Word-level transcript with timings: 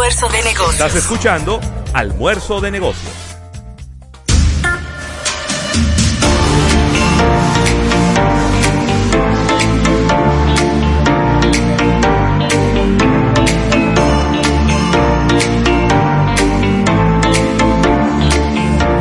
Almuerzo 0.00 0.28
de 0.30 0.42
negocios. 0.42 0.72
Estás 0.72 0.94
escuchando 0.94 1.60
Almuerzo 1.92 2.58
de 2.58 2.70
negocios. 2.70 3.12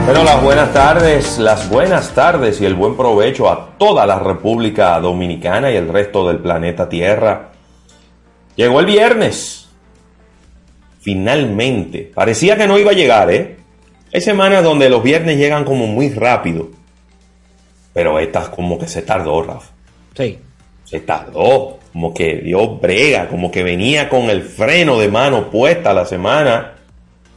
Bueno, 0.05 0.23
las 0.25 0.43
buenas 0.43 0.73
tardes, 0.73 1.37
las 1.37 1.69
buenas 1.69 2.13
tardes 2.13 2.59
y 2.59 2.65
el 2.65 2.75
buen 2.75 2.97
provecho 2.97 3.49
a 3.49 3.69
toda 3.77 4.05
la 4.05 4.19
República 4.19 4.99
Dominicana 4.99 5.71
y 5.71 5.77
el 5.77 5.87
resto 5.87 6.27
del 6.27 6.39
planeta 6.39 6.89
Tierra. 6.89 7.51
Llegó 8.57 8.81
el 8.81 8.85
viernes. 8.85 9.58
Finalmente. 10.99 12.11
Parecía 12.13 12.57
que 12.57 12.67
no 12.67 12.77
iba 12.77 12.91
a 12.91 12.95
llegar, 12.95 13.31
¿eh? 13.31 13.57
Hay 14.13 14.21
semanas 14.21 14.63
donde 14.63 14.89
los 14.89 15.03
viernes 15.03 15.37
llegan 15.37 15.63
como 15.63 15.87
muy 15.87 16.09
rápido. 16.09 16.69
Pero 17.93 18.19
esta 18.19 18.49
como 18.51 18.77
que 18.79 18.87
se 18.87 19.01
tardó, 19.01 19.41
Rafa. 19.43 19.71
Sí. 20.15 20.37
Se 20.83 20.99
tardó. 21.01 21.79
Como 21.93 22.13
que 22.13 22.37
dio 22.37 22.67
brega, 22.75 23.27
como 23.27 23.51
que 23.51 23.63
venía 23.63 24.09
con 24.09 24.29
el 24.29 24.43
freno 24.43 24.99
de 24.99 25.09
mano 25.09 25.49
puesta 25.49 25.93
la 25.93 26.05
semana. 26.05 26.75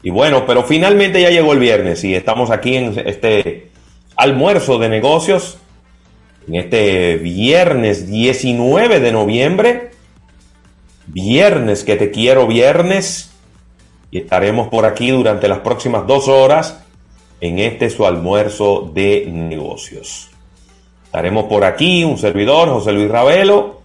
Y 0.02 0.10
bueno, 0.10 0.44
pero 0.46 0.64
finalmente 0.64 1.20
ya 1.20 1.30
llegó 1.30 1.52
el 1.52 1.58
viernes 1.58 2.02
y 2.04 2.14
estamos 2.14 2.50
aquí 2.50 2.76
en 2.76 3.00
este 3.06 3.68
almuerzo 4.16 4.78
de 4.78 4.88
negocios, 4.88 5.58
en 6.48 6.56
este 6.56 7.16
viernes 7.16 8.08
19 8.08 9.00
de 9.00 9.12
noviembre, 9.12 9.90
viernes 11.06 11.84
que 11.84 11.96
te 11.96 12.10
quiero 12.10 12.46
viernes, 12.46 13.31
y 14.12 14.18
estaremos 14.18 14.68
por 14.68 14.84
aquí 14.84 15.10
durante 15.10 15.48
las 15.48 15.60
próximas 15.60 16.06
dos 16.06 16.28
horas 16.28 16.84
en 17.40 17.58
este 17.58 17.88
su 17.88 18.06
almuerzo 18.06 18.90
de 18.92 19.26
negocios. 19.26 20.30
Estaremos 21.06 21.46
por 21.46 21.64
aquí, 21.64 22.04
un 22.04 22.18
servidor, 22.18 22.68
José 22.68 22.92
Luis 22.92 23.10
Ravelo, 23.10 23.80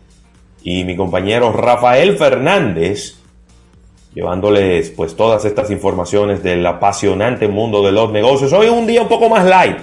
y 0.62 0.84
mi 0.84 0.98
compañero 0.98 1.54
Rafael 1.54 2.18
Fernández, 2.18 3.16
llevándoles 4.14 4.90
pues 4.90 5.16
todas 5.16 5.46
estas 5.46 5.72
informaciones 5.72 6.44
del 6.44 6.66
apasionante 6.66 7.48
mundo 7.48 7.82
de 7.82 7.94
los 7.94 8.12
negocios. 8.12 8.52
Hoy 8.52 8.66
es 8.66 8.72
un 8.74 8.86
día 8.86 9.02
un 9.04 9.08
poco 9.08 9.30
más 9.30 9.46
light. 9.46 9.80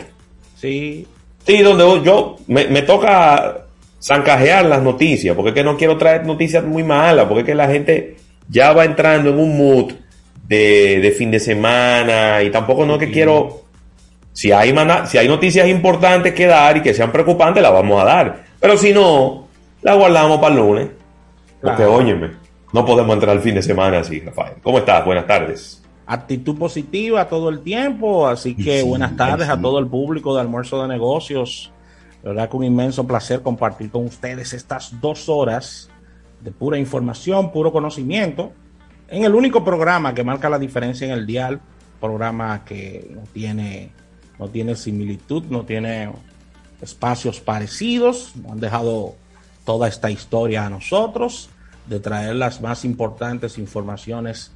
Sí. 0.57 1.07
Sí, 1.47 1.63
donde 1.63 2.03
yo 2.05 2.37
me, 2.49 2.67
me 2.67 2.83
toca 2.83 3.65
zancajear 4.03 4.67
las 4.67 4.83
noticias, 4.83 5.35
porque 5.35 5.51
es 5.51 5.55
que 5.55 5.65
no 5.65 5.79
quiero 5.79 5.97
traer 5.97 6.27
noticias 6.27 6.63
muy 6.65 6.83
malas, 6.83 7.25
porque 7.27 7.41
es 7.41 7.47
que 7.47 7.55
la 7.55 7.69
gente 7.69 8.17
ya 8.51 8.75
va 8.75 8.85
entrando 8.85 9.31
en 9.31 9.39
un 9.39 9.57
mood 9.57 9.93
de, 10.49 11.01
de 11.01 11.11
fin 11.13 11.31
de 11.31 11.41
semana 11.41 12.43
y 12.43 12.51
tampoco 12.51 12.85
no 12.87 12.99
que 12.99 13.11
quiero, 13.11 13.63
si 14.33 14.53
hay, 14.53 14.75
si 15.07 15.19
hay 15.19 15.29
noticias 15.29 15.69
importantes 15.69 16.35
que 16.35 16.47
dar 16.47 16.77
y 16.77 16.83
que 16.83 16.95
sean 16.95 17.13
preocupantes, 17.13 17.63
las 17.63 17.73
vamos 17.73 18.01
a 18.03 18.05
dar. 18.05 18.45
Pero 18.61 18.77
si 18.77 18.93
no, 18.93 19.49
la 19.83 19.95
guardamos 19.95 20.39
para 20.41 20.55
el 20.55 20.61
lunes. 20.61 20.89
Porque 21.61 21.77
Claro. 21.77 21.95
óyeme, 21.95 22.31
no 22.73 22.85
podemos 22.85 23.15
entrar 23.15 23.37
el 23.37 23.43
fin 23.43 23.55
de 23.55 23.63
semana 23.63 24.01
así, 24.01 24.21
Rafael. 24.21 24.55
¿Cómo 24.63 24.79
estás? 24.79 25.05
Buenas 25.05 25.27
tardes. 25.27 25.83
Actitud 26.07 26.59
positiva 26.59 27.27
todo 27.29 27.49
el 27.49 27.61
tiempo, 27.61 28.27
así 28.27 28.55
que 28.55 28.81
Sí, 28.81 28.87
buenas 28.87 29.17
tardes 29.17 29.49
a 29.49 29.59
todo 29.59 29.79
el 29.79 29.87
público 29.87 30.35
de 30.35 30.43
Almuerzo 30.43 30.83
de 30.83 30.89
Negocios. 30.89 31.73
La 32.23 32.31
verdad 32.31 32.51
que 32.51 32.57
un 32.59 32.65
inmenso 32.65 33.07
placer 33.07 33.41
compartir 33.41 33.91
con 33.91 34.05
ustedes 34.05 34.53
estas 34.53 35.01
dos 35.01 35.29
horas 35.31 35.89
de 36.41 36.51
pura 36.51 36.79
información, 36.79 37.53
puro 37.53 37.73
conocimiento, 37.73 38.53
en 39.15 39.25
el 39.25 39.35
único 39.35 39.65
programa 39.65 40.13
que 40.13 40.25
marca 40.25 40.51
la 40.51 40.59
diferencia 40.59 41.07
en 41.07 41.13
el 41.13 41.25
dial, 41.25 41.61
programa 42.01 42.65
que 42.65 43.09
no 43.15 43.23
tiene, 43.33 43.93
no 44.41 44.49
tiene 44.49 44.75
similitud, 44.75 45.45
no 45.45 45.65
tiene 45.65 46.11
espacios 46.83 47.41
parecidos, 47.41 48.33
han 48.51 48.59
dejado 48.59 49.15
toda 49.65 49.87
esta 49.87 50.11
historia 50.11 50.67
a 50.67 50.71
nosotros, 50.71 51.49
de 51.87 52.01
traer 52.01 52.35
las 52.35 52.61
más 52.61 52.85
importantes 52.85 53.57
informaciones 53.57 54.51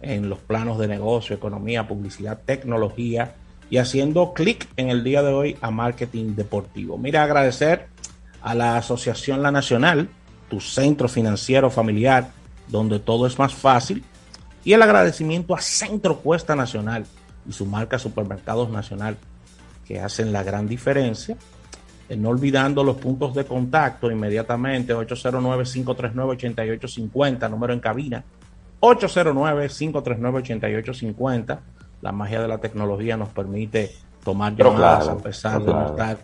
en 0.00 0.28
los 0.28 0.38
planos 0.38 0.78
de 0.78 0.86
negocio, 0.86 1.34
economía, 1.34 1.88
publicidad, 1.88 2.38
tecnología 2.44 3.34
y 3.68 3.78
haciendo 3.78 4.32
clic 4.32 4.68
en 4.76 4.90
el 4.90 5.02
día 5.02 5.22
de 5.22 5.32
hoy 5.32 5.56
a 5.60 5.72
marketing 5.72 6.36
deportivo. 6.36 6.98
Mira, 6.98 7.24
agradecer 7.24 7.88
a 8.42 8.54
la 8.54 8.76
Asociación 8.76 9.42
La 9.42 9.50
Nacional, 9.50 10.08
tu 10.48 10.60
centro 10.60 11.08
financiero 11.08 11.68
familiar, 11.68 12.30
donde 12.68 13.00
todo 13.00 13.26
es 13.26 13.38
más 13.38 13.54
fácil, 13.54 14.04
y 14.64 14.72
el 14.72 14.82
agradecimiento 14.82 15.54
a 15.54 15.60
Centro 15.60 16.18
Cuesta 16.18 16.56
Nacional 16.56 17.06
y 17.46 17.52
su 17.52 17.66
marca 17.66 17.98
Supermercados 17.98 18.70
Nacional, 18.70 19.18
que 19.84 20.00
hacen 20.00 20.32
la 20.32 20.42
gran 20.42 20.66
diferencia. 20.66 21.36
Eh, 22.08 22.16
no 22.16 22.30
olvidando 22.30 22.82
los 22.82 22.96
puntos 22.96 23.34
de 23.34 23.44
contacto 23.44 24.10
inmediatamente, 24.10 24.94
809-539-8850, 24.94 27.50
número 27.50 27.74
en 27.74 27.80
cabina, 27.80 28.24
809-539-8850. 28.80 31.58
La 32.00 32.12
magia 32.12 32.40
de 32.42 32.48
la 32.48 32.58
tecnología 32.58 33.16
nos 33.16 33.28
permite 33.30 33.94
tomar 34.24 34.54
Pero 34.54 34.72
llamadas 34.72 35.04
claro, 35.04 35.18
a 35.18 35.22
pesar 35.22 35.62
de 35.62 35.72
no 35.72 35.86
estar 35.86 36.18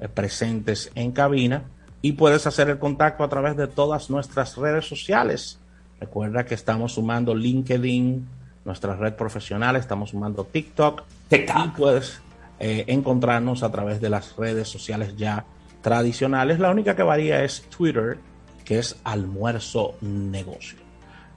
eh, 0.00 0.08
presentes 0.08 0.92
en 0.94 1.12
cabina. 1.12 1.64
Y 2.02 2.12
puedes 2.12 2.46
hacer 2.46 2.68
el 2.68 2.78
contacto 2.78 3.24
a 3.24 3.28
través 3.28 3.56
de 3.56 3.66
todas 3.66 4.10
nuestras 4.10 4.56
redes 4.56 4.86
sociales. 4.86 5.58
Recuerda 6.00 6.44
que 6.44 6.54
estamos 6.54 6.94
sumando 6.94 7.34
LinkedIn, 7.34 8.28
nuestra 8.64 8.96
red 8.96 9.14
profesional, 9.14 9.76
estamos 9.76 10.10
sumando 10.10 10.44
TikTok. 10.44 11.02
Y 11.64 11.68
puedes 11.76 12.20
eh, 12.60 12.84
encontrarnos 12.88 13.62
a 13.62 13.70
través 13.70 14.00
de 14.00 14.10
las 14.10 14.36
redes 14.36 14.68
sociales 14.68 15.16
ya 15.16 15.44
tradicionales. 15.82 16.58
La 16.58 16.70
única 16.70 16.96
que 16.96 17.02
varía 17.02 17.44
es 17.44 17.62
Twitter, 17.68 18.18
que 18.64 18.78
es 18.78 18.96
almuerzo 19.04 19.96
negocio. 20.00 20.78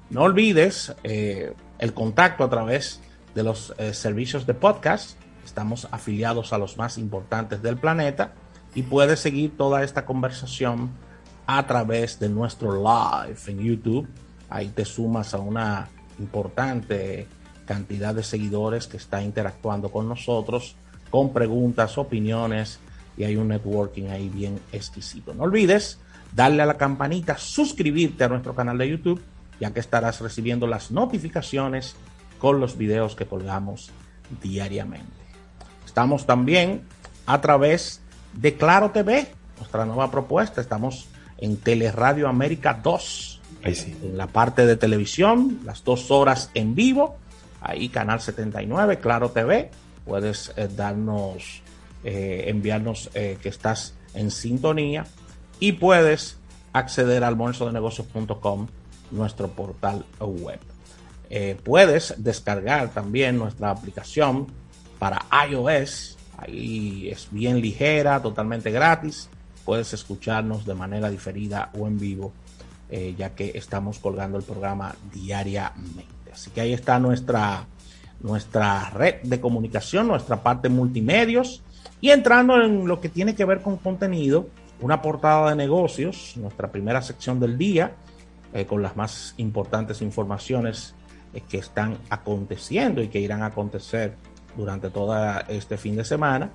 No 0.10 0.22
olvides 0.24 0.96
eh, 1.04 1.54
el 1.80 1.94
contacto 1.94 2.44
a 2.44 2.50
través 2.50 3.02
de 3.36 3.44
los 3.44 3.74
eh, 3.78 3.94
servicios 3.94 4.48
de 4.48 4.54
podcast. 4.54 5.18
Estamos 5.44 5.88
afiliados 5.92 6.54
a 6.54 6.58
los 6.58 6.78
más 6.78 6.98
importantes 6.98 7.62
del 7.62 7.78
planeta 7.78 8.34
y 8.74 8.84
puedes 8.84 9.20
seguir 9.20 9.58
toda 9.58 9.84
esta 9.84 10.06
conversación 10.06 10.92
a 11.46 11.66
través 11.68 12.20
de 12.20 12.30
nuestro 12.30 12.74
live 12.74 13.40
en 13.48 13.60
YouTube. 13.60 14.08
Ahí 14.50 14.70
te 14.70 14.86
sumas 14.86 15.34
a 15.34 15.40
una 15.40 15.90
importante 16.20 17.28
cantidad 17.66 18.16
de 18.16 18.24
seguidores 18.24 18.88
que 18.88 18.98
está 18.98 19.22
interactuando 19.22 19.92
con 19.92 20.08
nosotros 20.08 20.76
con 21.10 21.34
preguntas, 21.34 21.98
opiniones 21.98 22.80
y 23.18 23.24
hay 23.24 23.36
un 23.36 23.50
networking 23.50 24.10
ahí 24.10 24.30
bien 24.30 24.60
exquisito. 24.72 25.34
No 25.34 25.44
olvides 25.44 26.00
darle 26.34 26.64
a 26.64 26.66
la 26.66 26.78
campanita, 26.78 27.38
suscribirte 27.38 28.24
a 28.24 28.30
nuestro 28.30 28.54
canal 28.54 28.78
de 28.78 28.90
YouTube, 28.90 29.22
ya 29.60 29.74
que 29.74 29.80
estarás 29.80 30.22
recibiendo 30.22 30.68
las 30.68 30.92
notificaciones 30.92 31.96
con 32.40 32.60
los 32.60 32.78
videos 32.78 33.16
que 33.16 33.26
colgamos 33.26 33.90
diariamente. 34.42 35.08
Estamos 35.86 36.26
también 36.26 36.84
a 37.26 37.42
través 37.42 38.02
de 38.34 38.56
Claro 38.56 38.92
TV, 38.92 39.28
nuestra 39.58 39.86
nueva 39.86 40.12
propuesta. 40.12 40.62
Estamos 40.62 41.08
en 41.38 41.58
Teleradio 41.58 42.28
América 42.28 42.80
2, 42.84 43.42
Ahí 43.64 43.76
sí. 43.76 43.96
en 44.04 44.18
la 44.18 44.28
parte 44.28 44.66
de 44.66 44.78
televisión, 44.78 45.60
las 45.64 45.84
dos 45.84 46.12
horas 46.12 46.52
en 46.54 46.76
vivo. 46.76 47.18
Ahí, 47.62 47.90
Canal 47.90 48.22
79, 48.22 49.00
Claro 49.00 49.32
TV. 49.32 49.72
Puedes 50.06 50.54
eh, 50.56 50.70
darnos, 50.74 51.62
eh, 52.04 52.46
enviarnos 52.48 53.10
eh, 53.14 53.38
que 53.42 53.50
estás 53.50 53.96
en 54.14 54.32
sintonía 54.32 55.06
y 55.60 55.74
puedes 55.74 56.38
acceder 56.74 57.24
a 57.24 57.28
almuerzodenegocios.com, 57.28 58.68
nuestro 59.12 59.50
portal 59.50 60.06
web. 60.20 60.60
Puedes 61.64 62.14
descargar 62.18 62.94
también 62.94 63.38
nuestra 63.38 63.72
aplicación 63.72 64.48
para 64.98 65.26
iOS. 65.50 66.18
Ahí 66.38 67.10
es 67.10 67.28
bien 67.32 67.60
ligera, 67.60 68.22
totalmente 68.22 68.72
gratis. 68.72 69.30
Puedes 69.68 69.92
escucharnos 69.92 70.66
de 70.66 70.74
manera 70.76 71.10
diferida 71.10 71.72
o 71.78 71.88
en 71.88 72.00
vivo, 72.00 72.32
eh, 72.90 73.14
ya 73.18 73.32
que 73.32 73.52
estamos 73.54 74.00
colgando 74.00 74.38
el 74.38 74.46
programa 74.46 74.96
diariamente. 75.14 76.06
Así 76.32 76.52
que 76.52 76.62
ahí 76.62 76.72
está 76.72 77.00
nuestra, 77.00 77.66
nuestra 78.22 78.90
red 78.92 79.16
de 79.24 79.42
comunicación, 79.42 80.08
nuestra 80.08 80.42
parte 80.42 80.70
multimedios. 80.70 81.64
Y 82.00 82.12
entrando 82.12 82.62
en 82.62 82.88
lo 82.88 83.02
que 83.02 83.10
tiene 83.10 83.36
que 83.36 83.44
ver 83.44 83.62
con 83.62 83.76
contenido, 83.76 84.48
una 84.80 85.02
portada 85.02 85.50
de 85.50 85.58
negocios, 85.58 86.36
nuestra 86.38 86.72
primera 86.72 87.02
sección 87.02 87.38
del 87.42 87.58
día, 87.58 87.92
eh, 88.54 88.66
con 88.66 88.82
las 88.82 88.96
más 88.96 89.34
importantes 89.36 90.02
informaciones 90.02 90.96
eh, 91.34 91.42
que 91.42 91.58
están 91.58 91.98
aconteciendo 92.10 93.02
y 93.02 93.10
que 93.10 93.20
irán 93.20 93.44
a 93.44 93.48
acontecer 93.48 94.16
durante 94.56 94.90
todo 94.92 95.14
este 95.50 95.76
fin 95.76 95.98
de 95.98 96.06
semana. 96.06 96.52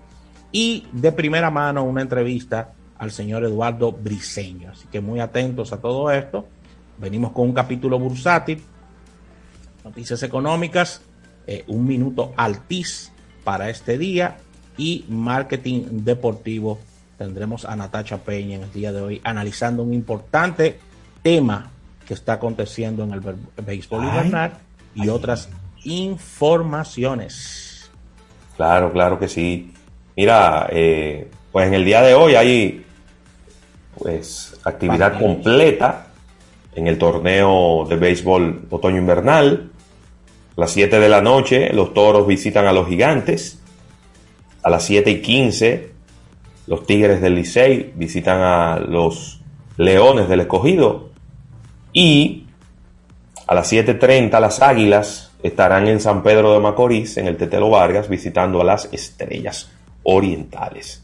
Y 0.50 0.86
de 0.92 1.12
primera 1.12 1.50
mano 1.50 1.84
una 1.84 2.00
entrevista 2.00 2.72
al 3.02 3.10
señor 3.10 3.42
Eduardo 3.42 3.90
Briseño. 3.90 4.70
Así 4.70 4.86
que 4.86 5.00
muy 5.00 5.18
atentos 5.18 5.72
a 5.72 5.78
todo 5.78 6.08
esto. 6.12 6.46
Venimos 6.98 7.32
con 7.32 7.48
un 7.48 7.52
capítulo 7.52 7.98
bursátil 7.98 8.62
noticias 9.84 10.22
económicas, 10.22 11.02
eh, 11.48 11.64
un 11.66 11.84
minuto 11.84 12.32
altis 12.36 13.10
para 13.42 13.70
este 13.70 13.98
día 13.98 14.36
y 14.76 15.04
marketing 15.08 16.04
deportivo. 16.04 16.78
Tendremos 17.18 17.64
a 17.64 17.74
Natacha 17.74 18.18
Peña 18.18 18.54
en 18.54 18.62
el 18.62 18.72
día 18.72 18.92
de 18.92 19.00
hoy 19.00 19.20
analizando 19.24 19.82
un 19.82 19.92
importante 19.92 20.78
tema 21.22 21.72
que 22.06 22.14
está 22.14 22.34
aconteciendo 22.34 23.02
en 23.02 23.14
el 23.14 23.20
béisbol 23.66 24.04
invernal 24.04 24.52
y 24.94 25.08
otras 25.08 25.48
informaciones. 25.82 27.90
Claro, 28.56 28.92
claro 28.92 29.18
que 29.18 29.26
sí. 29.26 29.74
Mira, 30.16 30.68
eh, 30.70 31.28
pues 31.50 31.66
en 31.66 31.74
el 31.74 31.84
día 31.84 32.02
de 32.02 32.14
hoy 32.14 32.36
hay 32.36 32.86
pues 33.98 34.58
actividad 34.64 35.18
completa 35.18 36.06
en 36.74 36.86
el 36.86 36.98
torneo 36.98 37.86
de 37.88 37.96
béisbol 37.96 38.66
otoño-invernal. 38.70 39.70
A 40.56 40.60
las 40.60 40.70
7 40.70 40.98
de 40.98 41.08
la 41.08 41.20
noche 41.20 41.72
los 41.72 41.94
toros 41.94 42.26
visitan 42.26 42.66
a 42.66 42.72
los 42.72 42.88
gigantes. 42.88 43.58
A 44.62 44.70
las 44.70 44.84
7 44.84 45.10
y 45.10 45.22
15 45.22 45.92
los 46.66 46.86
tigres 46.86 47.20
del 47.20 47.34
Licey 47.34 47.92
visitan 47.96 48.40
a 48.40 48.78
los 48.78 49.40
leones 49.76 50.28
del 50.28 50.40
escogido. 50.40 51.10
Y 51.92 52.46
a 53.46 53.54
las 53.54 53.72
7.30 53.72 54.40
las 54.40 54.62
águilas 54.62 55.32
estarán 55.42 55.88
en 55.88 56.00
San 56.00 56.22
Pedro 56.22 56.52
de 56.52 56.60
Macorís, 56.60 57.16
en 57.16 57.26
el 57.26 57.36
Tetelo 57.36 57.70
Vargas, 57.70 58.08
visitando 58.08 58.60
a 58.60 58.64
las 58.64 58.88
estrellas 58.92 59.70
orientales. 60.04 61.02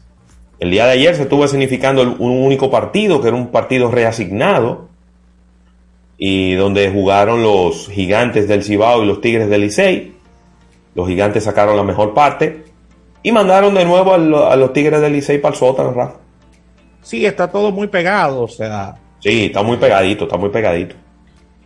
El 0.59 0.71
día 0.71 0.85
de 0.85 0.91
ayer 0.91 1.15
se 1.15 1.23
estuvo 1.23 1.47
significando 1.47 2.01
un 2.01 2.31
único 2.31 2.69
partido, 2.69 3.21
que 3.21 3.29
era 3.29 3.37
un 3.37 3.47
partido 3.47 3.89
reasignado, 3.89 4.89
y 6.17 6.53
donde 6.55 6.91
jugaron 6.91 7.41
los 7.41 7.87
gigantes 7.87 8.47
del 8.47 8.63
Cibao 8.63 9.03
y 9.03 9.07
los 9.07 9.21
tigres 9.21 9.49
del 9.49 9.61
Licey. 9.61 10.13
Los 10.93 11.07
gigantes 11.07 11.45
sacaron 11.45 11.77
la 11.77 11.83
mejor 11.83 12.13
parte 12.13 12.65
y 13.23 13.31
mandaron 13.31 13.73
de 13.73 13.85
nuevo 13.85 14.13
a, 14.13 14.55
los 14.57 14.73
tigres 14.73 14.99
del 14.99 15.13
Licey 15.13 15.37
para 15.37 15.53
el 15.53 15.59
sótano, 15.59 15.91
Rafa. 15.91 16.17
Sí, 17.01 17.25
está 17.25 17.49
todo 17.49 17.71
muy 17.71 17.87
pegado, 17.87 18.43
o 18.43 18.47
sea. 18.49 18.95
Sí, 19.19 19.45
está 19.45 19.63
muy 19.63 19.77
pegadito, 19.77 20.25
está 20.25 20.35
muy 20.35 20.49
pegadito. 20.49 20.95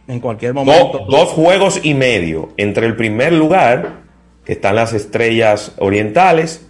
En 0.08 0.20
cualquier 0.20 0.54
momento. 0.54 1.06
dos 1.10 1.30
juegos 1.30 1.80
y 1.84 1.96
medio 1.96 2.50
entre 2.58 2.86
el 2.86 2.96
primer 2.96 3.34
lugar, 3.34 4.02
que 4.46 4.54
están 4.54 4.76
las 4.76 4.94
estrellas 4.94 5.74
orientales, 5.80 6.70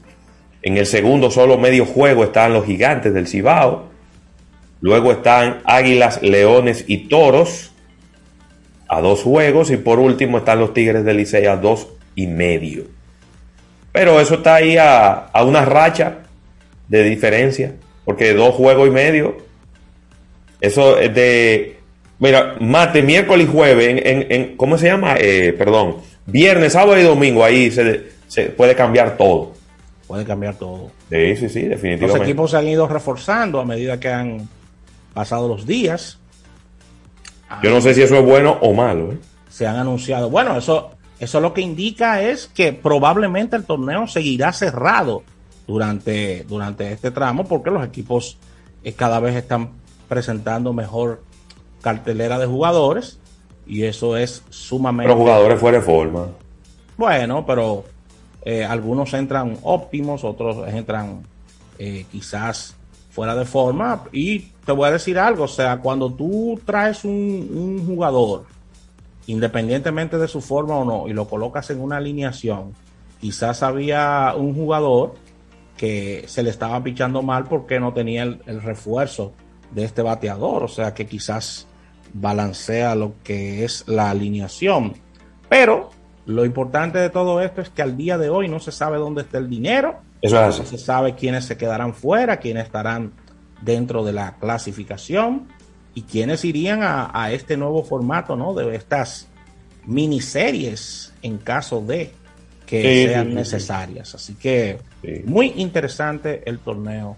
en 0.63 0.77
el 0.77 0.85
segundo 0.85 1.29
solo 1.29 1.57
medio 1.57 1.85
juego 1.85 2.23
están 2.23 2.53
los 2.53 2.65
gigantes 2.65 3.13
del 3.13 3.27
Cibao. 3.27 3.89
Luego 4.79 5.11
están 5.11 5.59
águilas, 5.65 6.21
leones 6.21 6.85
y 6.87 7.09
toros 7.09 7.71
a 8.87 9.01
dos 9.01 9.21
juegos. 9.23 9.71
Y 9.71 9.77
por 9.77 9.99
último 9.99 10.37
están 10.37 10.59
los 10.59 10.73
tigres 10.73 11.03
del 11.03 11.17
Licey 11.17 11.45
a 11.45 11.57
dos 11.57 11.89
y 12.15 12.27
medio. 12.27 12.85
Pero 13.91 14.19
eso 14.21 14.35
está 14.35 14.55
ahí 14.55 14.77
a, 14.79 15.29
una 15.45 15.65
racha 15.65 16.19
de 16.87 17.03
diferencia. 17.03 17.73
Porque 18.05 18.33
dos 18.33 18.55
juegos 18.55 18.87
y 18.87 18.91
medio. 18.91 19.37
Eso 20.61 20.97
es 20.97 21.13
de. 21.13 21.77
Mira, 22.19 22.55
mate, 22.61 23.01
miércoles 23.01 23.47
y 23.49 23.51
jueves. 23.51 24.01
En, 24.05 24.55
¿Cómo 24.55 24.77
se 24.77 24.87
llama? 24.87 25.15
Eh, 25.19 25.53
perdón. 25.57 25.97
Viernes, 26.25 26.71
sábado 26.71 26.97
y 26.97 27.03
domingo. 27.03 27.43
Ahí 27.43 27.69
se, 27.69 28.03
se 28.27 28.45
puede 28.45 28.75
cambiar 28.75 29.17
todo 29.17 29.53
puede 30.13 30.25
cambiar 30.25 30.53
todo. 30.53 30.91
Sí, 31.09 31.35
sí, 31.37 31.49
sí, 31.49 31.61
definitivamente. 31.63 32.07
Los 32.07 32.17
equipos 32.17 32.51
se 32.51 32.57
han 32.57 32.67
ido 32.67 32.87
reforzando 32.87 33.59
a 33.59 33.65
medida 33.65 33.99
que 33.99 34.09
han 34.09 34.47
pasado 35.11 35.47
los 35.47 35.65
días. 35.65 36.19
Yo 37.63 37.71
no 37.71 37.81
sé 37.81 37.95
si 37.95 38.03
eso 38.03 38.15
es 38.17 38.23
bueno 38.23 38.59
o 38.61 38.73
malo. 38.73 39.13
¿eh? 39.13 39.17
Se 39.49 39.65
han 39.65 39.75
anunciado. 39.75 40.29
Bueno, 40.29 40.55
eso, 40.55 40.91
eso 41.19 41.39
lo 41.41 41.51
que 41.51 41.61
indica 41.61 42.21
es 42.21 42.45
que 42.45 42.73
probablemente 42.73 43.55
el 43.55 43.65
torneo 43.65 44.05
seguirá 44.05 44.53
cerrado 44.53 45.23
durante, 45.65 46.43
durante 46.43 46.91
este 46.91 47.09
tramo 47.09 47.45
porque 47.45 47.71
los 47.71 47.83
equipos 47.83 48.37
eh, 48.83 48.93
cada 48.93 49.19
vez 49.19 49.35
están 49.35 49.71
presentando 50.07 50.73
mejor 50.73 51.23
cartelera 51.81 52.37
de 52.37 52.45
jugadores 52.45 53.17
y 53.65 53.85
eso 53.85 54.15
es 54.15 54.43
sumamente... 54.51 55.11
Los 55.11 55.17
jugadores 55.17 55.59
fuera 55.59 55.79
de 55.79 55.83
forma. 55.83 56.27
Bueno, 56.97 57.47
pero 57.47 57.85
eh, 58.45 58.65
algunos 58.65 59.13
entran 59.13 59.57
óptimos, 59.63 60.23
otros 60.23 60.67
entran 60.67 61.23
eh, 61.79 62.05
quizás 62.11 62.75
fuera 63.09 63.35
de 63.35 63.45
forma. 63.45 64.03
Y 64.11 64.39
te 64.65 64.71
voy 64.71 64.87
a 64.87 64.91
decir 64.91 65.17
algo, 65.17 65.45
o 65.45 65.47
sea, 65.47 65.77
cuando 65.77 66.11
tú 66.11 66.59
traes 66.65 67.05
un, 67.05 67.83
jugador, 67.85 68.45
independientemente 69.27 70.17
de 70.17 70.27
su 70.27 70.41
forma 70.41 70.75
o 70.75 70.85
no, 70.85 71.07
y 71.07 71.13
lo 71.13 71.27
colocas 71.27 71.69
en 71.69 71.79
una 71.79 71.97
alineación, 71.97 72.73
quizás 73.21 73.63
había 73.63 74.33
un 74.35 74.53
jugador 74.53 75.15
que 75.77 76.25
se 76.27 76.43
le 76.43 76.49
estaba 76.49 76.83
pichando 76.83 77.21
mal 77.21 77.45
porque 77.45 77.79
no 77.79 77.93
tenía 77.93 78.23
el, 78.23 78.41
el 78.45 78.61
refuerzo 78.61 79.31
de 79.71 79.85
este 79.85 80.01
bateador, 80.01 80.63
o 80.63 80.67
sea 80.67 80.93
que 80.93 81.07
quizás 81.07 81.67
balancea 82.13 82.93
lo 82.95 83.13
que 83.23 83.63
es 83.63 83.87
la 83.87 84.09
alineación. 84.09 84.93
Pero 85.49 85.91
lo 86.25 86.45
importante 86.45 86.99
de 86.99 87.09
todo 87.09 87.41
esto 87.41 87.61
es 87.61 87.69
que 87.69 87.81
al 87.81 87.97
día 87.97 88.17
de 88.17 88.29
hoy 88.29 88.47
no 88.47 88.59
se 88.59 88.71
sabe 88.71 88.97
dónde 88.97 89.23
está 89.23 89.37
el 89.37 89.49
dinero. 89.49 89.99
Eso 90.21 90.37
es 90.37 90.41
así. 90.41 90.59
No 90.61 90.65
se 90.65 90.77
sabe 90.77 91.15
quiénes 91.15 91.45
se 91.45 91.57
quedarán 91.57 91.93
fuera, 91.93 92.37
quiénes 92.37 92.65
estarán 92.65 93.11
dentro 93.61 94.03
de 94.03 94.13
la 94.13 94.37
clasificación 94.37 95.47
y 95.93 96.03
quiénes 96.03 96.43
irían 96.45 96.79
a, 96.81 97.31
este 97.31 97.57
nuevo 97.57 97.83
formato, 97.83 98.35
¿no? 98.35 98.53
De 98.53 98.75
estas 98.75 99.27
miniseries 99.85 101.13
en 101.21 101.37
caso 101.37 101.81
de 101.81 102.11
que 102.65 103.07
sean 103.07 103.33
necesarias. 103.33 104.15
Así 104.15 104.35
que 104.35 104.79
muy 105.25 105.53
interesante 105.57 106.41
el 106.45 106.59
torneo 106.59 107.17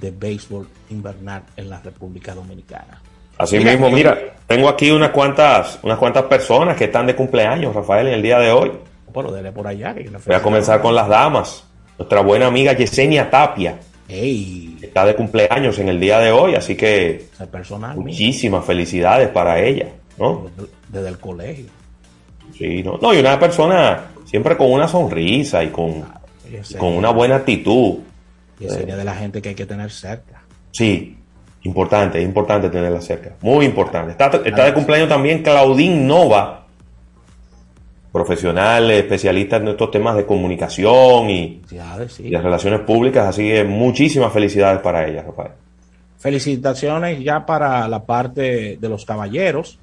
de 0.00 0.10
béisbol 0.10 0.66
invernal 0.90 1.44
en 1.56 1.70
la 1.70 1.80
República 1.80 2.34
Dominicana. 2.34 3.00
Así 3.38 3.58
mismo, 3.58 3.90
mira, 3.90 4.18
tengo 4.46 4.68
aquí 4.68 4.90
unas 4.90 5.10
cuantas, 5.10 5.78
unas 5.82 5.98
cuantas 5.98 6.24
personas 6.24 6.76
que 6.76 6.84
están 6.84 7.06
de 7.06 7.14
cumpleaños, 7.14 7.74
Rafael, 7.74 8.06
en 8.06 8.14
el 8.14 8.22
día 8.22 8.38
de 8.38 8.50
hoy. 8.50 8.72
Bueno, 9.12 9.32
dele 9.32 9.52
por 9.52 9.66
allá. 9.66 9.94
Voy 10.24 10.34
a 10.34 10.42
comenzar 10.42 10.80
con 10.80 10.94
las 10.94 11.08
damas. 11.08 11.64
Nuestra 11.98 12.20
buena 12.20 12.46
amiga 12.46 12.72
Yesenia 12.72 13.30
Tapia. 13.30 13.78
Está 14.08 15.04
de 15.04 15.16
cumpleaños 15.16 15.78
en 15.78 15.88
el 15.88 15.98
día 15.98 16.20
de 16.20 16.30
hoy, 16.30 16.54
así 16.54 16.76
que 16.76 17.26
personal, 17.50 17.96
muchísimas 17.96 18.64
felicidades 18.64 19.28
para 19.28 19.60
ella, 19.60 19.88
¿no? 20.16 20.48
Desde, 20.88 21.08
el 21.08 21.18
colegio. 21.18 21.66
Sí, 22.56 22.82
no, 22.84 22.98
no, 23.02 23.12
y 23.12 23.18
una 23.18 23.38
persona 23.38 24.04
siempre 24.24 24.56
con 24.56 24.70
una 24.70 24.86
sonrisa 24.86 25.64
y 25.64 25.68
con, 25.68 26.04
con 26.78 26.92
una 26.92 27.10
buena 27.10 27.36
actitud. 27.36 27.98
Yesenia 28.60 28.96
de 28.96 29.04
la 29.04 29.14
gente 29.14 29.42
que 29.42 29.50
hay 29.50 29.54
que 29.56 29.66
tener 29.66 29.90
cerca. 29.90 30.42
Sí, 30.70 31.18
Importante, 31.66 32.18
es 32.20 32.24
importante 32.24 32.70
tenerla 32.70 33.00
cerca. 33.00 33.34
Muy 33.42 33.66
importante. 33.66 34.12
Está, 34.12 34.64
de 34.64 34.72
cumpleaños 34.72 35.08
también 35.08 35.42
Claudín 35.42 36.06
Nova, 36.06 36.64
profesional, 38.12 38.88
especialista 38.92 39.56
en 39.56 39.68
estos 39.68 39.90
temas 39.90 40.14
de 40.14 40.24
comunicación 40.24 41.28
y, 41.28 41.62
de 41.68 42.40
relaciones 42.40 42.80
públicas. 42.80 43.26
Así 43.26 43.42
que 43.48 43.64
muchísimas 43.64 44.32
felicidades 44.32 44.80
para 44.80 45.08
ella, 45.08 45.22
Rafael. 45.22 45.50
Felicitaciones 46.18 47.20
ya 47.22 47.44
para 47.44 47.88
la 47.88 48.04
parte 48.04 48.78
de 48.80 48.88
los 48.88 49.04
caballeros. 49.04 49.80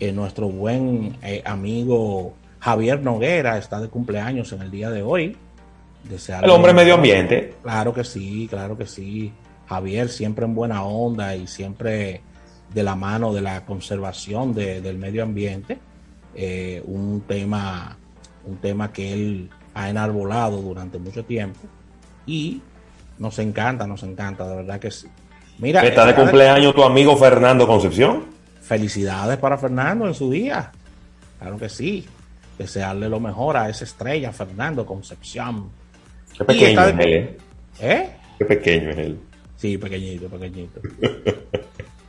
Eh, 0.00 0.10
nuestro 0.10 0.48
buen 0.48 1.16
eh, 1.22 1.42
amigo 1.44 2.34
Javier 2.58 3.00
Noguera 3.02 3.56
está 3.56 3.80
de 3.80 3.88
cumpleaños 3.88 4.52
en 4.52 4.62
el 4.62 4.70
día 4.70 4.90
de 4.90 5.02
hoy. 5.02 5.36
el 6.42 6.50
hombre 6.50 6.72
medio 6.72 6.94
ambiente. 6.94 7.54
Claro 7.62 7.94
que 7.94 8.02
sí, 8.02 8.48
claro 8.50 8.76
que 8.76 8.86
sí. 8.86 9.32
Javier 9.70 10.08
siempre 10.08 10.44
en 10.44 10.54
buena 10.56 10.82
onda 10.82 11.36
y 11.36 11.46
siempre 11.46 12.22
de 12.74 12.82
la 12.82 12.96
mano 12.96 13.32
de 13.32 13.40
la 13.40 13.64
conservación 13.64 14.52
del 14.52 14.98
medio 14.98 15.22
ambiente, 15.22 15.78
eh, 16.34 16.82
un 16.86 17.20
tema, 17.20 17.96
un 18.44 18.56
tema 18.56 18.92
que 18.92 19.12
él 19.12 19.48
ha 19.74 19.88
enarbolado 19.88 20.60
durante 20.60 20.98
mucho 20.98 21.24
tiempo 21.24 21.60
y 22.26 22.60
nos 23.18 23.38
encanta, 23.38 23.86
nos 23.86 24.02
encanta, 24.02 24.48
de 24.48 24.56
verdad 24.56 24.80
que 24.80 24.90
sí. 24.90 25.06
Mira, 25.58 25.82
está 25.82 26.04
de 26.04 26.16
cumpleaños 26.16 26.74
tu 26.74 26.82
amigo 26.82 27.16
Fernando 27.16 27.64
Concepción. 27.64 28.24
Felicidades 28.60 29.38
para 29.38 29.56
Fernando 29.56 30.08
en 30.08 30.14
su 30.14 30.32
día. 30.32 30.72
Claro 31.38 31.58
que 31.58 31.68
sí. 31.68 32.04
Desearle 32.58 33.08
lo 33.08 33.20
mejor 33.20 33.56
a 33.56 33.68
esa 33.68 33.84
estrella, 33.84 34.32
Fernando 34.32 34.84
Concepción. 34.84 35.70
Qué 36.36 36.44
pequeño 36.44 36.80
es 36.82 36.98
él. 36.98 37.00
¿eh? 37.00 37.38
¿Eh? 37.80 38.10
Qué 38.36 38.44
pequeño 38.44 38.90
es 38.90 38.98
él. 38.98 39.20
Sí, 39.60 39.76
pequeñito, 39.76 40.28
pequeñito. 40.28 40.80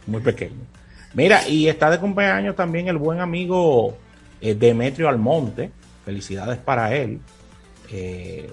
Muy 0.07 0.21
pequeño. 0.21 0.61
Mira, 1.13 1.45
y 1.47 1.67
está 1.67 1.89
de 1.89 1.99
cumpleaños 1.99 2.55
también 2.55 2.87
el 2.87 2.97
buen 2.97 3.19
amigo 3.19 3.97
eh, 4.39 4.55
Demetrio 4.55 5.09
Almonte. 5.09 5.69
Felicidades 6.05 6.59
para 6.59 6.95
él. 6.95 7.19
Eh, 7.91 8.49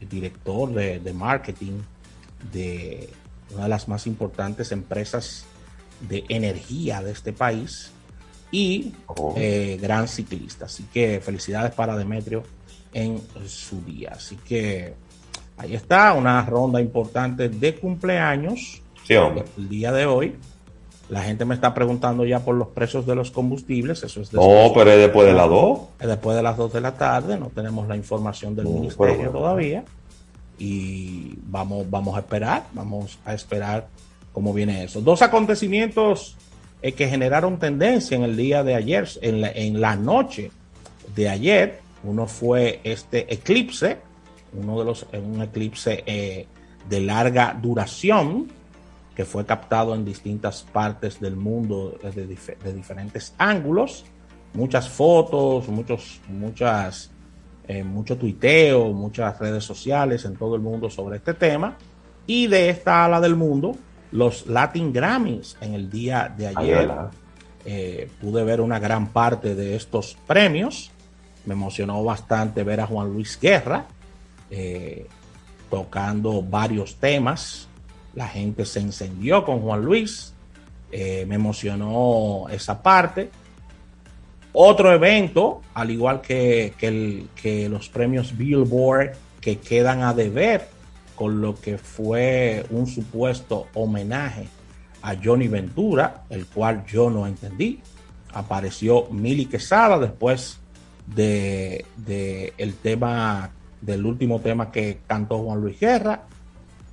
el 0.00 0.08
director 0.08 0.72
de, 0.72 1.12
marketing 1.12 1.80
de 2.50 3.10
una 3.52 3.64
de 3.64 3.68
las 3.68 3.86
más 3.88 4.06
importantes 4.06 4.72
empresas 4.72 5.44
de 6.00 6.24
energía 6.30 7.02
de 7.02 7.12
este 7.12 7.34
país. 7.34 7.92
y 8.50 8.94
Oh. 9.06 9.34
eh, 9.36 9.78
gran 9.80 10.08
ciclista. 10.08 10.64
Así 10.64 10.84
que 10.92 11.20
felicidades 11.20 11.72
para 11.72 11.94
Demetrio 11.96 12.42
en 12.94 13.20
su 13.46 13.82
día. 13.82 14.12
Así 14.14 14.36
que 14.36 14.94
ahí 15.62 15.74
está, 15.74 16.12
una 16.12 16.44
ronda 16.44 16.80
importante 16.80 17.48
de 17.48 17.74
cumpleaños 17.76 18.82
Sí, 19.06 19.14
hombre. 19.14 19.44
el 19.58 19.68
día 19.68 19.92
de 19.92 20.06
hoy. 20.06 20.36
La 21.08 21.20
gente 21.22 21.44
me 21.44 21.54
está 21.54 21.74
preguntando 21.74 22.24
ya 22.24 22.40
por 22.40 22.54
los 22.54 22.68
precios 22.68 23.04
de 23.06 23.14
los 23.14 23.30
combustibles. 23.30 24.02
Eso 24.02 24.20
es 24.22 24.32
No, 24.32 24.72
pero 24.74 24.90
es 24.92 24.98
después 24.98 25.26
de 25.26 25.34
las 25.34 25.48
dos. 25.48 25.80
después 25.98 26.36
de 26.36 26.42
las 26.42 26.56
2 26.56 26.72
de 26.72 26.80
la 26.80 26.92
tarde. 26.94 27.38
No 27.38 27.48
tenemos 27.48 27.86
la 27.88 27.96
información 27.96 28.54
del 28.56 28.64
No, 28.64 28.70
ministerio 28.70 29.16
bueno. 29.16 29.30
todavía. 29.32 29.84
Y 30.58 31.34
vamos, 31.46 31.90
vamos 31.90 32.16
a 32.16 32.20
esperar. 32.20 32.64
Vamos 32.72 33.18
a 33.26 33.34
esperar 33.34 33.88
cómo 34.32 34.54
viene 34.54 34.84
eso. 34.84 35.00
Dos 35.02 35.20
acontecimientos 35.22 36.36
eh, 36.80 36.92
que 36.92 37.08
generaron 37.08 37.58
tendencia 37.58 38.16
en 38.16 38.22
el 38.22 38.36
día 38.36 38.62
de 38.64 38.74
ayer, 38.74 39.06
en 39.20 39.40
la, 39.42 39.50
en 39.50 39.80
la 39.80 39.96
noche 39.96 40.50
de 41.14 41.28
ayer. 41.28 41.80
Uno 42.04 42.26
fue 42.26 42.80
este 42.84 43.32
eclipse, 43.34 43.98
uno 44.54 44.78
de 44.78 44.84
los, 44.84 45.06
un 45.12 45.42
eclipse 45.42 46.02
eh, 46.06 46.46
de 46.88 47.00
larga 47.00 47.56
duración 47.60 48.48
que 49.14 49.24
fue 49.24 49.44
captado 49.44 49.94
en 49.94 50.04
distintas 50.04 50.62
partes 50.62 51.20
del 51.20 51.36
mundo 51.36 51.98
eh, 52.02 52.10
de, 52.10 52.28
dif- 52.28 52.56
de 52.58 52.72
diferentes 52.72 53.34
ángulos, 53.38 54.04
muchas 54.54 54.88
fotos, 54.88 55.68
muchos, 55.68 56.20
muchas, 56.28 57.10
eh, 57.68 57.84
mucho 57.84 58.16
tuiteo, 58.16 58.92
muchas 58.92 59.38
redes 59.38 59.64
sociales 59.64 60.24
en 60.24 60.36
todo 60.36 60.54
el 60.56 60.62
mundo 60.62 60.88
sobre 60.90 61.16
este 61.18 61.34
tema. 61.34 61.76
Y 62.26 62.46
de 62.46 62.70
esta 62.70 63.04
ala 63.04 63.20
del 63.20 63.36
mundo, 63.36 63.76
los 64.12 64.46
Latin 64.46 64.92
Grammys 64.92 65.56
en 65.60 65.74
el 65.74 65.90
día 65.90 66.32
de 66.36 66.48
Ay, 66.48 66.54
ayer. 66.56 66.90
Eh, 67.64 68.10
pude 68.20 68.42
ver 68.44 68.60
una 68.60 68.78
gran 68.78 69.08
parte 69.08 69.54
de 69.54 69.76
estos 69.76 70.16
premios. 70.26 70.90
Me 71.44 71.54
emocionó 71.54 72.02
bastante 72.02 72.64
ver 72.64 72.80
a 72.80 72.86
Juan 72.86 73.12
Luis 73.12 73.38
Guerra 73.40 73.86
eh, 74.52 75.06
tocando 75.70 76.42
varios 76.42 76.96
temas. 76.96 77.68
La 78.14 78.28
gente 78.28 78.66
se 78.66 78.80
encendió 78.80 79.46
con 79.46 79.60
Juan 79.60 79.82
Luis. 79.82 80.34
Eh, 80.90 81.24
me 81.26 81.36
emocionó 81.36 82.46
esa 82.50 82.82
parte. 82.82 83.30
Otro 84.52 84.92
evento, 84.92 85.62
al 85.72 85.90
igual 85.90 86.20
que, 86.20 86.74
que 87.34 87.68
los 87.70 87.88
premios 87.88 88.36
Billboard, 88.36 89.12
que 89.40 89.58
quedan 89.58 90.02
a 90.02 90.12
deber 90.12 90.68
con 91.14 91.40
lo 91.40 91.58
que 91.58 91.78
fue 91.78 92.66
un 92.68 92.86
supuesto 92.86 93.68
homenaje 93.72 94.48
a 95.00 95.14
Johnny 95.16 95.48
Ventura, 95.48 96.24
el 96.28 96.44
cual 96.44 96.84
yo 96.84 97.08
no 97.08 97.26
entendí. 97.26 97.80
Apareció 98.34 99.08
Mili 99.10 99.46
Quesada 99.46 99.98
después 99.98 100.58
de, 101.06 101.86
de 101.96 102.52
el 102.58 102.74
tema 102.74 103.50
del 103.82 104.06
último 104.06 104.40
tema 104.40 104.70
que 104.72 105.00
cantó 105.06 105.38
Juan 105.42 105.60
Luis 105.60 105.78
Guerra. 105.78 106.22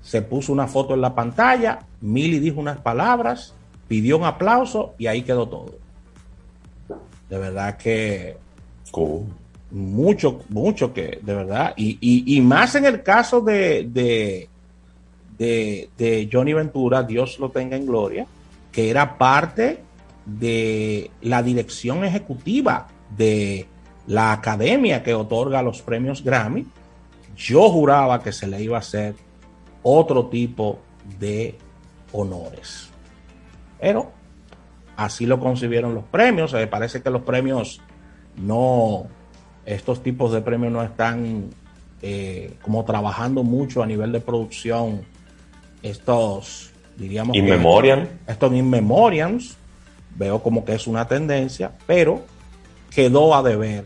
Se 0.02 0.22
puso 0.22 0.52
una 0.52 0.68
foto 0.68 0.94
en 0.96 1.02
la 1.02 1.16
pantalla, 1.16 1.80
Mili 2.02 2.40
dijo 2.40 2.60
unas 2.60 2.80
palabras, 2.80 3.54
pidió 3.88 4.18
un 4.18 4.26
aplauso 4.26 4.96
y 4.98 5.08
ahí 5.08 5.22
quedó 5.22 5.48
todo. 5.48 5.76
De 7.30 7.38
verdad 7.38 7.78
que 7.78 8.36
Cool. 8.92 9.24
mucho, 9.72 10.42
mucho 10.50 10.94
que, 10.94 11.20
de 11.22 11.36
verdad, 11.36 11.74
y, 11.78 11.98
y- 12.02 12.36
y 12.38 12.42
más 12.42 12.74
en 12.76 12.86
el 12.86 13.04
caso 13.04 13.40
de, 13.42 13.88
de, 13.92 14.50
de, 15.38 15.90
de 15.98 16.30
Johnny 16.32 16.54
Ventura, 16.54 17.04
Dios 17.04 17.38
lo 17.40 17.50
tenga 17.50 17.76
en 17.78 17.86
gloria, 17.86 18.26
que 18.72 18.90
era 18.90 19.18
parte 19.18 19.80
de 20.26 21.12
la 21.22 21.44
dirección 21.44 22.04
ejecutiva 22.04 22.88
de 23.16 23.68
la 24.08 24.32
academia 24.32 25.04
que 25.04 25.14
otorga 25.14 25.62
los 25.62 25.82
premios 25.84 26.24
Grammy. 26.24 26.66
Yo 27.40 27.70
juraba 27.70 28.22
que 28.22 28.34
se 28.34 28.48
le 28.48 28.62
iba 28.62 28.76
a 28.76 28.82
hacer 28.82 29.16
otro 29.82 30.28
tipo 30.28 30.80
de 31.18 31.56
honores. 32.12 32.90
Pero 33.80 34.12
así 34.98 35.26
lo 35.26 35.40
concibieron 35.40 35.96
los 35.96 36.04
premios. 36.04 36.54
Eh, 36.54 36.68
parece 36.68 37.02
que 37.02 37.10
los 37.10 37.22
premios 37.22 37.82
no, 38.36 39.08
estos 39.66 40.04
tipos 40.04 40.34
de 40.34 40.42
premios 40.42 40.74
no 40.74 40.84
están 40.84 41.50
eh, 42.02 42.56
como 42.62 42.84
trabajando 42.84 43.44
mucho 43.44 43.82
a 43.82 43.86
nivel 43.88 44.12
de 44.12 44.20
producción. 44.20 45.02
Estos, 45.82 46.72
diríamos, 46.98 47.38
In 47.38 47.46
memoriam. 47.46 48.06
estos 48.28 48.52
in 48.52 48.70
memoriams, 48.70 49.56
veo 50.18 50.44
como 50.44 50.66
que 50.66 50.74
es 50.74 50.88
una 50.88 51.08
tendencia, 51.08 51.72
pero 51.88 52.22
quedó 52.94 53.34
a 53.34 53.42
deber 53.42 53.86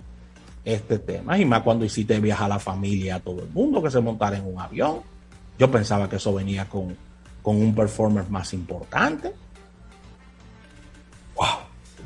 este 0.66 1.00
tema. 1.00 1.38
Y 1.38 1.46
más 1.46 1.62
cuando 1.62 1.86
hiciste 1.86 2.20
viajar 2.20 2.46
a 2.46 2.56
la 2.56 2.60
familia, 2.60 3.16
a 3.16 3.20
todo 3.20 3.42
el 3.42 3.50
mundo 3.50 3.82
que 3.84 3.92
se 3.92 4.00
montara 4.00 4.38
en 4.38 4.46
un 4.46 4.60
avión. 4.60 5.00
Yo 5.60 5.70
pensaba 5.70 6.10
que 6.10 6.16
eso 6.18 6.34
venía 6.34 6.66
con, 6.70 6.96
con 7.42 7.58
un 7.58 7.76
performance 7.76 8.30
más 8.30 8.54
importante. 8.54 9.32
Wow. 11.36 11.46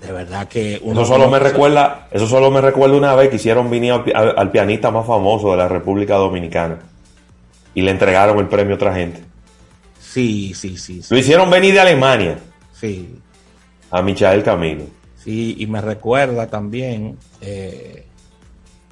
De 0.02 0.12
verdad 0.12 0.48
que 0.48 0.80
uno 0.84 1.02
Eso 1.02 1.14
solo 1.14 1.28
me 1.30 1.40
recuerda, 1.40 2.08
eso 2.12 2.28
solo 2.28 2.52
me 2.52 2.62
recuerda 2.62 2.96
una 2.96 3.16
vez 3.16 3.30
que 3.30 3.38
hicieron 3.38 3.70
venir 3.70 3.94
al, 3.94 4.04
pi- 4.04 4.12
al- 4.14 4.36
al 4.38 4.52
pianista 4.52 4.92
más 4.92 5.08
famoso 5.08 5.52
de 5.52 5.58
la 5.58 5.68
República 5.68 6.16
Dominicana 6.16 6.78
y 7.74 7.82
le 7.82 7.92
entregaron 7.92 8.38
el 8.38 8.48
premio 8.48 8.74
a 8.74 8.76
otra 8.76 8.94
gente. 8.94 9.22
Sí, 10.00 10.54
sí, 10.56 10.78
sí, 10.78 11.02
sí, 11.02 11.14
Lo 11.14 11.20
hicieron 11.20 11.50
venir 11.50 11.74
de 11.74 11.80
Alemania 11.80 12.38
sí, 12.74 13.20
a 13.92 14.02
Michael 14.04 14.44
Camilo. 14.44 14.84
sí, 15.16 15.56
y 15.60 15.66
me 15.68 15.82
recuerda 15.82 16.48
también 16.48 17.18
eh, 17.42 18.06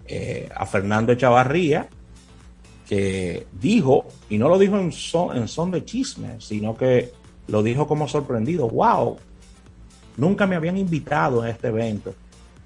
eh, 0.07 0.49
a 0.55 0.65
Fernando 0.65 1.11
Echavarría, 1.11 1.87
que 2.87 3.47
dijo, 3.51 4.05
y 4.29 4.37
no 4.37 4.47
lo 4.49 4.59
dijo 4.59 4.77
en 4.77 4.91
son, 4.91 5.35
en 5.37 5.47
son 5.47 5.71
de 5.71 5.83
chisme, 5.85 6.35
sino 6.39 6.75
que 6.77 7.11
lo 7.47 7.63
dijo 7.63 7.87
como 7.87 8.07
sorprendido, 8.07 8.67
wow, 8.69 9.17
nunca 10.17 10.45
me 10.45 10.55
habían 10.55 10.77
invitado 10.77 11.41
a 11.41 11.49
este 11.49 11.67
evento. 11.69 12.13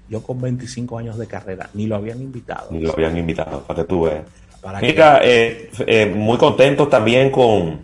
Yo 0.08 0.22
con 0.22 0.40
25 0.40 0.98
años 0.98 1.16
de 1.18 1.26
carrera, 1.26 1.70
ni 1.74 1.86
lo 1.86 1.96
habían 1.96 2.20
invitado. 2.20 2.68
Y 2.74 2.80
lo 2.80 2.92
habían 2.92 3.16
invitado, 3.16 3.62
para 3.62 3.82
que 3.82 3.88
tú 3.88 4.02
veas. 4.02 4.24
Para 4.60 4.80
que- 4.80 4.86
Mira, 4.88 5.20
eh, 5.22 5.70
eh, 5.86 6.06
muy 6.14 6.36
contentos 6.36 6.90
también 6.90 7.30
con, 7.30 7.82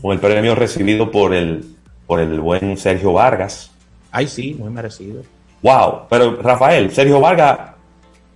con 0.00 0.12
el 0.12 0.20
premio 0.20 0.54
recibido 0.54 1.10
por 1.10 1.34
el, 1.34 1.64
por 2.06 2.20
el 2.20 2.38
buen 2.40 2.76
Sergio 2.76 3.14
Vargas. 3.14 3.70
Ay, 4.12 4.28
sí, 4.28 4.54
muy 4.58 4.70
merecido. 4.70 5.22
Wow, 5.62 6.02
pero 6.08 6.36
Rafael, 6.40 6.90
Sergio 6.92 7.20
Vargas, 7.20 7.69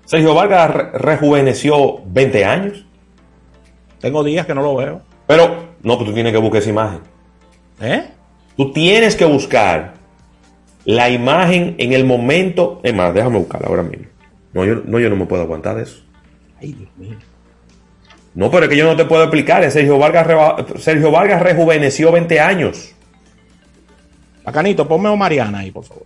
Sergio 0.04 0.34
Vargas 0.34 0.70
re- 0.70 0.90
rejuveneció 0.98 2.00
20 2.06 2.44
años, 2.44 2.84
Tengo 4.00 4.22
días 4.22 4.44
que 4.46 4.54
no 4.54 4.62
lo 4.62 4.76
veo. 4.76 5.00
pero 5.26 5.64
no, 5.82 5.96
pues 5.96 6.08
tú 6.08 6.14
tienes 6.14 6.32
que 6.32 6.38
buscar 6.38 6.60
esa 6.60 6.70
imagen. 6.70 7.00
¿Eh? 7.80 8.04
Tú 8.56 8.70
tienes 8.72 9.16
que 9.16 9.24
buscar 9.24 9.94
la 10.84 11.08
imagen 11.10 11.74
en 11.78 11.92
el 11.92 12.04
momento. 12.04 12.80
Es 12.84 12.94
más, 12.94 13.12
déjame 13.14 13.38
buscarla 13.38 13.68
ahora 13.68 13.82
mismo. 13.82 14.06
No 14.52 14.64
yo, 14.64 14.76
no, 14.84 14.98
yo 15.00 15.10
no 15.10 15.16
me 15.16 15.26
puedo 15.26 15.42
aguantar 15.42 15.76
de 15.76 15.82
eso. 15.84 16.02
Ay, 16.60 16.72
Dios 16.72 16.90
mío. 16.96 17.16
No, 18.34 18.50
pero 18.50 18.64
es 18.64 18.68
que 18.70 18.76
yo 18.76 18.84
no 18.84 18.96
te 18.96 19.04
puedo 19.04 19.22
explicar. 19.24 19.68
Sergio 19.70 19.98
Vargas, 19.98 20.26
Sergio 20.80 21.10
Vargas 21.10 21.42
rejuveneció 21.42 22.12
20 22.12 22.40
años. 22.40 22.92
Bacanito, 24.44 24.86
ponme 24.86 25.08
a 25.08 25.16
Mariana 25.16 25.58
ahí, 25.60 25.70
por 25.70 25.84
favor. 25.84 26.04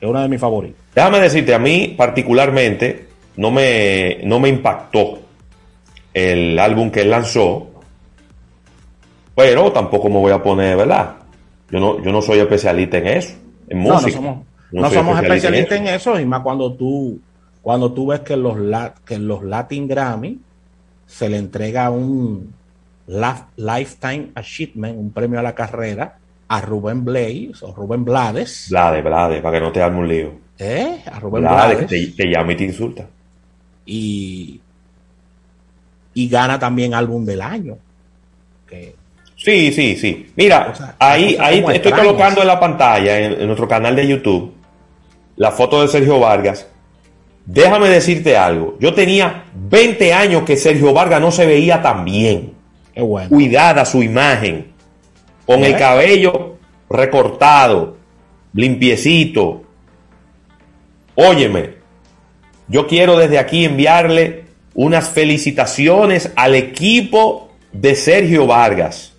Es 0.00 0.08
una 0.08 0.22
de 0.22 0.28
mis 0.28 0.40
favoritas. 0.40 0.80
Déjame 0.94 1.20
decirte, 1.20 1.54
a 1.54 1.58
mí 1.58 1.94
particularmente 1.96 3.08
no 3.36 3.50
me, 3.50 4.18
no 4.24 4.38
me 4.40 4.48
impactó 4.48 5.20
el 6.14 6.58
álbum 6.58 6.90
que 6.90 7.02
él 7.02 7.10
lanzó, 7.10 7.68
pero 9.34 9.70
tampoco 9.72 10.08
me 10.08 10.16
voy 10.18 10.32
a 10.32 10.42
poner, 10.42 10.76
¿verdad? 10.76 11.16
Yo 11.70 11.80
no, 11.80 12.02
yo 12.02 12.12
no 12.12 12.22
soy 12.22 12.38
especialista 12.38 12.98
en 12.98 13.06
eso, 13.08 13.34
en 13.68 13.78
No, 13.82 13.88
no 13.88 13.94
música. 13.94 14.12
somos, 14.16 14.36
No 14.72 14.82
no 14.82 14.88
soy 14.88 14.96
somos 14.98 15.16
especialista 15.16 15.34
especialistas 15.48 15.78
en 15.80 15.86
en 15.88 15.94
eso, 15.94 16.20
y 16.20 16.24
más 16.24 16.40
cuando 16.40 16.72
tú, 16.72 17.18
cuando 17.62 17.92
tú 17.92 18.06
ves 18.08 18.20
que 18.20 18.36
los, 18.36 18.56
que 19.04 19.18
los 19.18 19.42
Latin 19.42 19.88
Grammy 19.88 20.38
se 21.06 21.28
le 21.28 21.36
entrega 21.38 21.90
un 21.90 22.52
la- 23.06 23.48
Lifetime 23.56 24.28
Achievement, 24.34 24.96
un 24.98 25.10
premio 25.10 25.38
a 25.38 25.42
la 25.42 25.54
carrera, 25.54 26.18
a 26.48 26.60
Rubén 26.60 27.04
Blaze 27.04 27.52
o 27.62 27.72
Rubén 27.74 28.04
Blades, 28.04 28.66
Blade, 28.70 29.02
Blade, 29.02 29.40
para 29.40 29.58
que 29.58 29.64
no 29.64 29.72
te 29.72 29.82
arme 29.82 29.98
un 29.98 30.08
lío. 30.08 30.32
¿eh? 30.58 31.02
a 31.10 31.18
Rubén 31.18 31.42
Blade, 31.42 31.76
que 31.86 31.86
Blades, 31.86 32.14
te, 32.16 32.22
te 32.24 32.30
llama 32.30 32.52
y 32.52 32.56
te 32.56 32.64
insulta. 32.64 33.06
y, 33.84 34.60
y 36.14 36.28
gana 36.28 36.58
también 36.58 36.94
álbum 36.94 37.24
del 37.24 37.40
año. 37.42 37.76
Que, 38.68 38.94
Sí, 39.38 39.70
sí, 39.70 39.96
sí. 39.96 40.32
Mira, 40.34 40.70
O 40.72 40.74
sea, 40.74 40.96
ahí, 40.98 41.36
ahí 41.38 41.58
estoy 41.58 41.76
extrañas. 41.76 42.00
colocando 42.06 42.40
en 42.40 42.46
la 42.46 42.58
pantalla, 42.58 43.18
en, 43.20 43.32
en 43.40 43.46
nuestro 43.46 43.68
canal 43.68 43.94
de 43.94 44.06
YouTube, 44.08 44.54
la 45.36 45.50
foto 45.52 45.82
de 45.82 45.88
Sergio 45.88 46.18
Vargas. 46.18 46.66
Déjame 47.44 47.88
decirte 47.90 48.36
algo. 48.36 48.76
Yo 48.80 48.94
tenía 48.94 49.44
20 49.54 50.12
años 50.14 50.42
que 50.44 50.56
Sergio 50.56 50.92
Vargas 50.94 51.20
no 51.20 51.30
se 51.30 51.44
veía 51.46 51.82
tan 51.82 52.04
bien. 52.04 52.54
qué 52.94 53.02
bueno. 53.02 53.28
Cuidada 53.28 53.84
su 53.84 54.02
imagen. 54.02 54.72
Con 55.46 55.64
el 55.64 55.74
¿Eh? 55.74 55.78
cabello 55.78 56.56
recortado. 56.90 57.96
limpiecito. 58.52 59.62
Óyeme, 61.14 61.74
yo 62.68 62.86
quiero 62.86 63.16
desde 63.16 63.38
aquí 63.38 63.64
enviarle 63.64 64.44
unas 64.74 65.08
felicitaciones 65.10 66.32
al 66.36 66.54
equipo 66.54 67.50
de 67.72 67.94
Sergio 67.94 68.46
Vargas. 68.46 69.12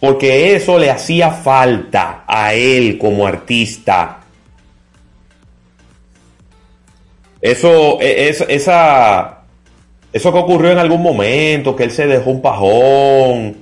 Porque 0.00 0.54
eso 0.54 0.78
le 0.78 0.90
hacía 0.90 1.30
falta 1.30 2.24
a 2.26 2.54
él 2.54 2.98
como 2.98 3.26
artista. 3.26 4.20
Eso, 7.40 8.00
e, 8.00 8.28
es, 8.28 8.40
esa, 8.48 9.42
eso 10.12 10.32
que 10.32 10.38
ocurrió 10.38 10.70
en 10.70 10.78
algún 10.78 11.02
momento, 11.02 11.76
que 11.76 11.84
él 11.84 11.90
se 11.90 12.06
dejó 12.06 12.30
un 12.30 12.42
pajón 12.42 13.61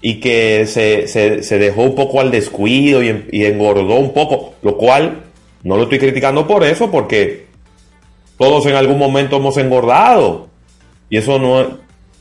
y 0.00 0.20
que 0.20 0.66
se, 0.66 1.58
dejó 1.58 1.82
un 1.82 1.94
poco 1.94 2.20
al 2.20 2.30
descuido 2.30 3.02
y, 3.02 3.26
y 3.32 3.44
engordó 3.44 3.94
un 3.96 4.12
poco, 4.12 4.54
lo 4.62 4.76
cual 4.76 5.24
no 5.62 5.76
lo 5.76 5.84
estoy 5.84 5.98
criticando 5.98 6.46
por 6.46 6.64
eso, 6.64 6.90
porque 6.90 7.46
todos 8.38 8.64
en 8.66 8.74
algún 8.76 8.98
momento 8.98 9.36
hemos 9.36 9.56
engordado. 9.58 10.48
Y 11.10 11.18
eso 11.18 11.38
no. 11.38 11.78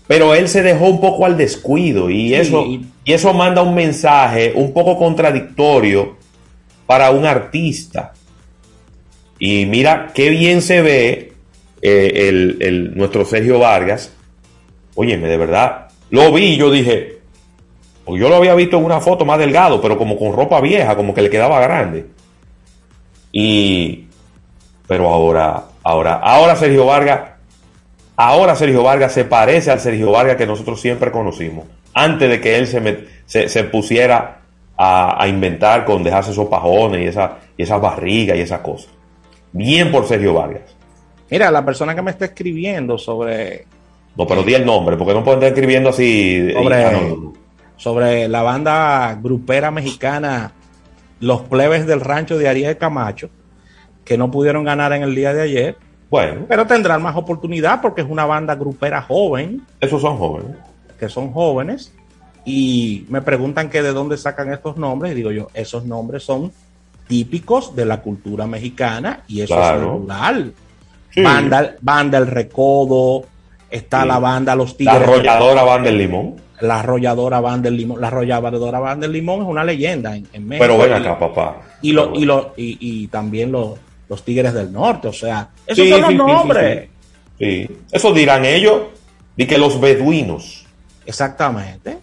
Pero 0.07 0.34
él 0.34 0.50
se 0.50 0.63
dejó 0.63 0.88
un 0.88 1.00
poco 1.00 1.25
al 1.25 1.38
descuido. 1.38 2.10
Y, 2.10 2.34
eso, 2.34 2.65
y 2.65 2.88
eso 3.05 3.34
manda 3.34 3.62
un 3.62 3.75
mensaje 3.75 4.53
un 4.55 4.74
poco 4.74 4.98
contradictorio 4.98 6.17
para 6.86 7.12
un 7.12 7.25
artista. 7.25 8.13
Y 9.39 9.65
mira 9.65 10.12
qué 10.15 10.29
bien 10.29 10.62
se 10.62 10.81
ve 10.81 11.34
eh, 11.81 12.55
el, 12.60 12.96
nuestro 12.96 13.25
Sergio 13.25 13.60
Vargas. 13.60 14.13
Óyeme, 14.96 15.27
de 15.27 15.38
verdad. 15.38 15.89
Lo 16.10 16.31
vi 16.34 16.46
y 16.46 16.57
yo 16.57 16.72
dije. 16.72 17.16
Yo 18.07 18.29
lo 18.29 18.35
había 18.35 18.55
visto 18.55 18.77
en 18.77 18.85
una 18.85 19.01
foto 19.01 19.25
más 19.25 19.39
delgado, 19.39 19.81
pero 19.81 19.97
como 19.97 20.17
con 20.17 20.33
ropa 20.33 20.61
vieja, 20.61 20.95
como 20.95 21.13
que 21.13 21.21
le 21.21 21.29
quedaba 21.29 21.59
grande. 21.59 22.05
Y. 23.31 24.05
Pero 24.87 25.09
ahora 25.09 25.65
Ahora, 25.87 26.15
ahora 26.15 26.57
Sergio 26.57 26.85
Vargas, 26.85 27.21
ahora 28.17 28.57
Sergio 28.57 28.83
Vargas 28.83 29.13
se 29.13 29.23
parece 29.23 29.71
al 29.71 29.79
Sergio 29.79 30.11
Vargas 30.11 30.35
que 30.35 30.45
nosotros 30.45 30.81
siempre 30.81 31.11
conocimos, 31.11 31.63
antes 31.93 32.29
de 32.29 32.41
que 32.41 32.57
él 32.57 32.67
se, 32.67 33.47
se, 33.47 33.63
pusiera 33.63 34.39
a, 34.77 35.25
inventar 35.29 35.85
con 35.85 36.03
dejarse 36.03 36.31
esos 36.31 36.49
pajones 36.49 37.05
y 37.05 37.05
esa, 37.05 37.37
y 37.55 37.63
esas 37.63 37.79
barrigas 37.79 38.37
y 38.37 38.41
esas 38.41 38.59
cosas. 38.59 38.89
Bien 39.53 39.89
por 39.89 40.05
Sergio 40.05 40.33
Vargas. 40.33 40.75
Mira, 41.29 41.49
la 41.51 41.63
persona 41.63 41.95
que 41.95 42.01
me 42.01 42.11
está 42.11 42.25
escribiendo 42.25 42.97
sobre... 42.97 43.63
No, 44.17 44.27
pero 44.27 44.43
di 44.43 44.55
el 44.55 44.65
nombre, 44.65 44.97
porque 44.97 45.13
no 45.13 45.23
pueden 45.23 45.39
estar 45.39 45.53
escribiendo 45.53 45.91
así. 45.91 46.51
Sobre, 46.51 46.85
sobre 47.77 48.27
la 48.27 48.41
banda 48.41 49.17
grupera 49.22 49.72
mexicana 49.72 50.51
Los 51.19 51.41
Plebes 51.43 51.88
del 51.88 52.01
Rancho 52.01 52.38
de 52.38 52.50
Ariel 52.50 52.77
Camacho 52.77 53.29
que 54.07 54.17
no 54.17 54.31
pudieron 54.31 54.63
ganar 54.63 54.93
en 54.93 55.03
el 55.03 55.13
día 55.13 55.34
de 55.34 55.41
ayer. 55.41 55.77
Bueno. 56.10 56.46
Pero 56.48 56.65
tendrán 56.65 57.01
más 57.01 57.17
oportunidad 57.17 57.81
porque 57.81 58.01
es 58.01 58.07
una 58.10 58.25
banda 58.25 58.55
grupera 58.55 59.01
joven. 59.01 59.62
Esos 59.81 60.01
son 60.01 60.17
jóvenes. 60.17 60.55
Que 60.98 61.10
son 61.10 61.34
jóvenes. 61.34 61.93
Y 62.46 63.05
me 63.10 63.22
preguntan 63.22 63.69
que 63.69 63.81
de 63.81 63.91
dónde 63.91 64.15
sacan 64.15 64.53
estos 64.53 64.77
nombres. 64.77 65.12
Y 65.12 65.15
digo 65.15 65.31
yo, 65.31 65.50
esos 65.53 65.84
nombres 65.84 66.24
son 66.24 66.53
típicos 67.07 67.75
de 67.75 67.86
la 67.86 68.01
cultura 68.01 68.48
mexicana 68.48 69.24
y 69.27 69.41
eso 69.41 69.55
es 69.55 69.81
natural. 69.81 70.53
Banda, 71.17 71.75
banda 71.81 72.17
El 72.17 72.27
Recodo, 72.27 73.25
está 73.69 74.05
la 74.05 74.19
banda 74.19 74.55
Los 74.55 74.77
Tigres. 74.77 74.95
La 74.95 75.01
arrolladora 75.01 75.63
Banda 75.63 75.89
del 75.89 75.97
Limón. 75.97 76.36
La 76.62 76.79
arrolladora 76.79 77.39
Banda 77.39 77.69
del 77.69 77.77
Limón. 77.77 78.01
La 78.01 78.07
arrolladora 78.07 78.79
Banda 78.79 79.07
del 79.07 79.13
Limón 79.13 79.41
es 79.41 79.47
una 79.47 79.63
leyenda 79.63 80.15
en, 80.15 80.47
México. 80.47 80.65
Pero 80.65 80.77
ven 80.77 80.93
acá, 80.93 81.17
papá. 81.17 81.62
Y, 81.81 81.91
lo, 81.91 82.13
y, 82.15 82.25
lo, 82.25 82.53
y, 82.57 82.77
y 82.79 83.07
también 83.07 83.51
los 83.51 83.79
los 84.09 84.24
Tigres 84.24 84.53
del 84.53 84.71
Norte, 84.71 85.07
o 85.07 85.13
sea, 85.13 85.50
esos 85.65 85.88
son 85.88 86.01
los 86.01 86.13
nombres. 86.13 86.89
Sí, 87.38 87.69
eso 87.92 88.13
dirán 88.13 88.46
ellos, 88.46 88.83
y 89.35 89.46
que 89.46 89.57
los 89.57 89.79
beduinos. 89.79 90.65
Exactamente. 91.05 92.00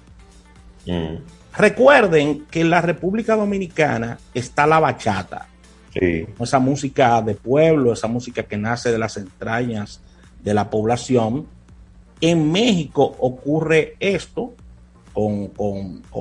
Mm. 0.86 1.16
Recuerden 1.56 2.46
que 2.50 2.60
en 2.60 2.70
la 2.70 2.80
República 2.80 3.36
Dominicana 3.36 4.18
está 4.32 4.66
la 4.66 4.80
bachata. 4.80 5.48
Sí. 5.92 6.26
Esa 6.38 6.58
música 6.58 7.22
de 7.22 7.34
pueblo, 7.34 7.92
esa 7.92 8.08
música 8.08 8.42
que 8.42 8.56
nace 8.56 8.90
de 8.90 8.98
las 8.98 9.16
entrañas 9.16 10.00
de 10.42 10.54
la 10.54 10.68
población. 10.68 11.46
En 12.26 12.50
México 12.50 13.16
ocurre 13.18 13.96
esto 14.00 14.54
con, 15.12 15.52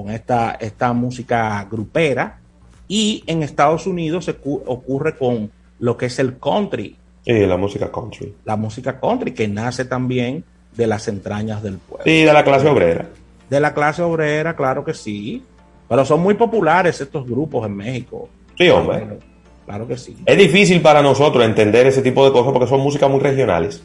esta, 0.10 0.52
esta 0.60 0.92
música 0.92 1.66
grupera 1.72 2.42
y 2.90 3.24
en 3.26 3.42
Estados 3.42 3.88
Unidos 3.88 4.26
se 4.26 4.32
ocurre 4.66 5.16
con 5.16 5.50
lo 5.80 5.96
que 5.96 6.08
es 6.08 6.20
el 6.20 6.38
country. 6.40 6.98
Sí, 7.26 7.46
la 7.46 7.56
música 7.56 7.90
country. 7.90 8.36
La 8.44 8.58
música 8.58 9.00
country 9.00 9.34
que 9.34 9.48
nace 9.48 9.86
también 9.86 10.44
de 10.76 10.88
las 10.88 11.08
entrañas 11.08 11.64
del 11.64 11.78
pueblo. 11.78 12.04
Sí, 12.04 12.24
de 12.24 12.34
la 12.34 12.44
clase 12.44 12.68
obrera. 12.68 13.08
De 13.50 13.62
la 13.62 13.74
clase 13.74 14.02
obrera, 14.02 14.58
claro 14.58 14.84
que 14.84 14.94
sí. 14.94 15.42
Pero 15.88 16.04
son 16.04 16.20
muy 16.20 16.34
populares 16.34 17.00
estos 17.00 17.26
grupos 17.26 17.66
en 17.66 17.78
México. 17.78 18.28
Sí, 18.58 18.68
hombre. 18.68 19.20
Claro, 19.66 19.88
que 19.88 19.98
sí. 19.98 20.18
Es 20.26 20.38
difícil 20.38 20.82
para 20.82 21.02
nosotros 21.02 21.46
entender 21.46 21.88
ese 21.88 22.02
tipo 22.02 22.26
de 22.26 22.34
cosas 22.34 22.52
porque 22.52 22.68
son 22.68 22.82
músicas 22.82 23.10
muy 23.10 23.22
regionales. 23.22 23.82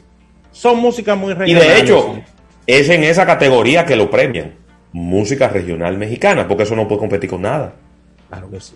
Son 0.58 0.80
músicas 0.80 1.16
muy 1.16 1.34
regionales. 1.34 1.64
Y 1.64 1.72
de 1.72 1.80
hecho, 1.80 2.20
es 2.66 2.88
en 2.88 3.04
esa 3.04 3.24
categoría 3.24 3.86
que 3.86 3.94
lo 3.94 4.10
premian. 4.10 4.54
Música 4.90 5.46
regional 5.46 5.96
mexicana, 5.96 6.48
porque 6.48 6.64
eso 6.64 6.74
no 6.74 6.88
puede 6.88 6.98
competir 6.98 7.30
con 7.30 7.42
nada. 7.42 7.74
Claro 8.28 8.50
que 8.50 8.60
sí. 8.60 8.74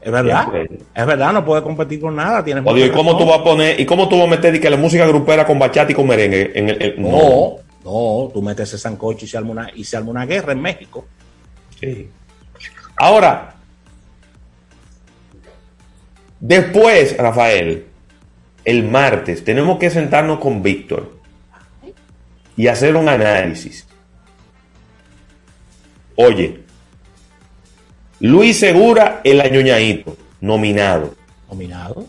Es 0.00 0.12
verdad. 0.12 0.46
Es 0.94 1.06
verdad, 1.06 1.32
no 1.32 1.44
puede 1.44 1.64
competir 1.64 2.00
con 2.00 2.14
nada. 2.14 2.44
Tienes 2.44 2.62
¿y 2.64 2.90
cómo 2.90 3.18
tú 3.18 3.26
vas 3.26 3.40
a 3.40 3.42
poner, 3.42 3.80
y 3.80 3.84
cómo 3.84 4.08
tú 4.08 4.18
vas 4.18 4.28
a 4.28 4.30
meter 4.30 4.60
que 4.60 4.70
la 4.70 4.76
música 4.76 5.04
grupera 5.04 5.44
con 5.44 5.58
bachata 5.58 5.90
y 5.90 5.96
con 5.96 6.06
merengue? 6.06 6.52
En 6.54 6.68
el, 6.68 6.94
no, 6.96 7.56
no, 7.84 8.30
tú 8.32 8.40
metes 8.40 8.68
ese 8.68 8.78
sancocho 8.78 9.24
y 9.24 9.28
se 9.28 9.36
arma 9.36 9.50
una, 9.50 9.70
y 9.74 9.82
se 9.82 9.96
arma 9.96 10.10
una 10.10 10.26
guerra 10.26 10.52
en 10.52 10.62
México. 10.62 11.06
Sí. 11.80 12.08
Ahora, 12.98 13.56
después, 16.38 17.16
Rafael, 17.16 17.84
el 18.64 18.84
martes, 18.84 19.42
tenemos 19.42 19.76
que 19.78 19.90
sentarnos 19.90 20.38
con 20.38 20.62
Víctor 20.62 21.15
y 22.56 22.66
hacer 22.68 22.96
un 22.96 23.08
análisis. 23.08 23.86
Oye, 26.16 26.60
Luis 28.20 28.58
Segura, 28.58 29.20
el 29.24 29.40
añoñadito, 29.40 30.16
nominado. 30.40 31.14
¿Nominado? 31.50 32.06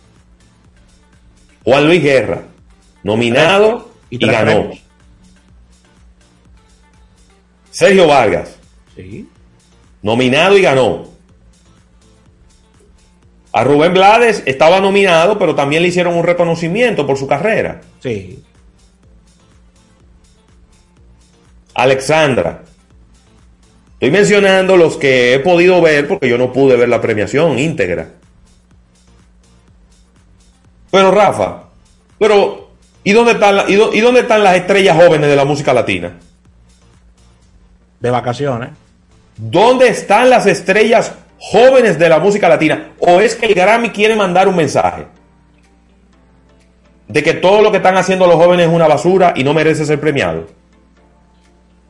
Juan 1.64 1.86
Luis 1.86 2.02
Guerra, 2.02 2.44
nominado 3.04 3.92
y, 4.10 4.18
ganó. 4.26 4.72
Sergio 7.70 8.08
Vargas, 8.08 8.56
sí. 8.96 9.28
nominado 10.02 10.58
y 10.58 10.62
ganó. 10.62 11.10
A 13.52 13.64
Rubén 13.64 13.94
Blades 13.94 14.44
estaba 14.46 14.80
nominado, 14.80 15.38
pero 15.38 15.56
también 15.56 15.82
le 15.82 15.90
hicieron 15.90 16.16
un 16.16 16.24
reconocimiento 16.24 17.06
por 17.06 17.18
su 17.18 17.28
carrera. 17.28 17.82
Sí. 18.00 18.44
Alexandra, 21.78 22.64
Estoy 24.00 24.12
mencionando 24.12 24.78
los 24.78 24.96
que 24.96 25.34
he 25.34 25.40
podido 25.40 25.82
ver 25.82 26.08
porque 26.08 26.30
yo 26.30 26.38
no 26.38 26.54
pude 26.54 26.76
ver 26.76 26.88
la 26.88 27.02
premiación 27.02 27.58
íntegra. 27.58 28.10
Pero 30.92 31.10
Rafa, 31.10 31.64
pero 32.20 32.70
¿y 33.04 33.12
dónde 33.12 33.32
están, 33.32 33.64
y, 33.68 33.76
dónde 33.76 34.20
están 34.20 34.44
las 34.44 34.56
estrellas 34.56 34.96
jóvenes 34.96 35.28
de 35.28 35.36
la 35.36 35.46
música 35.46 35.74
latina? 35.74 36.16
De 38.00 38.12
vacaciones. 38.12 38.70
¿Dónde 39.36 39.88
están 39.88 40.30
las 40.30 40.46
estrellas 40.46 41.14
jóvenes 41.40 41.98
de 41.98 42.08
la 42.08 42.20
música 42.20 42.48
latina? 42.50 42.92
¿O 43.00 43.20
es 43.20 43.36
que 43.36 43.48
el 43.48 43.56
Grammy 43.56 43.90
quiere 43.90 44.16
mandar 44.16 44.48
un 44.48 44.58
mensaje? 44.58 45.08
De 47.08 47.24
que 47.24 47.34
todo 47.34 47.64
lo 47.64 47.72
que 47.72 47.78
están 47.78 47.98
haciendo 47.98 48.28
los 48.28 48.36
jóvenes 48.36 48.68
es 48.68 48.74
una 48.74 48.88
basura 48.88 49.34
y 49.36 49.44
no 49.44 49.56
merece 49.56 49.88
ser 49.88 50.00
premiado. 50.00 50.57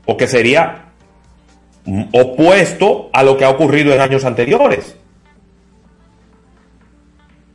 Porque 0.07 0.25
sería 0.25 0.85
opuesto 2.13 3.09
a 3.13 3.23
lo 3.23 3.37
que 3.37 3.45
ha 3.45 3.49
ocurrido 3.49 3.93
en 3.93 4.01
años 4.01 4.25
anteriores. 4.25 4.95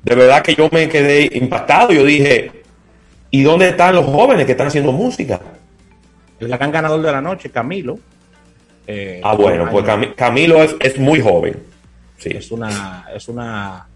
De 0.03 0.15
verdad 0.15 0.43
que 0.43 0.55
yo 0.55 0.69
me 0.71 0.89
quedé 0.89 1.31
impactado. 1.33 1.93
Yo 1.93 2.05
dije, 2.05 2.63
¿y 3.31 3.43
dónde 3.43 3.71
están 3.71 3.95
los 3.95 4.05
jóvenes 4.05 4.47
que 4.47 4.53
están 4.53 4.67
haciendo 4.67 4.93
música? 4.93 5.41
El 6.39 6.49
gran 6.49 6.71
ganador 6.71 7.01
de 7.01 7.13
la 7.13 7.21
noche, 7.21 7.51
Camilo. 7.51 7.99
Eh, 8.87 9.21
ah, 9.25 9.35
bueno, 9.35 9.71
pues 9.71 9.85
Camilo 10.17 10.63
es, 10.63 10.99
muy 10.99 11.21
joven. 11.21 11.63
Sí. 12.19 12.31
Es 12.35 12.51
una, 12.51 13.07
es 13.15 13.29
una, 13.29 13.87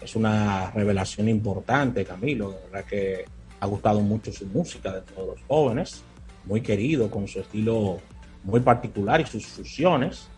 es 0.00 0.14
una 0.14 0.70
revelación 0.70 1.28
importante, 1.28 2.04
Camilo. 2.04 2.50
De 2.50 2.58
verdad 2.70 2.84
que 2.88 3.24
ha 3.58 3.66
gustado 3.66 4.00
mucho 4.00 4.32
su 4.32 4.46
música 4.46 4.92
de 4.92 5.00
todos 5.00 5.28
los 5.28 5.38
jóvenes. 5.48 6.02
Muy 6.46 6.60
querido 6.60 7.10
con 7.10 7.26
su 7.28 7.40
estilo 7.40 7.98
muy 8.44 8.60
particular 8.60 9.20
y 9.20 9.26
sus 9.26 9.46
fusiones. 9.46 10.28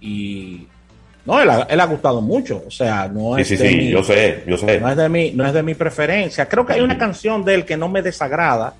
Y 0.00 0.66
No, 1.26 1.38
él 1.40 1.50
ha, 1.50 1.62
él 1.62 1.78
ha 1.80 1.84
gustado 1.84 2.22
mucho. 2.22 2.62
O 2.66 2.70
sea, 2.70 3.06
no 3.08 3.34
Sí, 3.36 3.42
es 3.42 3.48
sí, 3.48 3.56
de 3.56 3.68
sí, 3.70 3.76
mi- 3.76 3.90
yo 3.90 4.02
sé, 4.02 4.42
yo 4.46 4.56
sé. 4.56 4.80
no 4.80 4.88
es 4.90 4.96
de 4.96 5.08
mi, 5.08 5.30
no 5.32 5.46
es 5.46 5.52
de 5.52 5.62
mi 5.62 5.74
preferencia. 5.74 6.48
Creo 6.48 6.64
que 6.64 6.72
hay 6.72 6.80
una 6.80 6.96
canción 6.96 7.44
de 7.44 7.54
él 7.56 7.64
que 7.66 7.76
no 7.76 7.88
me 7.90 8.00
desagrada. 8.00 8.74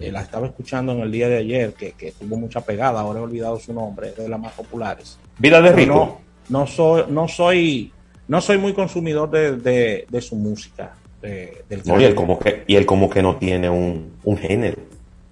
Eh, 0.00 0.10
la 0.10 0.22
estaba 0.22 0.46
escuchando 0.46 0.92
en 0.92 1.00
el 1.00 1.10
día 1.12 1.28
de 1.28 1.36
ayer, 1.38 1.72
que, 1.74 1.92
que 1.92 2.12
tuvo 2.12 2.36
mucha 2.38 2.60
pegada. 2.62 3.00
Ahora 3.00 3.20
he 3.20 3.22
olvidado 3.22 3.58
su 3.60 3.72
nombre, 3.74 4.08
es 4.08 4.16
de 4.16 4.28
las 4.28 4.40
más 4.40 4.52
populares. 4.52 5.18
Vida 5.38 5.60
de 5.60 5.72
rico. 5.72 6.20
No, 6.48 6.60
no 6.60 6.66
soy, 6.66 7.04
no 7.10 7.28
soy, 7.28 7.92
no 8.28 8.40
soy 8.40 8.56
muy 8.58 8.72
consumidor 8.72 9.30
de, 9.30 9.56
de- 9.56 10.06
de 10.08 10.20
su 10.22 10.34
música. 10.36 10.94
de- 11.20 11.64
del 11.68 11.82
No, 11.84 12.00
y 12.00 12.04
él 12.04 12.14
como 12.14 12.38
que, 12.38 12.62
y 12.66 12.76
él 12.76 12.86
como 12.86 13.08
que 13.10 13.22
no 13.22 13.36
tiene 13.36 13.68
un, 13.70 14.12
un 14.22 14.36
género, 14.38 14.76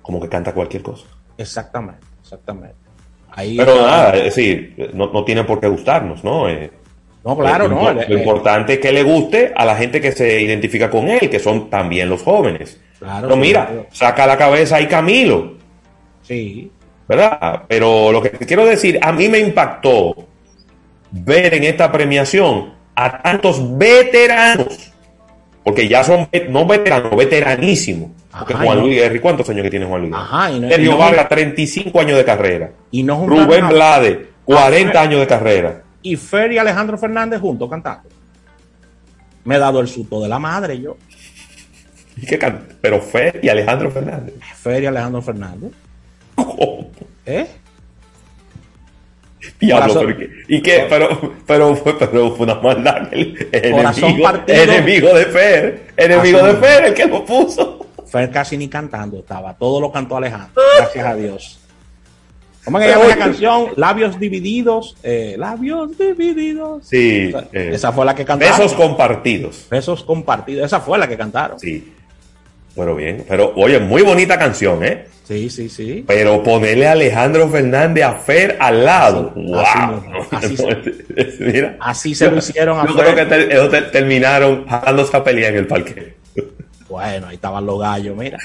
como 0.04 0.20
que 0.20 0.28
canta 0.28 0.52
cualquier 0.52 0.82
cosa. 0.82 1.06
Exactamente, 1.38 2.04
exactamente. 2.22 2.76
Ahí 3.32 3.56
Pero 3.56 3.72
está- 3.72 3.86
nada, 3.86 4.16
es 4.18 4.24
decir, 4.24 4.90
no, 4.94 5.10
no 5.12 5.24
tiene 5.24 5.42
por 5.44 5.58
qué 5.60 5.66
gustarnos, 5.66 6.22
¿no? 6.22 6.48
Eh, 6.48 6.70
No, 7.24 7.36
claro, 7.38 7.66
lo, 7.68 7.74
no. 7.76 7.92
lo 8.06 8.18
importante 8.18 8.74
es 8.74 8.78
que 8.80 8.92
le 8.92 9.02
guste 9.02 9.52
a 9.56 9.64
la 9.64 9.74
gente 9.76 9.98
que 10.00 10.12
se 10.12 10.40
identifica 10.42 10.90
con 10.90 11.08
él, 11.08 11.30
que 11.30 11.40
son 11.40 11.70
también 11.70 12.08
los 12.10 12.22
jóvenes. 12.22 12.78
Claro, 12.98 13.28
Pero 13.28 13.36
mira, 13.40 13.66
claro. 13.66 13.86
saca 13.90 14.26
la 14.26 14.36
cabeza 14.36 14.76
ahí 14.76 14.86
Camilo, 14.86 15.54
Sí, 16.22 16.70
¿verdad? 17.08 17.62
Pero 17.66 18.12
lo 18.12 18.22
que 18.22 18.28
te 18.30 18.46
quiero 18.46 18.64
decir, 18.66 18.98
a 19.02 19.10
mí 19.12 19.28
me 19.28 19.38
impactó 19.38 20.14
ver 21.10 21.54
en 21.54 21.64
esta 21.64 21.90
premiación 21.90 22.72
a 22.94 23.20
tantos 23.22 23.76
veteranos, 23.78 24.92
porque 25.64 25.88
ya 25.88 26.04
son, 26.04 26.28
no 26.50 26.66
veteranos, 26.66 27.16
veteranísimos. 27.16 28.10
Porque 28.38 28.54
Juan 28.54 28.78
no- 28.78 28.84
Luis 28.84 28.96
Guerri, 28.96 29.18
¿cuántos 29.20 29.48
años 29.48 29.62
que 29.62 29.70
tiene 29.70 29.86
Juan 29.86 30.02
Luis? 30.02 30.14
Ajá, 30.14 30.50
y 30.52 30.60
no- 30.60 30.68
Sergio 30.68 30.86
y 30.86 30.90
no- 30.92 30.98
Vargas, 30.98 31.28
35 31.28 32.00
años 32.00 32.16
de 32.18 32.24
carrera. 32.24 32.70
y 32.90 33.02
no 33.02 33.16
juntaron 33.16 33.46
Rubén 33.46 33.68
Blade, 33.68 34.26
40 34.44 35.00
años 35.00 35.20
de 35.20 35.26
carrera. 35.26 35.82
y 36.02 36.16
Fer 36.16 36.52
y 36.52 36.58
Alejandro 36.58 36.98
Fernández 36.98 37.40
juntos 37.40 37.68
cantando. 37.70 38.08
Me 39.44 39.56
he 39.56 39.58
dado 39.58 39.80
el 39.80 39.88
susto 39.88 40.20
de 40.22 40.28
la 40.28 40.38
madre 40.38 40.80
yo. 40.80 40.96
¿Y 42.16 42.26
qué 42.26 42.38
Pero 42.80 43.00
Fer 43.00 43.40
y 43.42 43.48
Alejandro 43.48 43.90
Fernández. 43.90 44.34
Fer 44.54 44.82
y 44.82 44.86
Alejandro 44.86 45.22
Fernández. 45.22 45.72
¿Cómo? 46.34 46.90
¿Eh? 47.26 47.46
Diablo, 49.60 49.94
Corazón- 49.94 50.14
pero 50.18 50.30
¿y 50.48 50.60
qué? 50.62 50.86
Pero, 50.88 51.32
pero, 51.46 51.76
fue- 51.76 51.98
pero 51.98 52.30
fue 52.34 52.44
una 52.46 52.54
maldad. 52.56 53.08
El, 53.12 53.48
enemigo, 53.52 54.22
partido. 54.22 54.62
enemigo 54.62 55.08
de 55.14 55.24
Fer. 55.26 55.86
Enemigo 55.96 56.42
de. 56.42 56.54
Fer, 56.54 56.84
el 56.86 56.94
que 56.94 57.06
lo 57.06 57.24
puso. 57.24 57.86
Fer 58.06 58.30
casi 58.30 58.56
ni 58.56 58.68
cantando 58.68 59.18
estaba. 59.18 59.54
Todo 59.54 59.80
lo 59.80 59.90
cantó 59.90 60.16
Alejandro. 60.16 60.62
Gracias 60.78 61.06
a 61.06 61.14
Dios. 61.14 61.60
¿Cómo 62.64 62.78
que 62.78 62.88
llama 62.88 63.04
la 63.08 63.16
canción? 63.18 63.66
Labios 63.76 64.18
divididos. 64.18 64.96
eh, 65.02 65.34
labios 65.38 65.98
divididos. 65.98 66.86
Sí. 66.86 67.26
Esa, 67.28 67.40
eh, 67.52 67.70
esa 67.74 67.92
fue 67.92 68.06
la 68.06 68.14
que 68.14 68.24
cantaron. 68.24 68.56
besos 68.58 68.72
compartidos. 68.72 69.66
Besos 69.70 70.02
compartidos. 70.02 70.64
Esa 70.64 70.80
fue 70.80 70.96
la 70.98 71.06
que 71.06 71.16
cantaron. 71.18 71.60
Sí. 71.60 71.92
Pero 72.76 72.96
bien. 72.96 73.24
Pero, 73.28 73.52
oye, 73.56 73.78
muy 73.78 74.02
bonita 74.02 74.38
canción, 74.38 74.84
¿eh? 74.84 75.06
sí, 75.26 75.48
sí. 75.48 76.04
Pero 76.06 76.42
ponerle 76.42 76.86
a 76.88 76.92
Alejandro 76.92 77.48
Fernández 77.48 78.04
a 78.04 78.12
Fer 78.14 78.56
al 78.60 78.84
lado. 78.84 79.32
Así 79.34 79.78
¡Wow! 79.78 80.00
mismo, 80.02 80.26
así 80.32 80.56
Mira. 81.40 81.76
Así 81.80 82.14
se 82.14 82.30
lo 82.30 82.38
hicieron 82.38 82.78
a 82.78 82.86
Yo 82.86 82.94
creo 82.94 83.14
que 83.14 83.24
ter- 83.24 83.50
ellos 83.52 83.70
ter- 83.70 83.90
terminaron 83.90 84.66
jalándose 84.66 85.16
a 85.16 85.24
pelear 85.24 85.52
en 85.52 85.58
el 85.60 85.66
parque. 85.66 86.16
Bueno, 86.88 87.28
ahí 87.28 87.36
estaban 87.36 87.64
los 87.64 87.80
gallos, 87.80 88.16
mira. 88.16 88.38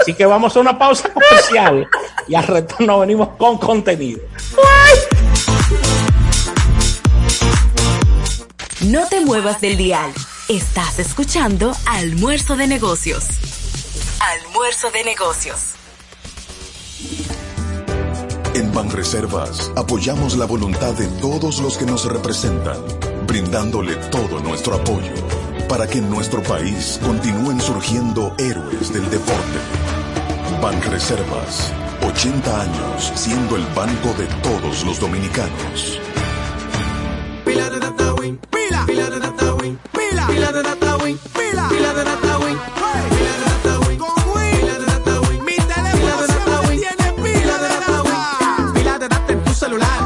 Así 0.00 0.12
que 0.14 0.26
vamos 0.26 0.54
a 0.56 0.60
una 0.60 0.76
pausa 0.78 1.08
comercial 1.12 1.86
y 2.28 2.34
al 2.34 2.46
retorno 2.46 3.00
venimos 3.00 3.28
con 3.38 3.56
contenido. 3.58 4.20
No 8.82 9.06
te 9.08 9.20
muevas 9.20 9.60
del 9.60 9.76
dial. 9.76 10.10
Estás 10.52 10.98
escuchando 10.98 11.72
Almuerzo 11.86 12.56
de 12.56 12.66
Negocios. 12.66 13.24
Almuerzo 14.20 14.90
de 14.90 15.02
Negocios. 15.02 15.70
En 18.52 18.70
Banreservas 18.70 19.72
apoyamos 19.76 20.36
la 20.36 20.44
voluntad 20.44 20.92
de 20.92 21.06
todos 21.22 21.58
los 21.60 21.78
que 21.78 21.86
nos 21.86 22.04
representan, 22.04 22.76
brindándole 23.26 23.96
todo 24.10 24.40
nuestro 24.40 24.74
apoyo 24.74 25.14
para 25.70 25.86
que 25.86 26.00
en 26.00 26.10
nuestro 26.10 26.42
país 26.42 27.00
continúen 27.02 27.58
surgiendo 27.58 28.34
héroes 28.36 28.92
del 28.92 29.08
deporte. 29.08 29.58
Banreservas, 30.60 31.72
80 32.06 32.60
años 32.60 33.10
siendo 33.14 33.56
el 33.56 33.64
banco 33.68 34.12
de 34.18 34.26
todos 34.42 34.84
los 34.84 35.00
dominicanos. 35.00 35.98
Pila 37.52 37.68
de 37.68 37.80
data 37.80 38.14
win, 38.14 38.38
pila, 38.50 38.86
pila 38.86 39.10
de 39.10 39.20
data 39.20 39.54
win, 39.56 39.78
pila, 39.92 40.26
pila 40.26 40.52
de 40.52 40.62
data 40.62 40.96
win, 41.02 41.18
pila, 41.34 41.68
pila 41.68 41.92
de 41.92 42.02
data 42.04 42.38
win, 42.38 42.56
pila 43.12 43.32
de 43.36 43.44
data 43.44 43.78
win, 43.86 43.98
con 43.98 44.08
win, 44.34 44.56
pila 44.56 44.78
de 44.78 44.86
data 44.86 45.20
win, 45.28 45.44
mi 45.44 45.56
teléfono 45.56 46.60
tiene 46.70 47.12
pila 47.22 47.58
de 47.58 47.68
data 47.68 48.02
win, 48.04 48.72
pila 48.72 48.98
de 48.98 49.06
data 49.08 49.32
en 49.32 49.44
tu 49.44 49.52
celular, 49.52 50.01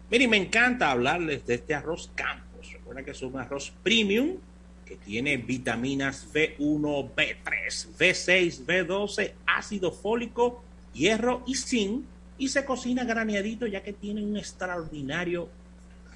Miren, 0.09 0.29
me 0.31 0.37
encanta 0.37 0.89
hablarles 0.89 1.45
de 1.45 1.53
este 1.55 1.75
arroz 1.75 2.11
Campos. 2.15 2.73
Recuerda 2.73 3.03
que 3.03 3.11
es 3.11 3.21
un 3.21 3.39
arroz 3.39 3.71
premium 3.83 4.37
que 4.83 4.95
tiene 4.95 5.37
vitaminas 5.37 6.27
B1, 6.33 7.13
B3, 7.13 7.87
B6, 7.99 8.65
B12, 8.65 9.33
ácido 9.45 9.91
fólico, 9.91 10.63
hierro 10.93 11.43
y 11.45 11.55
zinc 11.55 12.05
y 12.39 12.47
se 12.47 12.65
cocina 12.65 13.03
graneadito 13.03 13.67
ya 13.67 13.83
que 13.83 13.93
tiene 13.93 14.23
un 14.23 14.37
extraordinario 14.37 15.49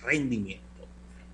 rendimiento. 0.02 0.71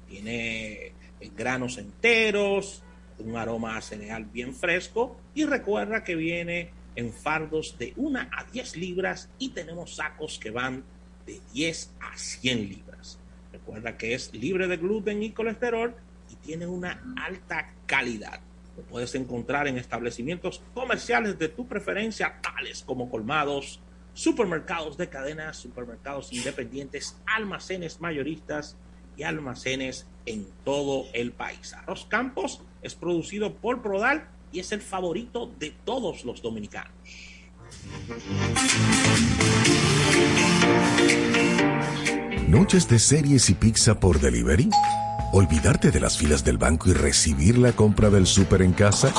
Tiene 0.08 0.94
eh, 1.20 1.32
granos 1.36 1.78
enteros, 1.78 2.84
un 3.20 3.36
aroma 3.36 3.80
cereal 3.82 4.26
bien 4.26 4.54
fresco 4.54 5.18
y 5.34 5.46
recuerda 5.46 6.04
que 6.04 6.16
viene 6.16 6.72
en 6.96 7.14
fardos 7.14 7.78
de 7.78 7.94
1 7.96 8.20
a 8.20 8.44
10 8.52 8.78
libras 8.78 9.30
y 9.40 9.50
tenemos 9.50 9.96
sacos 9.96 10.40
que 10.40 10.52
van 10.52 10.84
de 11.26 11.40
10 11.54 11.94
a 12.00 12.18
100 12.18 12.70
libras. 12.70 13.20
Recuerda 13.52 13.98
que 13.98 14.14
es 14.14 14.34
libre 14.34 14.68
de 14.68 14.78
gluten 14.78 15.22
y 15.24 15.32
colesterol 15.32 15.96
y 16.32 16.36
tiene 16.36 16.68
una 16.68 17.04
alta 17.24 17.74
calidad. 17.86 18.40
Lo 18.76 18.84
puedes 18.84 19.16
encontrar 19.16 19.68
en 19.68 19.78
establecimientos 19.78 20.62
comerciales 20.74 21.40
de 21.40 21.50
tu 21.50 21.68
preferencia, 21.68 22.40
tales 22.42 22.84
como 22.84 23.10
colmados, 23.10 23.80
supermercados 24.14 24.98
de 24.98 25.10
cadenas, 25.10 25.58
supermercados 25.58 26.32
independientes, 26.34 27.18
almacenes 27.26 28.00
mayoristas 28.02 28.78
y 29.18 29.24
almacenes 29.24 30.06
en 30.26 30.48
todo 30.64 31.06
el 31.14 31.32
país. 31.32 31.74
Arroz 31.74 32.06
Campos 32.06 32.62
es 32.82 32.96
producido 32.96 33.56
por 33.56 33.82
Prodal 33.82 34.30
y 34.52 34.60
es 34.60 34.72
el 34.72 34.82
favorito 34.82 35.52
de 35.60 35.74
todos 35.84 36.24
los 36.24 36.42
dominicanos. 36.42 36.92
¿Noches 42.48 42.88
de 42.88 43.00
series 43.00 43.50
y 43.50 43.56
pizza 43.56 44.00
por 44.00 44.20
delivery? 44.20 44.70
¿Olvidarte 45.34 45.92
de 45.92 46.00
las 46.00 46.18
filas 46.18 46.46
del 46.46 46.58
banco 46.58 46.90
y 46.90 46.94
recibir 46.94 47.58
la 47.58 47.74
compra 47.74 48.10
del 48.10 48.26
súper 48.26 48.62
en 48.62 48.72
casa? 48.72 49.14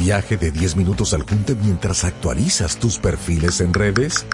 ¿Viaje 0.00 0.36
de 0.36 0.50
10 0.50 0.76
minutos 0.76 1.12
al 1.12 1.22
junte 1.22 1.54
mientras 1.54 2.04
actualizas 2.04 2.78
tus 2.78 2.98
perfiles 2.98 3.60
en 3.60 3.74
redes? 3.74 4.26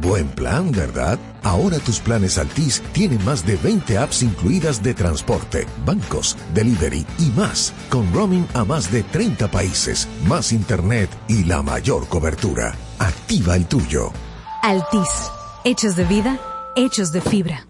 Buen 0.00 0.28
plan, 0.28 0.70
¿verdad? 0.70 1.18
Ahora 1.42 1.78
tus 1.78 1.98
planes 1.98 2.38
Altis 2.38 2.80
tienen 2.92 3.24
más 3.24 3.44
de 3.44 3.56
20 3.56 3.98
apps 3.98 4.22
incluidas 4.22 4.80
de 4.82 4.94
transporte, 4.94 5.66
bancos, 5.84 6.36
delivery 6.54 7.04
y 7.18 7.30
más, 7.30 7.72
con 7.90 8.12
roaming 8.12 8.46
a 8.54 8.64
más 8.64 8.92
de 8.92 9.02
30 9.02 9.50
países, 9.50 10.08
más 10.26 10.52
internet 10.52 11.10
y 11.26 11.44
la 11.44 11.62
mayor 11.62 12.06
cobertura. 12.08 12.74
Activa 12.98 13.56
el 13.56 13.66
tuyo. 13.66 14.12
Altis, 14.62 15.30
hechos 15.64 15.96
de 15.96 16.04
vida, 16.04 16.38
hechos 16.76 17.10
de 17.10 17.20
fibra. 17.20 17.66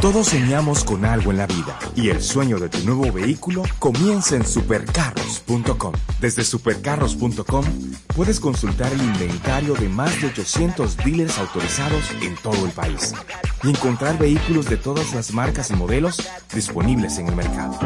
Todos 0.00 0.28
soñamos 0.28 0.82
con 0.82 1.04
algo 1.04 1.30
en 1.30 1.36
la 1.36 1.46
vida 1.46 1.78
y 1.94 2.08
el 2.08 2.22
sueño 2.22 2.58
de 2.58 2.70
tu 2.70 2.78
nuevo 2.86 3.12
vehículo 3.12 3.62
comienza 3.78 4.34
en 4.34 4.46
supercarros.com. 4.46 5.92
Desde 6.18 6.42
supercarros.com 6.42 7.64
puedes 8.16 8.40
consultar 8.40 8.90
el 8.94 9.02
inventario 9.02 9.74
de 9.74 9.90
más 9.90 10.18
de 10.22 10.28
800 10.28 10.96
dealers 10.96 11.38
autorizados 11.38 12.10
en 12.22 12.34
todo 12.36 12.64
el 12.64 12.72
país 12.72 13.12
y 13.62 13.68
encontrar 13.68 14.16
vehículos 14.16 14.70
de 14.70 14.78
todas 14.78 15.12
las 15.14 15.34
marcas 15.34 15.70
y 15.70 15.74
modelos 15.74 16.26
disponibles 16.54 17.18
en 17.18 17.28
el 17.28 17.36
mercado. 17.36 17.78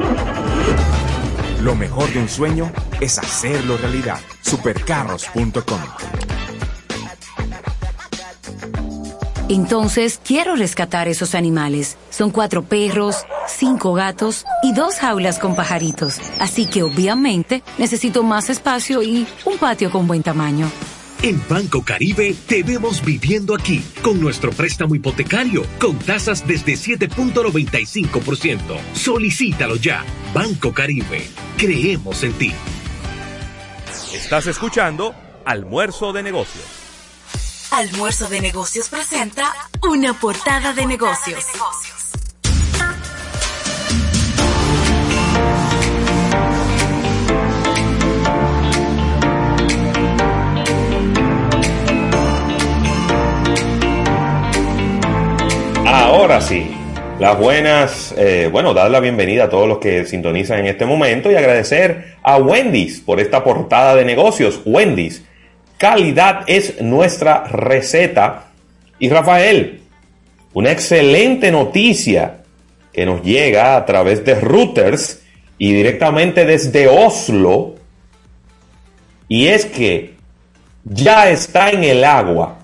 Lo 1.63 1.75
mejor 1.75 2.13
de 2.13 2.21
un 2.21 2.29
sueño 2.29 2.71
es 3.01 3.19
hacerlo 3.19 3.77
realidad. 3.77 4.21
supercarros.com. 4.41 5.81
Entonces, 9.49 10.21
quiero 10.25 10.57
rescatar 10.57 11.07
esos 11.07 11.35
animales. 11.35 11.99
Son 12.11 12.31
cuatro 12.31 12.63
perros, 12.63 13.25
cinco 13.47 13.93
gatos 13.93 14.47
y 14.63 14.73
dos 14.73 14.95
jaulas 14.97 15.39
con 15.39 15.55
pajaritos. 15.55 16.19
Así 16.41 16.67
que 16.67 16.83
obviamente 16.83 17.63
necesito 17.77 18.23
más 18.23 18.49
espacio 18.49 19.03
y 19.03 19.27
un 19.45 19.59
patio 19.59 19.91
con 19.91 20.07
buen 20.07 20.23
tamaño. 20.23 20.71
En 21.23 21.43
Banco 21.49 21.83
Caribe 21.83 22.35
te 22.47 22.63
vemos 22.63 23.03
viviendo 23.05 23.55
aquí 23.55 23.83
con 24.03 24.21
nuestro 24.21 24.51
préstamo 24.51 24.95
hipotecario 24.95 25.65
con 25.79 25.99
tasas 25.99 26.47
desde 26.47 26.75
7.95%. 26.75 28.59
Solicítalo 28.95 29.77
ya. 29.77 30.05
Banco 30.35 30.73
Caribe. 30.73 31.27
Creemos 31.57 32.23
en 32.25 32.33
ti. 32.35 32.53
Estás 34.15 34.47
escuchando 34.47 35.15
Almuerzo 35.45 36.13
de 36.13 36.23
Negocios. 36.23 36.84
Almuerzo 37.75 38.29
de 38.29 38.41
Negocios 38.41 38.89
presenta 38.89 39.53
una 39.83 40.13
portada 40.15 40.73
de 40.75 40.87
negocios. 40.87 41.45
Ahora 55.85 56.41
sí, 56.41 56.71
las 57.19 57.37
buenas, 57.37 58.15
eh, 58.17 58.49
bueno, 58.53 58.73
dar 58.73 58.89
la 58.89 59.01
bienvenida 59.01 59.45
a 59.45 59.49
todos 59.49 59.67
los 59.67 59.79
que 59.79 60.07
sintonizan 60.07 60.61
en 60.61 60.67
este 60.67 60.87
momento 60.87 61.29
y 61.29 61.35
agradecer 61.35 62.19
a 62.23 62.37
Wendy's 62.37 63.01
por 63.01 63.19
esta 63.19 63.43
portada 63.43 63.97
de 63.97 64.05
negocios. 64.05 64.61
Wendy's, 64.65 65.25
calidad 65.85 66.45
es 66.47 66.81
nuestra 66.81 67.45
receta. 67.45 68.45
Y 68.99 69.11
Rafael, 69.11 69.83
una 70.55 70.71
excelente 70.71 71.53
noticia 71.53 72.43
que 72.91 73.05
nos 73.05 73.21
llega 73.23 73.77
a 73.77 73.85
través 73.85 74.25
de 74.25 74.35
Reuters 74.35 75.21
y 75.59 75.75
directamente 75.75 76.47
desde 76.47 76.89
Oslo. 76.89 77.75
Y 79.29 79.49
es 79.49 79.67
que 79.67 80.15
ya 80.85 81.29
está 81.29 81.69
en 81.69 81.85
el 81.85 82.03
agua 82.03 82.61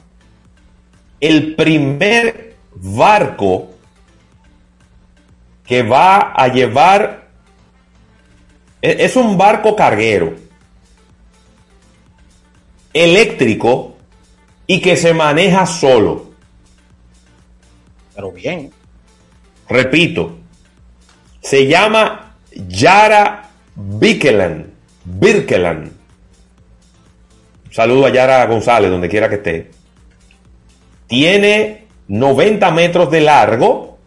el 1.20 1.54
primer 1.56 2.54
barco 2.74 3.72
que 5.66 5.82
va 5.82 6.32
a 6.32 6.48
llevar, 6.48 7.28
e- 8.80 8.96
es 9.00 9.14
un 9.14 9.36
barco 9.36 9.76
carguero 9.76 10.49
eléctrico 12.92 13.96
y 14.66 14.80
que 14.80 14.96
se 14.96 15.14
maneja 15.14 15.66
solo. 15.66 16.30
Pero 18.14 18.32
bien. 18.32 18.70
Repito, 19.68 20.36
se 21.40 21.66
llama 21.66 22.34
Yara 22.68 23.50
Birkeland. 23.74 24.66
Birkeland. 25.04 25.92
Saludo 27.70 28.06
a 28.06 28.10
Yara 28.10 28.46
González, 28.46 28.90
donde 28.90 29.08
quiera 29.08 29.28
que 29.28 29.36
esté. 29.36 29.70
Tiene 31.06 31.86
90 32.08 32.70
metros 32.72 33.10
de 33.10 33.20
largo 33.20 33.98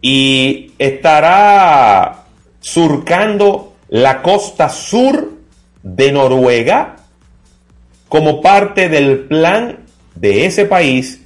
y 0.00 0.72
estará 0.78 2.24
surcando 2.60 3.74
la 3.88 4.22
costa 4.22 4.68
sur 4.68 5.39
de 5.82 6.12
Noruega 6.12 6.96
como 8.08 8.40
parte 8.40 8.88
del 8.88 9.20
plan 9.20 9.78
de 10.14 10.46
ese 10.46 10.64
país 10.64 11.22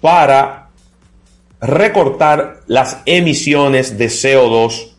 para 0.00 0.68
recortar 1.60 2.60
las 2.66 3.02
emisiones 3.06 3.96
de 3.96 4.06
CO2 4.06 4.92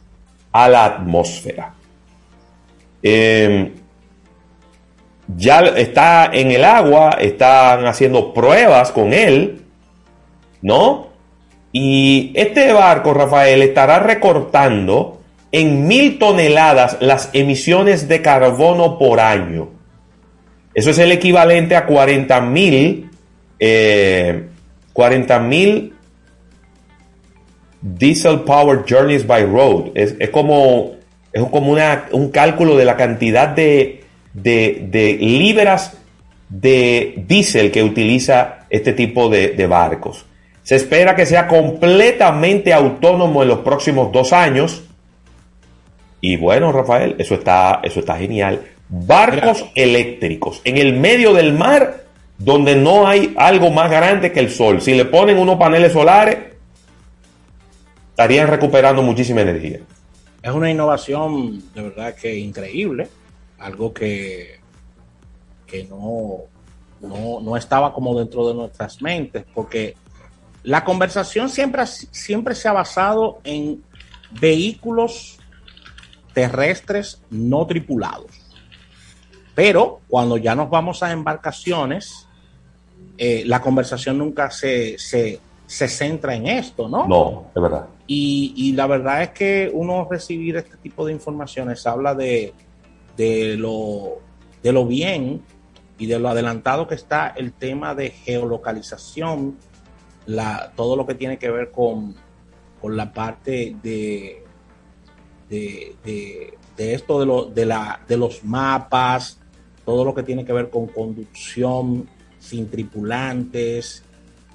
a 0.52 0.70
la 0.70 0.86
atmósfera. 0.86 1.74
Eh, 3.04 3.74
ya 5.36 5.60
está 5.62 6.30
en 6.34 6.52
el 6.52 6.64
agua, 6.64 7.18
están 7.20 7.86
haciendo 7.86 8.34
pruebas 8.34 8.92
con 8.92 9.14
él, 9.14 9.62
¿no? 10.62 11.08
Y 11.72 12.32
este 12.36 12.74
barco, 12.74 13.14
Rafael, 13.14 13.62
estará 13.62 14.00
recortando 14.00 15.21
en 15.52 15.88
mil 15.88 16.18
toneladas 16.18 16.98
las 17.02 17.30
emisiones 17.34 18.08
de 18.08 18.22
carbono 18.22 18.98
por 18.98 19.20
año. 19.20 19.70
Eso 20.74 20.92
es 20.92 21.00
el 21.00 21.12
equivalente 21.12 21.76
a 21.76 21.86
40 21.86 22.42
mil, 22.42 23.10
eh, 23.60 24.46
40 24.94 25.40
mil 25.40 25.94
diesel 27.82 28.42
powered 28.42 28.86
journeys 28.88 29.26
by 29.26 29.44
road. 29.44 29.92
Es, 29.96 30.16
es 30.20 30.30
como, 30.30 30.92
es 31.34 31.44
como 31.44 31.72
una, 31.72 32.06
un 32.12 32.30
cálculo 32.30 32.78
de 32.78 32.86
la 32.86 32.96
cantidad 32.96 33.50
de, 33.50 34.04
de, 34.34 34.88
de 34.90 35.18
libras 35.20 35.98
de 36.48 37.24
diésel 37.28 37.72
que 37.72 37.84
utiliza 37.84 38.66
este 38.70 38.94
tipo 38.94 39.30
de, 39.30 39.50
de 39.50 39.68
barcos. 39.68 40.26
Se 40.64 40.76
espera 40.76 41.16
que 41.16 41.26
sea 41.26 41.48
completamente 41.48 42.74
autónomo 42.74 43.42
en 43.42 43.50
los 43.50 43.60
próximos 43.60 44.12
dos 44.12 44.32
años. 44.32 44.84
Y 46.22 46.38
bueno, 46.38 46.72
Rafael, 46.72 47.16
eso 47.18 47.34
está, 47.34 47.82
eso 47.84 48.00
está 48.00 48.18
genial. 48.18 48.62
Barcos 48.88 49.66
eléctricos 49.76 50.62
en 50.64 50.78
el 50.78 50.94
medio 50.94 51.34
del 51.34 51.54
mar 51.54 52.06
donde 52.38 52.76
no 52.76 53.08
hay 53.08 53.34
algo 53.38 53.72
más 53.72 53.90
grande 53.90 54.32
que 54.32 54.40
el 54.40 54.52
sol. 54.52 54.82
Si 54.82 54.94
le 54.94 55.06
ponen 55.06 55.38
unos 55.38 55.58
paneles 55.58 55.94
solares, 55.94 56.38
estarían 58.10 58.48
recuperando 58.48 59.02
muchísima 59.02 59.42
energía. 59.42 59.80
Es 60.42 60.52
una 60.52 60.70
innovación 60.70 61.64
de 61.74 61.82
verdad 61.82 62.16
que 62.16 62.36
increíble, 62.36 63.08
algo 63.60 63.94
que, 63.94 64.60
que 65.68 65.84
no, 65.86 66.40
no, 67.02 67.42
no 67.42 67.58
estaba 67.58 67.94
como 67.94 68.18
dentro 68.18 68.48
de 68.48 68.56
nuestras 68.56 69.02
mentes, 69.02 69.44
porque 69.54 69.96
la 70.64 70.84
conversación 70.84 71.50
siempre, 71.50 71.86
siempre 71.86 72.56
se 72.56 72.68
ha 72.68 72.74
basado 72.74 73.40
en 73.44 73.84
vehículos 74.40 75.41
terrestres 76.34 77.22
no 77.30 77.66
tripulados. 77.68 78.32
Pero 79.56 80.02
cuando 80.08 80.38
ya 80.38 80.56
nos 80.56 80.70
vamos 80.70 81.04
a 81.04 81.12
embarcaciones, 81.12 82.28
eh, 83.18 83.44
la 83.46 83.62
conversación 83.62 84.18
nunca 84.18 84.50
se, 84.50 84.98
se, 84.98 85.40
se 85.66 85.88
centra 85.88 86.36
en 86.36 86.48
esto, 86.48 86.88
¿no? 86.88 87.08
No, 87.08 87.52
es 87.54 87.62
verdad. 87.62 87.88
Y, 88.08 88.54
y 88.56 88.74
la 88.74 88.88
verdad 88.88 89.24
es 89.24 89.30
que 89.30 89.70
uno 89.74 90.08
recibir 90.10 90.56
este 90.58 90.78
tipo 90.78 91.06
de 91.06 91.14
informaciones 91.14 91.86
habla 91.86 92.16
de, 92.16 92.54
de, 93.18 93.56
lo, 93.58 94.20
de 94.64 94.72
lo 94.72 94.86
bien 94.86 95.42
y 95.98 96.08
de 96.08 96.20
lo 96.20 96.30
adelantado 96.30 96.88
que 96.88 96.96
está 96.96 97.28
el 97.28 97.54
tema 97.54 97.94
de 97.94 98.10
geolocalización, 98.10 99.58
la, 100.26 100.72
todo 100.76 100.96
lo 100.96 101.06
que 101.06 101.16
tiene 101.16 101.38
que 101.38 101.52
ver 101.52 101.72
con, 101.72 102.16
con 102.82 102.98
la 102.98 103.14
parte 103.14 103.76
de, 103.84 104.41
de, 105.52 105.96
de- 106.78 106.94
esto 106.96 107.20
de, 107.20 107.26
lo- 107.28 107.46
de, 107.46 107.66
la, 107.68 108.02
de 108.08 108.18
los 108.18 108.44
mapas, 108.44 109.38
todo 109.86 110.04
lo 110.04 110.16
que 110.16 110.24
tiene 110.24 110.44
que 110.46 110.52
ver 110.54 110.72
con 110.72 110.88
conducción 110.88 112.08
sin 112.40 112.68
tripulantes. 112.72 114.04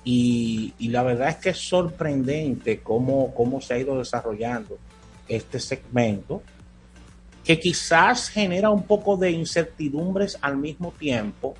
Y, 0.02 0.72
y 0.78 0.88
la 0.88 1.02
verdad 1.04 1.28
es 1.28 1.36
que 1.36 1.50
es 1.50 1.58
sorprendente 1.58 2.80
cómo, 2.80 3.32
cómo 3.34 3.60
se 3.60 3.74
ha 3.74 3.78
ido 3.78 3.96
desarrollando 3.98 4.76
este 5.28 5.60
segmento, 5.60 6.42
que 7.44 7.60
quizás 7.60 8.28
genera 8.28 8.70
un 8.70 8.82
poco 8.84 9.16
de 9.16 9.30
incertidumbres 9.30 10.36
al 10.40 10.56
mismo 10.56 10.92
tiempo, 10.98 11.54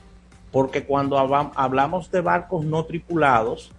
porque 0.50 0.84
cuando 0.84 1.18
habla- 1.18 1.52
hablamos 1.54 2.10
de 2.10 2.20
barcos 2.22 2.64
no 2.64 2.84
tripulados, 2.86 3.70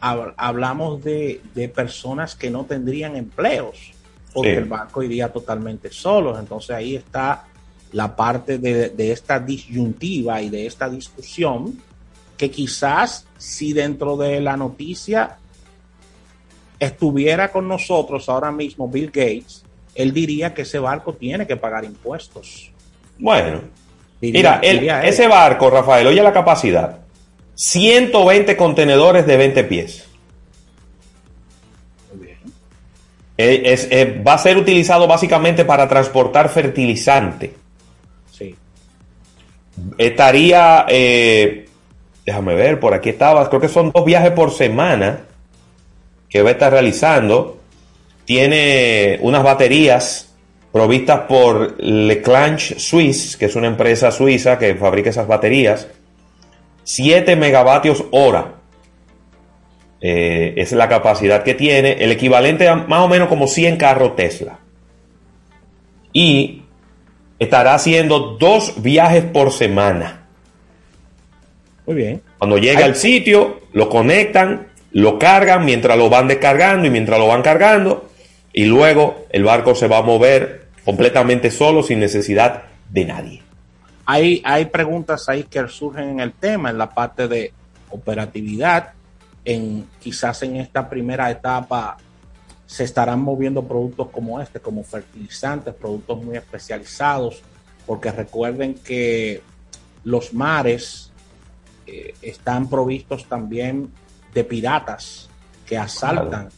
hab- 0.00 0.34
hablamos 0.36 1.02
de, 1.04 1.40
de 1.54 1.68
personas 1.70 2.34
que 2.34 2.50
no 2.50 2.64
tendrían 2.64 3.16
empleos, 3.16 3.92
porque 4.32 4.50
Sí. 4.52 4.56
el 4.56 4.64
barco 4.66 5.02
iría 5.02 5.28
totalmente 5.32 5.90
solo. 5.90 6.38
Entonces 6.38 6.70
ahí 6.70 6.96
está 6.96 7.44
la 7.92 8.14
parte 8.14 8.58
de, 8.58 8.90
de 8.90 9.12
esta 9.12 9.38
disyuntiva 9.40 10.40
y 10.42 10.50
de 10.50 10.66
esta 10.66 10.88
discusión, 10.88 11.80
que 12.36 12.50
quizás 12.50 13.26
si 13.38 13.72
dentro 13.72 14.16
de 14.16 14.40
la 14.40 14.56
noticia 14.56 15.38
estuviera 16.78 17.50
con 17.50 17.66
nosotros 17.66 18.28
ahora 18.28 18.52
mismo 18.52 18.88
Bill 18.88 19.06
Gates, 19.06 19.64
él 19.94 20.12
diría 20.12 20.54
que 20.54 20.62
ese 20.62 20.78
barco 20.78 21.14
tiene 21.14 21.46
que 21.46 21.56
pagar 21.56 21.84
impuestos. 21.84 22.70
Bueno, 23.18 23.62
Diría- 24.20 24.60
mira, 24.60 24.72
diría 24.74 25.04
ese 25.04 25.26
barco, 25.26 25.70
Rafael, 25.70 26.06
oye 26.06 26.22
la 26.22 26.32
capacidad. 26.32 27.00
120 27.54 28.56
contenedores 28.56 29.26
de 29.26 29.36
20 29.36 29.64
pies. 29.64 30.07
Eh, 33.40 33.62
es- 33.66 33.86
eh, 33.92 34.20
va 34.26 34.34
a 34.34 34.38
ser 34.38 34.56
utilizado 34.58 35.06
básicamente 35.06 35.64
para 35.64 35.88
transportar 35.88 36.48
fertilizante. 36.48 37.54
Sí. 38.36 38.54
Estaría, 39.96 40.84
eh, 40.88 41.68
déjame 42.26 42.54
ver, 42.56 42.80
por 42.80 42.94
aquí 42.94 43.10
estaba, 43.10 43.48
creo 43.48 43.60
que 43.60 43.68
son 43.68 43.92
dos 43.92 44.04
viajes 44.04 44.32
por 44.32 44.50
semana 44.52 45.20
que 46.28 46.42
va 46.42 46.48
a 46.48 46.52
estar 46.52 46.72
realizando. 46.72 47.58
Tiene 48.24 49.18
unas 49.22 49.42
baterías 49.44 50.34
provistas 50.72 51.20
por 51.20 51.76
Leclanche 51.82 52.78
Suisse, 52.78 53.36
que 53.36 53.46
es 53.46 53.54
una 53.56 53.68
empresa 53.68 54.10
suiza 54.10 54.58
que 54.58 54.74
fabrica 54.74 55.10
esas 55.10 55.26
baterías. 55.28 55.86
7 56.82 57.36
megavatios 57.36 58.04
hora. 58.10 58.54
Eh, 60.00 60.54
es 60.56 60.72
la 60.72 60.88
capacidad 60.88 61.42
que 61.42 61.54
tiene, 61.54 61.92
el 62.00 62.12
equivalente 62.12 62.68
a 62.68 62.76
más 62.76 63.00
o 63.00 63.08
menos 63.08 63.28
como 63.28 63.48
100 63.48 63.76
carros 63.76 64.14
Tesla. 64.16 64.58
Y 66.12 66.62
estará 67.38 67.74
haciendo 67.74 68.36
dos 68.38 68.82
viajes 68.82 69.24
por 69.24 69.52
semana. 69.52 70.26
Muy 71.86 71.96
bien. 71.96 72.22
Cuando 72.38 72.58
llega 72.58 72.84
al 72.84 72.96
sitio, 72.96 73.60
lo 73.72 73.88
conectan, 73.88 74.68
lo 74.92 75.18
cargan 75.18 75.64
mientras 75.64 75.98
lo 75.98 76.08
van 76.08 76.28
descargando 76.28 76.86
y 76.86 76.90
mientras 76.90 77.18
lo 77.18 77.26
van 77.26 77.42
cargando, 77.42 78.08
y 78.52 78.64
luego 78.64 79.26
el 79.30 79.44
barco 79.44 79.74
se 79.74 79.88
va 79.88 79.98
a 79.98 80.02
mover 80.02 80.68
completamente 80.84 81.50
solo 81.50 81.82
sin 81.82 82.00
necesidad 82.00 82.62
de 82.88 83.04
nadie. 83.04 83.42
Hay, 84.06 84.40
hay 84.44 84.66
preguntas 84.66 85.28
ahí 85.28 85.44
que 85.44 85.66
surgen 85.68 86.08
en 86.10 86.20
el 86.20 86.32
tema, 86.32 86.70
en 86.70 86.78
la 86.78 86.90
parte 86.90 87.28
de 87.28 87.52
operatividad. 87.90 88.92
En, 89.48 89.88
quizás 89.98 90.42
en 90.42 90.56
esta 90.56 90.88
primera 90.88 91.30
etapa 91.30 91.96
se 92.66 92.84
estarán 92.84 93.20
moviendo 93.20 93.66
productos 93.66 94.08
como 94.10 94.40
este, 94.40 94.60
como 94.60 94.82
fertilizantes, 94.84 95.72
productos 95.74 96.22
muy 96.22 96.36
especializados, 96.36 97.42
porque 97.86 98.12
recuerden 98.12 98.74
que 98.74 99.40
los 100.04 100.34
mares 100.34 101.10
eh, 101.86 102.14
están 102.20 102.68
provistos 102.68 103.26
también 103.26 103.90
de 104.34 104.44
piratas 104.44 105.30
que 105.64 105.78
asaltan 105.78 106.50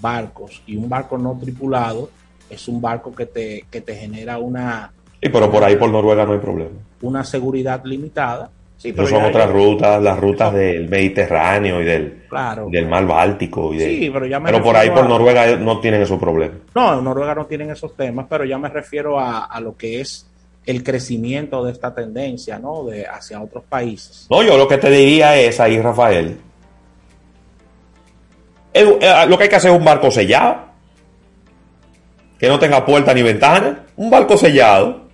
barcos 0.00 0.62
y 0.66 0.76
un 0.76 0.88
barco 0.88 1.18
no 1.18 1.36
tripulado 1.38 2.08
es 2.48 2.66
un 2.68 2.80
barco 2.80 3.14
que 3.14 3.26
te, 3.26 3.66
que 3.70 3.80
te 3.82 3.94
genera 3.94 4.38
una, 4.38 4.92
Sí, 5.22 5.28
pero 5.30 5.50
por 5.50 5.64
ahí 5.64 5.76
por 5.76 5.90
Noruega 5.90 6.24
no 6.24 6.32
hay 6.32 6.38
problema. 6.38 6.70
una 7.02 7.24
seguridad 7.24 7.84
limitada. 7.84 8.50
Sí, 8.78 8.92
Pero 8.92 9.06
pero 9.08 9.18
son 9.18 9.28
otras 9.28 9.50
rutas, 9.50 10.00
las 10.00 10.18
rutas 10.20 10.54
del 10.54 10.88
Mediterráneo 10.88 11.82
y 11.82 11.84
del, 11.84 12.22
Claro. 12.28 12.68
del 12.70 12.86
Mar 12.86 13.04
Báltico. 13.06 13.74
Y 13.74 13.78
de- 13.78 13.84
Sí, 13.86 14.10
pero 14.12 14.24
ya 14.24 14.38
me 14.38 14.52
por 14.60 14.76
ahí 14.76 14.88
por 14.90 15.08
Noruega 15.08 15.56
no 15.56 15.80
tienen 15.80 16.00
esos 16.02 16.18
problemas. 16.20 16.58
No, 16.76 16.96
en 16.96 17.02
Noruega 17.04 17.34
no 17.34 17.46
tienen 17.46 17.70
esos 17.70 17.96
temas, 17.96 18.26
pero 18.30 18.44
ya 18.44 18.56
me 18.56 18.68
refiero 18.68 19.18
a, 19.18 19.46
a 19.46 19.60
lo 19.60 19.76
que 19.76 20.00
es 20.00 20.30
el 20.64 20.84
crecimiento 20.84 21.64
de 21.64 21.72
esta 21.72 21.92
tendencia, 21.92 22.60
¿no? 22.60 22.84
De 22.84 23.04
hacia 23.04 23.40
otros 23.42 23.64
países. 23.64 24.28
No, 24.30 24.42
yo 24.44 24.56
lo 24.56 24.68
que 24.68 24.78
te 24.78 24.90
diría 24.90 25.36
es 25.36 25.58
ahí, 25.58 25.80
Rafael. 25.80 26.38
el- 28.74 28.96
eh, 29.00 29.24
lo 29.28 29.36
que 29.36 29.44
hay 29.44 29.48
que 29.50 29.56
hacer 29.56 29.72
es 29.72 29.76
un 29.76 29.84
barco 29.84 30.10
sellado. 30.10 30.68
Que 32.38 32.46
no 32.48 32.58
tenga 32.58 32.84
puerta 32.86 33.12
ni 33.12 33.22
ventana. 33.22 33.86
Un 33.96 34.10
barco 34.10 34.36
sellado. 34.36 35.07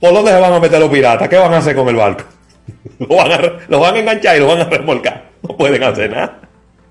¿Por 0.00 0.12
dónde 0.12 0.30
se 0.30 0.40
van 0.40 0.52
a 0.52 0.60
meter 0.60 0.80
los 0.80 0.90
piratas? 0.90 1.28
¿Qué 1.28 1.36
van 1.36 1.54
a 1.54 1.58
hacer 1.58 1.74
con 1.74 1.88
el 1.88 1.96
barco? 1.96 2.24
Lo 2.98 3.16
van 3.16 3.32
a, 3.32 3.38
lo 3.68 3.80
van 3.80 3.94
a 3.94 3.98
enganchar 3.98 4.36
y 4.36 4.40
lo 4.40 4.46
van 4.48 4.60
a 4.60 4.64
remolcar. 4.64 5.30
No 5.42 5.56
pueden 5.56 5.82
hacer 5.82 6.10
nada. 6.10 6.40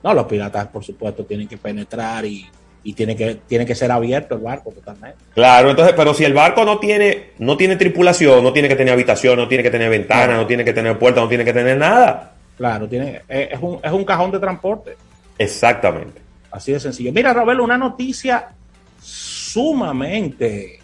No, 0.03 0.13
los 0.13 0.25
piratas, 0.25 0.67
por 0.67 0.83
supuesto, 0.83 1.25
tienen 1.25 1.47
que 1.47 1.57
penetrar 1.57 2.23
y, 2.25 2.45
y 2.83 2.93
tiene, 2.93 3.15
que, 3.15 3.39
tiene 3.47 3.65
que 3.65 3.73
ser 3.75 3.91
abierto 3.91 4.35
el 4.35 4.41
barco 4.41 4.71
totalmente. 4.71 5.17
Claro, 5.33 5.71
entonces, 5.71 5.95
pero 5.97 6.13
si 6.13 6.23
el 6.23 6.33
barco 6.33 6.63
no 6.63 6.77
tiene, 6.79 7.31
no 7.39 7.57
tiene 7.57 7.75
tripulación, 7.75 8.43
no 8.43 8.53
tiene 8.53 8.67
que 8.69 8.75
tener 8.75 8.93
habitación, 8.93 9.37
no 9.37 9.47
tiene 9.47 9.63
que 9.63 9.71
tener 9.71 9.89
ventana, 9.89 10.35
no 10.35 10.45
tiene 10.45 10.63
que 10.63 10.73
tener 10.73 10.97
puerta, 10.99 11.21
no 11.21 11.27
tiene 11.27 11.43
que 11.43 11.53
tener 11.53 11.77
nada. 11.77 12.33
Claro, 12.55 12.87
tiene, 12.87 13.23
es, 13.27 13.53
es 13.53 13.59
un, 13.59 13.79
es 13.83 13.91
un 13.91 14.05
cajón 14.05 14.31
de 14.31 14.39
transporte. 14.39 14.95
Exactamente. 15.37 16.21
Así 16.51 16.71
de 16.71 16.79
sencillo. 16.79 17.11
Mira, 17.11 17.33
Robelo, 17.33 17.63
una 17.63 17.77
noticia 17.77 18.49
sumamente 19.01 20.79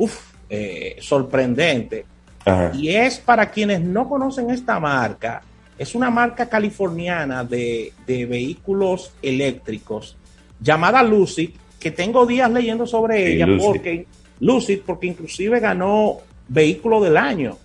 uf, 0.00 0.29
eh, 0.50 0.96
sorprendente. 1.00 2.04
Ajá. 2.44 2.72
Y 2.74 2.88
es 2.90 3.18
para 3.18 3.50
quienes 3.50 3.80
no 3.80 4.08
conocen 4.08 4.50
esta 4.50 4.78
marca, 4.80 5.42
es 5.78 5.94
una 5.94 6.10
marca 6.10 6.46
californiana 6.48 7.44
de, 7.44 7.92
de 8.06 8.26
vehículos 8.26 9.12
eléctricos 9.22 10.16
llamada 10.60 11.02
Lucid, 11.02 11.50
que 11.78 11.90
tengo 11.90 12.26
días 12.26 12.50
leyendo 12.50 12.86
sobre 12.86 13.24
Sí, 13.26 13.32
ella 13.36 13.46
Lucid. 13.46 13.66
porque 13.66 14.06
Lucid, 14.40 14.80
porque 14.84 15.06
inclusive 15.06 15.58
ganó 15.60 16.18
vehículo 16.48 17.00
del 17.00 17.16
año 17.16 17.56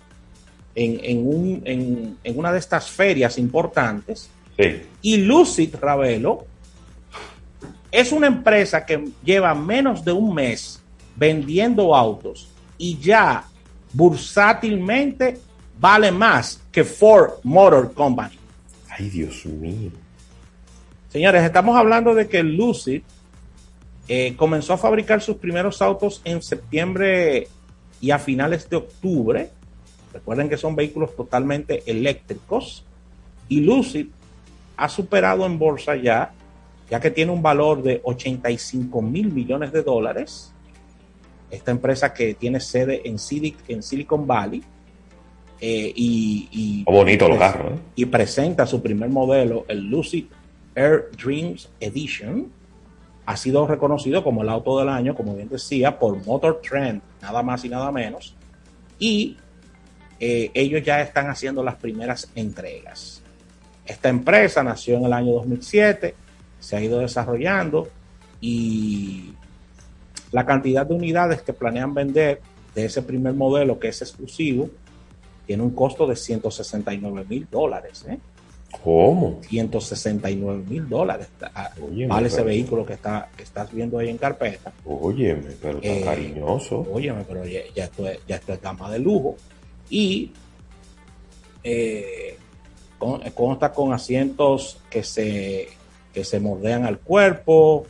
en, 0.75 0.99
en 1.03 1.27
un- 1.27 1.61
en- 1.65 2.17
en 2.23 2.37
una 2.39 2.53
de 2.53 2.59
estas 2.59 2.89
ferias 2.89 3.37
importantes. 3.37 4.29
Sí. 4.57 4.81
Y 5.01 5.17
Lucid 5.17 5.75
Ravelo 5.81 6.45
es 7.91 8.11
una 8.11 8.27
empresa 8.27 8.85
que 8.85 9.09
lleva 9.23 9.53
menos 9.55 10.03
de 10.05 10.11
un 10.11 10.33
mes 10.33 10.81
vendiendo 11.15 11.95
autos 11.95 12.49
y 12.77 12.97
ya 12.97 13.45
bursátilmente 13.93 15.37
vale 15.79 16.11
más 16.11 16.61
que 16.71 16.83
Ford 16.83 17.39
Motor 17.43 17.93
Company. 17.93 18.37
Ay, 18.89 19.09
Dios 19.09 19.45
mío. 19.45 19.91
Señores, 21.09 21.43
estamos 21.43 21.77
hablando 21.77 22.13
de 22.13 22.27
que 22.27 22.43
Lucid 22.43 23.01
eh, 24.07 24.35
comenzó 24.35 24.73
a 24.73 24.77
fabricar 24.77 25.21
sus 25.21 25.37
primeros 25.37 25.81
autos 25.81 26.21
en 26.25 26.41
septiembre 26.41 27.47
y 28.01 28.11
a 28.11 28.19
finales 28.19 28.69
de 28.69 28.77
octubre. 28.77 29.49
Recuerden 30.13 30.49
que 30.49 30.57
son 30.57 30.75
vehículos 30.75 31.15
totalmente 31.15 31.83
eléctricos. 31.85 32.83
Y 33.47 33.61
Lucid 33.61 34.07
ha 34.77 34.89
superado 34.89 35.45
en 35.45 35.57
bolsa 35.57 35.95
ya, 35.95 36.33
ya 36.89 36.99
que 36.99 37.11
tiene 37.11 37.31
un 37.31 37.41
valor 37.41 37.81
de 37.81 38.01
85 38.03 39.01
mil 39.01 39.31
millones 39.31 39.71
de 39.71 39.83
dólares. 39.83 40.53
Esta 41.51 41.71
empresa 41.71 42.13
que 42.13 42.33
tiene 42.33 42.59
sede 42.59 43.01
en, 43.07 43.15
Silic- 43.17 43.57
en 43.67 43.81
Silicon 43.83 44.25
Valley. 44.27 44.63
eh, 45.61 45.93
y, 45.95 46.49
y- 46.51 46.83
Oh, 46.85 46.91
bonito 46.91 47.27
los 47.29 47.37
carros, 47.39 47.73
¿eh? 47.73 47.79
y 47.95 48.05
presenta 48.05 48.67
su 48.67 48.81
primer 48.81 49.09
modelo, 49.09 49.65
el 49.69 49.89
Lucid 49.89 50.25
Air 50.75 51.09
Dreams 51.17 51.69
Edition. 51.79 52.51
Ha 53.25 53.37
sido 53.37 53.65
reconocido 53.65 54.23
como 54.23 54.43
el 54.43 54.49
auto 54.49 54.77
del 54.77 54.89
año, 54.89 55.15
como 55.15 55.33
bien 55.35 55.47
decía, 55.49 55.97
por 55.97 56.23
Motor 56.25 56.61
Trend, 56.61 57.01
nada 57.21 57.41
más 57.41 57.63
y 57.65 57.69
nada 57.69 57.91
menos. 57.91 58.35
Y 58.99 59.37
eh, 60.19 60.51
ellos 60.53 60.83
ya 60.83 61.01
están 61.01 61.29
haciendo 61.29 61.63
las 61.63 61.75
primeras 61.75 62.29
entregas. 62.35 63.21
Esta 63.85 64.09
empresa 64.09 64.61
nació 64.63 64.97
en 64.97 65.05
el 65.05 65.13
año 65.13 65.31
2007, 65.33 66.13
se 66.59 66.75
ha 66.75 66.81
ido 66.81 66.99
desarrollando 66.99 67.87
y 68.41 69.31
la 70.31 70.45
cantidad 70.45 70.85
de 70.85 70.93
unidades 70.93 71.41
que 71.41 71.53
planean 71.53 71.93
vender 71.93 72.41
de 72.73 72.85
ese 72.85 73.01
primer 73.01 73.33
modelo 73.33 73.79
que 73.79 73.87
es 73.89 74.01
exclusivo 74.01 74.69
tiene 75.45 75.63
un 75.63 75.71
costo 75.71 76.05
de 76.07 76.15
169 76.15 77.25
mil 77.29 77.47
dólares. 77.49 78.03
¿eh? 78.09 78.17
¿Cómo? 78.83 79.39
169 79.47 80.63
mil 80.67 80.89
dólares 80.89 81.27
ah, 81.53 81.69
Óyeme, 81.81 82.07
vale 82.07 82.27
ese 82.27 82.37
pero- 82.37 82.47
vehículo 82.47 82.85
que, 82.85 82.93
está, 82.93 83.29
que 83.37 83.43
estás 83.43 83.71
viendo 83.71 83.97
ahí 83.99 84.09
en 84.09 84.17
carpeta. 84.17 84.73
Óyeme, 84.85 85.51
pero 85.61 85.77
está 85.77 85.87
Eh, 85.89 86.01
cariñoso. 86.03 86.85
Óyeme, 86.91 87.23
pero 87.27 87.45
ya, 87.45 87.59
ya 87.75 87.85
esto 87.85 88.07
es, 88.09 88.19
ya 88.27 88.35
esto 88.35 88.53
es 88.53 88.61
gama 88.61 88.91
de 88.91 88.99
lujo. 88.99 89.35
Y 89.89 90.31
eh, 91.63 92.37
con- 92.97 93.21
consta 93.31 93.71
con 93.71 93.93
asientos 93.93 94.79
que 94.89 95.03
se, 95.03 95.67
que 96.13 96.23
se 96.23 96.39
moldean 96.39 96.85
al 96.85 96.99
cuerpo, 96.99 97.85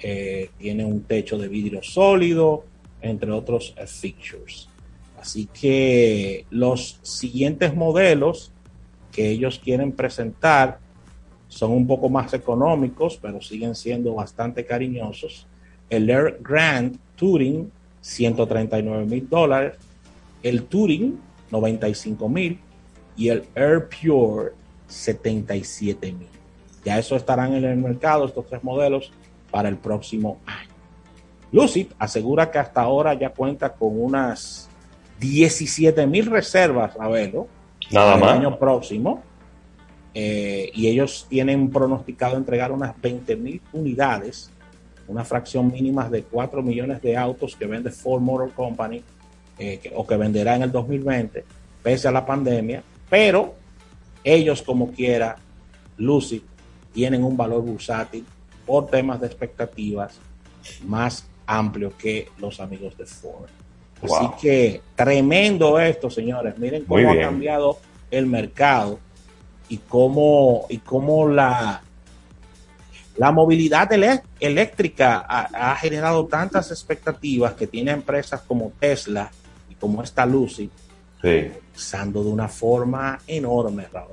eh, 0.00 0.50
tiene 0.58 0.84
un 0.84 1.02
techo 1.02 1.38
de 1.38 1.48
vidrio 1.48 1.82
sólido, 1.82 2.64
entre 3.00 3.30
otros 3.30 3.74
eh, 3.76 3.86
features. 3.86 4.68
Así 5.18 5.46
que 5.46 6.44
los 6.50 6.98
siguientes 7.02 7.74
modelos 7.74 8.52
que 9.12 9.30
ellos 9.30 9.60
quieren 9.62 9.92
presentar 9.92 10.78
son 11.48 11.70
un 11.72 11.86
poco 11.86 12.08
más 12.08 12.34
económicos, 12.34 13.18
pero 13.20 13.40
siguen 13.40 13.74
siendo 13.74 14.14
bastante 14.14 14.66
cariñosos. 14.66 15.46
El 15.88 16.10
Air 16.10 16.38
Grand 16.42 16.98
Touring, 17.16 17.70
139 18.00 19.06
mil 19.06 19.28
dólares. 19.28 19.74
El 20.42 20.64
Touring, 20.64 21.18
95 21.50 22.28
mil. 22.28 22.58
Y 23.16 23.28
el 23.28 23.44
Air 23.54 23.88
Pure, 23.88 24.52
77 24.88 26.12
mil. 26.12 26.28
Ya 26.84 26.98
eso 26.98 27.16
estarán 27.16 27.54
en 27.54 27.64
el 27.64 27.76
mercado, 27.78 28.26
estos 28.26 28.46
tres 28.46 28.62
modelos, 28.62 29.10
para 29.50 29.68
el 29.68 29.76
próximo 29.76 30.38
año. 30.46 30.70
Lucid 31.52 31.88
asegura 31.98 32.50
que 32.50 32.58
hasta 32.58 32.80
ahora 32.82 33.14
ya 33.14 33.30
cuenta 33.30 33.72
con 33.72 34.00
unas 34.00 34.68
17 35.20 36.06
mil 36.06 36.26
reservas, 36.26 36.92
a 36.98 37.08
verlo, 37.08 37.46
Nada 37.90 38.12
para 38.14 38.24
más. 38.24 38.30
el 38.32 38.38
año 38.46 38.58
próximo. 38.58 39.22
Eh, 40.18 40.70
y 40.74 40.88
ellos 40.88 41.26
tienen 41.28 41.70
pronosticado 41.70 42.36
entregar 42.36 42.72
unas 42.72 42.98
20 43.00 43.36
mil 43.36 43.60
unidades, 43.72 44.50
una 45.08 45.24
fracción 45.24 45.70
mínima 45.70 46.08
de 46.08 46.22
4 46.22 46.62
millones 46.62 47.02
de 47.02 47.16
autos 47.16 47.54
que 47.54 47.66
vende 47.66 47.90
Ford 47.90 48.22
Motor 48.22 48.52
Company 48.52 49.02
eh, 49.58 49.78
que- 49.82 49.92
o 49.94 50.06
que 50.06 50.16
venderá 50.16 50.56
en 50.56 50.62
el 50.62 50.72
2020, 50.72 51.44
pese 51.82 52.08
a 52.08 52.10
la 52.12 52.24
pandemia. 52.26 52.82
Pero 53.08 53.54
ellos, 54.24 54.62
como 54.62 54.90
quiera, 54.90 55.36
Lucid, 55.98 56.42
tienen 56.92 57.22
un 57.22 57.36
valor 57.36 57.62
bursátil 57.62 58.24
por 58.66 58.86
temas 58.88 59.20
de 59.20 59.26
expectativas 59.28 60.18
más 60.84 61.26
amplio 61.46 61.96
que 61.96 62.28
los 62.38 62.58
amigos 62.60 62.96
de 62.98 63.06
Ford. 63.06 63.48
Así 64.02 64.08
Wow. 64.26 64.36
que 64.40 64.82
tremendo 64.94 65.78
esto, 65.80 66.10
señores. 66.10 66.58
Miren 66.58 66.84
cómo 66.84 67.10
ha 67.10 67.18
cambiado 67.18 67.78
el 68.10 68.26
mercado 68.26 68.98
y 69.68 69.78
cómo, 69.78 70.66
y 70.68 70.78
cómo 70.78 71.28
la, 71.28 71.82
la 73.16 73.32
movilidad 73.32 73.88
eléctrica 74.40 75.24
ha, 75.28 75.72
ha 75.72 75.76
generado 75.76 76.26
tantas 76.26 76.70
expectativas 76.70 77.54
que 77.54 77.66
tiene 77.66 77.92
empresas 77.92 78.42
como 78.42 78.72
Tesla 78.78 79.30
y 79.70 79.74
como 79.76 80.02
esta 80.02 80.26
Lucy 80.26 80.70
Sí. 81.22 81.50
usando 81.74 82.22
de 82.22 82.28
una 82.30 82.46
forma 82.48 83.18
enorme, 83.26 83.86
Raúl. 83.90 84.12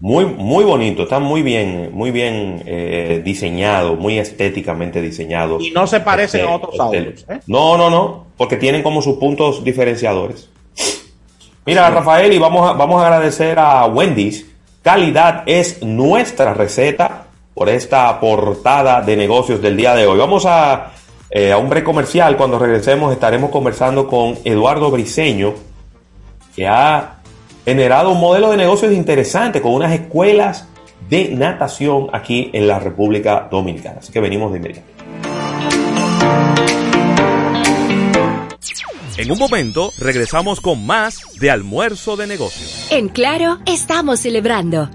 Muy, 0.00 0.24
muy 0.24 0.64
bonito, 0.64 1.02
está 1.02 1.18
muy 1.18 1.42
bien, 1.42 1.90
muy 1.92 2.10
bien 2.10 2.62
eh, 2.64 3.20
diseñado, 3.22 3.96
muy 3.96 4.18
estéticamente 4.18 5.02
diseñado. 5.02 5.60
Y 5.60 5.70
no 5.72 5.86
se 5.86 6.00
parecen 6.00 6.40
Este- 6.40 6.50
a 6.52 6.56
otros 6.56 6.72
este- 6.72 6.82
autos. 6.98 7.26
¿eh? 7.28 7.40
No, 7.46 7.76
no, 7.76 7.90
no, 7.90 8.26
porque 8.38 8.56
tienen 8.56 8.82
como 8.82 9.02
sus 9.02 9.18
puntos 9.18 9.62
diferenciadores. 9.62 10.48
Mira, 11.66 11.90
Rafael, 11.90 12.32
y 12.32 12.38
vamos 12.38 12.68
a, 12.68 12.72
vamos 12.72 13.02
a 13.02 13.06
agradecer 13.06 13.58
a 13.58 13.84
Wendy's. 13.86 14.46
Calidad 14.82 15.42
es 15.44 15.82
nuestra 15.82 16.54
receta 16.54 17.26
por 17.52 17.68
esta 17.68 18.18
portada 18.18 19.02
de 19.02 19.16
negocios 19.18 19.60
del 19.60 19.76
día 19.76 19.94
de 19.94 20.06
hoy. 20.06 20.18
Vamos 20.18 20.46
a, 20.46 20.92
eh, 21.30 21.52
a 21.52 21.58
un 21.58 21.68
break 21.68 21.84
comercial. 21.84 22.38
Cuando 22.38 22.58
regresemos 22.58 23.12
estaremos 23.12 23.50
conversando 23.50 24.08
con 24.08 24.38
Eduardo 24.44 24.90
Briseño, 24.90 25.52
que 26.56 26.66
ha 26.66 27.19
generado 27.64 28.10
un 28.10 28.20
modelo 28.20 28.50
de 28.50 28.56
negocios 28.56 28.92
interesante 28.92 29.60
con 29.60 29.72
unas 29.72 29.92
escuelas 29.92 30.66
de 31.08 31.30
natación 31.30 32.08
aquí 32.12 32.50
en 32.52 32.68
la 32.68 32.78
República 32.78 33.48
Dominicana. 33.50 33.98
Así 33.98 34.12
que 34.12 34.20
venimos 34.20 34.52
de 34.52 34.58
inmediato. 34.58 34.90
En 39.16 39.30
un 39.30 39.38
momento 39.38 39.92
regresamos 39.98 40.60
con 40.62 40.86
más 40.86 41.20
de 41.38 41.50
almuerzo 41.50 42.16
de 42.16 42.26
negocios. 42.26 42.86
En 42.90 43.08
Claro, 43.08 43.58
estamos 43.66 44.20
celebrando. 44.20 44.88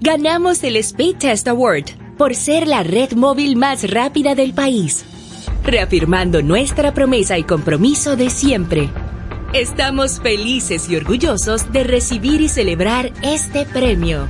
Ganamos 0.00 0.62
el 0.64 0.76
Speed 0.76 1.16
Test 1.16 1.48
Award 1.48 1.84
por 2.18 2.34
ser 2.34 2.66
la 2.66 2.82
red 2.82 3.12
móvil 3.12 3.56
más 3.56 3.90
rápida 3.90 4.34
del 4.34 4.52
país, 4.52 5.04
reafirmando 5.64 6.42
nuestra 6.42 6.92
promesa 6.92 7.38
y 7.38 7.44
compromiso 7.44 8.14
de 8.14 8.28
siempre. 8.28 8.90
Estamos 9.52 10.18
felices 10.18 10.88
y 10.88 10.96
orgullosos 10.96 11.70
de 11.72 11.84
recibir 11.84 12.40
y 12.40 12.48
celebrar 12.48 13.12
este 13.20 13.66
premio. 13.66 14.26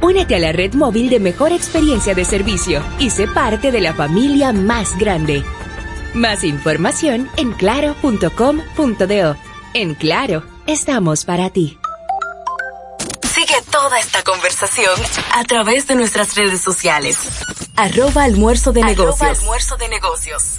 Únete 0.00 0.36
a 0.36 0.38
la 0.38 0.52
red 0.52 0.72
móvil 0.72 1.10
de 1.10 1.20
mejor 1.20 1.52
experiencia 1.52 2.14
de 2.14 2.24
servicio 2.24 2.82
y 2.98 3.10
sé 3.10 3.28
parte 3.28 3.70
de 3.70 3.82
la 3.82 3.92
familia 3.92 4.54
más 4.54 4.96
grande. 4.96 5.44
Más 6.14 6.44
información 6.44 7.28
en 7.36 7.52
claro.com.do. 7.52 9.36
En 9.74 9.94
Claro, 9.96 10.44
estamos 10.66 11.26
para 11.26 11.50
ti. 11.50 11.78
Sigue 13.22 13.60
toda 13.70 13.98
esta 13.98 14.22
conversación 14.22 14.98
a 15.34 15.44
través 15.44 15.86
de 15.88 15.94
nuestras 15.94 16.36
redes 16.36 16.62
sociales. 16.62 17.18
Arroba 17.76 18.24
almuerzo 18.24 18.72
de 18.72 18.80
Arroba 18.80 18.94
negocios. 18.94 19.40
almuerzo 19.40 19.76
de 19.76 19.88
negocios. 19.90 20.58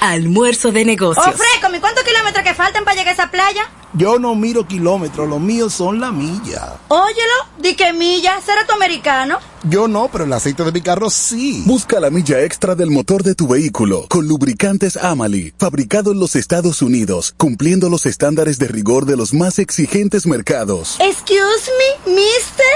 Almuerzo 0.01 0.73
de 0.73 0.85
negocios. 0.85 1.27
Ofreco, 1.27 1.75
¿y 1.75 1.81
cuántos 1.81 2.05
kilómetros 2.05 2.45
que 2.45 2.55
faltan 2.55 2.85
para 2.85 2.97
llegar 2.97 3.11
a 3.11 3.13
esa 3.13 3.31
playa? 3.31 3.71
Yo 3.95 4.19
no 4.19 4.35
miro 4.35 4.67
kilómetros, 4.67 5.29
los 5.29 5.41
míos 5.41 5.73
son 5.73 5.99
la 5.99 6.13
milla. 6.13 6.75
Óyelo, 6.89 7.35
di 7.59 7.75
que 7.75 7.93
milla, 7.93 8.41
será 8.45 8.67
tu 8.67 8.75
americano. 8.75 9.39
Yo 9.65 9.89
no, 9.89 10.09
pero 10.13 10.25
el 10.25 10.33
aceite 10.33 10.63
de 10.63 10.73
mi 10.73 10.83
carro 10.83 11.11
sí. 11.11 11.63
Busca 11.67 11.99
la 11.99 12.11
milla 12.11 12.43
extra 12.43 12.75
del 12.75 12.91
motor 12.91 13.23
de 13.23 13.35
tu 13.35 13.49
vehículo 13.49 14.07
con 14.09 14.29
lubricantes 14.29 14.97
Amali, 14.97 15.53
fabricado 15.59 16.13
en 16.13 16.21
los 16.21 16.37
Estados 16.37 16.83
Unidos, 16.83 17.35
cumpliendo 17.37 17.89
los 17.89 18.07
estándares 18.07 18.59
de 18.59 18.69
rigor 18.69 19.07
de 19.07 19.17
los 19.17 19.33
más 19.33 19.59
exigentes 19.59 20.27
mercados. 20.27 20.97
Excuse 21.01 21.71
me, 22.07 22.13
mister. 22.15 22.67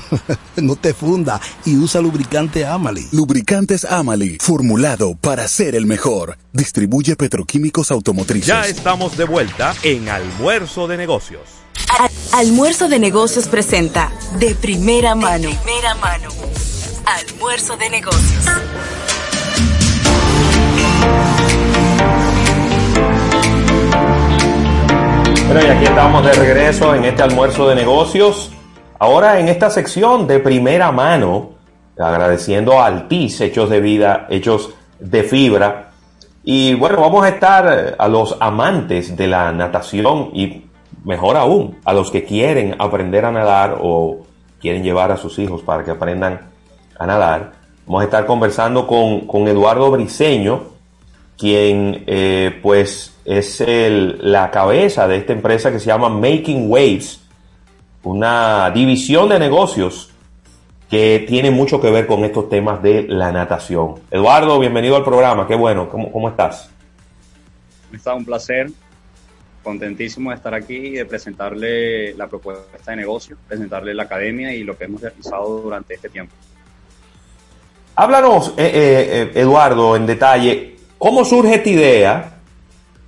no 0.56 0.76
te 0.76 0.94
funda 0.94 1.40
y 1.64 1.76
usa 1.76 2.00
lubricante 2.00 2.66
Amali. 2.66 3.06
Lubricantes 3.12 3.84
Amali, 3.84 4.38
formulado 4.40 5.14
para 5.14 5.46
ser 5.48 5.74
el 5.74 5.86
mejor. 5.86 6.36
Distribuye 6.52 7.16
petroquímicos 7.16 7.90
automotrices. 7.90 8.46
Ya 8.46 8.66
estamos 8.66 9.16
de 9.16 9.24
vuelta 9.24 9.74
en 9.82 10.08
Almuerzo 10.08 10.86
de 10.86 10.96
Negocios. 10.96 11.42
Almuerzo 12.32 12.88
de 12.88 12.98
Negocios 12.98 13.48
presenta 13.48 14.10
De 14.38 14.54
Primera 14.54 15.14
Mano. 15.14 15.48
De 15.48 15.56
primera 15.56 15.94
mano. 15.96 16.28
Almuerzo 17.04 17.76
de 17.76 17.90
Negocios. 17.90 18.44
Bueno, 25.46 25.66
y 25.66 25.70
aquí 25.70 25.84
estamos 25.84 26.24
de 26.24 26.32
regreso 26.32 26.94
en 26.94 27.04
este 27.04 27.22
almuerzo 27.22 27.68
de 27.68 27.74
negocios. 27.74 28.50
Ahora 29.02 29.40
en 29.40 29.48
esta 29.48 29.68
sección 29.68 30.28
de 30.28 30.38
primera 30.38 30.92
mano, 30.92 31.54
agradeciendo 31.98 32.78
a 32.78 32.86
Altis, 32.86 33.40
hechos 33.40 33.68
de 33.68 33.80
vida, 33.80 34.28
hechos 34.30 34.74
de 35.00 35.24
fibra. 35.24 35.90
Y 36.44 36.74
bueno, 36.74 37.00
vamos 37.00 37.24
a 37.24 37.30
estar 37.30 37.96
a 37.98 38.06
los 38.06 38.36
amantes 38.38 39.16
de 39.16 39.26
la 39.26 39.50
natación 39.50 40.30
y 40.34 40.66
mejor 41.02 41.36
aún, 41.36 41.78
a 41.84 41.92
los 41.92 42.12
que 42.12 42.22
quieren 42.22 42.76
aprender 42.78 43.24
a 43.24 43.32
nadar 43.32 43.76
o 43.82 44.18
quieren 44.60 44.84
llevar 44.84 45.10
a 45.10 45.16
sus 45.16 45.36
hijos 45.40 45.62
para 45.62 45.82
que 45.82 45.90
aprendan 45.90 46.40
a 46.96 47.04
nadar. 47.04 47.54
Vamos 47.86 48.02
a 48.02 48.04
estar 48.04 48.24
conversando 48.24 48.86
con, 48.86 49.26
con 49.26 49.48
Eduardo 49.48 49.90
Briseño, 49.90 50.62
quien 51.36 52.04
eh, 52.06 52.56
pues 52.62 53.16
es 53.24 53.64
la 53.66 54.52
cabeza 54.52 55.08
de 55.08 55.16
esta 55.16 55.32
empresa 55.32 55.72
que 55.72 55.80
se 55.80 55.86
llama 55.86 56.08
Making 56.08 56.70
Waves, 56.70 57.21
una 58.04 58.70
división 58.70 59.28
de 59.28 59.38
negocios 59.38 60.10
que 60.90 61.24
tiene 61.26 61.50
mucho 61.50 61.80
que 61.80 61.90
ver 61.90 62.06
con 62.06 62.24
estos 62.24 62.48
temas 62.48 62.82
de 62.82 63.04
la 63.08 63.32
natación. 63.32 63.94
Eduardo, 64.10 64.58
bienvenido 64.58 64.96
al 64.96 65.04
programa, 65.04 65.46
qué 65.46 65.54
bueno, 65.54 65.88
¿cómo, 65.88 66.12
cómo 66.12 66.28
estás? 66.28 66.70
Está 67.92 68.14
un 68.14 68.24
placer, 68.24 68.70
contentísimo 69.62 70.30
de 70.30 70.36
estar 70.36 70.54
aquí 70.54 70.76
y 70.76 70.90
de 70.92 71.06
presentarle 71.06 72.14
la 72.14 72.26
propuesta 72.26 72.90
de 72.90 72.96
negocio, 72.96 73.36
presentarle 73.46 73.94
la 73.94 74.02
academia 74.02 74.52
y 74.54 74.64
lo 74.64 74.76
que 74.76 74.84
hemos 74.84 75.00
realizado 75.00 75.62
durante 75.62 75.94
este 75.94 76.08
tiempo. 76.08 76.34
Háblanos, 77.94 78.54
eh, 78.56 79.30
eh, 79.34 79.40
Eduardo, 79.40 79.96
en 79.96 80.06
detalle, 80.06 80.76
¿cómo 80.98 81.24
surge 81.24 81.56
esta 81.56 81.68
idea 81.68 82.41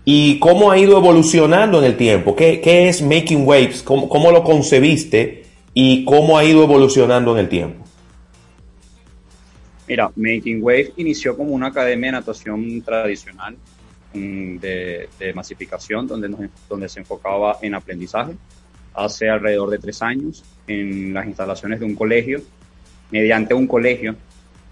y 0.05 0.38
cómo 0.38 0.70
ha 0.70 0.78
ido 0.78 0.98
evolucionando 0.98 1.78
en 1.78 1.84
el 1.84 1.96
tiempo? 1.96 2.36
¿Qué, 2.36 2.88
es 2.88 3.02
Making 3.02 3.46
Waves? 3.46 3.82
¿Cómo, 3.82 4.09
¿Cómo, 4.09 4.30
lo 4.30 4.44
concebiste 4.44 5.44
y 5.72 6.05
cómo 6.05 6.36
ha 6.36 6.44
ido 6.44 6.62
evolucionando 6.62 7.32
en 7.32 7.38
el 7.38 7.48
tiempo? 7.48 7.84
Mira, 9.88 10.11
Making 10.14 10.62
Waves 10.62 10.92
inició 10.96 11.36
como 11.36 11.52
una 11.52 11.68
academia 11.68 12.09
de 12.09 12.12
natación 12.12 12.82
tradicional 12.82 13.57
mm, 14.14 14.57
de, 14.57 15.09
masificación 15.34 16.07
donde, 16.07 16.48
donde 16.68 16.88
se 16.88 17.00
enfocaba 17.00 17.59
en 17.61 17.74
aprendizaje 17.74 18.32
hace 18.94 19.28
alrededor 19.28 19.70
de 19.70 19.78
tres 19.78 20.00
años 20.02 20.44
en 20.66 21.12
las 21.12 21.26
instalaciones 21.26 21.80
de 21.80 21.86
un 21.86 21.94
colegio. 21.94 22.40
Mediante 23.11 23.55
un 23.55 23.66
colegio 23.66 24.16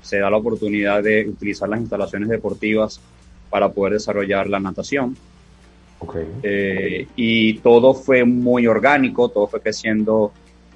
se 0.01 0.19
da 0.19 0.31
la 0.31 0.37
oportunidad 0.37 1.03
de 1.03 1.29
utilizar 1.29 1.69
las 1.69 1.81
instalaciones 1.81 2.29
deportivas 2.29 3.01
para 3.53 3.69
poder 3.69 3.93
desarrollar 3.93 4.49
la 4.49 4.59
natación. 4.59 5.15
Okay. 5.99 6.27
Eh, 6.43 7.07
y 7.15 7.59
todo 7.59 7.93
fue 7.93 8.25
muy 8.25 8.67
orgánico, 8.67 9.29
todo 9.29 9.47
fue 9.47 9.61
creciendo, 9.61 10.33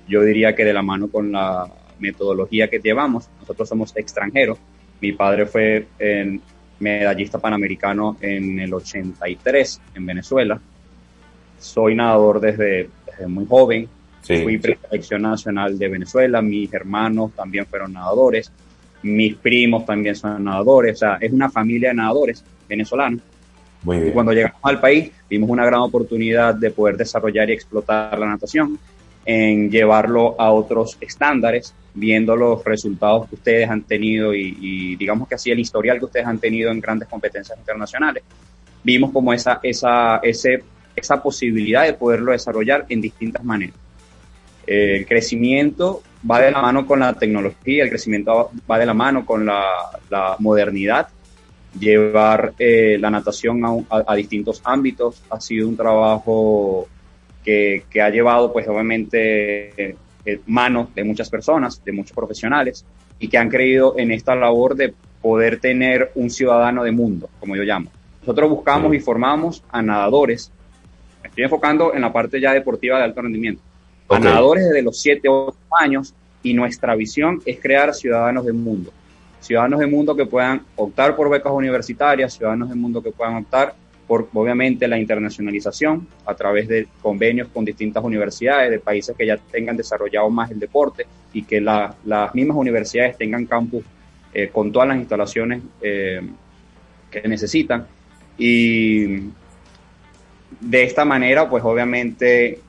yo 0.07 0.23
diría 0.23 0.55
que 0.55 0.65
de 0.65 0.75
la 0.75 0.83
mano 0.83 1.09
con 1.09 1.33
la 1.33 1.67
metodología 1.99 2.69
que 2.69 2.79
llevamos. 2.79 3.31
Nosotros 3.41 3.67
somos 3.67 3.97
extranjeros. 3.97 4.59
Mi 5.01 5.13
padre 5.13 5.47
fue 5.47 5.87
en 5.99 6.43
medallista 6.79 7.39
panamericano 7.39 8.19
en 8.21 8.61
el 8.61 8.75
83 8.75 9.81
en 9.95 10.07
Venezuela. 10.07 10.61
Soy 11.59 11.95
nadador 11.95 12.41
desde, 12.41 12.91
desde 13.07 13.27
muy 13.27 13.47
joven. 13.47 13.89
Sí, 14.21 14.43
Fui 14.43 14.59
preselección 14.59 15.23
nacional 15.23 15.79
de 15.79 15.89
Venezuela. 15.89 16.43
Mis 16.43 16.73
hermanos 16.75 17.33
también 17.35 17.65
fueron 17.65 17.95
nadadores. 17.95 18.53
Mis 19.03 19.35
primos 19.37 19.87
también 19.87 20.15
son 20.15 20.45
nadadores. 20.45 20.97
O 20.97 20.99
sea, 20.99 21.19
es 21.23 21.33
una 21.33 21.49
familia 21.49 21.89
de 21.89 21.95
nadadores 21.95 22.45
venezolanos. 22.69 23.21
Muy 23.83 23.99
bien. 23.99 24.09
Y 24.09 24.13
cuando 24.13 24.33
llegamos 24.33 24.59
al 24.63 24.81
país, 24.81 25.11
vimos 25.29 25.49
una 25.51 25.65
gran 25.65 25.81
oportunidad 25.81 26.55
de 26.55 26.71
poder 26.71 26.97
desarrollar 26.97 27.49
y 27.51 27.53
explotar 27.53 28.19
la 28.19 28.27
natación, 28.27 28.79
en 29.25 29.71
llevarlo 29.71 30.41
a 30.41 30.51
otros 30.51 30.97
estándares, 31.01 31.75
viendo 31.95 32.37
los 32.37 32.65
resultados 32.65 33.29
que 33.29 33.35
ustedes 33.35 33.69
han 33.69 33.83
tenido 33.83 34.35
y, 34.35 34.57
y, 34.61 34.97
digamos 34.97 35.29
que 35.29 35.35
así 35.35 35.51
el 35.51 35.59
historial 35.59 35.99
que 35.99 36.05
ustedes 36.05 36.27
han 36.27 36.39
tenido 36.39 36.71
en 36.71 36.81
grandes 36.81 37.09
competencias 37.09 37.59
internacionales. 37.59 38.23
Vimos 38.85 39.11
como 39.11 39.33
esa, 39.33 39.59
esa, 39.63 40.19
ese, 40.19 40.63
esa 40.95 41.23
posibilidad 41.23 41.85
de 41.85 41.95
poderlo 41.95 42.33
desarrollar 42.33 42.87
en 42.89 43.01
distintas 43.01 43.43
maneras. 43.43 43.75
El 44.67 45.07
crecimiento 45.07 46.03
va 46.29 46.41
de 46.41 46.51
la 46.51 46.61
mano 46.61 46.87
con 46.87 47.01
la 47.01 47.13
tecnología, 47.15 47.85
el 47.85 47.89
crecimiento 47.89 48.51
va 48.71 48.79
de 48.79 48.87
la 48.87 48.95
mano 48.95 49.25
con 49.25 49.47
la, 49.47 49.65
la 50.11 50.37
modernidad 50.39 51.09
llevar 51.79 52.55
eh, 52.59 52.97
la 53.01 53.11
natación 53.11 53.65
a, 53.65 53.69
a, 53.91 54.05
a, 54.07 54.15
distintos 54.15 54.61
ámbitos. 54.65 55.23
Ha 55.31 55.41
sido 55.41 55.69
un 55.69 55.77
trabajo 55.77 56.89
que, 57.45 57.85
que 57.89 58.03
ha 58.03 58.11
llevado 58.11 58.53
pues 58.53 58.67
obviamente 58.69 59.97
eh, 60.27 60.41
manos 60.47 60.93
de 60.95 61.05
muchas 61.05 61.31
personas, 61.31 61.83
de 61.85 61.93
muchos 61.93 62.13
profesionales 62.13 62.85
y 63.21 63.29
que 63.29 63.39
han 63.39 63.49
creído 63.49 63.95
en 63.97 64.11
esta 64.11 64.35
labor 64.35 64.75
de 64.75 64.93
poder 65.23 65.61
tener 65.61 66.11
un 66.17 66.31
ciudadano 66.31 66.83
de 66.83 66.91
mundo, 66.91 67.31
como 67.39 67.55
yo 67.55 67.63
llamo. 67.63 67.91
Nosotros 68.23 68.51
buscamos 68.51 68.93
y 68.93 68.99
formamos 68.99 69.63
a 69.71 69.83
nadadores, 69.83 70.51
me 71.23 71.29
estoy 71.29 71.45
enfocando 71.45 71.95
en 71.95 72.03
la 72.03 72.13
parte 72.13 72.41
ya 72.41 72.53
deportiva 72.53 72.99
de 72.99 73.05
alto 73.05 73.23
rendimiento, 73.23 73.63
okay. 74.09 74.17
a 74.17 74.25
nadadores 74.31 74.65
desde 74.65 74.83
los 74.83 75.01
7 75.01 75.29
o 75.29 75.47
8 75.47 75.59
años 75.81 76.15
y 76.43 76.55
nuestra 76.55 76.97
visión 76.97 77.41
es 77.47 77.61
crear 77.61 77.95
ciudadanos 77.95 78.45
del 78.45 78.55
mundo 78.55 78.93
ciudadanos 79.41 79.81
del 79.81 79.91
mundo 79.91 80.17
que 80.17 80.27
puedan 80.27 80.63
optar 80.77 81.15
por 81.17 81.31
becas 81.31 81.53
universitarias, 81.53 82.35
ciudadanos 82.35 82.69
del 82.69 82.79
mundo 82.79 83.03
que 83.03 83.13
puedan 83.13 83.37
optar 83.37 83.75
por, 84.07 84.29
obviamente, 84.33 84.87
la 84.87 84.99
internacionalización 84.99 86.07
a 86.25 86.35
través 86.35 86.69
de 86.69 86.87
convenios 87.03 87.49
con 87.49 87.65
distintas 87.65 88.05
universidades 88.05 88.71
de 88.71 88.79
países 88.79 89.17
que 89.17 89.27
ya 89.27 89.37
tengan 89.37 89.77
desarrollado 89.77 90.31
más 90.31 90.51
el 90.51 90.61
deporte 90.61 91.07
y 91.33 91.43
que 91.43 91.61
la, 91.61 91.95
las 92.05 92.35
mismas 92.35 92.57
universidades 92.57 93.17
tengan 93.17 93.47
campus 93.47 93.85
eh, 94.33 94.49
con 94.53 94.71
todas 94.71 94.89
las 94.89 94.99
instalaciones 94.99 95.63
eh, 95.81 96.21
que 97.11 97.29
necesitan. 97.29 97.87
Y 98.39 99.31
de 100.61 100.83
esta 100.85 101.05
manera, 101.05 101.49
pues 101.49 101.65
obviamente 101.65 102.61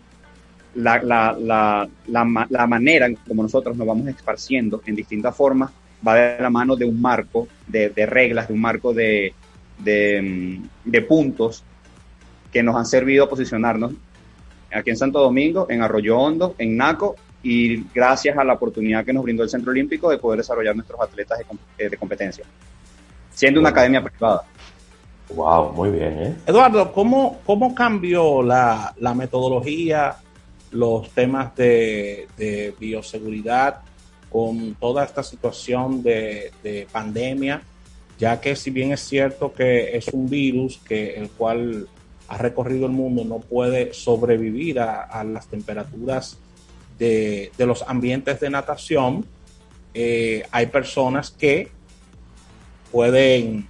la, 0.75 1.01
la, 1.01 1.35
la, 1.39 1.87
la, 2.07 2.67
manera 2.67 3.09
como 3.27 3.43
nosotros 3.43 3.75
nos 3.75 3.87
vamos 3.87 4.07
esparciendo 4.07 4.81
en 4.85 4.95
distintas 4.95 5.35
formas 5.35 5.71
va 6.07 6.15
de 6.15 6.41
la 6.41 6.49
mano 6.49 6.75
de 6.75 6.85
un 6.85 7.01
marco 7.01 7.47
de, 7.67 7.89
de 7.89 8.05
reglas, 8.05 8.47
de 8.47 8.53
un 8.53 8.61
marco 8.61 8.93
de, 8.93 9.33
de, 9.79 10.61
de, 10.85 11.01
puntos 11.01 11.63
que 12.51 12.63
nos 12.63 12.75
han 12.75 12.85
servido 12.85 13.25
a 13.25 13.29
posicionarnos 13.29 13.93
aquí 14.73 14.89
en 14.89 14.97
Santo 14.97 15.19
Domingo, 15.19 15.67
en 15.69 15.81
Arroyo 15.81 16.17
Hondo, 16.17 16.55
en 16.57 16.77
Naco 16.77 17.15
y 17.43 17.83
gracias 17.93 18.37
a 18.37 18.43
la 18.43 18.53
oportunidad 18.53 19.05
que 19.05 19.13
nos 19.13 19.23
brindó 19.23 19.43
el 19.43 19.49
Centro 19.49 19.71
Olímpico 19.71 20.09
de 20.09 20.17
poder 20.17 20.39
desarrollar 20.39 20.75
nuestros 20.75 20.99
atletas 20.99 21.39
de, 21.39 21.45
eh, 21.85 21.89
de 21.89 21.97
competencia, 21.97 22.45
siendo 23.31 23.59
una 23.59 23.69
academia 23.69 24.03
privada. 24.03 24.43
Wow, 25.29 25.73
muy 25.73 25.89
bien. 25.89 26.13
¿eh? 26.19 26.35
Eduardo, 26.45 26.91
¿cómo, 26.91 27.41
cómo 27.45 27.75
cambió 27.75 28.41
la, 28.41 28.93
la 28.99 29.13
metodología, 29.13 30.15
los 30.71 31.09
temas 31.11 31.55
de, 31.55 32.27
de 32.37 32.73
bioseguridad 32.79 33.81
con 34.29 34.75
toda 34.75 35.03
esta 35.03 35.23
situación 35.23 36.03
de, 36.03 36.51
de 36.63 36.87
pandemia 36.91 37.61
ya 38.17 38.41
que 38.41 38.55
si 38.55 38.71
bien 38.71 38.91
es 38.91 39.01
cierto 39.01 39.53
que 39.53 39.95
es 39.95 40.07
un 40.09 40.29
virus 40.29 40.79
que 40.79 41.15
el 41.15 41.29
cual 41.29 41.87
ha 42.27 42.37
recorrido 42.37 42.87
el 42.87 42.91
mundo, 42.91 43.23
no 43.23 43.39
puede 43.39 43.93
sobrevivir 43.93 44.79
a, 44.79 45.23
las 45.23 45.47
temperaturas 45.47 46.37
de, 46.97 47.51
de, 47.57 47.65
los 47.65 47.83
ambientes 47.87 48.39
de 48.39 48.49
natación, 48.49 49.25
eh, 49.93 50.43
hay 50.51 50.65
personas 50.65 51.31
que 51.31 51.69
pueden 52.91 53.67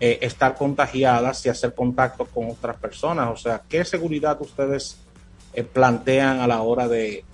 eh, 0.00 0.18
estar 0.20 0.54
contagiadas 0.56 1.46
y 1.46 1.48
hacer 1.48 1.74
contacto 1.74 2.26
con 2.26 2.50
otras 2.50 2.76
personas. 2.76 3.30
O 3.30 3.36
sea, 3.36 3.62
¿qué 3.68 3.84
seguridad 3.84 4.36
ustedes 4.40 4.98
eh, 5.54 5.62
plantean 5.62 6.40
a 6.40 6.46
la 6.46 6.60
hora 6.60 6.88
de, 6.88 7.24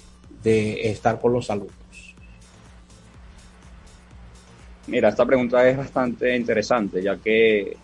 de 0.42 0.90
estar 0.90 1.20
con 1.20 1.32
los 1.32 1.50
alumnos? 1.50 1.79
Mira, 4.90 5.08
esta 5.08 5.24
pregunta 5.24 5.68
es 5.68 5.76
bastante 5.76 6.36
interesante, 6.36 7.00
ya 7.00 7.16
que 7.16 7.76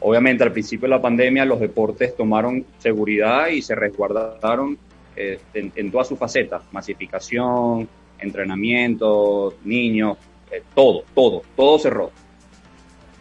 obviamente 0.00 0.42
al 0.42 0.50
principio 0.50 0.88
de 0.88 0.96
la 0.96 1.00
pandemia 1.00 1.44
los 1.44 1.60
deportes 1.60 2.16
tomaron 2.16 2.66
seguridad 2.78 3.46
y 3.46 3.62
se 3.62 3.76
resguardaron 3.76 4.76
eh, 5.14 5.38
en, 5.54 5.72
en 5.76 5.92
todas 5.92 6.08
sus 6.08 6.18
facetas, 6.18 6.64
masificación, 6.72 7.88
entrenamiento, 8.18 9.54
niños, 9.64 10.18
eh, 10.50 10.64
todo, 10.74 11.04
todo, 11.14 11.42
todo 11.54 11.78
cerró. 11.78 12.10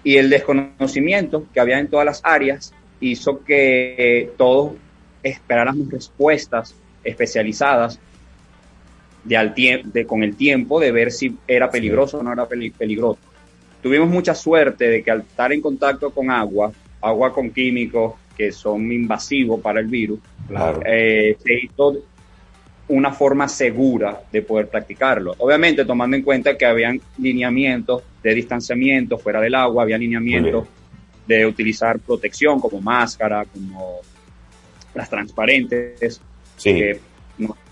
Y 0.03 0.17
el 0.17 0.32
desconocimiento 0.32 1.45
que 1.53 1.59
había 1.59 1.77
en 1.77 1.88
todas 1.88 2.05
las 2.07 2.21
áreas 2.23 2.73
hizo 2.99 3.43
que 3.43 3.93
eh, 3.95 4.32
todos 4.38 4.73
esperáramos 5.21 5.88
respuestas 5.91 6.73
especializadas 7.03 7.99
de 9.24 9.38
al 9.38 9.53
de, 9.53 10.05
con 10.07 10.24
el 10.24 10.36
tiempo 10.36 10.80
de 10.80 10.91
ver 10.91 11.11
si 11.11 11.36
era 11.47 11.69
peligroso 11.69 12.19
o 12.19 12.24
no 12.24 12.34
era 12.34 12.47
peligroso. 12.47 13.19
Tuvimos 13.82 14.09
mucha 14.09 14.34
suerte 14.36 14.88
de 14.88 15.03
que 15.03 15.11
al 15.11 15.22
estar 15.22 15.51
en 15.53 15.61
contacto 15.61 16.11
con 16.11 16.30
agua, 16.30 16.72
agua 17.01 17.34
con 17.34 17.49
químicos 17.51 18.13
que 18.38 18.51
son 18.51 18.91
invasivos 18.91 19.59
para 19.61 19.80
el 19.80 19.88
virus, 19.88 20.19
Claro. 20.47 20.82
eh, 20.86 21.38
se 21.43 21.53
hizo 21.53 21.97
una 22.88 23.11
forma 23.13 23.47
segura 23.47 24.22
de 24.32 24.41
poder 24.41 24.67
practicarlo. 24.67 25.34
Obviamente 25.38 25.86
tomando 25.86 26.17
en 26.17 26.24
cuenta 26.24 26.57
que 26.57 26.65
habían 26.65 26.99
lineamientos 27.17 28.03
de 28.22 28.34
distanciamiento 28.36 29.17
fuera 29.17 29.39
del 29.39 29.55
agua, 29.55 29.84
había 29.84 29.97
lineamientos 29.97 30.67
de 31.26 31.45
utilizar 31.45 31.99
protección 31.99 32.59
como 32.59 32.82
máscara, 32.82 33.45
como 33.45 33.99
las 34.93 35.09
transparentes, 35.09 36.19
Sí. 36.57 36.74
que 36.74 36.99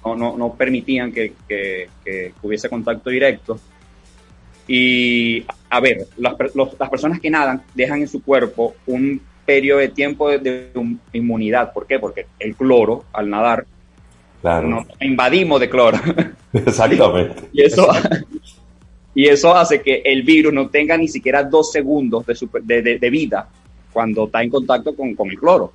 no, 0.05 0.37
no- 0.37 0.53
permitían 0.53 1.11
que, 1.11 1.33
que- 1.47 1.89
que 2.03 2.33
hubiese 2.41 2.69
contacto 2.69 3.09
directo. 3.09 3.59
Y, 4.67 5.43
a 5.69 5.79
ver, 5.79 6.07
las, 6.17 6.35
los- 6.55 6.79
las 6.79 6.89
personas 6.89 7.19
que 7.19 7.29
nadan 7.29 7.63
dejan 7.73 8.01
en 8.01 8.07
su 8.07 8.21
cuerpo 8.23 8.75
un 8.87 9.19
periodo 9.45 9.79
de 9.79 9.89
tiempo 9.89 10.29
de, 10.29 10.37
de 10.39 10.69
un- 10.75 10.99
inmunidad. 11.11 11.73
¿Por 11.73 11.87
qué? 11.87 11.97
Porque 11.99 12.27
el 12.39 12.55
cloro, 12.55 13.05
al 13.13 13.29
nadar, 13.29 13.65
Claro. 14.41 14.67
nos 14.69 14.85
invadimos 15.01 15.59
de 15.59 15.69
cloro. 15.69 15.97
Exactamente. 16.53 17.49
y 17.51 17.63
eso, 17.63 17.87
y 19.15 19.25
eso 19.27 19.53
hace 19.55 19.81
que 19.81 20.01
el 20.05 20.23
virus 20.23 20.53
no 20.53 20.69
tenga 20.69 20.95
ni 20.97 21.07
siquiera 21.07 21.43
dos 21.43 21.71
segundos 21.71 22.25
de, 22.25 22.35
super- 22.35 22.63
de- 22.63 22.81
de- 22.81 22.99
de 22.99 23.09
vida 23.09 23.49
cuando 23.91 24.25
está 24.25 24.41
en 24.43 24.49
contacto 24.51 24.95
con, 24.95 25.13
con 25.15 25.29
el 25.29 25.37
cloro. 25.39 25.73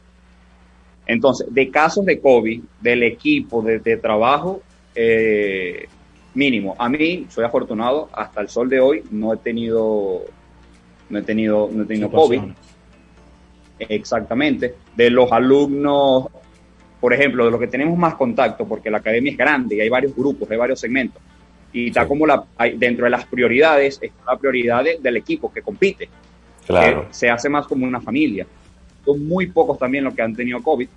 Entonces, 1.07 1.47
de 1.51 1.71
casos 1.71 2.05
de 2.07 2.19
COVID, 2.21 2.63
del 2.81 3.03
equipo 3.03 3.63
de, 3.63 3.79
de 3.79 3.97
trabajo, 3.99 4.63
eh, 4.95 5.87
mínimo. 6.35 6.75
A 6.79 6.89
mí, 6.89 7.27
soy 7.29 7.45
afortunado, 7.45 8.09
hasta 8.13 8.41
el 8.41 8.49
sol 8.49 8.69
de 8.69 8.81
hoy 8.81 9.03
no 9.11 9.33
he 9.35 9.37
tenido, 9.37 10.23
no 11.11 11.19
he 11.19 11.23
tenido, 11.23 11.69
no 11.73 11.83
he 11.83 11.87
tenido 11.87 12.11
COVID. 12.11 12.41
Exactamente. 13.79 14.75
De 14.97 15.11
los 15.11 15.31
alumnos, 15.33 16.27
por 17.01 17.13
ejemplo, 17.13 17.45
de 17.45 17.51
los 17.51 17.61
que 17.61 17.67
tenemos 17.67 17.99
más 17.99 18.15
contacto, 18.15 18.67
porque 18.67 18.91
la 18.91 18.99
academia 18.99 19.33
es 19.33 19.39
grande 19.39 19.77
y 19.77 19.81
hay 19.81 19.89
varios 19.89 20.15
grupos, 20.15 20.51
hay 20.51 20.57
varios 20.57 20.81
segmentos. 20.81 21.21
Y 21.73 21.89
está 21.89 22.07
como 22.07 22.27
la, 22.27 22.45
dentro 22.77 23.05
de 23.05 23.11
las 23.11 23.27
prioridades, 23.27 23.99
está 24.01 24.33
la 24.33 24.39
prioridad 24.39 24.85
de- 24.85 24.99
del 25.01 25.17
equipo 25.17 25.53
que 25.53 25.63
compite. 25.63 26.09
Claro. 26.67 27.09
que 27.09 27.15
se 27.15 27.29
hace 27.29 27.51
más 27.51 27.67
como 27.67 27.85
una 27.85 28.01
familia. 28.01 28.47
Son 29.05 29.27
muy 29.27 29.47
pocos 29.47 29.79
también 29.79 30.05
los 30.05 30.15
que 30.15 30.23
han 30.23 30.35
tenido 30.35 30.63
COVID. 30.63 30.89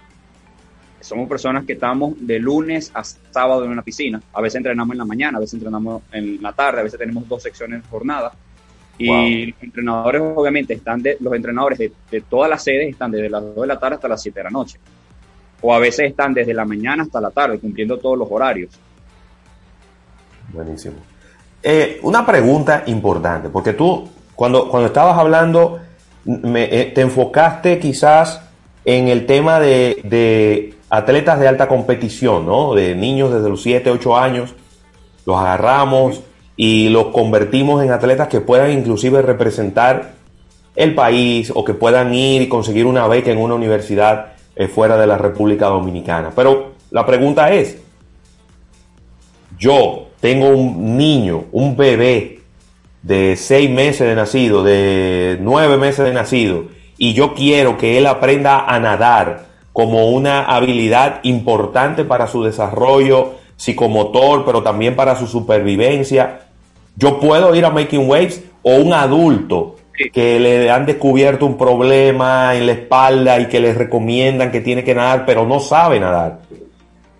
Somos 0.99 1.29
personas 1.29 1.65
que 1.65 1.73
estamos 1.73 2.15
de 2.19 2.39
lunes 2.39 2.91
a 2.93 3.03
sábado 3.03 3.63
en 3.63 3.71
una 3.71 3.81
piscina. 3.81 4.21
A 4.33 4.41
veces 4.41 4.57
entrenamos 4.57 4.93
en 4.93 4.97
la 4.97 5.05
mañana, 5.05 5.37
a 5.37 5.41
veces 5.41 5.53
entrenamos 5.55 6.01
en 6.11 6.41
la 6.41 6.53
tarde, 6.53 6.81
a 6.81 6.83
veces 6.83 6.99
tenemos 6.99 7.27
dos 7.27 7.43
secciones 7.43 7.83
de 7.83 7.89
jornada. 7.89 8.33
Y 8.97 9.07
Wow. 9.07 9.53
los 9.53 9.63
entrenadores, 9.63 10.21
obviamente, 10.35 10.73
están 10.73 11.03
de, 11.03 11.17
los 11.19 11.33
entrenadores 11.33 11.77
de, 11.77 11.91
de 12.09 12.21
todas 12.21 12.49
las 12.49 12.63
sedes 12.63 12.89
están 12.89 13.11
desde 13.11 13.29
las 13.29 13.43
2 13.43 13.55
de 13.55 13.67
la 13.67 13.79
tarde 13.79 13.95
hasta 13.95 14.07
las 14.07 14.21
7 14.21 14.39
de 14.39 14.43
la 14.43 14.49
noche. 14.49 14.79
O 15.61 15.73
a 15.73 15.79
veces 15.79 16.09
están 16.09 16.33
desde 16.33 16.53
la 16.53 16.65
mañana 16.65 17.03
hasta 17.03 17.21
la 17.21 17.29
tarde, 17.29 17.59
cumpliendo 17.59 17.97
todos 17.99 18.17
los 18.17 18.27
horarios. 18.31 18.71
Buenísimo. 20.51 20.95
Eh, 21.61 21.99
una 22.03 22.25
pregunta 22.25 22.83
importante, 22.87 23.49
porque 23.49 23.73
tú, 23.73 24.09
cuando, 24.35 24.69
cuando 24.69 24.87
estabas 24.87 25.17
hablando, 25.17 25.79
me- 26.27 26.65
eh, 26.81 26.91
te 26.93 27.01
enfocaste 27.01 27.79
quizás 27.79 28.41
en 28.85 29.07
el 29.07 29.25
tema 29.25 29.59
de, 29.59 30.75
atletas 30.89 31.39
de 31.39 31.47
alta 31.47 31.67
competición, 31.67 32.45
¿no? 32.45 32.73
De 32.75 32.95
niños 32.95 33.33
desde 33.33 33.49
los 33.49 33.61
7, 33.61 33.89
8 33.91 34.15
años, 34.17 34.53
los 35.25 35.37
agarramos 35.37 36.21
y 36.55 36.89
los 36.89 37.07
convertimos 37.07 37.83
en 37.83 37.91
atletas 37.91 38.27
que 38.29 38.39
puedan 38.41 38.71
inclusive 38.71 39.21
representar 39.21 40.11
el 40.75 40.93
país 40.95 41.51
o 41.53 41.65
que 41.65 41.73
puedan 41.73 42.13
ir 42.13 42.41
y 42.43 42.47
conseguir 42.49 42.85
una 42.85 43.07
beca 43.07 43.31
en 43.31 43.39
una 43.39 43.55
universidad 43.55 44.33
eh, 44.55 44.67
fuera 44.67 44.95
de 44.97 45.07
la 45.07 45.17
República 45.17 45.67
Dominicana. 45.67 46.31
Pero 46.35 46.71
la 46.91 47.05
pregunta 47.05 47.51
es, 47.51 47.77
yo 49.59 50.07
tengo 50.19 50.49
un 50.49 50.97
niño, 50.97 51.45
un 51.51 51.75
bebé 51.75 52.36
de 53.01 53.35
seis 53.35 53.69
meses 53.69 54.07
de 54.07 54.15
nacido, 54.15 54.63
de 54.63 55.37
nueve 55.41 55.77
meses 55.77 56.05
de 56.05 56.13
nacido, 56.13 56.65
y 56.97 57.13
yo 57.13 57.33
quiero 57.33 57.77
que 57.77 57.97
él 57.97 58.07
aprenda 58.07 58.59
a 58.59 58.79
nadar 58.79 59.45
como 59.73 60.09
una 60.09 60.43
habilidad 60.45 61.19
importante 61.23 62.03
para 62.03 62.27
su 62.27 62.43
desarrollo 62.43 63.35
psicomotor, 63.55 64.45
pero 64.45 64.63
también 64.63 64.95
para 64.95 65.15
su 65.15 65.27
supervivencia. 65.27 66.41
Yo 66.95 67.19
puedo 67.19 67.53
ir 67.55 67.65
a 67.65 67.69
Making 67.69 68.09
Waves 68.09 68.43
o 68.63 68.75
un 68.75 68.93
adulto 68.93 69.75
que 70.13 70.39
le 70.39 70.69
han 70.69 70.85
descubierto 70.85 71.45
un 71.45 71.57
problema 71.57 72.55
en 72.55 72.65
la 72.65 72.71
espalda 72.71 73.39
y 73.39 73.47
que 73.47 73.59
les 73.59 73.77
recomiendan 73.77 74.51
que 74.51 74.61
tiene 74.61 74.83
que 74.83 74.95
nadar, 74.95 75.25
pero 75.25 75.45
no 75.45 75.59
sabe 75.59 75.99
nadar 75.99 76.39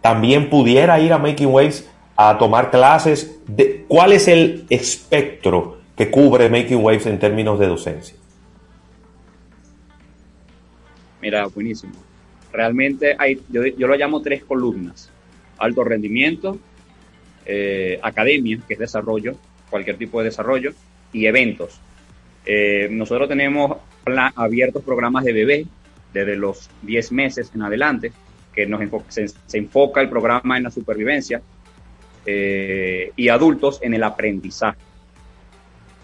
también 0.07 0.49
pudiera 0.49 1.01
ir 1.01 1.11
a 1.11 1.17
Making 1.17 1.47
Waves 1.47 1.89
a 2.17 2.37
tomar 2.37 2.71
clases. 2.71 3.39
De, 3.47 3.85
¿Cuál 3.87 4.11
es 4.13 4.27
el 4.27 4.65
espectro 4.69 5.77
que 5.95 6.09
cubre 6.11 6.49
Making 6.49 6.83
Waves 6.83 7.05
en 7.05 7.19
términos 7.19 7.59
de 7.59 7.67
docencia? 7.67 8.15
Mira, 11.21 11.47
buenísimo. 11.47 11.93
Realmente 12.51 13.15
hay, 13.17 13.41
yo, 13.49 13.65
yo 13.65 13.87
lo 13.87 13.95
llamo 13.95 14.21
tres 14.21 14.43
columnas. 14.43 15.09
Alto 15.57 15.83
rendimiento, 15.83 16.57
eh, 17.45 17.99
academia, 18.01 18.59
que 18.67 18.73
es 18.73 18.79
desarrollo, 18.79 19.35
cualquier 19.69 19.97
tipo 19.97 20.19
de 20.19 20.25
desarrollo, 20.25 20.73
y 21.11 21.25
eventos. 21.25 21.79
Eh, 22.45 22.87
nosotros 22.91 23.27
tenemos 23.27 23.77
pla- 24.03 24.33
abiertos 24.35 24.83
programas 24.83 25.23
de 25.23 25.33
bebé 25.33 25.65
desde 26.13 26.35
los 26.35 26.69
10 26.83 27.11
meses 27.11 27.51
en 27.53 27.63
adelante, 27.63 28.11
que 28.53 28.65
nos 28.65 28.81
enfo- 28.81 29.03
se 29.09 29.57
enfoca 29.57 30.01
el 30.01 30.09
programa 30.09 30.57
en 30.57 30.63
la 30.63 30.71
supervivencia, 30.71 31.41
eh, 32.27 33.11
y 33.15 33.29
adultos 33.29 33.79
en 33.81 33.93
el 33.95 34.03
aprendizaje. 34.03 34.77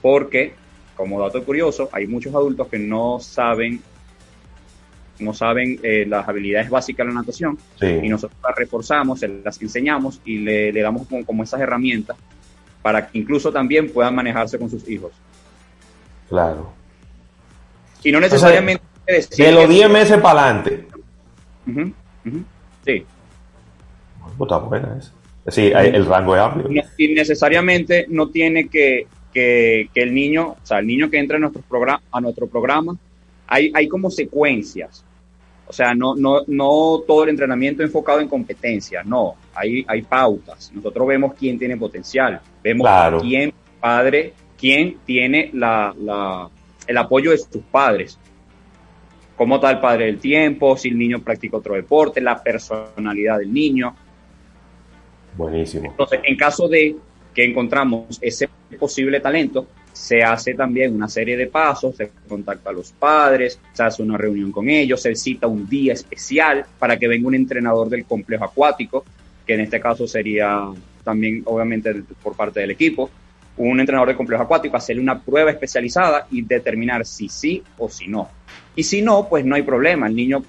Porque, 0.01 0.53
como 0.95 1.21
dato 1.21 1.43
curioso, 1.43 1.89
hay 1.91 2.07
muchos 2.07 2.33
adultos 2.33 2.67
que 2.69 2.79
no 2.79 3.19
saben 3.19 3.81
no 5.19 5.31
saben 5.33 5.79
eh, 5.83 6.05
las 6.07 6.27
habilidades 6.27 6.69
básicas 6.71 7.05
de 7.05 7.13
la 7.13 7.19
natación 7.21 7.57
Sí. 7.79 7.85
y 8.01 8.09
nosotros 8.09 8.37
las 8.43 8.55
reforzamos, 8.55 9.19
se 9.19 9.27
las 9.27 9.61
enseñamos 9.61 10.19
y 10.25 10.39
le, 10.39 10.71
le 10.73 10.81
damos 10.81 11.07
como, 11.07 11.23
como 11.23 11.43
esas 11.43 11.61
herramientas 11.61 12.17
para 12.81 13.07
que 13.07 13.19
incluso 13.19 13.51
también 13.51 13.89
puedan 13.93 14.15
manejarse 14.15 14.57
con 14.57 14.69
sus 14.69 14.89
hijos. 14.89 15.11
Claro. 16.27 16.73
Y 18.03 18.11
no 18.11 18.19
necesariamente... 18.19 18.83
De 19.05 19.51
los 19.51 19.61
que- 19.65 19.67
10 19.73 19.89
meses 19.89 20.19
para 20.19 20.45
adelante. 20.45 20.87
Sí. 22.85 23.05
Pues 24.19 24.41
está 24.41 24.57
buena 24.57 24.97
esa. 24.97 25.11
Sí, 25.47 25.71
el 25.73 26.05
rango 26.05 26.35
es 26.35 26.41
amplio. 26.41 26.83
Y 26.97 27.09
necesariamente 27.09 28.05
no 28.09 28.29
tiene 28.29 28.69
que, 28.69 29.07
que, 29.33 29.89
que 29.93 30.01
el 30.01 30.13
niño, 30.13 30.49
o 30.51 30.57
sea, 30.65 30.79
el 30.79 30.87
niño 30.87 31.09
que 31.09 31.19
entra 31.19 31.37
a 31.37 31.39
nuestro 31.39 31.61
programa, 31.63 32.01
a 32.11 32.21
nuestro 32.21 32.47
programa, 32.47 32.95
hay, 33.47 33.71
hay 33.73 33.87
como 33.87 34.09
secuencias. 34.09 35.03
O 35.67 35.73
sea, 35.73 35.93
no, 35.93 36.15
no, 36.15 36.41
no 36.47 37.03
todo 37.07 37.23
el 37.23 37.29
entrenamiento 37.29 37.83
enfocado 37.83 38.19
en 38.19 38.27
competencia, 38.27 39.01
no, 39.03 39.35
hay, 39.55 39.83
hay 39.87 40.01
pautas. 40.03 40.71
Nosotros 40.73 41.07
vemos 41.07 41.33
quién 41.33 41.57
tiene 41.57 41.77
potencial, 41.77 42.39
vemos 42.63 42.85
Claro. 42.85 43.21
quién, 43.21 43.53
padre, 43.79 44.33
quién 44.57 44.97
tiene 45.05 45.49
la, 45.53 45.93
la, 45.99 46.49
el 46.87 46.97
apoyo 46.97 47.31
de 47.31 47.37
sus 47.37 47.63
padres. 47.71 48.19
Cómo 49.35 49.55
está 49.55 49.71
el 49.71 49.79
padre 49.79 50.05
del 50.05 50.19
tiempo, 50.19 50.77
si 50.77 50.89
el 50.89 50.97
niño 50.97 51.19
practica 51.19 51.57
otro 51.57 51.73
deporte, 51.75 52.21
la 52.21 52.41
personalidad 52.41 53.39
del 53.39 53.51
niño. 53.51 53.95
Buenísimo. 55.35 55.91
Entonces, 55.91 56.19
en 56.23 56.35
caso 56.37 56.67
de 56.67 56.95
que 57.33 57.45
encontramos 57.45 58.19
ese 58.21 58.47
posible 58.79 59.19
talento, 59.19 59.67
se 59.91 60.23
hace 60.23 60.55
también 60.55 60.95
una 60.95 61.07
serie 61.07 61.37
de 61.37 61.47
pasos, 61.47 61.95
se 61.95 62.11
contacta 62.27 62.71
a 62.71 62.73
los 62.73 62.91
padres, 62.91 63.59
se 63.73 63.83
hace 63.83 64.01
una 64.01 64.17
reunión 64.17 64.51
con 64.51 64.67
ellos, 64.67 65.01
se 65.01 65.15
cita 65.15 65.47
un 65.47 65.69
día 65.69 65.93
especial 65.93 66.65
para 66.79 66.97
que 66.97 67.07
venga 67.07 67.27
un 67.27 67.35
entrenador 67.35 67.89
del 67.89 68.05
complejo 68.05 68.43
acuático, 68.43 69.05
que 69.45 69.53
en 69.53 69.61
este 69.61 69.79
caso 69.79 70.07
sería 70.07 70.67
también 71.03 71.43
obviamente 71.45 71.93
por 72.23 72.35
parte 72.35 72.59
del 72.61 72.71
equipo, 72.71 73.09
un 73.57 73.79
entrenador 73.79 74.07
del 74.07 74.17
complejo 74.17 74.43
acuático, 74.43 74.77
hacerle 74.77 75.01
una 75.01 75.21
prueba 75.21 75.51
especializada 75.51 76.25
y 76.31 76.41
determinar 76.41 77.05
si 77.05 77.29
sí 77.29 77.61
o 77.77 77.87
si 77.87 78.07
no. 78.07 78.29
Y 78.75 78.83
si 78.83 79.03
no, 79.03 79.29
pues 79.29 79.45
no 79.45 79.53
hay 79.55 79.61
problema, 79.61 80.07
el 80.07 80.15
niño 80.15 80.43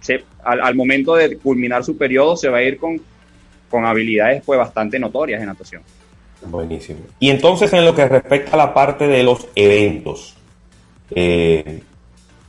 se, 0.00 0.24
al, 0.44 0.60
al 0.60 0.74
momento 0.74 1.14
de 1.14 1.38
culminar 1.38 1.82
su 1.82 1.96
periodo 1.96 2.36
se 2.36 2.50
va 2.50 2.58
a 2.58 2.62
ir 2.62 2.76
con, 2.76 3.00
con 3.70 3.86
habilidades 3.86 4.42
pues 4.44 4.58
bastante 4.58 4.98
notorias 4.98 5.40
en 5.40 5.46
natación. 5.46 5.82
Buenísimo. 6.46 7.00
Y 7.18 7.30
entonces 7.30 7.72
en 7.72 7.84
lo 7.84 7.94
que 7.94 8.08
respecta 8.08 8.54
a 8.54 8.56
la 8.56 8.74
parte 8.74 9.06
de 9.06 9.22
los 9.22 9.46
eventos, 9.54 10.34
eh, 11.14 11.82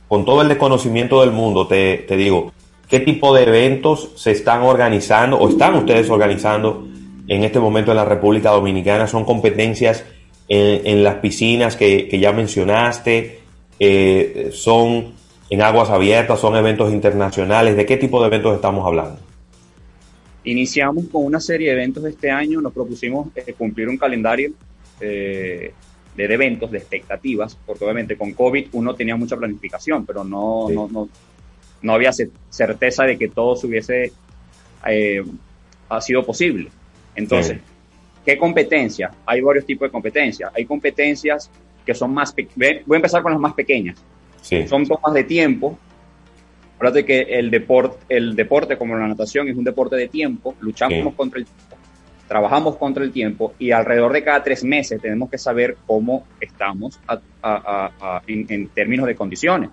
con 0.08 0.24
todo 0.24 0.42
el 0.42 0.48
desconocimiento 0.48 1.20
del 1.20 1.30
mundo, 1.30 1.66
te, 1.66 1.98
te, 1.98 2.16
digo, 2.16 2.52
¿qué 2.88 3.00
tipo 3.00 3.34
de 3.34 3.44
eventos 3.44 4.10
se 4.16 4.32
están 4.32 4.62
organizando 4.62 5.38
o 5.38 5.48
están 5.48 5.74
ustedes 5.74 6.10
organizando 6.10 6.86
en 7.28 7.44
este 7.44 7.58
momento 7.60 7.92
en 7.92 7.98
la 7.98 8.04
República 8.04 8.50
Dominicana? 8.50 9.06
¿Son 9.06 9.24
competencias 9.24 10.04
en, 10.48 11.04
las 11.04 11.16
piscinas 11.16 11.76
que, 11.76 12.08
que, 12.08 12.18
ya 12.18 12.32
mencionaste? 12.32 13.40
Eh, 13.78 14.50
¿Son 14.52 15.12
en 15.50 15.62
aguas 15.62 15.90
abiertas? 15.90 16.40
¿Son 16.40 16.56
eventos 16.56 16.92
internacionales? 16.92 17.76
¿De 17.76 17.86
qué 17.86 17.96
tipo 17.96 18.20
de 18.20 18.26
eventos 18.28 18.54
estamos 18.54 18.86
hablando? 18.86 19.18
Iniciamos 20.44 21.04
con 21.10 21.24
una 21.24 21.40
serie 21.40 21.68
de 21.68 21.74
eventos 21.74 22.04
este 22.04 22.30
año, 22.30 22.60
nos 22.60 22.72
propusimos 22.72 23.28
eh, 23.36 23.52
cumplir 23.52 23.88
un 23.88 23.96
calendario 23.96 24.52
eh, 25.00 25.72
de, 26.16 26.24
eventos, 26.24 26.70
de 26.70 26.78
expectativas, 26.78 27.56
porque 27.64 27.84
obviamente 27.84 28.16
con 28.16 28.32
COVID 28.32 28.68
uno 28.72 28.94
tenía 28.94 29.14
mucha 29.16 29.36
planificación, 29.36 30.04
pero 30.04 30.24
no, 30.24 30.66
sí. 30.68 30.74
no, 30.74 30.88
no, 30.88 31.08
no, 31.80 31.92
había 31.92 32.12
certeza 32.12 33.04
de 33.04 33.16
que 33.16 33.28
todo 33.28 33.54
se 33.54 33.66
hubiese 33.68 34.12
eh, 34.86 35.22
ha 35.88 36.00
sido 36.00 36.24
posible. 36.24 36.70
Entonces, 37.14 37.58
sí. 37.58 37.62
¿qué 38.24 38.38
competencias? 38.38 39.12
Hay 39.26 39.40
varios 39.40 39.66
tipos 39.66 39.88
de 39.88 39.92
competencias. 39.92 40.50
Hay 40.56 40.64
competencias 40.64 41.50
que 41.84 41.94
son 41.94 42.12
más, 42.12 42.34
voy 42.34 42.94
a 42.94 42.96
empezar 42.96 43.22
con 43.22 43.32
las 43.32 43.40
más 43.40 43.54
pequeñas. 43.54 43.96
Sí. 44.40 44.66
Son 44.66 44.86
tomas 44.86 45.14
de 45.14 45.24
tiempo, 45.24 45.78
Acuérdate 46.82 47.06
que 47.06 47.20
el 47.38 47.48
deporte, 47.48 47.96
el 48.08 48.34
deporte 48.34 48.76
como 48.76 48.96
la 48.96 49.06
natación 49.06 49.48
es 49.48 49.56
un 49.56 49.62
deporte 49.62 49.94
de 49.94 50.08
tiempo, 50.08 50.56
luchamos 50.58 51.14
contra 51.14 51.38
el 51.38 51.44
tiempo, 51.44 51.76
trabajamos 52.26 52.74
contra 52.74 53.04
el 53.04 53.12
tiempo 53.12 53.54
y 53.56 53.70
alrededor 53.70 54.12
de 54.12 54.24
cada 54.24 54.42
tres 54.42 54.64
meses 54.64 55.00
tenemos 55.00 55.30
que 55.30 55.38
saber 55.38 55.76
cómo 55.86 56.26
estamos 56.40 56.98
a, 57.06 57.20
a, 57.40 57.92
a, 58.00 58.22
en, 58.26 58.46
en, 58.48 58.66
términos 58.70 59.06
de 59.06 59.14
condiciones. 59.14 59.70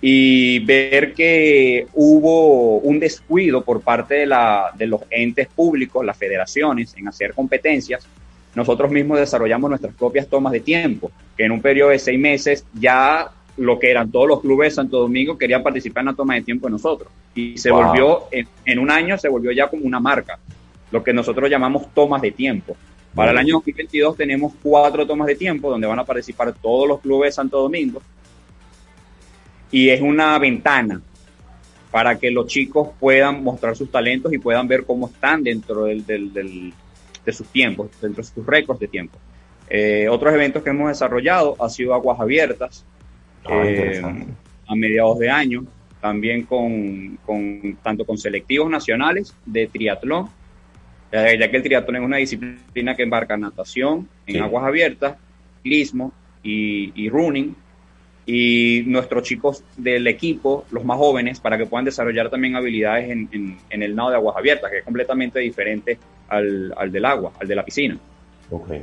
Y 0.00 0.58
ver 0.64 1.14
que 1.14 1.86
hubo 1.94 2.78
un 2.78 2.98
descuido 2.98 3.62
por 3.62 3.80
parte 3.80 4.16
de, 4.16 4.26
la, 4.26 4.72
de 4.76 4.88
los 4.88 5.02
entes 5.08 5.46
públicos, 5.46 6.04
las 6.04 6.18
federaciones, 6.18 6.96
en 6.96 7.06
hacer 7.06 7.32
competencias, 7.32 8.04
nosotros 8.56 8.90
mismos 8.90 9.20
desarrollamos 9.20 9.70
nuestras 9.70 9.94
propias 9.94 10.26
tomas 10.26 10.52
de 10.52 10.58
tiempo, 10.58 11.12
que 11.36 11.44
en 11.44 11.52
un 11.52 11.62
periodo 11.62 11.90
de 11.90 12.00
seis 12.00 12.18
meses 12.18 12.64
ya 12.74 13.30
lo 13.56 13.78
que 13.78 13.90
eran 13.90 14.10
todos 14.10 14.28
los 14.28 14.40
clubes 14.40 14.72
de 14.72 14.76
Santo 14.76 15.00
Domingo 15.00 15.38
querían 15.38 15.62
participar 15.62 16.02
en 16.02 16.06
la 16.06 16.14
toma 16.14 16.34
de 16.34 16.42
tiempo 16.42 16.66
de 16.66 16.72
nosotros. 16.72 17.10
Y 17.34 17.56
se 17.56 17.70
wow. 17.70 17.84
volvió, 17.84 18.24
en, 18.30 18.46
en, 18.64 18.78
un 18.78 18.90
año 18.90 19.16
se 19.18 19.28
volvió 19.28 19.52
ya 19.52 19.68
como 19.68 19.84
una 19.84 20.00
marca, 20.00 20.38
lo 20.90 21.02
que 21.02 21.12
nosotros 21.12 21.48
llamamos 21.48 21.92
tomas 21.94 22.22
de 22.22 22.32
tiempo. 22.32 22.76
Para 23.14 23.30
el 23.30 23.38
año 23.38 23.54
2022 23.54 24.16
tenemos 24.16 24.52
cuatro 24.62 25.06
tomas 25.06 25.26
de 25.26 25.36
tiempo 25.36 25.70
donde 25.70 25.86
van 25.86 25.98
a 25.98 26.04
participar 26.04 26.52
todos 26.52 26.86
los 26.86 27.00
clubes 27.00 27.28
de 27.28 27.32
Santo 27.32 27.60
Domingo. 27.60 28.02
Y 29.70 29.88
es 29.88 30.02
una 30.02 30.38
ventana 30.38 31.00
para 31.90 32.18
que 32.18 32.30
los 32.30 32.46
chicos 32.46 32.90
puedan 33.00 33.42
mostrar 33.42 33.74
sus 33.74 33.90
talentos 33.90 34.30
y 34.34 34.38
puedan 34.38 34.68
ver 34.68 34.84
cómo 34.84 35.06
están 35.06 35.42
dentro 35.42 35.84
del, 35.84 36.04
del, 36.04 36.30
del, 36.30 36.74
de 37.24 37.32
sus 37.32 37.46
tiempos, 37.48 37.88
dentro 38.02 38.22
de 38.22 38.28
sus 38.28 38.44
récords 38.44 38.80
de 38.80 38.88
tiempo. 38.88 39.18
Eh, 39.68 40.06
otros 40.10 40.34
eventos 40.34 40.62
que 40.62 40.70
hemos 40.70 40.88
desarrollado 40.88 41.56
han 41.58 41.70
sido 41.70 41.94
aguas 41.94 42.20
abiertas, 42.20 42.84
Ah, 43.48 43.62
eh, 43.64 44.02
a 44.68 44.74
mediados 44.74 45.18
de 45.18 45.30
año, 45.30 45.64
también 46.00 46.42
con, 46.42 47.18
con, 47.24 47.78
tanto 47.82 48.04
con 48.04 48.18
selectivos 48.18 48.68
nacionales 48.70 49.34
de 49.44 49.66
triatlón, 49.68 50.28
ya 51.12 51.50
que 51.50 51.56
el 51.56 51.62
triatlón 51.62 51.96
es 51.96 52.02
una 52.02 52.16
disciplina 52.16 52.94
que 52.96 53.02
embarca 53.04 53.36
natación 53.36 54.08
en 54.26 54.34
sí. 54.34 54.40
aguas 54.40 54.64
abiertas, 54.64 55.16
ciclismo 55.62 56.12
y, 56.42 56.92
y, 57.00 57.08
running, 57.08 57.54
y 58.26 58.82
nuestros 58.86 59.22
chicos 59.22 59.62
del 59.76 60.06
equipo, 60.08 60.66
los 60.72 60.84
más 60.84 60.98
jóvenes, 60.98 61.38
para 61.38 61.56
que 61.56 61.66
puedan 61.66 61.84
desarrollar 61.84 62.28
también 62.28 62.56
habilidades 62.56 63.08
en, 63.08 63.28
en, 63.30 63.56
en 63.70 63.82
el 63.82 63.94
nado 63.94 64.10
de 64.10 64.16
aguas 64.16 64.36
abiertas, 64.36 64.70
que 64.70 64.78
es 64.78 64.84
completamente 64.84 65.38
diferente 65.38 65.96
al, 66.28 66.74
al 66.76 66.90
del 66.90 67.04
agua, 67.04 67.32
al 67.40 67.46
de 67.46 67.54
la 67.54 67.64
piscina. 67.64 67.96
Okay. 68.50 68.82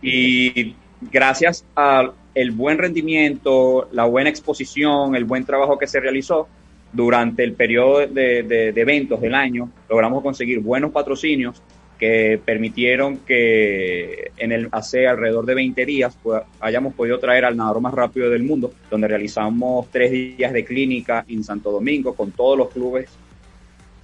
Y 0.00 0.74
gracias 1.10 1.64
a 1.74 2.12
el 2.36 2.50
buen 2.50 2.76
rendimiento, 2.76 3.88
la 3.92 4.04
buena 4.04 4.28
exposición, 4.28 5.16
el 5.16 5.24
buen 5.24 5.46
trabajo 5.46 5.78
que 5.78 5.86
se 5.86 6.00
realizó 6.00 6.46
durante 6.92 7.42
el 7.42 7.54
periodo 7.54 8.00
de, 8.00 8.42
de, 8.42 8.72
de, 8.72 8.80
eventos 8.80 9.22
del 9.22 9.34
año, 9.34 9.70
logramos 9.88 10.22
conseguir 10.22 10.60
buenos 10.60 10.92
patrocinios 10.92 11.62
que 11.98 12.38
permitieron 12.44 13.20
que 13.20 14.32
en 14.36 14.52
el 14.52 14.68
hace 14.70 15.08
alrededor 15.08 15.46
de 15.46 15.54
20 15.54 15.86
días 15.86 16.18
pues, 16.22 16.42
hayamos 16.60 16.92
podido 16.92 17.18
traer 17.18 17.46
al 17.46 17.56
nadador 17.56 17.80
más 17.80 17.94
rápido 17.94 18.28
del 18.28 18.42
mundo, 18.42 18.70
donde 18.90 19.08
realizamos 19.08 19.88
tres 19.90 20.10
días 20.10 20.52
de 20.52 20.62
clínica 20.62 21.24
en 21.26 21.42
Santo 21.42 21.70
Domingo 21.70 22.14
con 22.14 22.32
todos 22.32 22.58
los 22.58 22.68
clubes, 22.68 23.08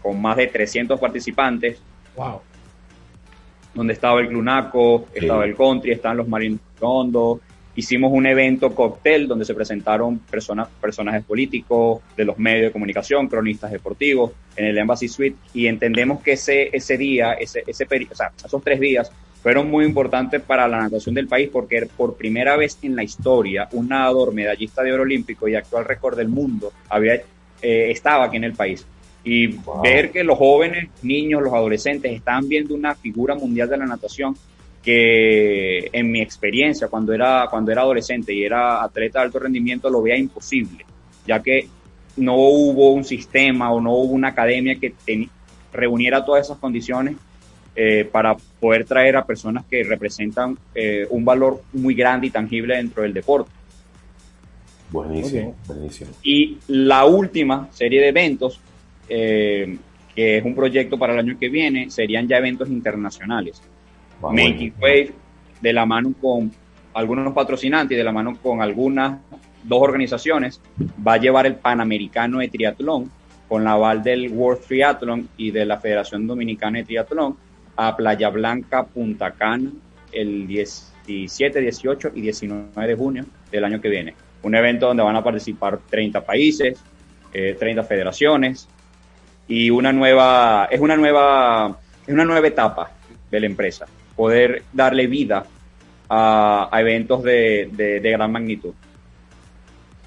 con 0.01 0.23
más 0.23 0.39
de 0.39 0.47
300 0.47 0.99
participantes. 0.99 1.83
Wow. 2.17 2.41
Donde 3.75 3.93
estaba 3.93 4.21
el 4.23 4.29
Clunaco, 4.29 5.05
sí. 5.13 5.21
estaba 5.21 5.45
el 5.45 5.55
Country, 5.55 5.93
estaban 5.93 6.17
los 6.17 6.29
Marinos 6.29 6.61
Rondo, 6.81 7.41
hicimos 7.75 8.13
un 8.13 8.27
evento 8.27 8.75
cóctel 8.75 9.27
donde 9.27 9.45
se 9.45 9.55
presentaron 9.55 10.19
personas, 10.19 10.69
personajes 10.81 11.25
políticos, 11.25 12.01
de 12.17 12.25
los 12.25 12.39
medios 12.39 12.67
de 12.67 12.73
comunicación, 12.73 13.29
cronistas 13.29 13.71
deportivos, 13.71 14.33
en 14.57 14.67
el 14.67 14.79
Embassy 14.79 15.09
Suite, 15.09 15.37
y 15.55 15.67
entendemos 15.67 16.23
que 16.23 16.33
ese, 16.33 16.75
ese 16.77 16.97
día, 16.97 17.33
ese, 17.35 17.65
ese 17.67 17.85
o 17.85 18.15
sea, 18.15 18.33
esos 18.45 18.63
tres 18.63 18.81
días, 18.81 19.11
fueron 19.43 19.69
muy 19.69 19.85
importantes 19.85 20.41
para 20.41 20.69
la 20.69 20.81
natación 20.83 21.17
del 21.17 21.27
país 21.27 21.51
porque 21.53 21.89
por 21.97 22.17
primera 22.17 22.57
vez 22.57 22.79
en 22.83 22.95
la 22.95 23.03
historia 23.03 23.69
un 23.73 23.89
nadador 23.89 24.33
medallista 24.33 24.83
de 24.85 24.93
oro 24.93 25.03
olímpico 25.03 25.49
y 25.49 25.57
actual 25.57 25.85
récord 25.85 26.17
del 26.17 26.29
mundo 26.29 26.73
había, 26.89 27.15
eh, 27.15 27.91
estaba 27.91 28.27
aquí 28.27 28.37
en 28.37 28.45
el 28.45 28.53
país. 28.53 28.87
Y 29.25 29.49
wow. 29.49 29.83
ver 29.83 30.11
que 30.11 30.25
los 30.25 30.39
jóvenes, 30.39 30.89
niños, 31.03 31.43
los 31.43 31.53
adolescentes 31.53 32.13
están 32.13 32.49
viendo 32.49 32.75
una 32.75 32.95
figura 32.95 33.35
mundial 33.35 33.69
de 33.69 33.77
la 33.79 33.87
natación 33.87 34.37
que 34.83 35.89
en 35.93 36.11
mi 36.11 36.21
experiencia 36.21 36.89
cuando 36.89 37.13
era, 37.13 37.47
cuando 37.49 37.71
era 37.71 37.83
adolescente 37.83 38.35
y 38.35 38.45
era 38.45 38.83
atleta 38.83 39.21
de 39.21 39.27
alto 39.27 39.39
rendimiento 39.39 39.89
lo 39.89 40.03
veía 40.03 40.17
imposible, 40.17 40.85
ya 41.27 41.41
que 41.41 41.69
no 42.17 42.37
hubo 42.37 42.93
un 42.93 43.05
sistema 43.05 43.73
o 43.73 43.81
no 43.81 43.93
hubo 43.93 44.13
una 44.13 44.29
academia 44.29 44.75
que 44.79 44.95
reuniera 45.73 46.25
todas 46.25 46.47
esas 46.47 46.59
condiciones 46.59 47.17
eh, 47.75 48.05
para 48.05 48.37
poder 48.61 48.85
traer 48.85 49.17
a 49.17 49.25
personas 49.25 49.65
que 49.65 49.83
representan 49.83 50.59
eh, 50.75 51.07
un 51.09 51.25
valor 51.25 51.63
muy 51.73 51.95
grande 51.95 52.27
y 52.27 52.31
tangible 52.31 52.77
dentro 52.77 53.03
del 53.03 53.15
deporte. 53.15 53.51
Buenísimo, 54.91 55.57
okay. 55.65 55.75
buenísimo. 55.75 56.11
Y 56.23 56.59
la 56.67 57.07
última 57.07 57.69
serie 57.73 58.03
de 58.03 58.09
eventos, 58.09 58.61
eh, 59.09 59.79
que 60.15 60.37
es 60.37 60.45
un 60.45 60.55
proyecto 60.55 60.99
para 60.99 61.15
el 61.15 61.21
año 61.21 61.39
que 61.39 61.49
viene, 61.49 61.89
serían 61.89 62.29
ya 62.29 62.37
eventos 62.37 62.69
internacionales. 62.69 63.63
Making 64.31 64.75
Wave, 64.81 65.13
de 65.61 65.73
la 65.73 65.87
mano 65.87 66.15
con 66.21 66.53
algunos 66.95 67.33
patrocinantes 67.33 67.95
y 67.95 67.99
de 67.99 68.05
la 68.05 68.13
mano 68.13 68.37
con 68.43 68.61
algunas 68.61 69.19
dos 69.63 69.81
organizaciones, 69.81 70.61
va 71.07 71.15
a 71.15 71.17
llevar 71.19 71.47
el 71.47 71.57
Panamericano 71.57 72.39
de 72.39 72.49
Triatlón 72.49 73.11
con 73.49 73.65
la 73.65 73.73
aval 73.73 74.03
del 74.03 74.31
World 74.31 74.63
Triathlon 74.67 75.29
y 75.37 75.51
de 75.51 75.65
la 75.65 75.79
Federación 75.79 76.27
Dominicana 76.27 76.79
de 76.79 76.85
Triatlón 76.85 77.37
a 77.77 77.97
Playa 77.97 78.29
Blanca, 78.31 78.85
Punta 78.85 79.33
Cana, 79.33 79.71
el 80.13 80.47
17, 80.47 81.61
18 81.61 82.13
y 82.15 82.21
19 82.21 82.87
de 82.87 82.95
junio 82.95 83.25
del 83.51 83.65
año 83.65 83.81
que 83.81 83.89
viene. 83.89 84.15
Un 84.43 84.55
evento 84.55 84.87
donde 84.89 85.03
van 85.03 85.17
a 85.17 85.25
participar 85.25 85.79
30 85.89 86.25
países, 86.25 86.79
eh, 87.33 87.57
30 87.59 87.85
federaciones 87.85 88.69
y 89.49 89.71
una 89.71 89.93
nueva, 89.93 90.69
es 90.71 90.81
una 90.81 90.97
nueva, 90.97 91.79
es 92.07 92.13
una 92.13 92.25
nueva 92.25 92.47
etapa 92.47 92.91
de 93.31 93.41
la 93.41 93.47
empresa 93.47 93.87
poder 94.17 94.63
darle 94.73 95.07
vida 95.07 95.45
a, 96.09 96.69
a 96.71 96.81
eventos 96.81 97.23
de, 97.23 97.71
de- 97.73 98.01
de 98.01 98.11
gran 98.11 98.31
magnitud. 98.33 98.73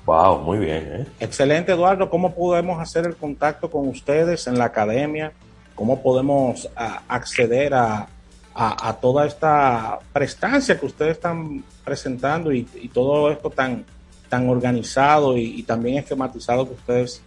Wow, 0.06 0.40
muy 0.42 0.60
bien. 0.60 0.84
¿eh? 0.92 1.06
Excelente, 1.20 1.72
Eduardo. 1.72 2.10
¿Cómo 2.10 2.36
podemos 2.36 2.80
hacer 2.80 3.06
el 3.06 3.16
contacto 3.16 3.72
con 3.72 3.88
ustedes 3.88 4.46
en 4.48 4.58
la 4.60 4.66
academia? 4.66 5.32
¿Cómo 5.74 6.02
podemos 6.04 6.70
a, 6.76 7.02
acceder 7.08 7.74
a, 7.74 8.08
a- 8.54 8.90
a 8.90 8.94
toda 9.00 9.26
esta 9.26 9.98
prestancia 10.14 10.80
que 10.80 10.86
ustedes 10.86 11.14
están 11.14 11.64
presentando 11.84 12.52
y, 12.54 12.68
y 12.76 12.88
todo 12.90 13.32
esto 13.32 13.50
tan, 13.50 13.84
tan 14.30 14.48
organizado 14.48 15.38
y, 15.38 15.60
y 15.60 15.64
también 15.64 15.98
esquematizado 15.98 16.68
que 16.68 16.76
ustedes 16.76 17.22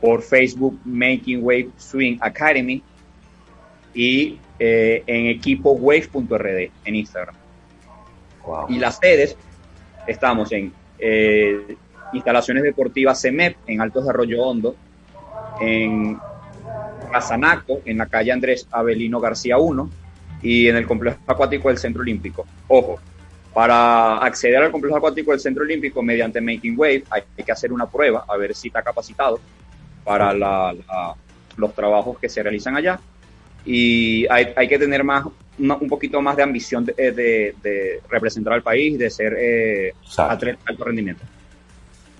por 0.00 0.22
Facebook 0.22 0.78
Making 0.84 1.40
Wave 1.42 1.70
Swing 1.76 2.18
Academy 2.20 2.82
y 3.94 4.38
eh, 4.58 5.02
en 5.06 5.26
equipowave.rd 5.26 6.70
en 6.84 6.94
Instagram. 6.94 7.34
Y 8.68 8.78
las 8.78 8.98
sedes, 8.98 9.36
estamos 10.06 10.50
en 10.52 10.72
eh, 10.98 11.76
instalaciones 12.12 12.62
deportivas 12.62 13.20
CEMEP 13.20 13.56
en 13.66 13.80
Altos 13.80 14.04
de 14.04 14.10
Arroyo 14.10 14.42
Hondo, 14.42 14.74
en 15.60 16.18
Casanaco, 17.10 17.80
en 17.84 17.98
la 17.98 18.06
calle 18.06 18.32
Andrés 18.32 18.66
Avelino 18.70 19.20
García 19.20 19.58
1, 19.58 19.90
y 20.42 20.68
en 20.68 20.76
el 20.76 20.86
complejo 20.86 21.18
acuático 21.26 21.68
del 21.68 21.78
Centro 21.78 22.02
Olímpico. 22.02 22.44
Ojo, 22.68 22.98
para 23.54 24.18
acceder 24.18 24.56
al 24.62 24.70
complejo 24.72 24.96
acuático 24.96 25.30
del 25.30 25.40
Centro 25.40 25.62
Olímpico 25.62 26.02
mediante 26.02 26.40
Making 26.40 26.74
Wave 26.76 27.04
hay 27.10 27.22
que 27.44 27.52
hacer 27.52 27.72
una 27.72 27.86
prueba 27.86 28.24
a 28.26 28.36
ver 28.36 28.54
si 28.54 28.68
está 28.68 28.82
capacitado 28.82 29.38
para 30.04 30.32
la- 30.32 30.72
la- 30.72 31.14
los 31.56 31.74
trabajos 31.74 32.18
que 32.18 32.28
se 32.30 32.42
realizan 32.42 32.76
allá 32.76 32.98
y 33.64 34.26
hay, 34.30 34.48
hay 34.56 34.68
que 34.68 34.78
tener 34.78 35.04
más 35.04 35.24
una- 35.58 35.76
un 35.76 35.88
poquito 35.88 36.20
más 36.22 36.36
de 36.36 36.42
ambición 36.42 36.84
de, 36.84 36.94
de- 37.12 37.54
de 37.62 38.00
representar 38.08 38.52
al 38.54 38.62
país, 38.62 38.98
de 38.98 39.10
ser 39.10 39.36
eh, 39.38 39.92
atleta 40.16 40.58
de 40.66 40.72
alto 40.72 40.84
rendimiento. 40.84 41.22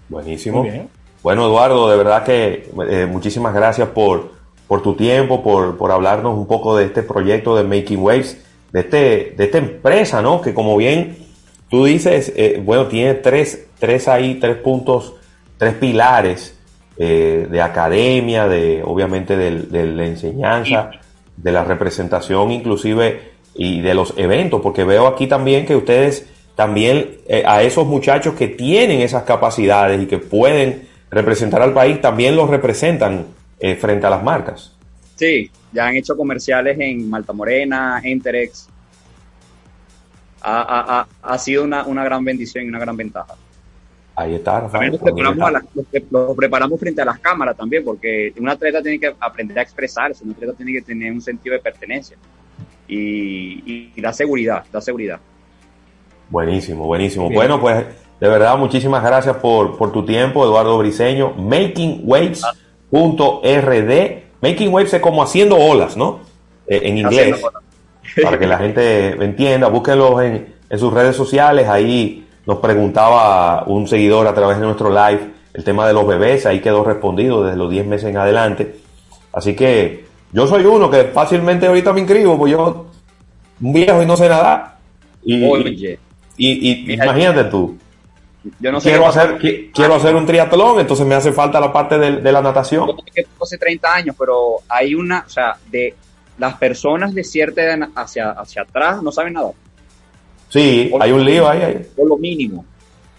Buenísimo. 0.08 0.66
Bueno, 1.22 1.46
Eduardo, 1.46 1.88
de 1.90 1.96
verdad 1.96 2.24
que 2.24 2.68
eh, 2.90 3.06
muchísimas 3.06 3.54
gracias 3.54 3.88
por, 3.90 4.32
por 4.66 4.82
tu 4.82 4.94
tiempo, 4.94 5.42
por, 5.42 5.76
por 5.78 5.90
hablarnos 5.92 6.36
un 6.36 6.46
poco 6.46 6.76
de 6.76 6.86
este 6.86 7.02
proyecto 7.02 7.56
de 7.56 7.62
Making 7.64 8.00
Waves, 8.00 8.44
de, 8.72 8.80
este, 8.80 9.34
de 9.36 9.44
esta 9.44 9.58
empresa, 9.58 10.20
¿no? 10.20 10.40
Que 10.40 10.52
como 10.52 10.76
bien 10.76 11.16
tú 11.70 11.84
dices, 11.84 12.32
eh, 12.36 12.60
bueno, 12.62 12.86
tiene 12.88 13.14
tres, 13.14 13.66
tres 13.78 14.08
ahí, 14.08 14.34
tres 14.40 14.56
puntos, 14.56 15.14
tres 15.58 15.74
pilares 15.74 16.58
eh, 16.98 17.46
de 17.50 17.62
academia, 17.62 18.48
de 18.48 18.82
obviamente 18.84 19.36
de, 19.36 19.86
la 19.86 20.04
enseñanza, 20.06 20.90
de 21.36 21.52
la 21.52 21.64
representación 21.64 22.50
inclusive 22.52 23.32
y 23.54 23.80
de 23.80 23.94
los 23.94 24.14
eventos, 24.16 24.60
porque 24.62 24.84
veo 24.84 25.06
aquí 25.06 25.26
también 25.26 25.66
que 25.66 25.76
ustedes 25.76 26.26
también 26.54 27.18
eh, 27.26 27.42
a 27.46 27.62
esos 27.62 27.86
muchachos 27.86 28.34
que 28.34 28.48
tienen 28.48 29.00
esas 29.00 29.22
capacidades 29.24 30.02
y 30.02 30.06
que 30.06 30.18
pueden 30.18 30.88
representar 31.10 31.60
al 31.62 31.72
país, 31.74 32.00
también 32.00 32.36
los 32.36 32.48
representan 32.48 33.26
eh, 33.60 33.74
frente 33.76 34.06
a 34.06 34.10
las 34.10 34.22
marcas. 34.22 34.74
Sí, 35.16 35.50
ya 35.72 35.86
han 35.86 35.96
hecho 35.96 36.16
comerciales 36.16 36.76
en 36.80 37.08
Malta 37.08 37.32
Morena, 37.32 38.00
Enterex. 38.02 38.68
Ha, 40.42 41.00
ha- 41.00 41.06
ha- 41.22 41.38
sido 41.38 41.62
una, 41.64 41.84
una 41.84 42.02
gran 42.04 42.24
bendición 42.24 42.64
y 42.64 42.68
una 42.68 42.80
gran 42.80 42.96
ventaja. 42.96 43.34
Ahí 44.22 44.34
está, 44.36 44.60
Rafael. 44.60 44.90
Los 44.92 45.00
preparamos, 46.36 46.76
a 46.76 46.78
frente 46.78 47.02
a 47.02 47.04
las 47.04 47.18
cámaras 47.18 47.56
también, 47.56 47.84
porque 47.84 48.32
un 48.38 48.48
atleta 48.48 48.82
tiene 48.82 48.98
que 48.98 49.14
aprender 49.20 49.58
a 49.58 49.62
expresarse, 49.62 50.24
un 50.24 50.30
atleta 50.32 50.52
tiene 50.54 50.72
que 50.72 50.82
tener 50.82 51.12
un 51.12 51.20
sentido 51.20 51.54
de 51.54 51.60
pertenencia. 51.60 52.16
Y, 52.88 53.62
y- 53.64 53.92
y 53.96 54.00
da 54.00 54.12
seguridad, 54.12 54.64
da 54.72 54.80
seguridad. 54.80 55.18
Buenísimo, 56.28 56.86
buenísimo. 56.86 57.28
Bien. 57.28 57.36
Bueno, 57.38 57.60
pues 57.60 57.84
de 58.20 58.28
verdad, 58.28 58.56
muchísimas 58.56 59.02
gracias 59.02 59.36
por, 59.36 59.76
por 59.76 59.92
tu 59.92 60.04
tiempo, 60.04 60.44
Eduardo 60.44 60.78
Briseño. 60.78 61.32
Makingwaves.rd. 62.90 64.22
Making 64.40 64.72
Waves 64.72 64.94
es 64.94 65.00
como 65.00 65.22
haciendo 65.22 65.56
olas, 65.56 65.96
¿no? 65.96 66.20
Eh, 66.66 66.80
en 66.84 66.98
inglés. 66.98 67.40
Para 68.22 68.38
que 68.38 68.46
la 68.46 68.58
gente 68.58 69.08
entienda. 69.24 69.68
Búsquenlos 69.68 70.20
en, 70.22 70.54
en 70.68 70.78
sus 70.78 70.92
redes 70.92 71.14
sociales. 71.16 71.68
Ahí 71.68 72.21
nos 72.46 72.58
preguntaba 72.58 73.64
un 73.66 73.86
seguidor 73.86 74.26
a 74.26 74.34
través 74.34 74.58
de 74.58 74.64
nuestro 74.66 74.90
live 74.90 75.30
el 75.54 75.64
tema 75.64 75.86
de 75.86 75.92
los 75.92 76.06
bebés. 76.06 76.46
Ahí 76.46 76.60
quedó 76.60 76.84
respondido 76.84 77.44
desde 77.44 77.56
los 77.56 77.70
10 77.70 77.86
meses 77.86 78.10
en 78.10 78.16
adelante. 78.16 78.76
Así 79.32 79.54
que 79.54 80.04
yo 80.32 80.46
soy 80.46 80.64
uno 80.64 80.90
que 80.90 81.04
fácilmente 81.04 81.66
ahorita 81.66 81.92
me 81.92 82.00
inscribo, 82.00 82.36
pues 82.38 82.52
yo, 82.52 82.86
un 83.60 83.72
viejo 83.72 84.02
y 84.02 84.06
no 84.06 84.16
sé 84.16 84.28
nada. 84.28 84.78
Y, 85.24 85.44
Oye. 85.48 85.98
y, 86.36 86.92
imagínate 86.92 87.44
tú. 87.44 87.76
Yo 88.58 88.72
no 88.72 88.80
sé 88.80 88.88
quiero 88.90 89.06
hacer, 89.06 89.38
qui- 89.38 89.70
quiero 89.72 89.94
hacer 89.94 90.16
un 90.16 90.26
triatlón, 90.26 90.80
entonces 90.80 91.06
me 91.06 91.14
hace 91.14 91.30
falta 91.32 91.60
la 91.60 91.72
parte 91.72 91.96
de, 91.96 92.16
de 92.16 92.32
la 92.32 92.42
natación. 92.42 92.90
que 93.14 93.24
hace 93.40 93.56
30 93.56 93.94
años, 93.94 94.16
pero 94.18 94.56
hay 94.68 94.96
una, 94.96 95.22
o 95.24 95.30
sea, 95.30 95.56
de 95.70 95.94
las 96.38 96.54
personas 96.54 97.14
de 97.14 97.22
cierta 97.22 97.62
edad 97.62 97.88
hacia, 97.94 98.30
hacia 98.32 98.62
atrás 98.62 99.00
no 99.00 99.12
saben 99.12 99.34
nada. 99.34 99.50
Sí, 100.52 100.92
hay 101.00 101.12
un 101.12 101.24
lío 101.24 101.48
ahí. 101.48 101.62
ahí. 101.62 101.86
Por 101.96 102.06
lo 102.06 102.18
mínimo, 102.18 102.62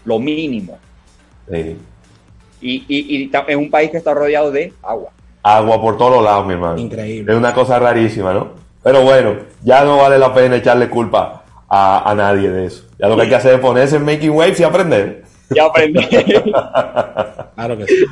lo 0.04 0.20
mínimo. 0.20 0.78
Sí. 1.50 1.76
Y, 2.60 2.84
y, 2.86 3.16
y 3.16 3.30
es 3.48 3.56
un 3.56 3.68
país 3.70 3.90
que 3.90 3.96
está 3.96 4.14
rodeado 4.14 4.52
de 4.52 4.72
agua. 4.82 5.10
Agua 5.42 5.80
por 5.80 5.98
todos 5.98 6.22
lados, 6.22 6.46
mi 6.46 6.52
hermano. 6.52 6.78
Increíble. 6.78 7.32
Es 7.32 7.36
una 7.36 7.52
cosa 7.52 7.80
rarísima, 7.80 8.32
¿no? 8.32 8.50
Pero 8.84 9.02
bueno, 9.02 9.34
ya 9.64 9.84
no 9.84 9.96
vale 9.96 10.16
la 10.16 10.32
pena 10.32 10.56
echarle 10.56 10.88
culpa 10.88 11.42
a, 11.68 12.08
a 12.08 12.14
nadie 12.14 12.48
de 12.48 12.66
eso. 12.66 12.84
Ya 13.00 13.08
lo 13.08 13.16
que 13.16 13.22
hay 13.22 13.28
que 13.28 13.34
hacer 13.34 13.54
es 13.54 13.60
ponerse 13.60 13.96
en 13.96 14.04
Making 14.04 14.30
Waves 14.30 14.60
y 14.60 14.62
aprender. 14.62 15.24
Ya 15.50 15.64
aprendí. 15.64 16.00
Claro 17.54 17.78
que 17.78 17.86
sí. 17.86 18.04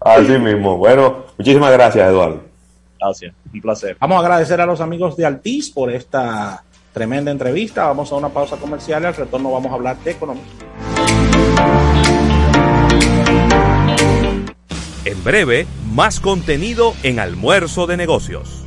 Así 0.00 0.38
mismo. 0.38 0.76
Bueno, 0.76 1.24
muchísimas 1.36 1.72
gracias, 1.72 2.08
Eduardo. 2.08 2.42
Gracias, 3.00 3.34
un 3.52 3.60
placer. 3.60 3.96
Vamos 4.00 4.16
a 4.18 4.20
agradecer 4.20 4.60
a 4.60 4.66
los 4.66 4.80
amigos 4.80 5.16
de 5.16 5.26
Altis 5.26 5.70
por 5.70 5.90
esta 5.90 6.62
tremenda 6.98 7.30
entrevista. 7.30 7.86
Vamos 7.86 8.10
a 8.10 8.16
una 8.16 8.28
pausa 8.28 8.56
comercial 8.56 9.04
y 9.04 9.06
al 9.06 9.14
retorno 9.14 9.52
vamos 9.52 9.70
a 9.70 9.74
hablar 9.76 9.96
de 10.02 10.10
economía. 10.10 10.42
En 15.04 15.22
breve, 15.22 15.68
más 15.94 16.18
contenido 16.18 16.94
en 17.04 17.20
Almuerzo 17.20 17.86
de 17.86 17.96
Negocios. 17.96 18.64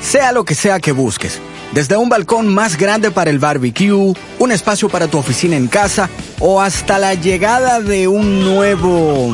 Sea 0.00 0.32
lo 0.32 0.44
que 0.44 0.56
sea 0.56 0.80
que 0.80 0.90
busques, 0.90 1.40
desde 1.70 1.96
un 1.96 2.08
balcón 2.08 2.52
más 2.52 2.76
grande 2.76 3.12
para 3.12 3.30
el 3.30 3.38
barbecue, 3.38 4.14
un 4.40 4.52
espacio 4.52 4.88
para 4.88 5.06
tu 5.06 5.18
oficina 5.18 5.56
en 5.56 5.68
casa 5.68 6.10
o 6.40 6.60
hasta 6.60 6.98
la 6.98 7.14
llegada 7.14 7.80
de 7.80 8.08
un 8.08 8.42
nuevo... 8.42 9.32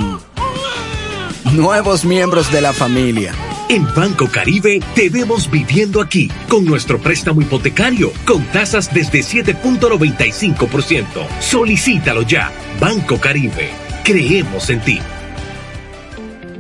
nuevos 1.55 2.05
miembros 2.05 2.53
de 2.53 2.61
la 2.61 2.75
familia. 2.75 3.33
En 3.71 3.87
Banco 3.95 4.27
Caribe 4.27 4.81
te 4.97 5.09
vemos 5.11 5.49
viviendo 5.49 6.01
aquí 6.01 6.29
con 6.49 6.65
nuestro 6.65 6.99
préstamo 6.99 7.41
hipotecario 7.41 8.11
con 8.27 8.45
tasas 8.47 8.93
desde 8.93 9.21
7.95%. 9.21 11.07
Solicítalo 11.39 12.23
ya. 12.23 12.51
Banco 12.81 13.21
Caribe. 13.21 13.71
Creemos 14.03 14.71
en 14.71 14.81
ti. 14.81 14.99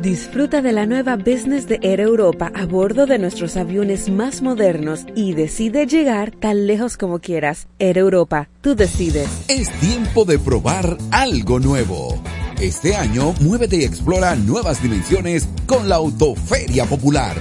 Disfruta 0.00 0.62
de 0.62 0.70
la 0.70 0.86
nueva 0.86 1.16
business 1.16 1.66
de 1.66 1.80
Air 1.82 1.98
Europa 1.98 2.52
a 2.54 2.64
bordo 2.64 3.06
de 3.06 3.18
nuestros 3.18 3.56
aviones 3.56 4.08
más 4.08 4.40
modernos 4.40 5.04
y 5.16 5.34
decide 5.34 5.88
llegar 5.88 6.30
tan 6.30 6.68
lejos 6.68 6.96
como 6.96 7.18
quieras. 7.18 7.66
Air 7.80 7.98
Europa, 7.98 8.48
tú 8.60 8.76
decides. 8.76 9.28
Es 9.48 9.68
tiempo 9.80 10.24
de 10.24 10.38
probar 10.38 10.96
algo 11.10 11.58
nuevo. 11.58 12.22
Este 12.60 12.94
año, 12.94 13.34
muévete 13.40 13.76
y 13.76 13.84
explora 13.84 14.36
nuevas 14.36 14.82
dimensiones 14.82 15.48
con 15.64 15.88
la 15.88 15.96
Autoferia 15.96 16.84
Popular. 16.84 17.34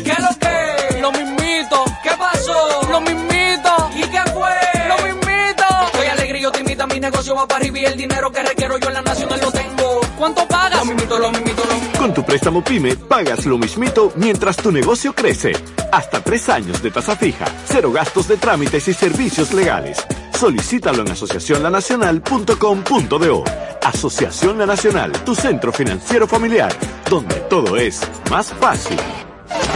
¿Qué 0.04 0.14
lo 0.18 0.38
que? 0.38 1.00
Lo 1.00 1.12
mismito. 1.12 1.84
¿Qué 2.02 2.10
pasó? 2.18 2.82
Lo 2.90 3.00
mismito. 3.00 3.90
¿Y 3.94 4.02
qué 4.02 4.22
fue? 4.32 4.50
Lo 4.88 4.96
mismito. 5.04 5.64
Estoy 5.86 6.06
alegre 6.06 6.38
y 6.38 6.42
yo 6.42 6.52
te 6.52 6.60
invito 6.60 6.82
a 6.82 6.86
mi 6.86 7.00
negocio 7.00 7.34
va 7.34 7.46
para 7.46 7.60
arriba 7.60 7.78
y 7.78 7.84
el 7.84 7.96
dinero 7.96 8.30
que 8.30 8.42
requiero 8.42 8.78
yo 8.78 8.88
en 8.88 8.94
la 8.94 9.02
nacional 9.02 9.40
lo 9.40 9.50
tengo. 9.50 10.00
¿Cuánto 10.18 10.46
pagas? 10.46 10.78
Lo 10.80 10.84
mismito, 10.84 11.18
lo 11.18 11.30
mismito, 11.30 11.64
lo 11.64 11.74
mismito. 11.74 11.98
Con 11.98 12.14
tu 12.14 12.24
préstamo 12.24 12.62
PYME 12.62 12.96
pagas 12.96 13.46
lo 13.46 13.58
mismito 13.58 14.12
mientras 14.16 14.56
tu 14.56 14.70
negocio 14.72 15.14
crece. 15.14 15.52
Hasta 15.92 16.22
tres 16.22 16.48
años 16.48 16.82
de 16.82 16.90
tasa 16.90 17.16
fija, 17.16 17.46
cero 17.66 17.92
gastos 17.92 18.28
de 18.28 18.36
trámites 18.36 18.86
y 18.88 18.94
servicios 18.94 19.52
legales. 19.52 19.98
Solicítalo 20.40 21.02
en 21.02 21.10
asociacionlanacional.com.do. 21.10 23.44
Asociación 23.84 24.56
La 24.56 24.64
Nacional, 24.64 25.12
tu 25.22 25.34
centro 25.34 25.70
financiero 25.70 26.26
familiar, 26.26 26.72
donde 27.10 27.34
todo 27.40 27.76
es 27.76 28.00
más 28.30 28.50
fácil. 28.54 28.96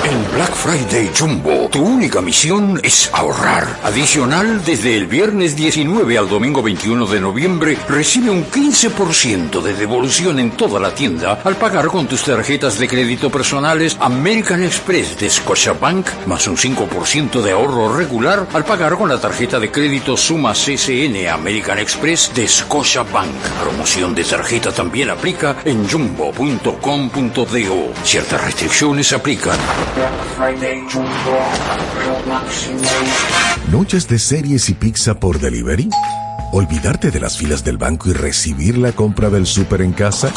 En 0.07 0.23
Black 0.35 0.55
Friday 0.55 1.11
Jumbo, 1.19 1.71
tu 1.73 1.83
única 1.83 2.21
misión 2.21 2.79
es 2.83 3.09
ahorrar. 3.15 3.67
Adicional, 3.85 4.63
desde 4.63 4.99
el 4.99 5.07
viernes 5.07 5.57
19 5.57 6.19
al 6.19 6.29
domingo 6.29 6.63
21 6.63 7.07
de 7.07 7.21
noviembre, 7.21 7.79
recibe 7.89 8.29
un 8.29 8.45
15% 8.45 9.63
de 9.63 9.73
devolución 9.73 10.41
en 10.41 10.51
toda 10.51 10.79
la 10.79 10.95
tienda 10.95 11.41
al 11.43 11.57
pagar 11.57 11.87
con 11.87 12.07
tus 12.07 12.23
tarjetas 12.23 12.79
de 12.79 12.87
crédito 12.87 13.31
personales 13.31 13.97
American 13.99 14.63
Express 14.63 15.19
de 15.19 15.31
Scotiabank, 15.31 16.07
más 16.27 16.47
un 16.49 16.59
5% 16.59 17.41
de 17.41 17.53
ahorro 17.53 17.97
regular 17.97 18.47
al 18.53 18.67
pagar 18.67 18.97
con 18.97 19.09
la 19.09 19.19
tarjeta 19.19 19.59
de 19.59 19.71
crédito 19.71 20.19
Suma 20.19 20.53
CCN 20.53 21.29
American 21.29 21.79
Express 21.79 22.31
de 22.35 22.47
Scotiabank. 22.47 23.35
Promoción 23.63 24.15
de 24.15 24.25
tarjeta 24.25 24.71
también 24.71 25.09
aplica 25.09 25.57
en 25.65 25.89
jumbo.com.do. 25.89 27.93
Ciertas 28.05 28.45
restricciones 28.45 29.11
aplican. 29.15 29.57
¿Noches 33.71 34.09
de 34.09 34.19
series 34.19 34.69
y 34.69 34.75
pizza 34.75 35.21
por 35.21 35.39
delivery? 35.39 35.89
¿Olvidarte 36.53 37.11
de 37.11 37.21
las 37.21 37.39
filas 37.39 37.63
del 37.65 37.79
banco 37.79 38.11
y 38.11 38.13
recibir 38.13 38.77
la 38.77 38.93
compra 38.93 39.31
del 39.31 39.47
súper 39.47 39.83
en 39.83 39.93
casa? 39.93 40.33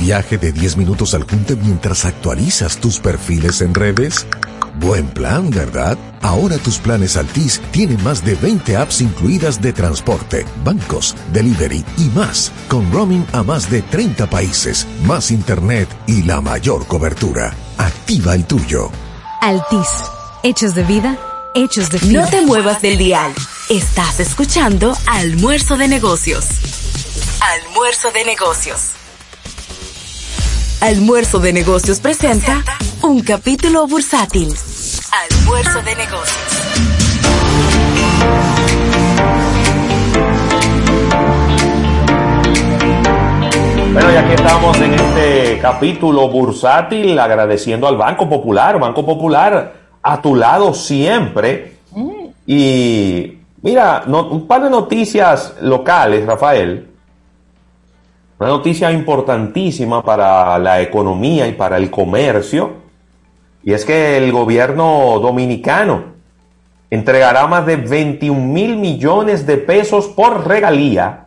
¿Viaje 0.00 0.38
de 0.38 0.52
10 0.52 0.76
minutos 0.76 1.14
al 1.14 1.24
junte 1.24 1.56
mientras 1.56 2.04
actualizas 2.04 2.76
tus 2.76 2.98
perfiles 3.00 3.62
en 3.62 3.74
redes? 3.74 4.26
Buen 4.80 5.06
plan, 5.06 5.50
¿verdad? 5.50 5.96
Ahora 6.20 6.58
tus 6.58 6.78
planes 6.78 7.16
Altis 7.16 7.62
tienen 7.70 8.02
más 8.02 8.24
de 8.24 8.34
20 8.34 8.76
apps 8.76 9.00
incluidas 9.00 9.62
de 9.62 9.72
transporte, 9.72 10.44
bancos, 10.64 11.16
delivery 11.32 11.84
y 11.96 12.10
más, 12.14 12.52
con 12.68 12.90
roaming 12.92 13.24
a 13.32 13.42
más 13.42 13.70
de 13.70 13.82
30 13.82 14.28
países, 14.28 14.86
más 15.06 15.30
internet 15.30 15.88
y 16.06 16.22
la 16.24 16.40
mayor 16.40 16.86
cobertura. 16.86 17.54
Activa 17.78 18.34
el 18.34 18.44
tuyo. 18.44 18.90
Altis. 19.40 19.88
Hechos 20.42 20.74
de 20.74 20.82
vida, 20.84 21.16
hechos 21.54 21.90
de 21.90 21.98
vida. 21.98 22.22
No 22.22 22.28
te 22.28 22.42
muevas 22.42 22.82
del 22.82 22.98
dial. 22.98 23.32
Estás 23.68 24.20
escuchando 24.20 24.96
Almuerzo 25.06 25.76
de 25.76 25.88
Negocios. 25.88 26.46
Almuerzo 27.40 28.10
de 28.12 28.24
Negocios. 28.24 28.80
Almuerzo 30.80 31.38
de 31.38 31.52
Negocios 31.52 32.00
presenta 32.00 32.62
un 33.02 33.22
capítulo 33.22 33.86
bursátil. 33.86 34.54
Almuerzo 35.30 35.82
de 35.82 35.94
Negocios. 35.96 36.54
Bueno, 43.94 44.12
y 44.12 44.16
aquí 44.16 44.32
estamos 44.32 44.80
en 44.80 44.94
este 44.94 45.58
capítulo 45.60 46.28
bursátil 46.28 47.16
agradeciendo 47.18 47.86
al 47.86 47.96
Banco 47.96 48.28
Popular, 48.28 48.78
Banco 48.80 49.06
Popular 49.06 49.72
a 50.02 50.20
tu 50.20 50.34
lado 50.34 50.74
siempre. 50.74 51.74
Y 52.46 53.38
mira, 53.62 54.02
no- 54.06 54.28
un 54.28 54.46
par 54.48 54.64
de 54.64 54.70
noticias 54.70 55.54
locales, 55.60 56.26
Rafael. 56.26 56.88
Una 58.40 58.48
noticia 58.48 58.90
importantísima 58.90 60.02
para 60.02 60.58
la 60.58 60.80
economía 60.82 61.46
y 61.46 61.52
para 61.52 61.76
el 61.76 61.88
comercio. 61.90 62.72
Y 63.62 63.72
es 63.72 63.84
que 63.84 64.18
el 64.18 64.32
gobierno 64.32 65.20
dominicano 65.22 66.02
entregará 66.90 67.46
más 67.46 67.64
de 67.64 67.76
21 67.76 68.40
mil 68.52 68.76
millones 68.76 69.46
de 69.46 69.56
pesos 69.56 70.08
por 70.08 70.46
regalía 70.46 71.23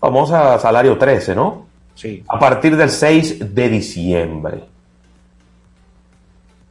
famosa 0.00 0.58
salario 0.58 0.96
13, 0.98 1.34
¿no? 1.34 1.66
Sí. 1.94 2.24
A 2.28 2.38
partir 2.38 2.76
del 2.76 2.90
6 2.90 3.54
de 3.54 3.68
diciembre. 3.68 4.64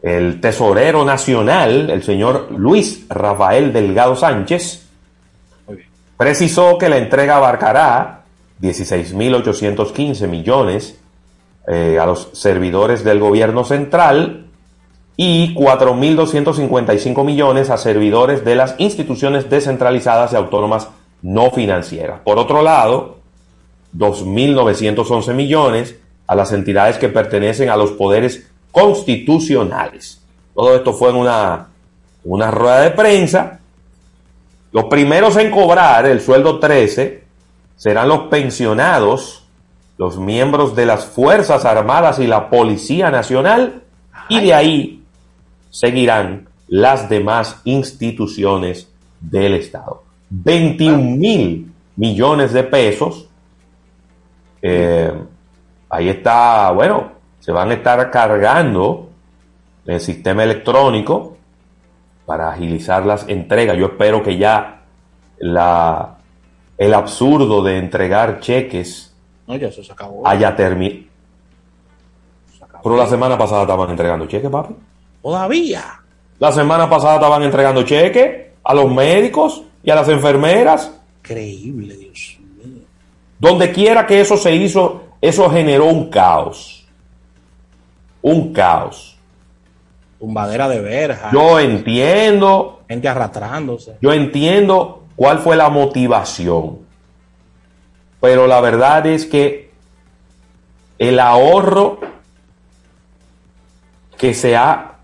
El 0.02 0.40
tesorero 0.42 1.04
nacional, 1.04 1.90
el 1.90 2.04
señor 2.04 2.52
Luis 2.52 3.06
Rafael 3.10 3.74
Delgado 3.74 4.16
Sánchez, 4.16 4.88
precisó 6.18 6.78
que 6.78 6.90
la 6.90 6.98
entrega 6.98 7.38
abarcará 7.38 8.24
16.815 8.62 10.28
millones 10.28 11.00
eh, 11.68 12.00
a 12.00 12.06
los 12.06 12.30
servidores 12.34 13.04
del 13.04 13.20
gobierno 13.20 13.64
central 13.64 14.48
y 15.16 15.54
4.255 15.54 17.26
millones 17.26 17.70
a 17.70 17.78
servidores 17.78 18.46
de 18.46 18.56
las 18.56 18.76
instituciones 18.80 19.50
descentralizadas 19.50 20.32
y 20.32 20.38
autónomas 20.38 20.90
no 21.22 21.52
financieras. 21.52 22.22
Por 22.22 22.40
otro 22.40 22.62
lado, 22.62 23.19
2.911 23.96 25.34
millones 25.34 25.96
a 26.28 26.36
las 26.36 26.52
entidades 26.52 26.98
que 26.98 27.10
pertenecen 27.10 27.70
a 27.70 27.78
los 27.78 27.92
poderes 27.92 28.48
constitucionales. 28.72 30.22
Todo 30.54 30.76
esto 30.76 30.94
fue 30.94 31.10
en 31.10 31.16
una, 31.16 31.68
una 32.24 32.52
rueda 32.52 32.82
de 32.82 32.92
prensa. 32.92 33.60
Los 34.72 34.86
primeros 34.86 35.38
en 35.38 35.50
cobrar 35.50 36.06
el 36.06 36.22
sueldo 36.22 36.60
13 36.60 37.24
serán 37.76 38.10
los 38.10 38.28
pensionados, 38.28 39.46
los 39.98 40.18
miembros 40.18 40.76
de 40.76 40.86
las 40.86 41.06
Fuerzas 41.06 41.66
Armadas 41.66 42.20
y 42.20 42.28
la 42.28 42.50
Policía 42.50 43.10
Nacional, 43.10 43.84
y 44.28 44.42
de 44.42 44.54
ahí 44.54 45.04
seguirán 45.72 46.48
las 46.68 47.10
demás 47.10 47.62
instituciones 47.64 48.88
del 49.20 49.56
Estado. 49.56 50.04
21 50.30 50.98
mil 50.98 51.72
millones 51.96 52.54
de 52.54 52.64
pesos. 52.64 53.29
Eh, 54.62 55.14
ahí 55.90 56.10
está, 56.10 56.72
bueno, 56.72 57.12
se 57.40 57.52
van 57.52 57.72
a 57.72 57.74
estar 57.76 58.12
cargando 58.12 59.10
el 59.86 60.00
sistema 60.00 60.44
electrónico 60.44 61.38
para 62.26 62.52
agilizar 62.52 63.06
las 63.06 63.28
entregas. 63.28 63.78
Yo 63.78 63.88
espero 63.88 64.22
que 64.22 64.38
ya 64.38 64.82
la, 65.40 66.18
el 66.78 66.94
absurdo 66.94 67.64
de 67.64 67.78
entregar 67.78 68.40
cheques 68.40 69.16
No, 69.48 69.56
ya 69.56 69.68
eso 69.70 69.84
se 69.84 69.92
acabó. 69.92 70.28
haya 70.28 70.56
terminado. 70.56 71.08
Pero 72.82 72.96
la 72.96 73.08
semana 73.08 73.38
pasada 73.38 73.64
estaban 73.64 73.90
entregando 73.90 74.26
cheques, 74.26 74.50
papi. 74.50 74.74
Todavía. 75.22 75.84
La 76.40 76.52
semana 76.52 76.90
pasada 76.90 77.16
estaban 77.16 77.44
entregando 77.44 77.84
cheques 77.84 78.48
a 78.64 78.74
los 78.74 78.90
médicos 78.94 79.64
y 79.84 79.90
a 79.92 79.96
las 79.96 80.08
enfermeras. 80.08 80.94
Increíble, 81.20 81.98
Dios. 81.98 82.39
Donde 83.40 83.72
quiera 83.72 84.06
que 84.06 84.20
eso 84.20 84.38
se 84.38 84.54
hizo, 84.54 85.04
eso 85.22 85.50
generó 85.50 85.86
un 85.86 86.10
caos. 86.10 86.86
Un 88.22 88.54
caos. 88.54 89.18
Tumbadera 90.20 90.68
de 90.68 90.82
verja. 90.82 91.30
Yo 91.32 91.60
entiendo, 91.60 92.82
Gente 92.90 93.08
arrastrándose. 93.08 93.96
yo 94.02 94.12
entiendo 94.12 95.04
cuál 95.16 95.40
fue 95.40 95.56
la 95.56 95.70
motivación. 95.70 96.80
Pero 98.20 98.48
la 98.48 98.60
verdad 98.60 99.06
es 99.06 99.26
que 99.26 99.72
el 100.98 101.20
ahorro 101.22 102.00
que 104.18 104.34
se 104.34 104.58
ha 104.58 104.96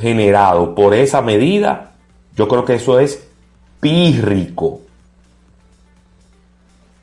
generado 0.00 0.74
por 0.74 0.94
esa 0.94 1.20
medida, 1.20 1.90
yo 2.34 2.48
creo 2.48 2.64
que 2.64 2.76
eso 2.76 2.98
es 2.98 3.28
pírrico. 3.80 4.80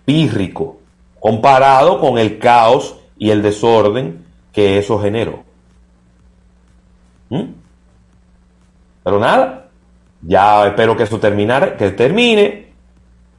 Pírrico. 0.06 0.78
comparado 1.20 2.00
con 2.00 2.20
el 2.20 2.38
caos 2.38 2.98
y 3.18 3.32
el 3.32 3.42
desorden 3.42 4.26
que 4.54 4.78
eso 4.78 5.00
generó. 5.00 5.44
¿Mm? 7.30 7.46
Pero 9.04 9.20
nada, 9.20 9.70
ya 10.22 10.68
espero 10.68 10.96
que 10.96 11.04
eso 11.04 11.20
que 11.20 11.92
termine 11.98 12.68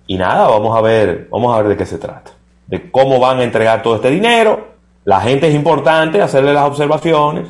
y 0.09 0.17
nada, 0.17 0.49
vamos 0.49 0.77
a 0.77 0.81
ver, 0.81 1.29
vamos 1.31 1.55
a 1.55 1.59
ver 1.59 1.69
de 1.69 1.77
qué 1.77 1.87
se 1.87 1.99
trata, 1.99 2.33
de 2.67 2.91
cómo 2.91 3.21
van 3.21 3.39
a 3.39 3.45
entregar 3.45 3.83
todo 3.83 3.97
este 3.97 4.11
dinero. 4.11 4.75
La 5.05 5.21
gente 5.21 5.49
es 5.49 5.55
importante 5.55 6.21
hacerle 6.21 6.53
las 6.53 6.65
observaciones, 6.65 7.49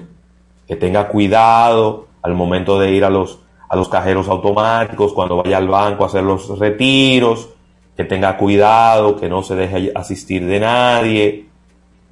que 0.69 0.77
tenga 0.77 1.09
cuidado 1.09 2.09
al 2.21 2.35
momento 2.35 2.79
de 2.79 2.91
ir 2.93 3.05
a 3.05 3.11
los 3.11 3.41
a 3.69 3.77
los 3.77 3.89
cajeros 3.89 4.29
automáticos, 4.29 5.13
cuando 5.13 5.43
vaya 5.43 5.57
al 5.57 5.69
banco 5.69 6.05
a 6.05 6.07
hacer 6.07 6.23
los 6.23 6.59
retiros, 6.59 7.49
que 7.97 8.05
tenga 8.05 8.37
cuidado, 8.37 9.17
que 9.17 9.29
no 9.29 9.43
se 9.43 9.55
deje 9.55 9.91
asistir 9.95 10.47
de 10.47 10.61
nadie, 10.61 11.47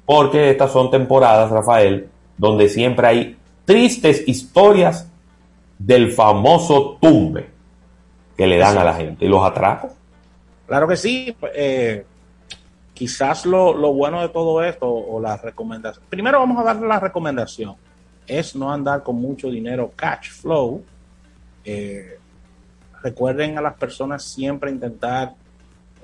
porque 0.05 0.49
estas 0.51 0.71
son 0.71 0.89
temporadas, 0.89 1.51
Rafael, 1.51 2.09
donde 2.37 2.69
siempre 2.69 3.07
hay 3.07 3.37
tristes 3.65 4.27
historias 4.27 5.09
del 5.77 6.11
famoso 6.11 6.97
tumbe 7.01 7.49
que 8.35 8.47
le 8.47 8.57
dan 8.57 8.77
a 8.77 8.83
la 8.83 8.93
gente 8.93 9.25
y 9.25 9.27
los 9.27 9.43
atracos. 9.43 9.91
Claro 10.67 10.87
que 10.87 10.97
sí. 10.97 11.35
eh, 11.53 12.05
quizás 12.93 13.45
lo, 13.45 13.73
lo 13.73 13.93
bueno 13.93 14.21
de 14.21 14.29
todo 14.29 14.63
esto 14.63 14.89
o 14.89 15.19
la 15.19 15.37
recomendación. 15.37 16.03
Primero 16.09 16.39
vamos 16.39 16.57
a 16.59 16.63
darle 16.63 16.87
la 16.87 16.99
recomendación. 16.99 17.75
Es 18.25 18.55
no 18.55 18.71
andar 18.71 19.03
con 19.03 19.17
mucho 19.17 19.49
dinero 19.49 19.91
cash 19.95 20.31
flow. 20.31 20.83
Eh, 21.63 22.17
recuerden 23.03 23.57
a 23.57 23.61
las 23.61 23.75
personas 23.75 24.23
siempre 24.23 24.71
intentar 24.71 25.33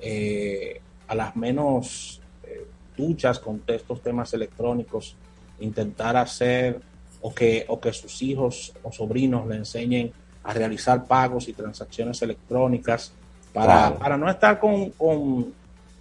eh, 0.01 0.81
a 1.07 1.15
las 1.15 1.35
menos 1.35 2.21
eh, 2.43 2.65
duchas 2.97 3.39
con 3.39 3.61
estos 3.67 4.01
temas 4.01 4.33
electrónicos, 4.33 5.15
intentar 5.59 6.17
hacer 6.17 6.79
o 7.21 7.33
que, 7.33 7.65
o 7.67 7.79
que 7.79 7.93
sus 7.93 8.21
hijos 8.23 8.73
o 8.83 8.91
sobrinos 8.91 9.47
le 9.47 9.57
enseñen 9.57 10.11
a 10.43 10.53
realizar 10.53 11.05
pagos 11.05 11.47
y 11.47 11.53
transacciones 11.53 12.21
electrónicas 12.21 13.13
para, 13.53 13.65
Claro. 13.73 13.95
para 13.99 14.17
no 14.17 14.29
estar 14.29 14.59
con, 14.59 14.89
con, 14.91 15.53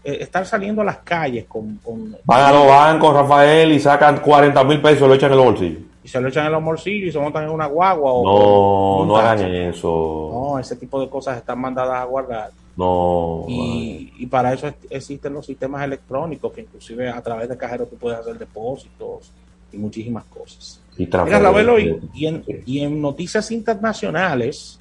eh, 0.02 0.16
estar 0.20 0.46
saliendo 0.46 0.80
a 0.80 0.84
las 0.84 0.98
calles 0.98 1.44
con, 1.46 1.76
con- 1.84 2.16
Van 2.24 2.44
a 2.44 2.52
los 2.52 2.66
bancos, 2.66 3.12
Rafael, 3.12 3.70
y 3.72 3.80
sacan 3.80 4.20
40 4.20 4.64
mil 4.64 4.80
pesos 4.80 5.02
y 5.02 5.08
lo 5.08 5.14
echan 5.14 5.32
en 5.32 5.38
el 5.38 5.44
bolsillo. 5.44 5.78
y 6.02 6.08
se 6.08 6.18
lo 6.22 6.28
echan 6.28 6.46
en 6.46 6.52
los 6.52 6.64
bolsillos 6.64 7.08
y 7.10 7.12
se 7.12 7.18
montan 7.18 7.44
en 7.44 7.50
una 7.50 7.66
guagua 7.66 8.12
o 8.14 9.04
No, 9.04 9.06
no 9.06 9.16
hagan 9.18 9.40
eso. 9.54 10.30
No, 10.32 10.58
ese 10.58 10.76
tipo 10.76 10.98
de 10.98 11.10
cosas 11.10 11.36
están 11.36 11.60
mandadas 11.60 12.00
a 12.00 12.04
guardar. 12.04 12.50
No. 12.80 13.44
Y, 13.48 14.12
y 14.18 14.26
para 14.26 14.52
eso 14.54 14.66
es- 14.68 14.74
existen 14.88 15.34
los 15.34 15.46
sistemas 15.46 15.82
electrónicos 15.84 16.52
que 16.52 16.62
inclusive 16.62 17.08
a 17.10 17.20
través 17.20 17.48
de 17.48 17.56
cajeros 17.56 17.90
tú 17.90 17.96
puedes 17.96 18.18
hacer 18.18 18.38
depósitos 18.38 19.30
y 19.72 19.76
muchísimas 19.76 20.24
cosas. 20.24 20.80
Y. 20.96 21.42
Ravelo, 21.42 21.78
y, 21.78 22.00
y 22.14 22.26
en, 22.26 22.44
y 22.66 22.80
en 22.80 23.00
noticias 23.00 23.50
internacionales, 23.50 24.78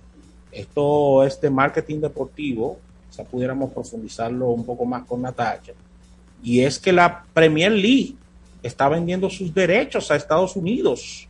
esto 0.52 1.24
es 1.24 1.40
de 1.42 1.50
marketing 1.50 2.00
deportivo, 2.00 2.78
quizá 3.10 3.24
pudiéramos 3.24 3.72
profundizarlo 3.72 4.48
un 4.50 4.66
poco 4.66 4.86
más 4.86 5.06
con 5.06 5.22
Natacha, 5.22 5.74
y 6.42 6.62
es 6.62 6.80
que 6.80 6.92
la 6.94 7.24
Premier 7.34 7.72
League 7.72 8.16
está 8.64 8.90
vendiendo 8.90 9.30
sus 9.30 9.54
derechos 9.54 10.10
a 10.10 10.16
Estados 10.16 10.56
Unidos 10.56 11.28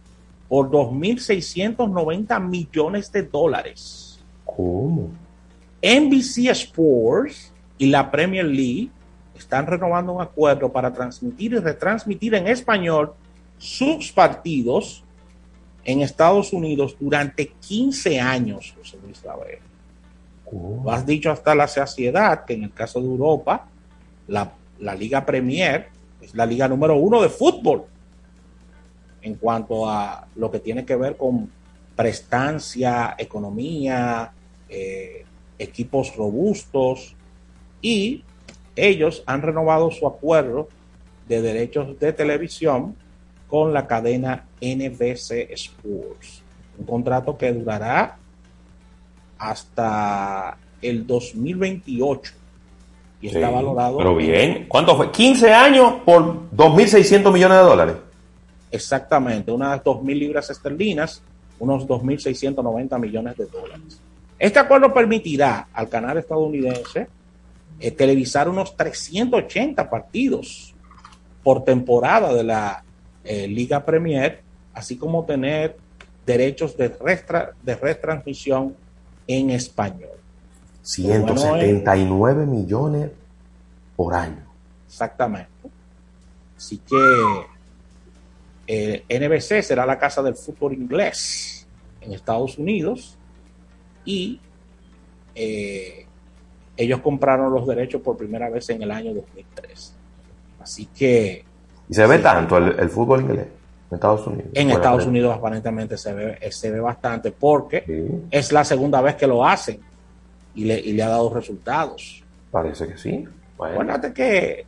por 0.47 0.69
2.690 0.71 2.39
millones 2.47 3.11
de 3.11 3.23
dólares. 3.23 4.19
¿Cómo? 4.45 5.09
NBC 5.81 6.49
Sports 6.49 7.53
y 7.77 7.87
la 7.87 8.11
Premier 8.11 8.45
League 8.45 8.89
están 9.37 9.65
renovando 9.65 10.13
un 10.13 10.21
acuerdo 10.21 10.71
para 10.71 10.91
transmitir 10.91 11.53
y 11.53 11.57
retransmitir 11.57 12.35
en 12.35 12.47
español 12.47 13.13
sus 13.57 14.11
partidos 14.11 15.03
en 15.85 16.01
Estados 16.01 16.51
Unidos 16.51 16.95
durante 16.99 17.47
15 17.47 18.19
años, 18.19 18.75
José 18.77 18.97
Luis 19.03 19.23
Ravelo. 19.23 19.69
Lo 20.51 20.91
has 20.91 21.05
dicho 21.05 21.31
hasta 21.31 21.55
la 21.55 21.67
saciedad 21.67 22.43
que 22.45 22.53
en 22.53 22.63
el 22.63 22.73
caso 22.73 22.99
de 22.99 23.07
Europa, 23.07 23.67
la, 24.27 24.51
la 24.79 24.95
Liga 24.95 25.25
Premier 25.25 25.87
es 26.21 26.35
la 26.35 26.45
liga 26.45 26.67
número 26.67 26.97
uno 26.97 27.21
de 27.21 27.29
fútbol 27.29 27.85
en 29.21 29.35
cuanto 29.35 29.89
a 29.89 30.27
lo 30.35 30.51
que 30.51 30.59
tiene 30.59 30.85
que 30.85 30.95
ver 30.95 31.17
con 31.17 31.49
prestancia, 31.95 33.15
economía, 33.17 34.31
eh, 34.67 35.25
equipos 35.59 36.15
robustos 36.15 37.15
y 37.81 38.23
ellos 38.75 39.23
han 39.25 39.41
renovado 39.41 39.91
su 39.91 40.07
acuerdo 40.07 40.69
de 41.27 41.41
derechos 41.41 41.99
de 41.99 42.13
televisión 42.13 42.95
con 43.47 43.73
la 43.73 43.85
cadena 43.85 44.45
NBC 44.61 45.51
Sports. 45.51 46.41
Un 46.77 46.85
contrato 46.85 47.37
que 47.37 47.51
durará 47.51 48.17
hasta 49.37 50.57
el 50.81 51.05
2028 51.05 52.33
y 53.21 53.27
está 53.27 53.47
Sí, 53.47 53.53
valorado. 53.53 53.97
Pero 53.97 54.15
bien. 54.15 54.65
¿Cuánto 54.67 54.95
fue? 54.95 55.11
15 55.11 55.53
años 55.53 55.93
por 56.05 56.49
2.600 56.51 57.33
millones 57.33 57.57
de 57.57 57.63
dólares. 57.63 57.95
Exactamente, 58.71 59.51
unas 59.51 59.83
2.000 59.83 60.19
libras 60.19 60.49
esterlinas, 60.49 61.21
unos 61.57 61.87
2.690 61.87 62.99
millones 62.99 63.35
de 63.35 63.45
dólares. 63.47 63.99
Este 64.39 64.57
acuerdo 64.57 64.93
permitirá 64.93 65.67
al 65.73 65.89
canal 65.89 66.17
estadounidense 66.17 67.07
eh, 67.79 67.91
televisar 67.91 68.47
unos 68.49 68.75
380 68.75 69.89
partidos 69.89 70.73
por 71.43 71.63
temporada 71.65 72.33
de 72.33 72.43
la 72.43 72.83
eh, 73.23 73.47
Liga 73.47 73.83
Premier, 73.85 74.41
así 74.73 74.97
como 74.97 75.25
tener 75.25 75.77
derechos 76.25 76.75
de, 76.77 76.97
restra- 76.97 77.51
de 77.63 77.75
retransmisión 77.75 78.75
en 79.27 79.49
español. 79.51 80.09
Bueno, 80.97 81.27
179 81.37 82.45
millones 82.45 83.11
por 83.95 84.13
año. 84.15 84.45
Exactamente. 84.87 85.49
Así 86.57 86.77
que 86.77 86.95
eh, 88.67 89.03
NBC 89.09 89.61
será 89.63 89.85
la 89.85 89.97
casa 89.99 90.21
del 90.21 90.35
fútbol 90.35 90.73
inglés 90.73 91.67
en 92.01 92.13
Estados 92.13 92.57
Unidos 92.57 93.17
y 94.09 94.39
eh, 95.35 96.05
ellos 96.75 96.99
compraron 97.01 97.53
los 97.53 97.67
derechos 97.67 98.01
por 98.01 98.17
primera 98.17 98.49
vez 98.49 98.69
en 98.71 98.81
el 98.81 98.89
año 98.91 99.13
2003. 99.13 99.95
Así 100.61 100.87
que 100.87 101.45
Y 101.89 101.93
se 101.93 102.05
ve 102.07 102.17
Sí. 102.17 102.23
tanto 102.23 102.57
el, 102.57 102.79
el 102.79 102.89
fútbol 102.89 103.21
inglés 103.21 103.47
en 103.91 103.95
Estados 103.95 104.25
Unidos. 104.27 104.47
en 104.53 104.69
Estados 104.71 105.05
Unidos 105.05 105.35
aparentemente 105.37 105.97
se 105.97 106.13
ve, 106.13 106.37
eh, 106.41 106.51
se 106.51 106.71
ve 106.71 106.79
bastante 106.79 107.31
porque 107.31 107.83
es 108.31 108.51
la 108.51 108.63
segunda 108.63 109.01
vez 109.01 109.15
que 109.15 109.27
lo 109.27 109.45
hacen 109.45 109.79
y 110.55 110.65
le, 110.65 110.79
y 110.79 110.93
le 110.93 111.03
ha 111.03 111.09
dado 111.09 111.31
resultados. 111.33 112.23
Parece 112.51 112.87
que 112.87 112.97
sí. 112.97 113.25
Bueno. 113.57 113.73
Acuérdate 113.73 114.13
que 114.13 114.65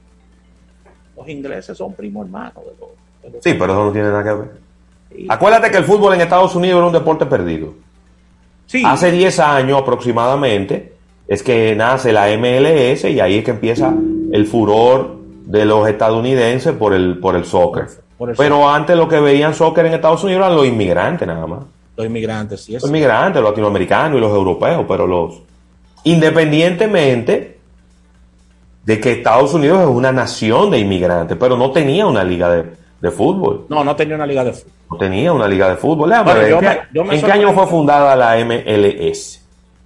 los 1.18 1.28
ingleses 1.28 1.76
son 1.78 1.94
primo 1.94 2.24
hermano 2.24 2.62
de 2.62 2.72
los, 2.80 2.90
de 3.24 3.30
los- 3.32 3.44
Sí, 3.44 3.54
pero 3.54 3.74
eso 3.74 3.86
no 3.86 3.92
tiene 3.92 4.08
nada 4.10 4.24
que 4.24 4.34
ver. 4.34 4.62
Acuérdate 5.30 5.72
que 5.72 5.78
el 5.78 5.84
fútbol 5.86 6.14
en 6.14 6.22
Estados 6.22 6.56
Unidos 6.56 6.78
era 6.78 6.88
un 6.88 6.94
deporte 6.94 7.26
perdido. 7.26 7.74
Sí. 8.72 8.84
Hace 8.86 9.12
10 9.12 9.38
años 9.40 9.82
aproximadamente 9.82 10.94
es 11.28 11.44
que 11.44 11.76
nace 11.76 12.14
la 12.14 12.28
MLS 12.38 13.04
y 13.04 13.20
ahí 13.20 13.40
es 13.40 13.44
que 13.44 13.52
empieza 13.52 13.94
el 14.32 14.48
furor 14.48 15.18
de 15.46 15.66
los 15.66 15.90
estadounidenses 15.90 16.74
por 16.76 16.94
el, 16.94 17.20
por 17.20 17.36
el 17.36 17.44
soccer. 17.44 17.88
Por 18.18 18.30
el 18.30 18.38
Pero 18.38 18.70
antes 18.70 18.96
lo 18.96 19.10
que 19.10 19.20
veían 19.20 19.54
soccer 19.54 19.88
en 19.88 19.96
Estados 19.96 20.24
Unidos 20.24 20.46
eran 20.46 20.56
los 20.56 20.66
inmigrantes 20.66 21.28
nada 21.28 21.46
más. 21.46 21.60
los 21.98 22.06
inmigrantes, 22.08 22.62
sí 22.62 22.74
es. 22.76 22.82
Los 22.82 22.90
inmigrantes, 22.90 23.42
los 23.42 23.52
latinoamericanos 23.52 24.18
y 24.18 24.22
los 24.22 24.32
europeos, 24.32 24.86
pero 24.88 25.06
los... 25.06 25.42
Independientemente 26.06 27.60
de 28.86 29.00
que 29.02 29.12
Estados 29.12 29.54
Unidos 29.54 29.82
es 29.82 29.88
una 29.88 30.14
nación 30.14 30.72
de 30.72 30.80
inmigrantes, 30.80 31.36
pero 31.38 31.58
no 31.58 31.72
tenía 31.72 32.08
una 32.08 32.24
liga 32.24 32.50
de, 32.50 32.72
de 33.02 33.12
fútbol. 33.12 33.66
No, 33.68 33.84
no 33.84 33.98
tenía 33.98 34.16
una 34.16 34.26
liga 34.26 34.46
de 34.46 34.54
fútbol. 34.54 34.72
No 34.92 34.98
tenía 34.98 35.32
una 35.32 35.48
liga 35.48 35.70
de 35.70 35.78
fútbol. 35.78 36.10
Déjame 36.10 36.32
Bueno, 36.34 36.42
ver, 36.42 36.50
yo 36.50 36.58
¿en, 36.60 36.64
me- 36.66 36.70
qué, 36.76 36.82
yo 36.94 37.04
me 37.06 37.16
en 37.16 37.22
qué 37.26 37.32
año 37.32 37.54
fue 37.54 37.68
fundada 37.68 38.16
la 38.16 38.36
MLS? 38.46 39.42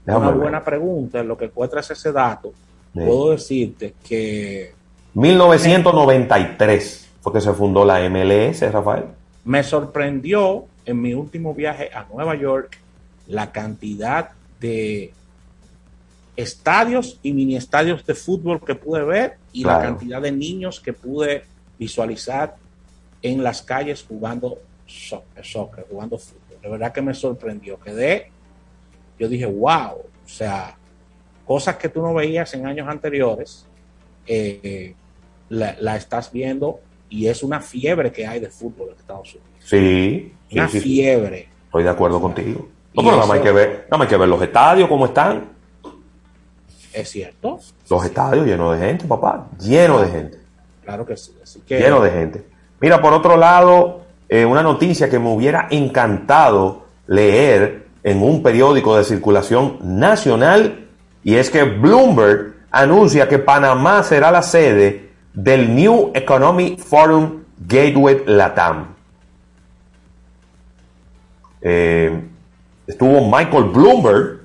Déjame 0.05 0.25
Una 0.25 0.31
ver. 0.33 0.41
buena 0.41 0.63
pregunta, 0.63 1.19
en 1.19 1.27
lo 1.27 1.37
que 1.37 1.45
encuentras 1.45 1.89
ese 1.91 2.11
dato, 2.11 2.51
Sí. 2.93 3.01
puedo 3.05 3.31
decirte 3.31 3.93
que 4.07 4.73
1993 5.13 7.09
fue 7.21 7.33
que 7.33 7.41
se 7.41 7.53
fundó 7.53 7.83
la 7.85 7.99
MLS, 8.09 8.61
Rafael. 8.71 9.03
me 9.43 9.63
sorprendió 9.63 10.65
en 10.85 11.01
mi 11.01 11.13
último 11.13 11.53
viaje 11.53 11.89
a 11.93 12.05
Nueva 12.11 12.35
York 12.35 12.77
la 13.27 13.51
cantidad 13.51 14.29
de 14.59 15.11
estadios 16.35 17.19
y 17.23 17.33
mini 17.33 17.55
estadios 17.55 18.05
de 18.05 18.13
fútbol 18.15 18.61
que 18.63 18.75
pude 18.75 19.03
ver 19.03 19.37
y 19.53 19.63
la 19.63 19.81
cantidad 19.81 20.21
de 20.21 20.31
niños 20.31 20.79
que 20.79 20.93
pude 20.93 21.43
visualizar 21.79 22.55
en 23.21 23.43
las 23.43 23.61
calles 23.61 24.05
jugando 24.07 24.57
soccer, 24.85 25.85
jugando 25.89 26.17
fútbol. 26.17 26.61
De 26.61 26.69
verdad 26.69 26.91
que 26.93 27.01
me 27.01 27.13
sorprendió. 27.13 27.79
Quedé, 27.79 28.31
yo 29.19 29.27
dije, 29.27 29.45
wow, 29.45 29.97
o 30.25 30.27
sea, 30.27 30.75
cosas 31.45 31.75
que 31.77 31.89
tú 31.89 32.01
no 32.01 32.13
veías 32.13 32.53
en 32.53 32.65
años 32.65 32.87
anteriores. 32.87 33.65
eh, 34.27 34.93
la, 35.49 35.75
la 35.79 35.95
estás 35.95 36.31
viendo 36.31 36.79
y 37.07 37.27
es 37.27 37.43
una 37.43 37.61
fiebre 37.61 38.11
que 38.11 38.25
hay 38.25 38.39
de 38.39 38.49
fútbol 38.49 38.89
en 38.89 38.95
Estados 38.99 39.35
Unidos. 39.35 39.49
Sí, 39.59 40.33
Una 40.51 40.67
sí, 40.67 40.79
fiebre. 40.79 41.47
Estoy 41.65 41.83
de 41.83 41.89
acuerdo 41.89 42.19
contigo. 42.19 42.67
No, 42.95 43.03
pero 43.03 43.15
nada 43.15 43.27
más 43.27 43.37
hay 43.37 43.43
que 43.43 43.51
ver, 43.51 43.69
nada 43.85 43.97
más 43.97 44.01
hay 44.01 44.07
que 44.07 44.17
ver 44.17 44.29
los 44.29 44.41
estadios 44.41 44.89
cómo 44.89 45.05
están. 45.05 45.51
Es 46.93 47.09
cierto. 47.09 47.59
Los 47.89 48.05
estadios 48.05 48.45
llenos 48.47 48.79
de 48.79 48.87
gente, 48.87 49.05
papá. 49.05 49.47
Llenos 49.59 50.01
de 50.01 50.07
gente. 50.07 50.37
Claro 50.83 51.05
que 51.05 51.17
sí. 51.17 51.35
Así 51.43 51.59
que, 51.61 51.77
Lleno 51.79 52.01
de 52.01 52.09
gente. 52.09 52.45
Mira, 52.79 53.01
por 53.01 53.13
otro 53.13 53.37
lado, 53.37 54.04
eh, 54.29 54.45
una 54.45 54.63
noticia 54.63 55.09
que 55.09 55.19
me 55.19 55.29
hubiera 55.29 55.67
encantado 55.69 56.85
leer 57.07 57.87
en 58.03 58.21
un 58.21 58.41
periódico 58.43 58.97
de 58.97 59.03
circulación 59.03 59.77
nacional 59.81 60.87
y 61.23 61.35
es 61.35 61.49
que 61.49 61.63
Bloomberg 61.63 62.53
anuncia 62.71 63.27
que 63.27 63.39
Panamá 63.39 64.03
será 64.03 64.31
la 64.31 64.41
sede 64.41 65.09
del 65.33 65.73
New 65.73 66.11
Economic 66.13 66.79
Forum 66.79 67.43
Gateway 67.57 68.23
Latam. 68.25 68.95
Eh, 71.61 72.21
estuvo 72.85 73.27
Michael 73.27 73.65
Bloomberg 73.65 74.41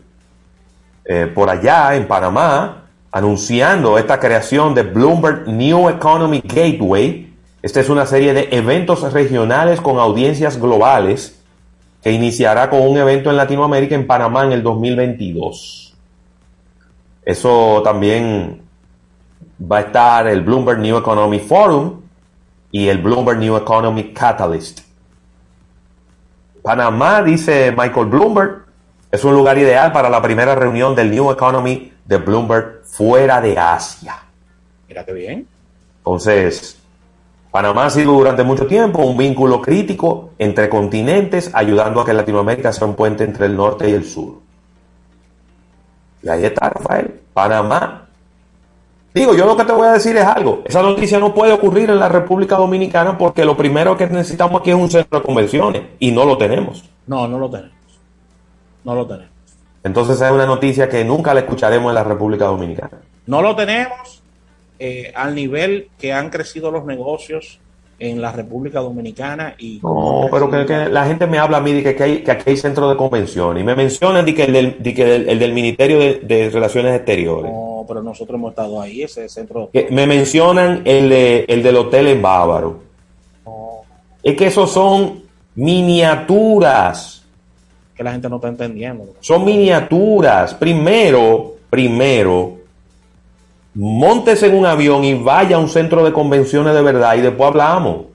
eh, 1.04 1.30
por 1.34 1.50
allá 1.50 1.94
en 1.96 2.06
Panamá 2.06 2.84
anunciando 3.12 3.98
esta 3.98 4.18
creación 4.18 4.74
de 4.74 4.84
Bloomberg 4.84 5.48
New 5.48 5.88
Economy 5.88 6.40
Gateway. 6.44 7.29
Esta 7.62 7.80
es 7.80 7.90
una 7.90 8.06
serie 8.06 8.32
de 8.32 8.48
eventos 8.52 9.12
regionales 9.12 9.80
con 9.80 9.98
audiencias 9.98 10.58
globales 10.58 11.38
que 12.02 12.10
iniciará 12.10 12.70
con 12.70 12.80
un 12.80 12.96
evento 12.96 13.28
en 13.28 13.36
Latinoamérica 13.36 13.94
en 13.94 14.06
Panamá 14.06 14.46
en 14.46 14.52
el 14.52 14.62
2022. 14.62 15.94
Eso 17.22 17.82
también 17.84 18.62
va 19.60 19.78
a 19.78 19.80
estar 19.80 20.26
el 20.26 20.40
Bloomberg 20.40 20.78
New 20.78 20.96
Economy 20.96 21.38
Forum 21.38 22.00
y 22.72 22.88
el 22.88 22.98
Bloomberg 22.98 23.38
New 23.38 23.56
Economy 23.56 24.14
Catalyst. 24.14 24.80
Panamá, 26.62 27.22
dice 27.22 27.74
Michael 27.76 28.06
Bloomberg, 28.06 28.64
es 29.10 29.22
un 29.24 29.34
lugar 29.34 29.58
ideal 29.58 29.92
para 29.92 30.08
la 30.08 30.22
primera 30.22 30.54
reunión 30.54 30.94
del 30.94 31.10
New 31.10 31.30
Economy 31.30 31.92
de 32.06 32.16
Bloomberg 32.16 32.82
fuera 32.84 33.40
de 33.40 33.58
Asia. 33.58 34.16
mira 34.88 35.04
qué 35.04 35.12
bien. 35.12 35.46
Entonces, 35.98 36.79
Panamá 37.50 37.86
ha 37.86 37.90
sido 37.90 38.12
durante 38.12 38.44
mucho 38.44 38.66
tiempo 38.66 39.02
un 39.02 39.16
vínculo 39.16 39.60
crítico 39.60 40.30
entre 40.38 40.68
continentes, 40.68 41.50
ayudando 41.52 42.00
a 42.00 42.04
que 42.04 42.12
Latinoamérica 42.12 42.72
sea 42.72 42.86
un 42.86 42.94
puente 42.94 43.24
entre 43.24 43.46
el 43.46 43.56
norte 43.56 43.90
y 43.90 43.92
el 43.92 44.04
sur. 44.04 44.34
Y 46.22 46.28
ahí 46.28 46.44
está, 46.44 46.68
Rafael. 46.68 47.20
Panamá. 47.32 48.06
Digo, 49.12 49.34
yo 49.34 49.44
lo 49.46 49.56
que 49.56 49.64
te 49.64 49.72
voy 49.72 49.88
a 49.88 49.92
decir 49.92 50.16
es 50.16 50.24
algo. 50.24 50.62
Esa 50.64 50.82
noticia 50.82 51.18
no 51.18 51.34
puede 51.34 51.52
ocurrir 51.52 51.90
en 51.90 51.98
la 51.98 52.08
República 52.08 52.56
Dominicana 52.56 53.18
porque 53.18 53.44
lo 53.44 53.56
primero 53.56 53.96
que 53.96 54.06
necesitamos 54.06 54.60
aquí 54.60 54.70
es 54.70 54.76
un 54.76 54.88
centro 54.88 55.18
de 55.18 55.26
convenciones 55.26 55.82
y 55.98 56.12
no 56.12 56.24
lo 56.24 56.38
tenemos. 56.38 56.84
No, 57.08 57.26
no 57.26 57.38
lo 57.38 57.50
tenemos. 57.50 57.74
No 58.84 58.94
lo 58.94 59.06
tenemos. 59.06 59.30
Entonces 59.82 60.20
es 60.20 60.30
una 60.30 60.46
noticia 60.46 60.88
que 60.88 61.04
nunca 61.04 61.34
la 61.34 61.40
escucharemos 61.40 61.90
en 61.90 61.94
la 61.96 62.04
República 62.04 62.44
Dominicana. 62.44 62.98
No 63.26 63.42
lo 63.42 63.56
tenemos 63.56 64.19
eh, 64.80 65.12
al 65.14 65.34
nivel 65.34 65.88
que 65.98 66.12
han 66.12 66.30
crecido 66.30 66.70
los 66.72 66.84
negocios 66.84 67.60
en 67.98 68.22
la 68.22 68.32
República 68.32 68.80
Dominicana 68.80 69.54
y 69.58 69.78
No, 69.82 70.26
pero 70.30 70.50
que, 70.50 70.64
que 70.64 70.88
la 70.88 71.04
gente 71.04 71.26
me 71.26 71.38
habla 71.38 71.58
a 71.58 71.60
mí 71.60 71.72
de 71.74 71.82
que, 71.82 71.94
que 71.94 72.02
hay, 72.02 72.22
que 72.24 72.30
aquí 72.30 72.44
hay 72.50 72.56
centro 72.56 72.88
de 72.88 72.96
convención 72.96 73.58
y 73.58 73.62
me 73.62 73.76
mencionan 73.76 74.24
de 74.24 74.34
que 74.34 74.44
el 74.44 74.52
del, 74.54 74.82
de 74.82 74.94
que 74.94 75.16
el, 75.16 75.28
el 75.28 75.38
del 75.38 75.52
Ministerio 75.52 75.98
de, 75.98 76.20
de 76.20 76.48
Relaciones 76.48 76.96
Exteriores. 76.96 77.52
no, 77.52 77.84
pero 77.86 78.02
nosotros 78.02 78.38
hemos 78.38 78.52
estado 78.52 78.80
ahí, 78.80 79.02
ese 79.02 79.28
centro. 79.28 79.68
Que 79.70 79.88
me 79.90 80.06
mencionan 80.06 80.80
el, 80.86 81.10
de, 81.10 81.44
el 81.46 81.62
del 81.62 81.76
hotel 81.76 82.06
en 82.06 82.22
Bávaro. 82.22 82.80
Es 84.22 84.34
que 84.36 84.46
esos 84.46 84.70
son 84.70 85.22
miniaturas. 85.54 87.22
que 87.94 88.02
la 88.02 88.12
gente 88.12 88.28
no 88.30 88.36
está 88.36 88.48
entendiendo. 88.48 89.14
Son 89.20 89.44
miniaturas. 89.44 90.54
Primero, 90.54 91.56
primero, 91.68 92.59
montes 93.74 94.42
en 94.42 94.54
un 94.56 94.66
avión 94.66 95.04
y 95.04 95.14
vaya 95.14 95.56
a 95.56 95.58
un 95.58 95.68
centro 95.68 96.04
de 96.04 96.12
convenciones 96.12 96.74
de 96.74 96.82
verdad 96.82 97.14
y 97.16 97.20
después 97.20 97.48
hablamos. 97.50 98.06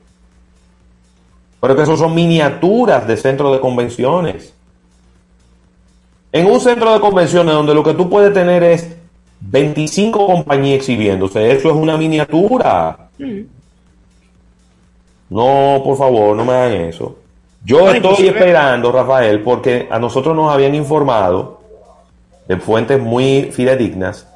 Pero 1.62 1.76
que 1.76 1.84
esos 1.84 1.98
son 2.00 2.14
miniaturas 2.14 3.08
de 3.08 3.18
centro 3.18 3.52
de 3.54 3.60
convenciones. 3.60 4.54
En 6.32 6.46
un 6.52 6.60
centro 6.60 6.94
de 6.94 7.00
convenciones 7.00 7.54
donde 7.54 7.74
lo 7.74 7.84
que 7.84 7.94
tú 7.94 8.10
puedes 8.10 8.34
tener 8.34 8.62
es 8.64 8.96
25 9.40 10.26
compañías 10.28 10.80
exhibiéndose, 10.80 11.52
eso 11.52 11.70
es 11.70 11.76
una 11.76 11.98
miniatura. 11.98 13.08
No, 15.30 15.82
por 15.84 15.98
favor, 15.98 16.36
no 16.36 16.46
me 16.46 16.54
hagan 16.54 16.74
eso. 16.74 17.18
Yo 17.64 17.80
No, 17.80 17.86
estoy 17.88 17.98
inclusive- 18.12 18.30
esperando, 18.30 18.92
Rafael, 18.92 19.42
porque 19.42 19.88
a 19.90 19.98
nosotros 19.98 20.36
nos 20.36 20.54
habían 20.54 20.76
informado 20.76 21.62
de 22.48 22.58
fuentes 22.58 23.00
muy 23.02 23.50
fidedignas 23.52 24.28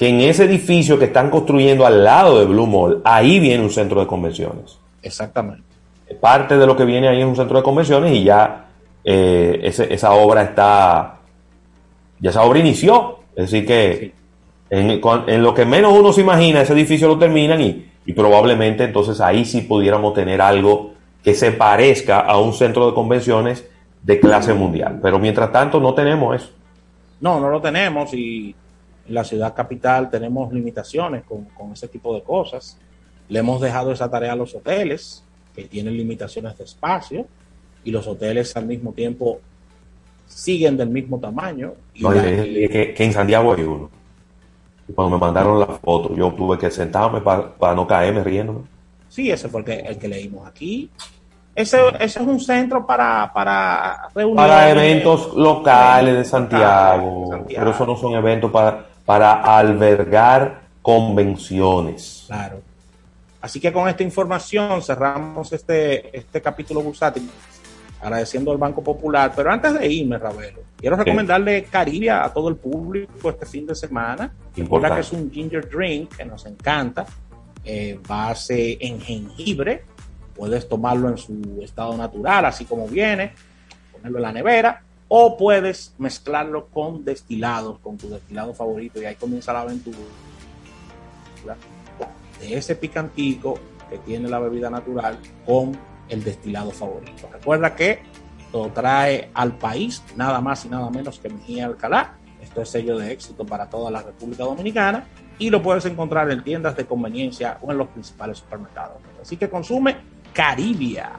que 0.00 0.08
en 0.08 0.20
ese 0.22 0.44
edificio 0.44 0.98
que 0.98 1.04
están 1.04 1.28
construyendo 1.28 1.84
al 1.84 2.02
lado 2.02 2.38
de 2.38 2.46
Blue 2.46 2.66
Mall, 2.66 3.02
ahí 3.04 3.38
viene 3.38 3.62
un 3.62 3.68
centro 3.68 4.00
de 4.00 4.06
convenciones. 4.06 4.78
Exactamente. 5.02 5.62
Parte 6.22 6.56
de 6.56 6.66
lo 6.66 6.74
que 6.74 6.86
viene 6.86 7.06
ahí 7.06 7.20
es 7.20 7.26
un 7.26 7.36
centro 7.36 7.58
de 7.58 7.62
convenciones 7.62 8.12
y 8.14 8.24
ya 8.24 8.64
eh, 9.04 9.60
ese- 9.62 9.92
esa 9.92 10.12
obra 10.12 10.40
está, 10.42 11.18
ya 12.18 12.30
esa 12.30 12.40
obra 12.44 12.60
inició. 12.60 13.18
Es 13.36 13.50
decir 13.50 13.66
que 13.66 14.12
en, 14.70 15.00
en 15.26 15.42
lo 15.42 15.52
que 15.52 15.66
menos 15.66 15.92
uno 15.92 16.14
se 16.14 16.22
imagina, 16.22 16.62
ese 16.62 16.72
edificio 16.72 17.06
lo 17.06 17.18
terminan 17.18 17.60
y, 17.60 17.84
y 18.06 18.12
probablemente 18.14 18.84
entonces 18.84 19.20
ahí 19.20 19.44
sí 19.44 19.60
pudiéramos 19.60 20.14
tener 20.14 20.40
algo 20.40 20.92
que 21.22 21.34
se 21.34 21.52
parezca 21.52 22.20
a 22.20 22.38
un 22.38 22.54
centro 22.54 22.86
de 22.86 22.94
convenciones 22.94 23.68
de 24.02 24.18
clase 24.18 24.54
mundial. 24.54 24.98
Pero 25.02 25.18
mientras 25.18 25.52
tanto 25.52 25.78
no 25.78 25.92
tenemos 25.92 26.36
eso. 26.36 26.50
No, 27.20 27.38
no 27.38 27.50
lo 27.50 27.60
tenemos 27.60 28.14
y 28.14 28.54
la 29.10 29.24
ciudad 29.24 29.54
capital 29.54 30.08
tenemos 30.10 30.52
limitaciones 30.52 31.24
con, 31.24 31.44
con 31.46 31.72
ese 31.72 31.88
tipo 31.88 32.14
de 32.14 32.22
cosas. 32.22 32.78
Le 33.28 33.38
hemos 33.40 33.60
dejado 33.60 33.92
esa 33.92 34.10
tarea 34.10 34.32
a 34.32 34.36
los 34.36 34.54
hoteles, 34.54 35.22
que 35.54 35.64
tienen 35.64 35.96
limitaciones 35.96 36.56
de 36.58 36.64
espacio, 36.64 37.26
y 37.84 37.90
los 37.90 38.06
hoteles 38.06 38.56
al 38.56 38.66
mismo 38.66 38.92
tiempo 38.92 39.40
siguen 40.26 40.76
del 40.76 40.90
mismo 40.90 41.18
tamaño. 41.18 41.72
Y 41.94 42.02
No, 42.02 42.12
la- 42.12 42.22
que, 42.22 42.94
que 42.96 43.04
en 43.04 43.12
Santiago 43.12 43.54
hay 43.54 43.62
uno. 43.62 43.90
Y 44.88 44.92
cuando 44.92 45.16
me 45.16 45.20
mandaron 45.20 45.58
la 45.60 45.66
foto, 45.66 46.14
yo 46.14 46.32
tuve 46.32 46.58
que 46.58 46.70
sentarme 46.70 47.20
para 47.20 47.74
no 47.74 47.86
caerme 47.86 48.22
riéndome. 48.24 48.60
sí, 49.08 49.30
ese 49.30 49.48
fue 49.48 49.60
el 49.60 49.66
que, 49.66 49.74
el 49.80 49.98
que 49.98 50.08
leímos 50.08 50.46
aquí. 50.46 50.90
Ese, 51.54 51.78
ese 51.98 52.20
es 52.20 52.26
un 52.26 52.38
centro 52.40 52.86
para, 52.86 53.30
para 53.34 54.08
reuniones. 54.14 54.48
Para 54.48 54.70
eventos 54.70 55.34
locales 55.34 56.14
de 56.16 56.24
Santiago, 56.24 57.44
pero 57.48 57.70
eso 57.70 57.86
no 57.86 57.96
son 57.96 58.14
eventos 58.14 58.50
para, 58.52 58.86
para 59.10 59.42
albergar 59.58 60.60
convenciones. 60.80 62.26
Claro. 62.28 62.62
Así 63.40 63.58
que 63.58 63.72
con 63.72 63.88
esta 63.88 64.04
información 64.04 64.80
cerramos 64.82 65.52
este, 65.52 66.16
este 66.16 66.40
capítulo 66.40 66.80
bursátil 66.80 67.28
agradeciendo 68.00 68.52
al 68.52 68.58
Banco 68.58 68.84
Popular. 68.84 69.32
Pero 69.34 69.50
antes 69.50 69.74
de 69.74 69.84
irme, 69.88 70.16
Ravelo, 70.16 70.60
quiero 70.76 70.94
recomendarle 70.94 71.64
Caribe 71.64 72.08
a 72.08 72.28
todo 72.32 72.50
el 72.50 72.54
público 72.54 73.30
este 73.30 73.46
fin 73.46 73.66
de 73.66 73.74
semana. 73.74 74.32
Recuerda 74.56 74.94
que 74.94 75.00
es 75.00 75.10
un 75.10 75.28
ginger 75.28 75.68
drink 75.68 76.16
que 76.16 76.24
nos 76.24 76.46
encanta, 76.46 77.04
eh, 77.64 77.98
base 78.06 78.78
en 78.80 79.00
jengibre. 79.00 79.86
Puedes 80.36 80.68
tomarlo 80.68 81.08
en 81.08 81.18
su 81.18 81.58
estado 81.64 81.96
natural, 81.96 82.44
así 82.44 82.64
como 82.64 82.86
viene, 82.86 83.32
ponerlo 83.90 84.18
en 84.18 84.22
la 84.22 84.32
nevera, 84.32 84.84
o 85.12 85.36
puedes 85.36 85.92
mezclarlo 85.98 86.68
con 86.68 87.04
destilados, 87.04 87.80
con 87.80 87.98
tu 87.98 88.08
destilado 88.08 88.54
favorito, 88.54 89.02
y 89.02 89.06
ahí 89.06 89.16
comienza 89.16 89.52
la 89.52 89.62
aventura 89.62 89.98
de 92.40 92.56
ese 92.56 92.76
picantico 92.76 93.58
que 93.90 93.98
tiene 93.98 94.28
la 94.28 94.38
bebida 94.38 94.70
natural 94.70 95.18
con 95.44 95.76
el 96.08 96.22
destilado 96.22 96.70
favorito. 96.70 97.28
Recuerda 97.32 97.74
que 97.74 98.02
lo 98.52 98.68
trae 98.68 99.30
al 99.34 99.58
país 99.58 100.00
nada 100.14 100.40
más 100.40 100.64
y 100.64 100.68
nada 100.68 100.88
menos 100.90 101.18
que 101.18 101.28
Mejía 101.28 101.66
Alcalá. 101.66 102.14
Esto 102.40 102.62
es 102.62 102.68
sello 102.68 102.96
de 102.96 103.10
éxito 103.10 103.44
para 103.44 103.68
toda 103.68 103.90
la 103.90 104.02
República 104.02 104.44
Dominicana 104.44 105.08
y 105.40 105.50
lo 105.50 105.60
puedes 105.60 105.84
encontrar 105.86 106.30
en 106.30 106.44
tiendas 106.44 106.76
de 106.76 106.86
conveniencia 106.86 107.58
o 107.62 107.72
en 107.72 107.78
los 107.78 107.88
principales 107.88 108.38
supermercados. 108.38 108.98
Así 109.20 109.36
que 109.36 109.50
consume 109.50 109.96
Caribia. 110.32 111.10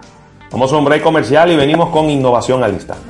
Vamos 0.52 0.73
a 0.73 0.78
un 0.78 0.84
break 0.84 1.02
comercial 1.02 1.49
y 1.49 1.56
venimos 1.56 1.90
con 1.90 2.10
innovación 2.10 2.61
al 2.61 2.73
instante. 2.73 3.03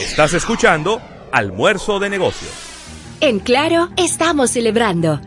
Estás 0.00 0.32
escuchando 0.32 1.00
Almuerzo 1.30 1.98
de 1.98 2.08
Negocios. 2.08 2.50
En 3.20 3.38
Claro, 3.38 3.90
estamos 3.96 4.50
celebrando. 4.50 5.20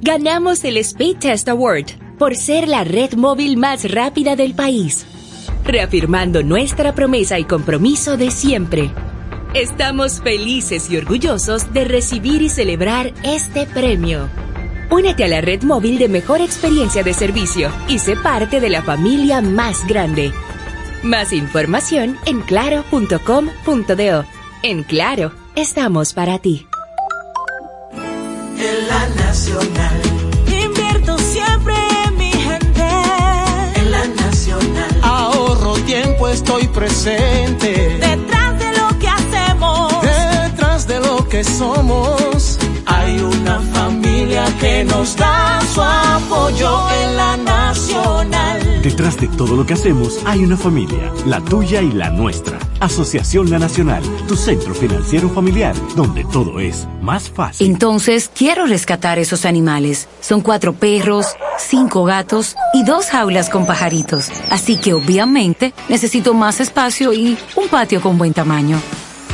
Ganamos 0.00 0.64
el 0.64 0.76
Speed 0.76 1.18
Test 1.18 1.48
Award 1.48 1.86
por 2.18 2.36
ser 2.36 2.68
la 2.68 2.84
red 2.84 3.14
móvil 3.14 3.56
más 3.56 3.90
rápida 3.90 4.36
del 4.36 4.54
país, 4.54 5.04
reafirmando 5.64 6.44
nuestra 6.44 6.94
promesa 6.94 7.40
y 7.40 7.44
compromiso 7.44 8.16
de 8.16 8.30
siempre. 8.30 8.92
Estamos 9.54 10.20
felices 10.22 10.88
y 10.88 10.96
orgullosos 10.96 11.72
de 11.72 11.84
recibir 11.84 12.42
y 12.42 12.48
celebrar 12.48 13.12
este 13.24 13.66
premio. 13.66 14.28
Únete 14.92 15.24
a 15.24 15.28
la 15.28 15.40
red 15.40 15.62
móvil 15.62 15.96
de 15.96 16.06
mejor 16.06 16.42
experiencia 16.42 17.02
de 17.02 17.14
servicio 17.14 17.72
y 17.88 17.98
sé 17.98 18.14
parte 18.14 18.60
de 18.60 18.68
la 18.68 18.82
familia 18.82 19.40
más 19.40 19.86
grande. 19.86 20.34
Más 21.02 21.32
información 21.32 22.18
en 22.26 22.42
claro.com.do. 22.42 24.24
En 24.62 24.82
Claro, 24.82 25.32
estamos 25.56 26.12
para 26.12 26.40
ti. 26.40 26.66
En 27.94 28.86
la 28.86 29.08
Nacional. 29.24 30.02
Invierto 30.62 31.16
siempre 31.16 31.74
en 32.06 32.18
mi 32.18 32.30
gente. 32.30 32.86
En 33.76 33.90
la 33.90 34.06
Nacional. 34.08 35.00
Ahorro 35.00 35.72
tiempo, 35.86 36.28
estoy 36.28 36.68
presente. 36.68 37.98
Detrás 37.98 38.58
de 38.58 38.72
lo 38.76 38.98
que 38.98 39.08
hacemos. 39.08 40.02
Detrás 40.02 40.86
de 40.86 41.00
lo 41.00 41.26
que 41.30 41.42
somos. 41.44 42.51
Hay 43.02 43.18
una 43.18 43.60
familia 43.60 44.44
que 44.60 44.84
nos 44.84 45.16
da 45.16 45.60
su 45.74 45.82
apoyo 45.82 46.88
en 47.02 47.16
la 47.16 47.36
Nacional. 47.36 48.80
Detrás 48.80 49.16
de 49.16 49.26
todo 49.26 49.56
lo 49.56 49.66
que 49.66 49.74
hacemos 49.74 50.20
hay 50.24 50.44
una 50.44 50.56
familia, 50.56 51.12
la 51.26 51.40
tuya 51.40 51.82
y 51.82 51.90
la 51.90 52.10
nuestra. 52.10 52.60
Asociación 52.78 53.50
La 53.50 53.58
Nacional, 53.58 54.04
tu 54.28 54.36
centro 54.36 54.72
financiero 54.72 55.28
familiar, 55.28 55.74
donde 55.96 56.24
todo 56.26 56.60
es 56.60 56.86
más 57.00 57.28
fácil. 57.28 57.66
Entonces, 57.66 58.30
quiero 58.32 58.66
rescatar 58.66 59.18
esos 59.18 59.46
animales. 59.46 60.08
Son 60.20 60.40
cuatro 60.40 60.72
perros, 60.72 61.26
cinco 61.58 62.04
gatos 62.04 62.54
y 62.72 62.84
dos 62.84 63.06
jaulas 63.06 63.50
con 63.50 63.66
pajaritos. 63.66 64.30
Así 64.50 64.76
que 64.76 64.94
obviamente 64.94 65.74
necesito 65.88 66.34
más 66.34 66.60
espacio 66.60 67.12
y 67.12 67.36
un 67.56 67.66
patio 67.68 68.00
con 68.00 68.16
buen 68.16 68.32
tamaño. 68.32 68.80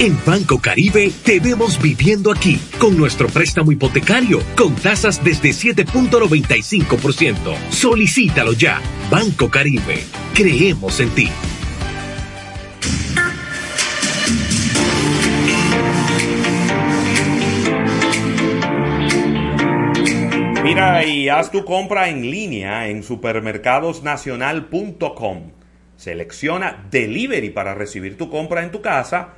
En 0.00 0.16
Banco 0.24 0.60
Caribe 0.60 1.10
te 1.24 1.40
vemos 1.40 1.82
viviendo 1.82 2.30
aquí 2.30 2.60
con 2.78 2.96
nuestro 2.96 3.26
préstamo 3.26 3.72
hipotecario 3.72 4.40
con 4.56 4.76
tasas 4.76 5.24
desde 5.24 5.48
7.95%. 5.48 7.56
Solicítalo 7.70 8.52
ya. 8.52 8.80
Banco 9.10 9.50
Caribe. 9.50 10.04
Creemos 10.34 11.00
en 11.00 11.10
ti. 11.10 11.28
Mira 20.62 21.04
y 21.04 21.28
haz 21.28 21.50
tu 21.50 21.64
compra 21.64 22.08
en 22.08 22.30
línea 22.30 22.86
en 22.86 23.02
supermercadosnacional.com. 23.02 25.50
Selecciona 25.96 26.86
Delivery 26.88 27.50
para 27.50 27.74
recibir 27.74 28.16
tu 28.16 28.30
compra 28.30 28.62
en 28.62 28.70
tu 28.70 28.80
casa 28.80 29.37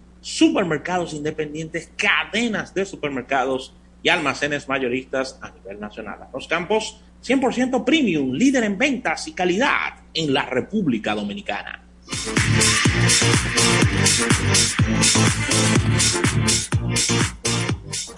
supermercados 0.21 1.13
independientes, 1.13 1.91
cadenas 1.97 2.73
de 2.73 2.85
supermercados 2.85 3.75
y 4.03 4.09
almacenes 4.09 4.69
mayoristas 4.69 5.37
a 5.41 5.51
nivel 5.51 5.79
nacional. 5.79 6.19
Los 6.33 6.47
campos 6.47 7.01
100% 7.23 7.83
premium, 7.83 8.31
líder 8.31 8.63
en 8.63 8.77
ventas 8.77 9.27
y 9.27 9.33
calidad 9.33 9.95
en 10.13 10.33
la 10.33 10.45
República 10.45 11.13
Dominicana. 11.13 11.83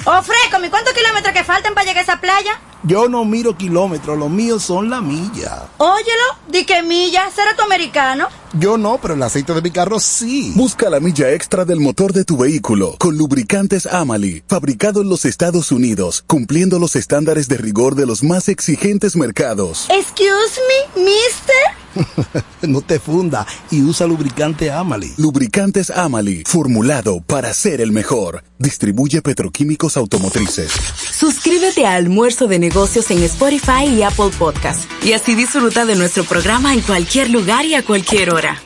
Oh, 0.06 0.22
Fresco, 0.22 0.64
¿y 0.64 0.70
cuántos 0.70 0.94
kilómetros 0.94 1.34
que 1.34 1.44
faltan 1.44 1.74
para 1.74 1.86
llegar 1.86 2.02
a 2.02 2.04
esa 2.04 2.22
playa? 2.22 2.60
Yo 2.84 3.08
no 3.08 3.24
miro 3.24 3.58
kilómetros, 3.58 4.18
los 4.18 4.30
míos 4.30 4.64
son 4.64 4.90
la 4.90 5.00
milla. 5.00 5.70
Óyelo, 5.78 6.24
di 6.50 6.66
que 6.66 6.84
milla, 6.84 7.32
será 7.32 7.56
tu 7.56 7.64
americano. 7.64 8.28
Yo 8.54 8.78
no, 8.78 9.00
pero 9.02 9.14
el 9.14 9.24
aceite 9.24 9.54
de 9.54 9.62
mi 9.62 9.72
carro 9.72 10.00
sí. 10.00 10.52
Busca 10.56 10.90
la 10.90 11.00
milla 11.00 11.32
extra 11.32 11.64
del 11.64 11.80
motor 11.80 12.12
de 12.12 12.26
tu 12.26 12.38
vehículo 12.38 12.96
con 13.00 13.18
lubricantes 13.18 13.86
Amali, 13.86 14.44
fabricado 14.48 15.02
en 15.02 15.10
los 15.10 15.24
Estados 15.24 15.72
Unidos, 15.72 16.24
cumpliendo 16.28 16.78
los 16.78 16.96
estándares 16.96 17.48
de 17.48 17.58
rigor 17.58 17.96
de 17.96 18.06
los 18.06 18.22
más 18.22 18.50
exigentes 18.50 19.16
mercados. 19.16 19.88
Excuse 19.90 20.60
me, 20.96 21.04
mister. 21.04 21.83
no 22.62 22.82
te 22.82 23.00
funda 23.00 23.46
y 23.72 23.82
usa 23.82 24.08
lubricante 24.08 24.72
Amali. 24.72 25.14
Lubricantes 25.18 25.90
Amali, 25.90 26.44
formulado 26.46 27.22
para 27.22 27.54
ser 27.54 27.82
el 27.82 27.92
mejor. 27.92 28.44
Distribuye 28.58 29.22
petroquímicos 29.22 29.98
automotrices. 29.98 30.72
Suscríbete 31.14 31.86
a 31.86 31.96
Almuerzo 31.96 32.48
de 32.48 32.60
Negocios 32.60 33.10
en 33.12 33.24
Spotify 33.24 33.86
y 33.88 34.04
Apple 34.04 34.32
Podcast 34.38 34.82
y 35.04 35.14
así 35.14 35.36
disfruta 35.36 35.86
de 35.86 35.96
nuestro 35.96 36.24
programa 36.24 36.74
en 36.74 36.82
cualquier 36.82 37.30
lugar 37.30 37.66
y 37.66 37.76
a 37.76 37.84
cualquier 37.84 38.34
hora. 38.34 38.62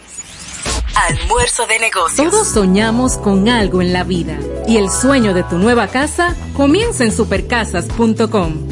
Almuerzo 1.10 1.68
de 1.68 1.80
Negocios. 1.80 2.32
Todos 2.32 2.48
soñamos 2.48 3.18
con 3.18 3.48
algo 3.49 3.82
en 3.82 3.94
la 3.94 4.04
vida 4.04 4.40
y 4.68 4.78
el 4.78 4.90
sueño 4.90 5.34
de 5.34 5.44
tu 5.44 5.58
nueva 5.58 5.88
casa 5.88 6.36
comienza 6.56 7.04
en 7.04 7.12
supercasas.com. 7.12 8.68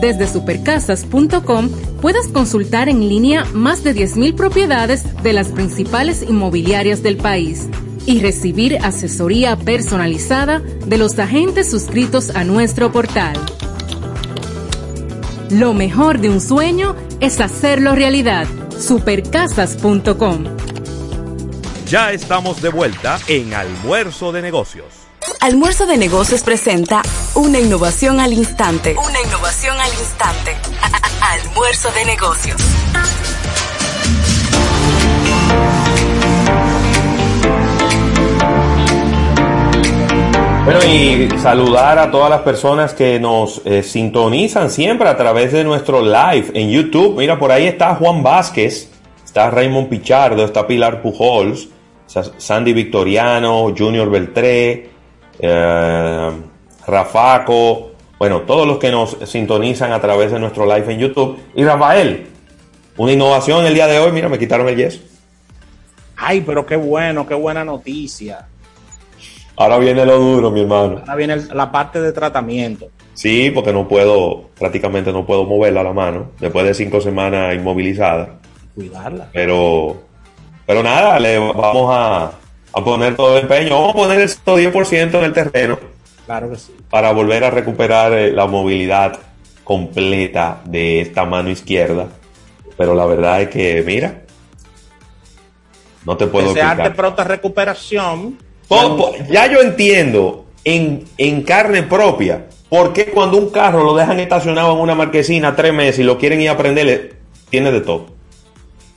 Desde 0.00 0.26
supercasas.com 0.26 1.70
puedes 2.00 2.28
consultar 2.28 2.88
en 2.88 3.08
línea 3.08 3.44
más 3.54 3.82
de 3.82 3.94
10.000 3.94 4.34
propiedades 4.34 5.04
de 5.22 5.32
las 5.32 5.48
principales 5.48 6.22
inmobiliarias 6.22 7.02
del 7.02 7.16
país 7.16 7.68
y 8.04 8.20
recibir 8.20 8.78
asesoría 8.78 9.56
personalizada 9.56 10.60
de 10.60 10.98
los 10.98 11.18
agentes 11.18 11.70
suscritos 11.70 12.30
a 12.30 12.44
nuestro 12.44 12.92
portal. 12.92 13.36
Lo 15.50 15.74
mejor 15.74 16.20
de 16.20 16.28
un 16.28 16.40
sueño 16.40 16.94
es 17.20 17.40
hacerlo 17.40 17.94
realidad. 17.94 18.46
Supercasas.com. 18.78 20.44
Ya 21.86 22.12
estamos 22.12 22.60
de 22.60 22.68
vuelta 22.68 23.18
en 23.28 23.54
Almuerzo 23.54 24.32
de 24.32 24.42
Negocios. 24.42 24.86
Almuerzo 25.40 25.86
de 25.86 25.96
Negocios 25.96 26.42
presenta 26.42 27.02
una 27.36 27.60
innovación 27.60 28.18
al 28.18 28.32
instante. 28.32 28.96
Una 28.98 29.20
innovación 29.20 29.78
al 29.78 29.92
instante. 29.92 30.56
Almuerzo 31.20 31.90
de 31.92 32.04
Negocios. 32.06 32.56
Bueno, 40.64 40.80
y 40.84 41.28
saludar 41.38 41.98
a 41.98 42.10
todas 42.10 42.30
las 42.30 42.40
personas 42.40 42.94
que 42.94 43.20
nos 43.20 43.60
eh, 43.66 43.82
sintonizan 43.82 44.70
siempre 44.70 45.06
a 45.06 45.16
través 45.16 45.52
de 45.52 45.62
nuestro 45.62 46.00
live 46.00 46.50
en 46.54 46.70
YouTube. 46.70 47.18
Mira, 47.18 47.38
por 47.38 47.52
ahí 47.52 47.66
está 47.66 47.94
Juan 47.96 48.22
Vázquez, 48.22 48.90
está 49.24 49.50
Raymond 49.50 49.90
Pichardo, 49.90 50.42
está 50.42 50.66
Pilar 50.66 51.02
Pujols, 51.02 51.68
Sandy 52.38 52.72
Victoriano, 52.72 53.74
Junior 53.76 54.10
Beltré, 54.10 54.88
eh, 55.38 56.30
Rafaco, 56.86 57.92
bueno, 58.18 58.42
todos 58.42 58.66
los 58.66 58.78
que 58.78 58.90
nos 58.90 59.16
sintonizan 59.24 59.92
a 59.92 60.00
través 60.00 60.32
de 60.32 60.38
nuestro 60.38 60.64
live 60.64 60.92
en 60.92 60.98
YouTube. 61.00 61.38
Y 61.54 61.64
Rafael, 61.64 62.26
una 62.96 63.12
innovación 63.12 63.66
el 63.66 63.74
día 63.74 63.86
de 63.86 63.98
hoy, 63.98 64.12
mira, 64.12 64.28
me 64.28 64.38
quitaron 64.38 64.68
el 64.68 64.76
yes. 64.76 65.00
Ay, 66.16 66.40
pero 66.40 66.64
qué 66.64 66.76
bueno, 66.76 67.26
qué 67.26 67.34
buena 67.34 67.64
noticia. 67.64 68.46
Ahora 69.56 69.78
viene 69.78 70.04
lo 70.04 70.18
duro, 70.18 70.50
mi 70.50 70.62
hermano. 70.62 70.98
Ahora 71.00 71.14
viene 71.14 71.36
la 71.36 71.70
parte 71.70 72.00
de 72.00 72.12
tratamiento. 72.12 72.88
Sí, 73.14 73.50
porque 73.50 73.72
no 73.72 73.88
puedo, 73.88 74.50
prácticamente 74.58 75.12
no 75.12 75.24
puedo 75.26 75.44
moverla 75.44 75.80
a 75.80 75.84
la 75.84 75.92
mano 75.92 76.32
después 76.38 76.66
de 76.66 76.74
cinco 76.74 77.00
semanas 77.00 77.54
inmovilizada. 77.54 78.38
Cuidarla. 78.74 79.28
Pero, 79.32 79.96
pero 80.66 80.82
nada, 80.82 81.18
le 81.18 81.38
vamos 81.38 81.90
a, 81.94 82.32
a 82.72 82.84
poner 82.84 83.16
todo 83.16 83.36
el 83.36 83.42
empeño. 83.42 83.74
Vamos 83.74 83.90
a 83.90 83.98
poner 83.98 84.20
el 84.20 84.28
10% 84.28 85.18
en 85.18 85.24
el 85.24 85.32
terreno. 85.32 85.78
Claro 86.26 86.50
que 86.50 86.56
sí. 86.56 86.74
Para 86.90 87.12
volver 87.12 87.44
a 87.44 87.50
recuperar 87.50 88.12
eh, 88.12 88.32
la 88.32 88.46
movilidad 88.46 89.18
completa 89.64 90.60
de 90.64 91.00
esta 91.00 91.24
mano 91.24 91.50
izquierda. 91.50 92.08
Pero 92.76 92.94
la 92.94 93.06
verdad 93.06 93.42
es 93.42 93.48
que, 93.48 93.82
mira, 93.86 94.22
no 96.04 96.16
te 96.16 96.26
puedo 96.26 96.48
Desearte 96.52 96.90
pronta 96.90 97.24
recuperación. 97.24 98.38
Po- 98.68 98.96
po- 98.96 99.14
ya 99.30 99.46
yo 99.50 99.60
entiendo 99.60 100.46
en, 100.64 101.04
en 101.18 101.42
carne 101.42 101.82
propia 101.84 102.46
por 102.68 102.92
qué 102.92 103.06
cuando 103.06 103.38
un 103.38 103.50
carro 103.50 103.84
lo 103.84 103.94
dejan 103.94 104.18
estacionado 104.20 104.72
en 104.74 104.80
una 104.80 104.94
marquesina 104.94 105.54
tres 105.54 105.72
meses 105.72 106.00
y 106.00 106.02
lo 106.02 106.18
quieren 106.18 106.40
ir 106.40 106.50
a 106.50 106.56
prenderle, 106.56 107.12
tiene 107.48 107.70
de 107.72 107.80
todo. 107.80 108.06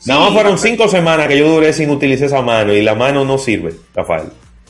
Nada 0.05 0.21
más 0.21 0.33
fueron 0.33 0.57
cinco 0.57 0.87
semanas 0.87 1.27
que 1.27 1.37
yo 1.37 1.47
duré 1.49 1.73
sin 1.73 1.89
utilizar 1.89 2.27
esa 2.27 2.41
mano 2.41 2.73
y 2.73 2.81
la 2.81 2.95
mano 2.95 3.25
no 3.25 3.37
sirve, 3.37 3.73
Rafael. 3.93 4.29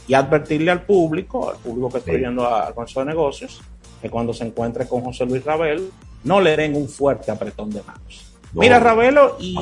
Y 0.09 0.13
advertirle 0.15 0.71
al 0.71 0.81
público, 0.81 1.49
al 1.51 1.57
público 1.57 2.01
que 2.03 2.17
yendo 2.19 2.43
a- 2.45 2.65
al 2.67 2.73
Consejo 2.73 3.01
de 3.01 3.05
Negocios, 3.05 3.61
que 4.01 4.09
cuando 4.09 4.33
se 4.33 4.43
encuentre 4.43 4.87
con 4.87 5.01
José 5.01 5.25
Luis 5.25 5.45
Ravelo, 5.45 5.83
no 6.23 6.41
le 6.41 6.57
den 6.57 6.75
un 6.75 6.89
fuerte 6.89 7.31
apretón 7.31 7.69
de 7.69 7.81
manos. 7.83 8.33
No. 8.53 8.61
Mira, 8.61 8.79
Ravelo, 8.79 9.37
y, 9.39 9.55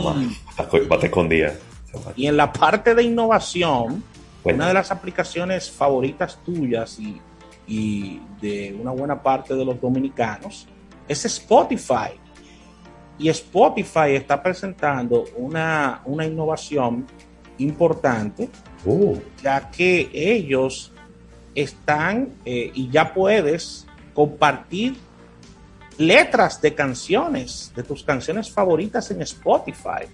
Bate 0.88 1.08
escondida. 1.08 1.54
y 2.16 2.28
en 2.28 2.38
la 2.38 2.52
parte 2.54 2.96
de 2.96 3.04
innovación, 3.04 4.02
una 4.46 4.68
de 4.70 4.74
las 4.74 4.90
aplicaciones 4.92 5.70
favoritas 5.70 6.40
tuyas 6.46 6.98
y, 7.00 7.20
y 7.68 8.22
de 8.42 8.74
una 8.82 8.92
buena 8.92 9.22
parte 9.22 9.54
de 9.54 9.66
los 9.66 9.80
dominicanos 9.82 10.66
es 11.10 11.26
Spotify. 11.26 12.12
Y 13.20 13.28
Spotify 13.30 14.12
está 14.14 14.42
presentando 14.42 15.26
una, 15.36 16.02
una 16.06 16.26
innovación 16.26 17.06
importante, 17.58 18.50
Uh. 18.88 19.20
ya 19.44 19.70
que 19.70 20.10
ellos 20.14 20.94
están 21.54 22.30
eh, 22.46 22.72
y 22.74 22.90
ya 22.90 23.14
puedes 23.14 23.86
compartir 24.14 24.96
letras 25.98 26.62
de 26.62 26.74
canciones, 26.74 27.74
de 27.76 27.84
tus 27.84 28.04
canciones 28.04 28.50
favoritas 28.50 29.12
en 29.12 29.22
Spotify. 29.24 30.06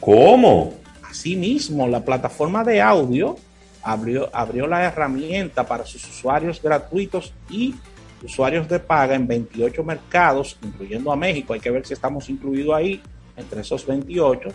¿Cómo? 0.00 0.74
Asimismo, 1.08 1.86
la 1.86 2.04
plataforma 2.04 2.64
de 2.64 2.80
audio 2.80 3.36
abrió, 3.82 4.28
abrió 4.32 4.66
la 4.66 4.84
herramienta 4.84 5.64
para 5.64 5.86
sus 5.86 6.04
usuarios 6.08 6.60
gratuitos 6.60 7.32
y 7.48 7.76
usuarios 8.24 8.68
de 8.68 8.80
paga 8.80 9.14
en 9.14 9.28
28 9.28 9.84
mercados, 9.84 10.58
incluyendo 10.62 11.12
a 11.12 11.16
México. 11.16 11.52
Hay 11.52 11.60
que 11.60 11.70
ver 11.70 11.86
si 11.86 11.92
estamos 11.92 12.28
incluidos 12.28 12.74
ahí 12.74 13.00
entre 13.36 13.60
esos 13.60 13.86
28. 13.86 14.48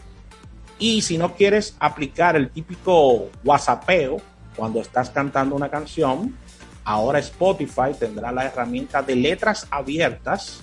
Y 0.78 1.02
si 1.02 1.18
no 1.18 1.36
quieres 1.36 1.76
aplicar 1.80 2.36
el 2.36 2.50
típico 2.50 3.30
WhatsAppeo 3.44 4.18
cuando 4.56 4.82
estás 4.82 5.10
cantando 5.10 5.56
una 5.56 5.70
canción, 5.70 6.36
ahora 6.84 7.20
Spotify 7.20 7.94
tendrá 7.98 8.32
la 8.32 8.46
herramienta 8.46 9.02
de 9.02 9.16
letras 9.16 9.68
abiertas 9.72 10.62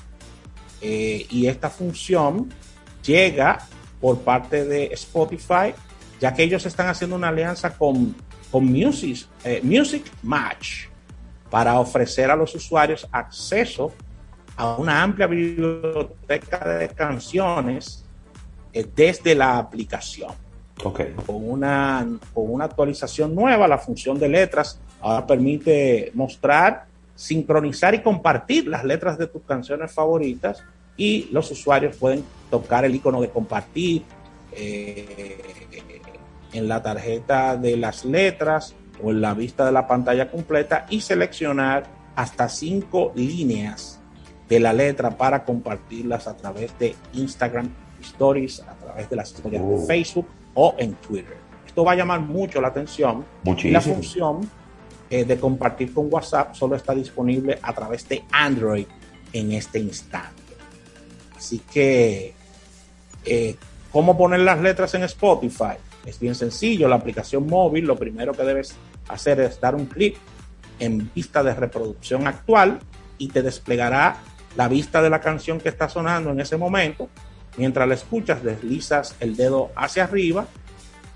eh, 0.81 1.27
y 1.31 1.47
esta 1.47 1.71
función 1.71 2.53
llega 3.03 3.59
por 4.01 4.21
parte 4.21 4.65
de 4.65 4.87
Spotify, 4.93 5.75
ya 6.21 6.35
que 6.35 6.43
ellos 6.43 6.67
están 6.67 6.89
haciendo 6.89 7.17
una 7.17 7.29
alianza 7.29 7.77
con, 7.77 8.15
con 8.51 8.65
Music, 8.65 9.27
eh, 9.45 9.61
Music 9.63 10.05
Match 10.23 10.87
para 11.51 11.79
ofrecer 11.79 12.31
a 12.31 12.37
los 12.37 12.55
usuarios 12.55 13.07
acceso 13.13 13.93
a 14.57 14.77
una 14.77 15.03
amplia 15.03 15.27
biblioteca 15.27 16.59
de 16.79 16.89
canciones 16.89 18.02
desde 18.73 19.35
la 19.35 19.59
aplicación. 19.59 20.31
Ok. 20.85 21.01
Con 21.27 21.49
una, 21.49 22.07
con 22.33 22.51
una 22.51 22.65
actualización 22.65 23.35
nueva, 23.35 23.69
la 23.69 23.79
función 23.79 24.19
de 24.19 24.29
letras 24.29 24.81
ahora 25.01 25.27
permite 25.27 26.11
mostrar, 26.15 26.87
sincronizar 27.15 27.95
y 27.95 28.03
compartir 28.03 28.67
las 28.67 28.85
letras 28.85 29.19
de 29.19 29.27
tus 29.27 29.43
canciones 29.43 29.93
favoritas 29.93 30.63
y 30.97 31.29
los 31.31 31.51
usuarios 31.51 31.97
pueden 31.97 32.25
tocar 32.51 32.85
el 32.85 32.95
icono 32.95 33.21
de 33.21 33.31
compartir 33.31 34.03
eh, 34.53 35.41
en 36.53 36.69
la 36.69 36.83
tarjeta 36.83 37.57
de 37.57 37.77
las 37.77 38.05
letras 38.05 38.75
o 39.03 39.11
en 39.11 39.21
la 39.21 39.35
vista 39.35 39.65
de 39.65 39.73
la 39.73 39.87
pantalla 39.87 40.31
completa 40.31 40.87
y 40.91 41.01
seleccionar 41.01 41.85
hasta 42.15 42.49
cinco 42.49 43.13
líneas 43.15 44.01
de 44.49 44.61
la 44.61 44.73
letra 44.73 45.17
para 45.17 45.45
compartirlas 45.45 46.27
a 46.27 46.37
través 46.37 46.79
de 46.79 46.95
Instagram 47.15 47.71
Stories, 48.03 48.61
a 48.61 48.75
través 48.75 49.09
de 49.09 49.17
las 49.17 49.33
historias 49.33 49.63
Oh. 49.65 49.81
de 49.81 49.87
Facebook 49.87 50.27
o 50.55 50.75
en 50.79 50.95
Twitter. 50.95 51.37
Esto 51.67 51.85
va 51.85 51.93
a 51.93 51.95
llamar 51.97 52.21
mucho 52.21 52.61
la 52.61 52.69
atención. 52.69 53.25
Muchísimo. 53.45 53.73
La 53.73 53.81
función 53.81 54.51
eh, 55.09 55.25
de 55.25 55.39
compartir 55.39 55.93
con 55.93 56.09
WhatsApp 56.13 56.55
solo 56.55 56.77
está 56.77 56.95
disponible 56.95 57.59
a 57.63 57.73
través 57.73 58.09
de 58.09 58.25
Android 58.31 58.87
en 59.33 59.53
este 59.53 59.79
instante. 59.79 60.43
Así 61.37 61.61
que, 61.73 62.35
eh, 63.25 63.57
¿cómo 63.91 64.17
poner 64.17 64.41
las 64.41 64.61
letras 64.61 64.95
en 64.95 65.03
Spotify? 65.05 65.77
Es 66.05 66.19
bien 66.19 66.35
sencillo, 66.35 66.89
la 66.89 66.97
aplicación 66.97 67.47
móvil, 67.47 67.85
lo 67.85 67.97
primero 67.97 68.33
que 68.33 68.43
debes 68.43 68.75
hacer 69.09 69.41
es 69.41 69.61
dar 69.61 69.75
un 69.75 69.87
clic 69.87 70.17
en 70.79 71.11
vista 71.15 71.43
de 71.43 71.55
reproducción 71.55 72.27
actual 72.27 72.81
y 73.19 73.29
te 73.29 73.43
desplegará 73.43 74.17
la 74.57 74.69
vista 74.69 75.01
de 75.01 75.11
la 75.11 75.21
canción 75.21 75.61
que 75.61 75.69
está 75.69 75.89
sonando 75.89 76.31
en 76.31 76.41
ese 76.41 76.57
momento. 76.57 77.09
Mientras 77.57 77.87
la 77.87 77.95
escuchas, 77.95 78.43
deslizas 78.43 79.15
el 79.21 79.37
dedo 79.37 79.71
hacia 79.77 80.05
arriba 80.05 80.47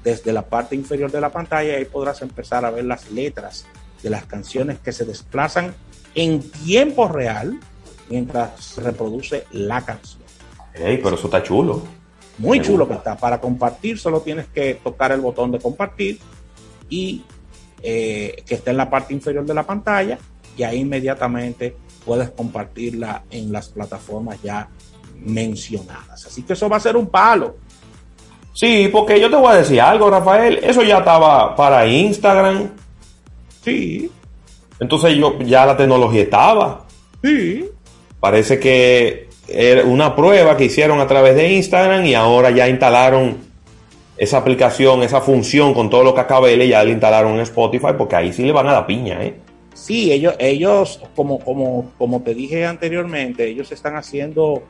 desde 0.05 0.33
la 0.33 0.43
parte 0.43 0.77
inferior 0.77 1.11
de 1.11 1.21
la 1.21 1.31
pantalla 1.31 1.73
y 1.73 1.75
ahí 1.77 1.85
podrás 1.85 2.23
empezar 2.23 2.65
a 2.65 2.71
ver 2.71 2.85
las 2.85 3.11
letras 3.11 3.67
de 4.03 4.11
las 4.11 4.25
canciones 4.27 4.79
que 4.79 4.93
se 4.93 5.05
desplazan 5.05 5.75
en 6.15 6.41
tiempo 6.51 7.09
real 7.09 7.59
mientras 8.09 8.63
se 8.63 8.81
reproduce 8.83 9.45
la 9.53 9.85
canción. 9.85 10.23
Ey, 10.75 10.99
pero 10.99 11.17
eso 11.17 11.27
está 11.27 11.43
chulo. 11.43 11.83
Muy 12.39 12.61
Me 12.61 12.65
chulo 12.67 12.87
gusta. 12.87 12.95
que 12.95 12.99
está. 12.99 13.17
Para 13.17 13.41
compartir 13.41 13.99
solo 13.99 14.21
tienes 14.21 14.47
que 14.47 14.75
tocar 14.75 15.11
el 15.13 15.21
botón 15.21 15.51
de 15.51 15.59
compartir 15.59 16.21
y 16.89 17.25
eh, 17.83 18.43
que 18.47 18.55
está 18.55 18.71
en 18.71 18.77
la 18.77 18.91
parte 18.91 19.15
inferior 19.15 19.45
de 19.45 19.55
la 19.55 19.65
pantalla 19.65 20.19
y 20.57 20.63
ahí 20.63 20.81
inmediatamente 20.81 21.77
puedes 22.05 22.31
compartirla 22.31 23.25
en 23.31 23.53
las 23.53 23.69
plataformas 23.69 24.41
ya 24.43 24.69
mencionadas. 25.25 26.27
Así 26.27 26.43
que 26.43 26.53
eso 26.53 26.69
va 26.69 26.77
a 26.77 26.81
ser 26.81 26.97
un 26.97 27.09
palo. 27.09 27.57
Sí, 28.53 28.89
porque 28.91 29.21
yo 29.21 29.29
te 29.29 29.37
voy 29.37 29.53
a 29.53 29.57
decir 29.57 29.81
algo, 29.81 30.11
Rafael. 30.11 30.59
Eso 30.63 30.83
ya 30.83 30.99
estaba 30.99 31.55
para 31.55 31.87
Instagram. 31.87 32.71
Sí. 33.63 34.11
Entonces 34.81 35.15
yo 35.17 35.39
ya 35.41 35.67
la 35.67 35.77
tecnología 35.77 36.23
estaba. 36.23 36.87
Sí. 37.23 37.69
Parece 38.19 38.59
que 38.59 39.29
era 39.49 39.85
una 39.85 40.17
prueba 40.17 40.57
que 40.57 40.65
hicieron 40.65 41.01
a 41.01 41.07
través 41.07 41.37
de 41.37 41.53
Instagram 41.53 42.07
y 42.07 42.15
ahora 42.15 42.51
ya 42.51 42.69
instalaron 42.69 43.37
esa 44.17 44.39
aplicación, 44.39 45.03
esa 45.03 45.21
función 45.21 45.75
con 45.75 45.91
todo 45.91 46.03
lo 46.03 46.15
que 46.15 46.23
acabé, 46.23 46.67
ya 46.67 46.83
la 46.83 46.91
instalaron 46.91 47.35
en 47.35 47.41
Spotify 47.41 47.89
porque 47.97 48.17
ahí 48.17 48.33
sí 48.33 48.43
le 48.45 48.53
van 48.53 48.67
a 48.69 48.73
la 48.73 48.87
piña, 48.87 49.23
¿eh? 49.23 49.35
Sí, 49.75 50.11
ellos, 50.11 50.35
ellos 50.39 51.03
como, 51.15 51.39
como, 51.39 51.93
como 51.99 52.23
te 52.23 52.35
dije 52.35 52.65
anteriormente, 52.65 53.47
ellos 53.47 53.71
están 53.73 53.97
haciendo 53.97 54.63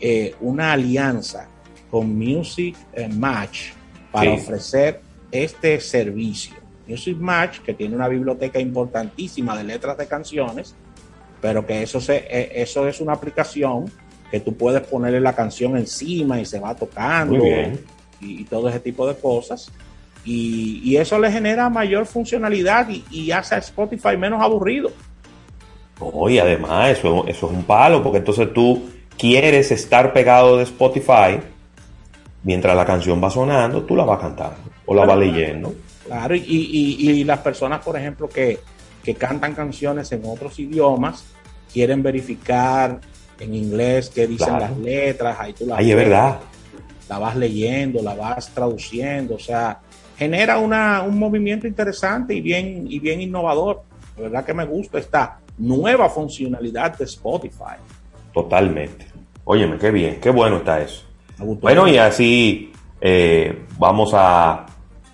eh, 0.00 0.34
una 0.40 0.72
alianza 0.72 1.48
con 1.90 2.16
Music 2.16 2.76
eh, 2.92 3.08
Match 3.08 3.70
para 4.12 4.30
Sí. 4.30 4.36
ofrecer 4.42 5.00
este 5.30 5.80
servicio. 5.80 6.54
Music 6.88 7.16
Match, 7.18 7.58
que 7.60 7.74
tiene 7.74 7.96
una 7.96 8.08
biblioteca 8.08 8.60
importantísima 8.60 9.56
de 9.56 9.64
letras 9.64 9.98
de 9.98 10.06
canciones, 10.06 10.74
pero 11.40 11.66
que 11.66 11.82
eso, 11.82 12.00
se, 12.00 12.16
eh, 12.28 12.52
eso 12.62 12.86
es 12.86 13.00
una 13.00 13.12
aplicación 13.14 13.90
que 14.30 14.40
tú 14.40 14.54
puedes 14.54 14.82
ponerle 14.86 15.20
la 15.20 15.34
canción 15.34 15.76
encima 15.76 16.40
y 16.40 16.44
se 16.44 16.58
va 16.60 16.74
tocando 16.74 17.44
y, 17.46 17.78
y 18.20 18.44
todo 18.44 18.68
ese 18.68 18.80
tipo 18.80 19.06
de 19.06 19.14
cosas. 19.16 19.70
Y, 20.24 20.80
y 20.84 20.96
eso 20.96 21.18
le 21.20 21.30
genera 21.30 21.68
mayor 21.70 22.06
funcionalidad 22.06 22.88
y, 22.88 23.04
y 23.10 23.30
hace 23.30 23.54
a 23.54 23.58
Spotify 23.58 24.16
menos 24.16 24.42
aburrido. 24.42 24.90
Oh, 26.00 26.28
y 26.28 26.38
además 26.38 26.98
eso, 26.98 27.24
eso 27.26 27.46
es 27.46 27.52
un 27.52 27.62
palo, 27.64 28.02
porque 28.02 28.18
entonces 28.18 28.52
tú 28.52 28.82
quieres 29.18 29.70
estar 29.70 30.12
pegado 30.12 30.56
de 30.58 30.64
Spotify 30.64 31.38
mientras 32.42 32.76
la 32.76 32.84
canción 32.84 33.22
va 33.22 33.30
sonando, 33.30 33.82
tú 33.82 33.96
la 33.96 34.04
vas 34.04 34.20
cantando 34.20 34.56
o 34.86 34.94
la 34.94 35.04
vas 35.04 35.18
leyendo. 35.18 35.74
Claro, 36.04 36.34
y, 36.36 36.40
y- 36.46 37.10
y 37.10 37.24
las 37.24 37.40
personas, 37.40 37.82
por 37.84 37.96
ejemplo, 37.96 38.28
que, 38.28 38.60
que 39.02 39.14
cantan 39.14 39.54
canciones 39.54 40.12
en 40.12 40.22
otros 40.24 40.58
idiomas, 40.60 41.24
quieren 41.72 42.02
verificar 42.02 43.00
en 43.40 43.54
inglés 43.54 44.10
qué 44.14 44.26
dicen 44.26 44.48
Claro. 44.56 44.60
las 44.72 44.78
letras, 44.78 45.36
ahí 45.40 45.52
tú 45.52 45.66
la 45.66 45.76
Ay, 45.78 45.90
es 45.90 45.96
verdad. 45.96 46.38
la 47.08 47.18
vas 47.18 47.36
leyendo, 47.36 48.02
la 48.02 48.14
vas 48.14 48.48
traduciendo, 48.54 49.34
o 49.34 49.38
sea, 49.40 49.80
genera 50.16 50.58
una, 50.58 51.02
un 51.02 51.18
movimiento 51.18 51.66
interesante 51.66 52.34
y 52.34 52.40
bien, 52.40 52.86
y 52.88 52.98
bien 53.00 53.20
innovador. 53.20 53.82
De 54.16 54.22
verdad 54.22 54.44
que 54.44 54.54
me 54.54 54.64
gusta 54.64 54.98
esta 54.98 55.40
nueva 55.58 56.08
funcionalidad 56.08 56.96
de 56.96 57.04
Spotify. 57.04 57.76
Totalmente. 58.36 59.06
Óyeme, 59.46 59.78
qué 59.78 59.90
bien, 59.90 60.18
qué 60.20 60.28
bueno 60.28 60.58
está 60.58 60.82
eso. 60.82 61.04
Bueno, 61.38 61.88
y 61.88 61.96
así 61.96 62.70
eh, 63.00 63.64
vamos 63.78 64.10
a 64.12 64.66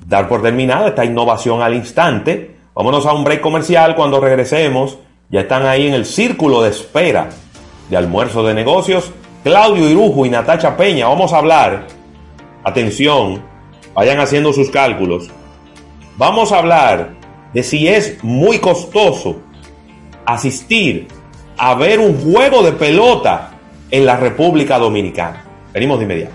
dar 0.05 0.29
por 0.29 0.43
terminada 0.43 0.89
esta 0.89 1.05
innovación 1.05 1.63
al 1.63 1.73
instante. 1.73 2.57
Vámonos 2.75 3.07
a 3.07 3.13
un 3.13 3.23
break 3.23 3.41
comercial 3.41 3.95
cuando 3.95 4.19
regresemos. 4.19 4.99
Ya 5.31 5.43
están 5.43 5.67
ahí 5.67 5.87
en 5.87 5.95
el 5.95 6.05
círculo 6.05 6.63
de 6.63 6.71
espera 6.71 7.29
de 7.89 7.97
almuerzo 7.97 8.43
de 8.43 8.55
negocios 8.55 9.13
Claudio 9.45 9.89
Irujo 9.89 10.27
y 10.27 10.31
Natacha 10.31 10.77
Peña, 10.77 11.07
vamos 11.07 11.33
a 11.33 11.39
hablar, 11.39 11.87
atención, 12.65 13.41
vayan 13.95 14.19
haciendo 14.19 14.53
sus 14.53 14.69
cálculos, 14.69 15.31
vamos 16.17 16.51
a 16.51 16.59
hablar 16.59 17.15
de 17.55 17.63
si 17.63 17.87
es 17.87 18.19
muy 18.25 18.59
costoso 18.59 19.37
asistir 20.27 21.07
a 21.57 21.75
ver 21.75 22.01
un 22.01 22.21
juego 22.21 22.63
de 22.63 22.73
pelota 22.73 23.53
en 23.91 24.07
la 24.07 24.17
República 24.17 24.79
Dominicana. 24.79 25.45
Venimos 25.73 25.99
de 25.99 26.05
inmediato. 26.05 26.35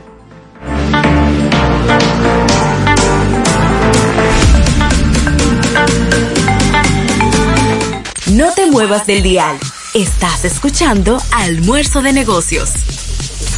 No 8.32 8.54
te 8.54 8.70
muevas 8.70 9.08
del 9.08 9.24
dial. 9.24 9.58
Estás 9.94 10.46
escuchando 10.46 11.18
Almuerzo 11.32 12.02
de 12.02 12.14
Negocios. 12.14 12.74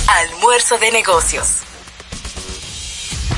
Almuerzo 0.07 0.77
de 0.77 0.91
Negocios. 0.91 1.68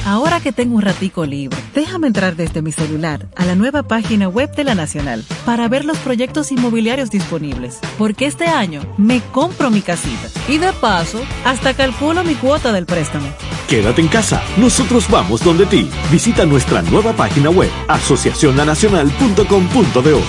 Ahora 0.06 0.40
que 0.40 0.52
tengo 0.52 0.76
un 0.76 0.82
ratico 0.82 1.26
libre, 1.26 1.57
déjame 1.76 2.07
entrar 2.07 2.36
desde 2.36 2.64
mi 2.64 2.72
celular 2.72 3.28
a 3.36 3.45
la 3.45 3.53
nueva 3.56 3.84
página 3.84 4.28
web 4.28 4.52
de 4.56 4.64
la 4.64 4.73
Nacional 4.73 5.23
para 5.45 5.68
ver 5.68 5.86
los 5.86 5.99
proyectos 5.99 6.52
inmobiliarios 6.52 7.11
disponibles, 7.11 7.78
porque 7.99 8.26
este 8.26 8.48
año 8.48 8.82
me 8.98 9.22
compro 9.32 9.69
mi 9.69 9.82
casita 9.82 10.28
y 10.48 10.57
de 10.57 10.73
paso 10.73 11.22
hasta 11.45 11.76
calculo 11.76 12.23
mi 12.23 12.34
cuota 12.34 12.72
del 12.72 12.88
préstamo. 12.88 13.28
Quédate 13.68 14.02
en 14.02 14.07
casa, 14.07 14.41
nosotros 14.57 15.07
vamos 15.10 15.44
donde 15.44 15.68
ti. 15.68 15.88
Visita 16.11 16.45
nuestra 16.45 16.82
nueva 16.82 17.14
página 17.14 17.52
web 17.52 17.69
asociacionlanacional.com.do. 17.88 20.22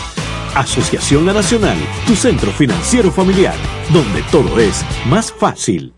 Asociación 0.55 1.25
La 1.25 1.33
Nacional, 1.33 1.79
tu 2.07 2.15
centro 2.15 2.53
financiero 2.53 3.11
familiar, 3.11 3.55
donde 3.91 4.21
todo 4.31 4.61
es 4.61 4.85
más 5.07 5.33
fácil. 5.33 5.95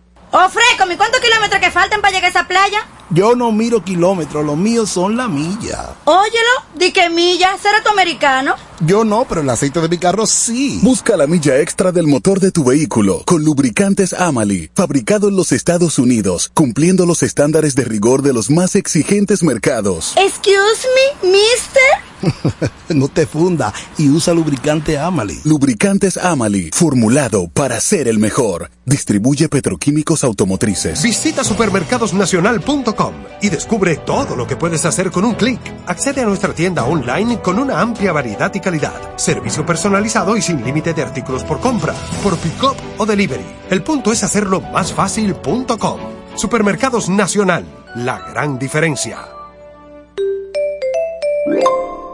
Fresco, 0.49 0.91
¿y 0.93 0.97
cuántos 0.97 1.21
kilómetros 1.21 1.61
que 1.61 1.71
faltan 1.71 2.01
para 2.01 2.13
llegar 2.13 2.27
a 2.27 2.29
esa 2.29 2.49
playa? 2.49 2.87
Yo 3.11 3.35
no 3.37 3.53
miro 3.53 3.85
kilómetros, 3.85 4.45
los 4.45 4.57
míos 4.57 4.91
son 4.91 5.17
la 5.17 5.29
milla. 5.29 5.95
Óyelo, 6.05 6.51
di 6.75 6.91
que 6.91 7.11
milla, 7.11 7.57
¿será 7.59 7.83
tu 7.83 7.91
americano? 7.91 8.55
Yo 8.81 9.05
no, 9.05 9.25
pero 9.29 9.41
el 9.41 9.51
aceite 9.51 9.81
de 9.81 9.89
mi 9.89 9.99
carro 9.99 10.27
sí. 10.27 10.81
Busca 10.83 11.17
la 11.17 11.27
milla 11.27 11.61
extra 11.61 11.93
del 11.93 12.07
motor 12.07 12.41
de 12.41 12.51
tu 12.51 12.65
vehículo 12.65 13.23
con 13.25 13.45
lubricantes 13.45 14.13
Amali, 14.13 14.71
fabricado 14.75 15.29
en 15.29 15.37
los 15.37 15.53
Estados 15.53 15.99
Unidos, 15.99 16.51
cumpliendo 16.55 17.07
los 17.07 17.23
estándares 17.23 17.75
de 17.75 17.85
rigor 17.85 18.23
de 18.23 18.33
los 18.33 18.51
más 18.51 18.75
exigentes 18.77 19.43
mercados. 19.43 20.15
Excuse 20.17 20.87
me, 21.23 21.31
mister. 21.31 22.15
no 22.89 23.09
te 23.09 23.27
funda 23.27 23.73
y 23.99 24.09
usa 24.09 24.35
lubricante 24.35 24.99
Amali. 24.99 25.41
Lubricantes 25.45 26.17
Amali, 26.17 26.71
formulado 26.73 27.49
para 27.49 27.81
ser 27.81 28.09
el 28.09 28.19
mejor. 28.19 28.71
Distribuye 28.87 29.49
petroquímicos 29.49 30.25
automotrices. 30.25 31.03
Visita 31.03 31.45
supermercadosnacional.com 31.45 33.15
y 33.41 33.49
descubre 33.49 33.97
todo 33.97 34.37
lo 34.37 34.47
que 34.47 34.57
puedes 34.57 34.85
hacer 34.85 35.11
con 35.11 35.25
un 35.25 35.35
clic. 35.35 35.61
Accede 35.87 36.23
a 36.23 36.27
nuestra 36.27 36.55
tienda 36.55 36.85
online 36.85 37.41
con 37.41 37.59
una 37.59 37.81
amplia 37.81 38.13
variedad 38.13 38.53
y 38.55 38.61
calidad. 38.65 39.17
Servicio 39.17 39.65
personalizado 39.65 40.37
y 40.37 40.43
sin 40.43 40.65
límite 40.65 40.95
de 40.95 41.03
artículos 41.03 41.45
por 41.45 41.61
compra, 41.61 41.95
por 42.23 42.37
pick-up 42.39 42.77
o 42.99 43.07
delivery. 43.07 43.47
El 43.71 43.83
punto 43.83 44.11
es 44.11 44.25
hacerlo 44.25 44.61
más 44.61 44.93
fácil.com. 44.93 46.01
Supermercados 46.35 47.09
Nacional, 47.09 47.65
la 47.95 48.19
gran 48.19 48.59
diferencia. 48.59 49.29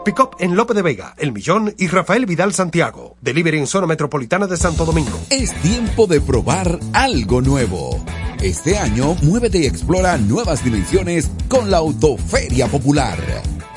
Pick-up 0.03 0.35
en 0.39 0.55
Lope 0.55 0.73
de 0.73 0.81
Vega, 0.81 1.13
El 1.17 1.31
Millón 1.31 1.73
y 1.77 1.87
Rafael 1.87 2.25
Vidal 2.25 2.53
Santiago. 2.53 3.15
Delivery 3.21 3.59
en 3.59 3.67
zona 3.67 3.87
metropolitana 3.87 4.47
de 4.47 4.57
Santo 4.57 4.83
Domingo. 4.85 5.19
Es 5.29 5.53
tiempo 5.61 6.07
de 6.07 6.19
probar 6.19 6.79
algo 6.93 7.41
nuevo. 7.41 8.03
Este 8.41 8.75
año, 8.75 9.15
muévete 9.21 9.59
y 9.59 9.67
explora 9.67 10.17
nuevas 10.17 10.63
dimensiones 10.63 11.29
con 11.47 11.69
la 11.69 11.77
Autoferia 11.77 12.65
Popular. 12.65 13.19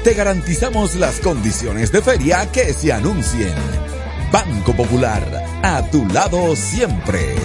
Te 0.03 0.15
garantizamos 0.15 0.97
las 0.97 1.21
condiciones 1.21 1.93
de 1.93 2.03
feria 2.03 2.51
que 2.51 2.73
se 2.73 2.93
anuncien. 2.93 3.55
Banco 4.33 4.75
Popular, 4.75 5.45
a 5.63 5.89
tu 5.91 6.05
lado 6.09 6.57
siempre. 6.57 7.37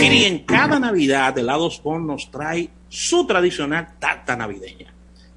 Mire, 0.00 0.26
en 0.26 0.38
cada 0.40 0.78
Navidad, 0.78 1.36
Helados 1.36 1.78
Pon 1.78 2.06
nos 2.06 2.30
trae 2.30 2.70
su 2.88 3.26
tradicional 3.26 3.98
tarta 3.98 4.34
navideña. 4.34 4.94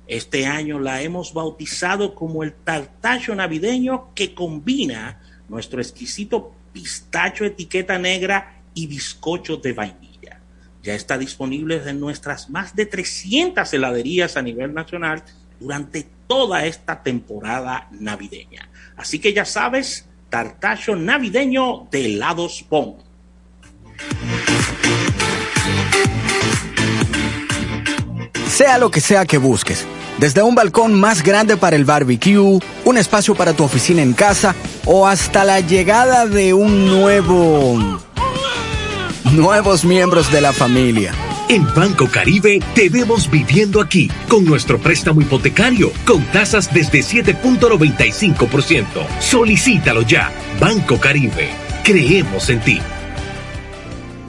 Este 0.07 0.45
año 0.45 0.79
la 0.79 1.01
hemos 1.01 1.33
bautizado 1.33 2.15
como 2.15 2.43
el 2.43 2.53
tartacho 2.53 3.35
navideño 3.35 4.13
que 4.15 4.33
combina 4.33 5.19
nuestro 5.49 5.81
exquisito 5.81 6.55
pistacho 6.71 7.43
etiqueta 7.43 7.99
negra 7.99 8.61
y 8.73 8.87
bizcocho 8.87 9.57
de 9.57 9.73
vainilla. 9.73 10.39
Ya 10.81 10.95
está 10.95 11.17
disponible 11.17 11.81
en 11.85 11.99
nuestras 11.99 12.49
más 12.49 12.73
de 12.73 12.85
300 12.85 13.73
heladerías 13.73 14.37
a 14.37 14.41
nivel 14.41 14.73
nacional 14.73 15.23
durante 15.59 16.07
toda 16.25 16.65
esta 16.65 17.03
temporada 17.03 17.89
navideña. 17.91 18.69
Así 18.95 19.19
que 19.19 19.33
ya 19.33 19.43
sabes, 19.43 20.07
tartacho 20.29 20.95
navideño 20.95 21.89
de 21.91 22.05
helados 22.05 22.63
Pon. 22.63 22.95
Sea 28.53 28.77
lo 28.77 28.91
que 28.91 29.01
sea 29.01 29.25
que 29.25 29.39
busques, 29.39 29.83
desde 30.19 30.43
un 30.43 30.53
balcón 30.53 30.93
más 30.93 31.23
grande 31.23 31.57
para 31.57 31.75
el 31.75 31.85
barbecue, 31.85 32.59
un 32.85 32.97
espacio 32.99 33.33
para 33.33 33.53
tu 33.53 33.63
oficina 33.63 34.03
en 34.03 34.13
casa 34.13 34.53
o 34.85 35.07
hasta 35.07 35.43
la 35.43 35.59
llegada 35.59 36.27
de 36.27 36.53
un 36.53 36.85
nuevo... 36.85 37.79
nuevos 39.31 39.83
miembros 39.85 40.31
de 40.31 40.41
la 40.41 40.53
familia. 40.53 41.15
En 41.49 41.65
Banco 41.73 42.07
Caribe 42.07 42.59
te 42.75 42.89
vemos 42.89 43.27
viviendo 43.27 43.81
aquí 43.81 44.11
con 44.29 44.45
nuestro 44.45 44.77
préstamo 44.77 45.19
hipotecario 45.21 45.91
con 46.05 46.23
tasas 46.25 46.71
desde 46.71 46.99
7.95%. 46.99 48.85
Solicítalo 49.19 50.03
ya. 50.03 50.31
Banco 50.59 50.99
Caribe. 50.99 51.49
Creemos 51.83 52.51
en 52.51 52.59
ti. 52.59 52.79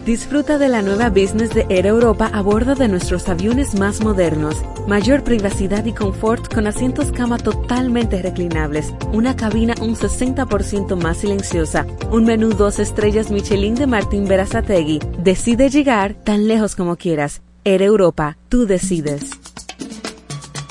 Disfruta 0.05 0.59
de 0.59 0.69
la 0.69 0.83
nueva 0.83 1.09
business 1.09 1.55
de 1.55 1.65
Air 1.71 1.87
Europa 1.87 2.31
a 2.31 2.43
bordo 2.43 2.75
de 2.75 2.89
nuestros 2.89 3.27
aviones 3.31 3.75
más 3.75 4.03
modernos. 4.03 4.57
Mayor 4.87 5.25
privacidad 5.25 5.83
y 5.87 5.95
confort 5.95 6.53
con 6.53 6.67
asientos 6.67 7.11
cama 7.11 7.39
totalmente 7.39 8.21
reclinables, 8.21 8.93
una 9.15 9.35
cabina 9.35 9.73
un 9.81 9.97
60% 9.97 11.01
más 11.03 11.17
silenciosa, 11.17 11.87
un 12.11 12.25
menú 12.25 12.51
dos 12.51 12.81
estrellas 12.81 13.31
Michelin 13.31 13.77
de 13.77 13.87
Martín 13.87 14.29
Berazategui. 14.29 15.01
Decide 15.21 15.71
llegar 15.71 16.13
tan 16.13 16.49
lejos 16.49 16.77
como 16.77 16.97
quieras. 16.97 17.41
Air 17.65 17.81
Europa, 17.81 18.37
tú 18.51 18.67
decides. 18.67 19.31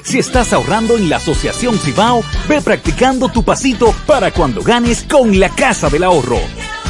Si 0.04 0.20
estás 0.20 0.54
ahorrando 0.54 0.96
en 0.96 1.10
la 1.10 1.16
Asociación 1.16 1.80
Cibao, 1.80 2.22
ve 2.48 2.62
practicando 2.62 3.30
tu 3.30 3.42
pasito 3.42 3.96
para 4.06 4.30
cuando 4.30 4.62
ganes 4.62 5.02
con 5.10 5.40
la 5.40 5.50
Casa 5.50 5.90
del 5.90 6.04
Ahorro. 6.04 6.38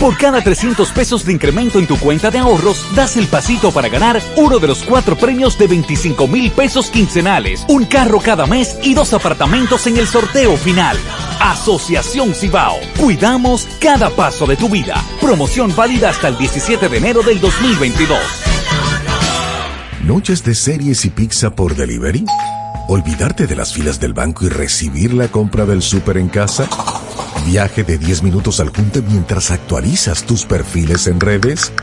Por 0.04 0.18
cada 0.18 0.42
300 0.42 0.92
pesos 0.92 1.24
de 1.24 1.32
incremento 1.32 1.80
en 1.80 1.88
tu 1.88 1.98
cuenta 1.98 2.30
de 2.30 2.38
ahorros, 2.38 2.94
das 2.94 3.16
el 3.16 3.26
pasito 3.26 3.72
para 3.72 3.88
ganar 3.88 4.22
uno 4.36 4.60
de 4.60 4.68
los 4.68 4.84
cuatro 4.84 5.16
premios 5.16 5.58
de 5.58 5.66
25 5.68 6.28
mil 6.28 6.52
pesos 6.52 6.90
quincenales, 6.90 7.64
un 7.70 7.86
carro 7.86 8.20
cada 8.20 8.46
mes 8.46 8.78
y 8.84 8.96
dos 8.96 9.14
apartamentos 9.14 9.88
en 9.88 9.96
el 9.96 10.06
sorteo 10.06 10.58
final. 10.58 10.98
Asociación 11.40 12.34
Cibao. 12.34 12.76
Cuidamos 13.00 13.66
cada 13.80 14.10
paso 14.10 14.46
de 14.46 14.58
tu 14.58 14.68
vida. 14.68 15.02
Promoción 15.22 15.74
válida 15.74 16.10
hasta 16.10 16.28
el 16.28 16.38
17 16.38 16.90
de 16.90 16.98
enero 16.98 17.24
del 17.24 17.40
2022. 17.40 18.20
¿Noches 20.06 20.44
de 20.44 20.54
series 20.54 21.06
y 21.06 21.12
pizza 21.12 21.56
por 21.56 21.78
delivery? 21.78 22.26
¿Olvidarte 22.90 23.48
de 23.48 23.56
las 23.56 23.72
filas 23.72 24.02
del 24.02 24.12
banco 24.12 24.44
y 24.44 24.50
recibir 24.50 25.14
la 25.14 25.30
compra 25.30 25.66
del 25.66 25.82
súper 25.82 26.18
en 26.18 26.28
casa? 26.28 26.68
¿Viaje 27.46 27.84
de 27.84 27.98
10 27.98 28.24
minutos 28.24 28.60
al 28.62 28.70
junte 28.70 29.02
mientras 29.02 29.52
actualizas 29.52 30.24
tus 30.24 30.46
perfiles 30.46 31.08
en 31.08 31.20
redes? 31.20 31.74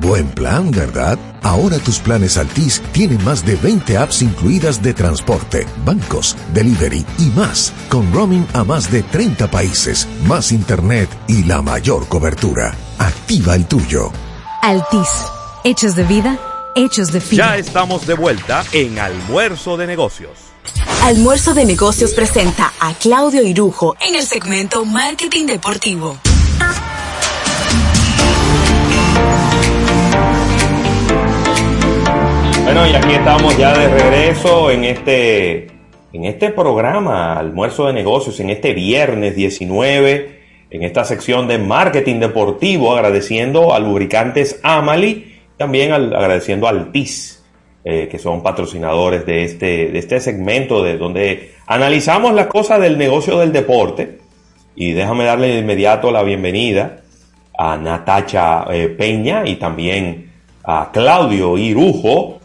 Buen 0.00 0.28
plan, 0.28 0.70
¿verdad? 0.70 1.18
Ahora 1.42 1.78
tus 1.78 1.98
planes 1.98 2.38
Altis 2.38 2.80
tienen 2.92 3.22
más 3.24 3.44
de 3.44 3.56
20 3.56 3.98
apps 3.98 4.22
incluidas 4.22 4.80
de 4.80 4.94
transporte, 4.94 5.66
bancos, 5.84 6.36
delivery 6.54 7.04
y 7.18 7.30
más, 7.30 7.72
con 7.88 8.12
roaming 8.12 8.46
a 8.52 8.62
más 8.62 8.92
de 8.92 9.02
30 9.02 9.50
países, 9.50 10.06
más 10.26 10.52
internet 10.52 11.08
y 11.26 11.42
la 11.44 11.62
mayor 11.62 12.06
cobertura. 12.06 12.72
Activa 12.98 13.56
el 13.56 13.66
tuyo. 13.66 14.12
Altis. 14.62 15.08
Hechos 15.64 15.96
de 15.96 16.04
vida, 16.04 16.38
hechos 16.76 17.10
de 17.10 17.20
fin. 17.20 17.38
Ya 17.38 17.56
estamos 17.56 18.06
de 18.06 18.14
vuelta 18.14 18.64
en 18.72 19.00
Almuerzo 19.00 19.76
de 19.76 19.88
Negocios. 19.88 20.47
Almuerzo 21.04 21.54
de 21.54 21.64
Negocios 21.64 22.12
presenta 22.12 22.72
a 22.80 22.94
Claudio 22.94 23.42
Irujo 23.42 23.96
en 24.06 24.14
el 24.14 24.22
segmento 24.22 24.84
Marketing 24.84 25.46
Deportivo. 25.46 26.18
Bueno, 32.64 32.86
y 32.86 32.94
aquí 32.94 33.12
estamos 33.12 33.56
ya 33.56 33.72
de 33.72 33.88
regreso 33.88 34.70
en 34.70 34.84
este, 34.84 35.68
en 36.12 36.24
este 36.26 36.50
programa, 36.50 37.38
Almuerzo 37.38 37.86
de 37.86 37.94
Negocios, 37.94 38.38
en 38.40 38.50
este 38.50 38.74
viernes 38.74 39.34
19, 39.34 40.40
en 40.70 40.82
esta 40.82 41.04
sección 41.04 41.48
de 41.48 41.58
Marketing 41.58 42.20
Deportivo, 42.20 42.94
agradeciendo 42.94 43.72
a 43.72 43.78
Lubricantes 43.78 44.60
Amali, 44.62 45.38
también 45.56 45.92
agradeciendo 45.92 46.68
al 46.68 46.92
TIS, 46.92 47.37
eh, 47.84 48.08
que 48.10 48.18
son 48.18 48.42
patrocinadores 48.42 49.24
de 49.24 49.44
este, 49.44 49.90
de 49.90 49.98
este 49.98 50.20
segmento, 50.20 50.82
de 50.82 50.98
donde 50.98 51.54
analizamos 51.66 52.34
las 52.34 52.46
cosas 52.46 52.80
del 52.80 52.98
negocio 52.98 53.38
del 53.38 53.52
deporte. 53.52 54.18
Y 54.74 54.92
déjame 54.92 55.24
darle 55.24 55.48
de 55.48 55.58
inmediato 55.58 56.10
la 56.10 56.22
bienvenida 56.22 57.00
a 57.56 57.76
Natacha 57.76 58.64
eh, 58.70 58.88
Peña 58.88 59.42
y 59.46 59.56
también 59.56 60.30
a 60.64 60.90
Claudio 60.92 61.56
Irujo, 61.56 62.38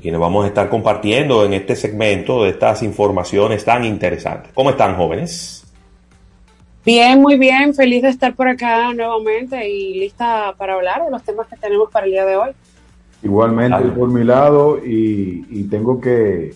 quienes 0.00 0.20
vamos 0.20 0.44
a 0.44 0.48
estar 0.48 0.68
compartiendo 0.68 1.44
en 1.44 1.54
este 1.54 1.74
segmento 1.74 2.44
de 2.44 2.50
estas 2.50 2.82
informaciones 2.82 3.64
tan 3.64 3.84
interesantes. 3.84 4.52
¿Cómo 4.54 4.70
están, 4.70 4.96
jóvenes? 4.96 5.64
Bien, 6.84 7.20
muy 7.20 7.36
bien, 7.36 7.74
feliz 7.74 8.02
de 8.02 8.08
estar 8.08 8.34
por 8.34 8.48
acá 8.48 8.92
nuevamente 8.94 9.68
y 9.68 9.98
lista 9.98 10.54
para 10.56 10.74
hablar 10.74 11.04
de 11.04 11.10
los 11.10 11.22
temas 11.22 11.46
que 11.48 11.56
tenemos 11.56 11.90
para 11.90 12.06
el 12.06 12.12
día 12.12 12.24
de 12.24 12.36
hoy. 12.36 12.50
Igualmente 13.22 13.82
por 13.96 14.08
mi 14.10 14.22
lado 14.24 14.78
y, 14.84 15.44
y 15.50 15.64
tengo 15.64 16.00
que 16.00 16.54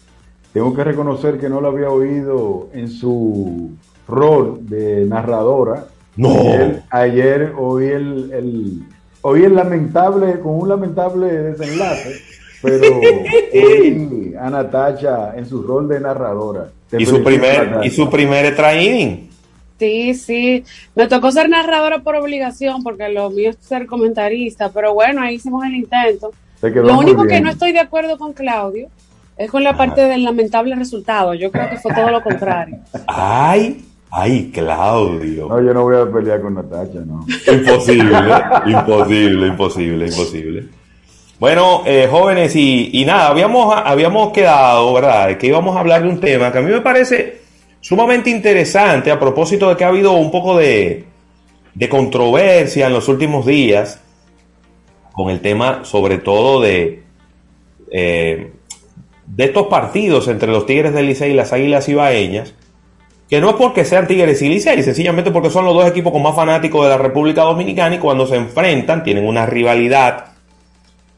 tengo 0.52 0.74
que 0.74 0.84
reconocer 0.84 1.38
que 1.38 1.48
no 1.48 1.60
lo 1.60 1.68
había 1.68 1.88
oído 1.90 2.68
en 2.74 2.88
su 2.88 3.70
rol 4.06 4.58
de 4.68 5.06
narradora. 5.06 5.86
No. 6.16 6.28
Ayer, 6.38 6.82
ayer 6.90 7.52
oí 7.58 7.86
el, 7.86 8.32
el- 8.32 8.82
oí 9.22 9.44
el 9.44 9.54
lamentable 9.54 10.40
con 10.40 10.60
un 10.60 10.68
lamentable 10.68 11.26
desenlace, 11.32 12.20
pero 12.60 12.84
oí 13.54 14.34
a 14.38 14.50
Natacha 14.50 15.34
en 15.36 15.46
su 15.46 15.62
rol 15.62 15.88
de 15.88 16.00
narradora. 16.00 16.68
Te 16.90 17.00
Y 17.02 17.06
su 17.06 17.22
primer, 17.24 17.80
y 17.82 17.90
su 17.90 18.10
primer 18.10 18.54
training. 18.54 19.28
Sí, 19.78 20.14
sí, 20.14 20.64
me 20.94 21.08
tocó 21.08 21.32
ser 21.32 21.48
narradora 21.48 22.00
por 22.02 22.14
obligación 22.14 22.82
porque 22.84 23.08
lo 23.08 23.30
mío 23.30 23.50
es 23.50 23.56
ser 23.60 23.86
comentarista, 23.86 24.70
pero 24.70 24.92
bueno, 24.94 25.22
ahí 25.22 25.36
hicimos 25.36 25.64
el 25.64 25.74
intento. 25.74 26.30
Lo 26.62 26.98
único 26.98 27.24
que 27.26 27.40
no 27.40 27.50
estoy 27.50 27.72
de 27.72 27.80
acuerdo 27.80 28.16
con 28.18 28.32
Claudio 28.32 28.88
es 29.36 29.50
con 29.50 29.64
la 29.64 29.76
parte 29.76 30.02
del 30.02 30.22
lamentable 30.22 30.76
resultado. 30.76 31.34
Yo 31.34 31.50
creo 31.50 31.68
que 31.68 31.78
fue 31.78 31.92
todo 31.92 32.10
lo 32.10 32.22
contrario. 32.22 32.78
Ay, 33.06 33.84
ay, 34.10 34.50
Claudio. 34.52 35.48
No, 35.48 35.60
yo 35.60 35.74
no 35.74 35.82
voy 35.82 35.96
a 35.96 36.12
pelear 36.12 36.40
con 36.40 36.54
Natacha, 36.54 37.00
no. 37.04 37.26
Imposible, 37.52 38.16
imposible, 38.66 39.46
imposible, 39.48 40.06
imposible. 40.06 40.64
Bueno, 41.40 41.82
eh, 41.86 42.06
jóvenes, 42.08 42.54
y, 42.54 42.90
y 42.92 43.04
nada, 43.04 43.28
habíamos, 43.28 43.74
habíamos 43.84 44.32
quedado, 44.32 44.94
¿verdad?, 44.94 45.36
que 45.36 45.48
íbamos 45.48 45.76
a 45.76 45.80
hablar 45.80 46.02
de 46.02 46.08
un 46.08 46.20
tema 46.20 46.52
que 46.52 46.58
a 46.58 46.62
mí 46.62 46.70
me 46.70 46.80
parece 46.80 47.40
sumamente 47.80 48.30
interesante 48.30 49.10
a 49.10 49.18
propósito 49.18 49.68
de 49.68 49.76
que 49.76 49.82
ha 49.82 49.88
habido 49.88 50.12
un 50.12 50.30
poco 50.30 50.56
de, 50.56 51.04
de 51.74 51.88
controversia 51.88 52.86
en 52.86 52.92
los 52.92 53.08
últimos 53.08 53.44
días 53.44 53.98
con 55.12 55.30
el 55.30 55.40
tema, 55.40 55.84
sobre 55.84 56.18
todo 56.18 56.60
de, 56.60 57.02
eh, 57.90 58.52
de 59.26 59.44
estos 59.44 59.66
partidos 59.68 60.28
entre 60.28 60.50
los 60.50 60.66
Tigres 60.66 60.94
del 60.94 61.06
Licey 61.06 61.32
y 61.32 61.34
las 61.34 61.52
Águilas 61.52 61.88
Ibaeñas, 61.88 62.54
que 63.28 63.40
no 63.40 63.50
es 63.50 63.56
porque 63.56 63.84
sean 63.84 64.06
Tigres 64.06 64.42
y 64.42 64.48
Licey, 64.48 64.82
sencillamente 64.82 65.30
porque 65.30 65.50
son 65.50 65.64
los 65.64 65.74
dos 65.74 65.86
equipos 65.86 66.12
con 66.12 66.22
más 66.22 66.36
fanáticos 66.36 66.84
de 66.84 66.90
la 66.90 66.98
República 66.98 67.42
Dominicana 67.42 67.94
y 67.94 67.98
cuando 67.98 68.26
se 68.26 68.36
enfrentan 68.36 69.04
tienen 69.04 69.26
una 69.26 69.46
rivalidad. 69.46 70.32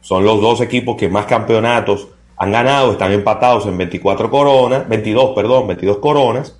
Son 0.00 0.24
los 0.24 0.40
dos 0.40 0.60
equipos 0.60 0.96
que 0.96 1.08
más 1.08 1.26
campeonatos 1.26 2.08
han 2.36 2.52
ganado, 2.52 2.92
están 2.92 3.12
empatados 3.12 3.66
en 3.66 3.78
24 3.78 4.30
coronas, 4.30 4.88
22, 4.88 5.34
perdón, 5.34 5.66
22 5.68 5.98
coronas. 5.98 6.56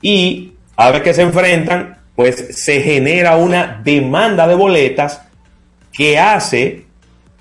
Y 0.00 0.54
a 0.76 0.90
ver 0.90 1.02
que 1.02 1.14
se 1.14 1.22
enfrentan, 1.22 1.98
pues 2.16 2.56
se 2.56 2.80
genera 2.80 3.36
una 3.36 3.80
demanda 3.84 4.46
de 4.46 4.54
boletas 4.54 5.22
que 5.96 6.18
hace 6.18 6.84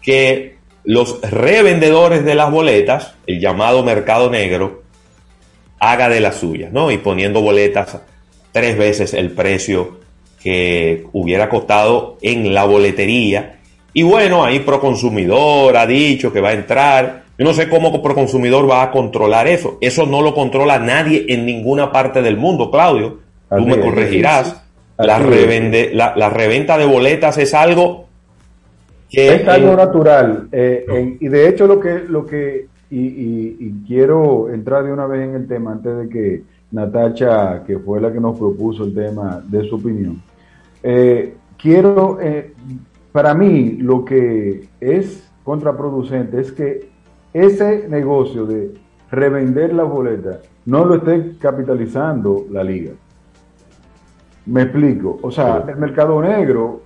que 0.01 0.57
los 0.83 1.21
revendedores 1.21 2.25
de 2.25 2.35
las 2.35 2.51
boletas, 2.51 3.13
el 3.25 3.39
llamado 3.39 3.83
mercado 3.83 4.29
negro, 4.29 4.83
haga 5.79 6.09
de 6.09 6.19
las 6.19 6.35
suyas, 6.35 6.71
¿no? 6.71 6.91
Y 6.91 6.97
poniendo 6.97 7.41
boletas 7.41 7.97
tres 8.51 8.77
veces 8.77 9.13
el 9.13 9.31
precio 9.31 9.99
que 10.41 11.05
hubiera 11.13 11.49
costado 11.49 12.17
en 12.21 12.53
la 12.53 12.65
boletería. 12.65 13.59
Y 13.93 14.03
bueno, 14.03 14.43
ahí 14.43 14.59
Proconsumidor 14.59 15.77
ha 15.77 15.85
dicho 15.87 16.33
que 16.33 16.41
va 16.41 16.49
a 16.49 16.53
entrar. 16.53 17.23
Yo 17.37 17.45
no 17.45 17.53
sé 17.53 17.69
cómo 17.69 18.01
Proconsumidor 18.03 18.69
va 18.69 18.83
a 18.83 18.91
controlar 18.91 19.47
eso. 19.47 19.77
Eso 19.81 20.05
no 20.05 20.21
lo 20.21 20.33
controla 20.33 20.79
nadie 20.79 21.25
en 21.29 21.45
ninguna 21.45 21.91
parte 21.91 22.21
del 22.21 22.37
mundo, 22.37 22.69
Claudio. 22.69 23.19
Tú 23.49 23.55
Así 23.55 23.65
me 23.65 23.79
corregirás. 23.79 24.61
La, 24.97 25.17
revende- 25.19 25.89
la, 25.93 26.13
la 26.15 26.29
reventa 26.29 26.77
de 26.77 26.85
boletas 26.85 27.37
es 27.37 27.53
algo 27.53 28.07
que... 29.13 29.35
es 29.35 29.47
algo 29.47 29.75
natural 29.75 30.47
eh, 30.51 30.85
en- 30.89 31.17
y 31.19 31.27
de 31.27 31.47
hecho 31.47 31.67
lo 31.67 31.79
que 31.79 31.99
lo 31.99 32.25
que 32.25 32.67
y, 32.89 32.99
y- 32.99 33.57
y 33.59 33.83
quiero 33.87 34.49
entrar 34.49 34.83
de 34.83 34.91
una 34.93 35.07
vez 35.07 35.27
en 35.29 35.35
el 35.35 35.47
tema 35.47 35.71
antes 35.71 35.95
de 35.97 36.09
que 36.09 36.43
Natacha 36.71 37.63
que 37.65 37.77
fue 37.79 38.01
la 38.01 38.11
que 38.11 38.19
nos 38.19 38.37
propuso 38.37 38.83
el 38.83 38.93
tema 38.93 39.41
de 39.47 39.63
su 39.69 39.75
opinión. 39.75 40.21
Eh, 40.81 41.35
quiero 41.57 42.19
eh, 42.19 42.51
para 43.11 43.33
mí 43.33 43.77
lo 43.79 44.03
que 44.03 44.67
es 44.81 45.29
contraproducente 45.43 46.39
es 46.41 46.51
que 46.51 46.89
ese 47.33 47.87
negocio 47.89 48.45
de 48.45 48.71
revender 49.11 49.73
las 49.73 49.87
boletas 49.87 50.39
no 50.65 50.83
lo 50.85 50.95
esté 50.95 51.37
capitalizando 51.39 52.45
la 52.51 52.63
liga. 52.63 52.91
Me 54.45 54.63
explico 54.63 55.19
o 55.21 55.31
sea 55.31 55.63
el 55.67 55.77
mercado 55.77 56.21
negro 56.21 56.81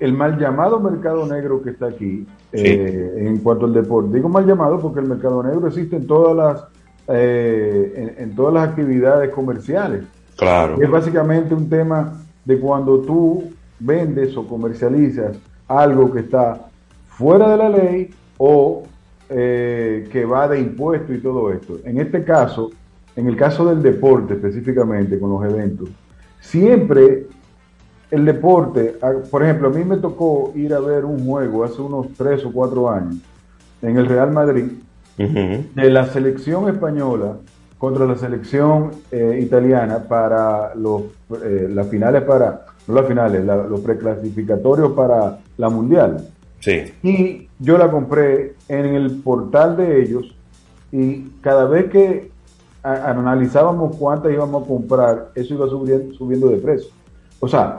el 0.00 0.12
mal 0.14 0.38
llamado 0.38 0.80
mercado 0.80 1.26
negro 1.26 1.62
que 1.62 1.70
está 1.70 1.86
aquí 1.86 2.26
eh, 2.52 3.14
en 3.18 3.38
cuanto 3.38 3.66
al 3.66 3.74
deporte. 3.74 4.14
Digo 4.14 4.28
mal 4.28 4.46
llamado 4.46 4.80
porque 4.80 5.00
el 5.00 5.06
mercado 5.06 5.42
negro 5.42 5.68
existe 5.68 5.96
en 5.96 6.06
todas 6.06 6.36
las 6.36 6.64
eh, 7.08 8.14
en, 8.16 8.24
en 8.24 8.36
todas 8.36 8.54
las 8.54 8.68
actividades 8.68 9.30
comerciales. 9.30 10.04
Claro. 10.36 10.80
Es 10.80 10.90
básicamente 10.90 11.54
un 11.54 11.68
tema 11.68 12.14
de 12.44 12.58
cuando 12.58 13.00
tú 13.00 13.44
vendes 13.78 14.36
o 14.36 14.46
comercializas 14.46 15.36
algo 15.68 16.10
que 16.12 16.20
está 16.20 16.68
fuera 17.06 17.50
de 17.50 17.56
la 17.56 17.68
ley 17.68 18.10
o 18.38 18.84
eh, 19.28 20.08
que 20.10 20.24
va 20.24 20.48
de 20.48 20.60
impuestos 20.60 21.14
y 21.14 21.20
todo 21.20 21.52
esto. 21.52 21.78
En 21.84 22.00
este 22.00 22.24
caso, 22.24 22.70
en 23.14 23.28
el 23.28 23.36
caso 23.36 23.64
del 23.64 23.82
deporte 23.82 24.34
específicamente, 24.34 25.18
con 25.18 25.30
los 25.30 25.44
eventos, 25.44 25.88
siempre 26.40 27.26
el 28.10 28.24
deporte, 28.24 28.96
por 29.30 29.42
ejemplo, 29.42 29.68
a 29.68 29.70
mí 29.70 29.84
me 29.84 29.96
tocó 29.98 30.52
ir 30.54 30.74
a 30.74 30.80
ver 30.80 31.04
un 31.04 31.24
juego 31.26 31.64
hace 31.64 31.80
unos 31.80 32.08
tres 32.16 32.44
o 32.44 32.52
cuatro 32.52 32.90
años 32.90 33.16
en 33.82 33.96
el 33.96 34.06
Real 34.06 34.30
Madrid 34.32 34.66
de 35.16 35.90
la 35.90 36.06
selección 36.06 36.68
española 36.68 37.36
contra 37.78 38.06
la 38.06 38.16
selección 38.16 38.90
eh, 39.10 39.38
italiana 39.42 40.00
para 40.08 40.74
los, 40.74 41.02
eh, 41.44 41.68
las 41.72 41.86
finales 41.88 42.22
para, 42.22 42.66
no 42.88 42.94
las 42.94 43.06
finales, 43.06 43.44
la- 43.44 43.56
los 43.64 43.80
preclasificatorios 43.80 44.92
para 44.92 45.38
la 45.56 45.68
mundial. 45.68 46.26
Sí. 46.60 46.92
Y 47.02 47.48
yo 47.58 47.78
la 47.78 47.90
compré 47.90 48.54
en 48.68 48.86
el 48.94 49.10
portal 49.22 49.76
de 49.76 50.02
ellos 50.02 50.34
y 50.92 51.22
cada 51.42 51.64
vez 51.66 51.90
que 51.90 52.30
analizábamos 52.82 53.96
cuántas 53.96 54.32
íbamos 54.32 54.64
a 54.64 54.66
comprar, 54.66 55.28
eso 55.34 55.54
iba 55.54 55.66
subiendo, 55.68 56.14
subiendo 56.14 56.48
de 56.48 56.56
precio. 56.56 56.90
O 57.40 57.48
sea, 57.48 57.78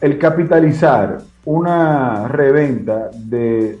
el 0.00 0.18
capitalizar 0.18 1.18
una 1.44 2.26
reventa 2.28 3.10
de, 3.14 3.78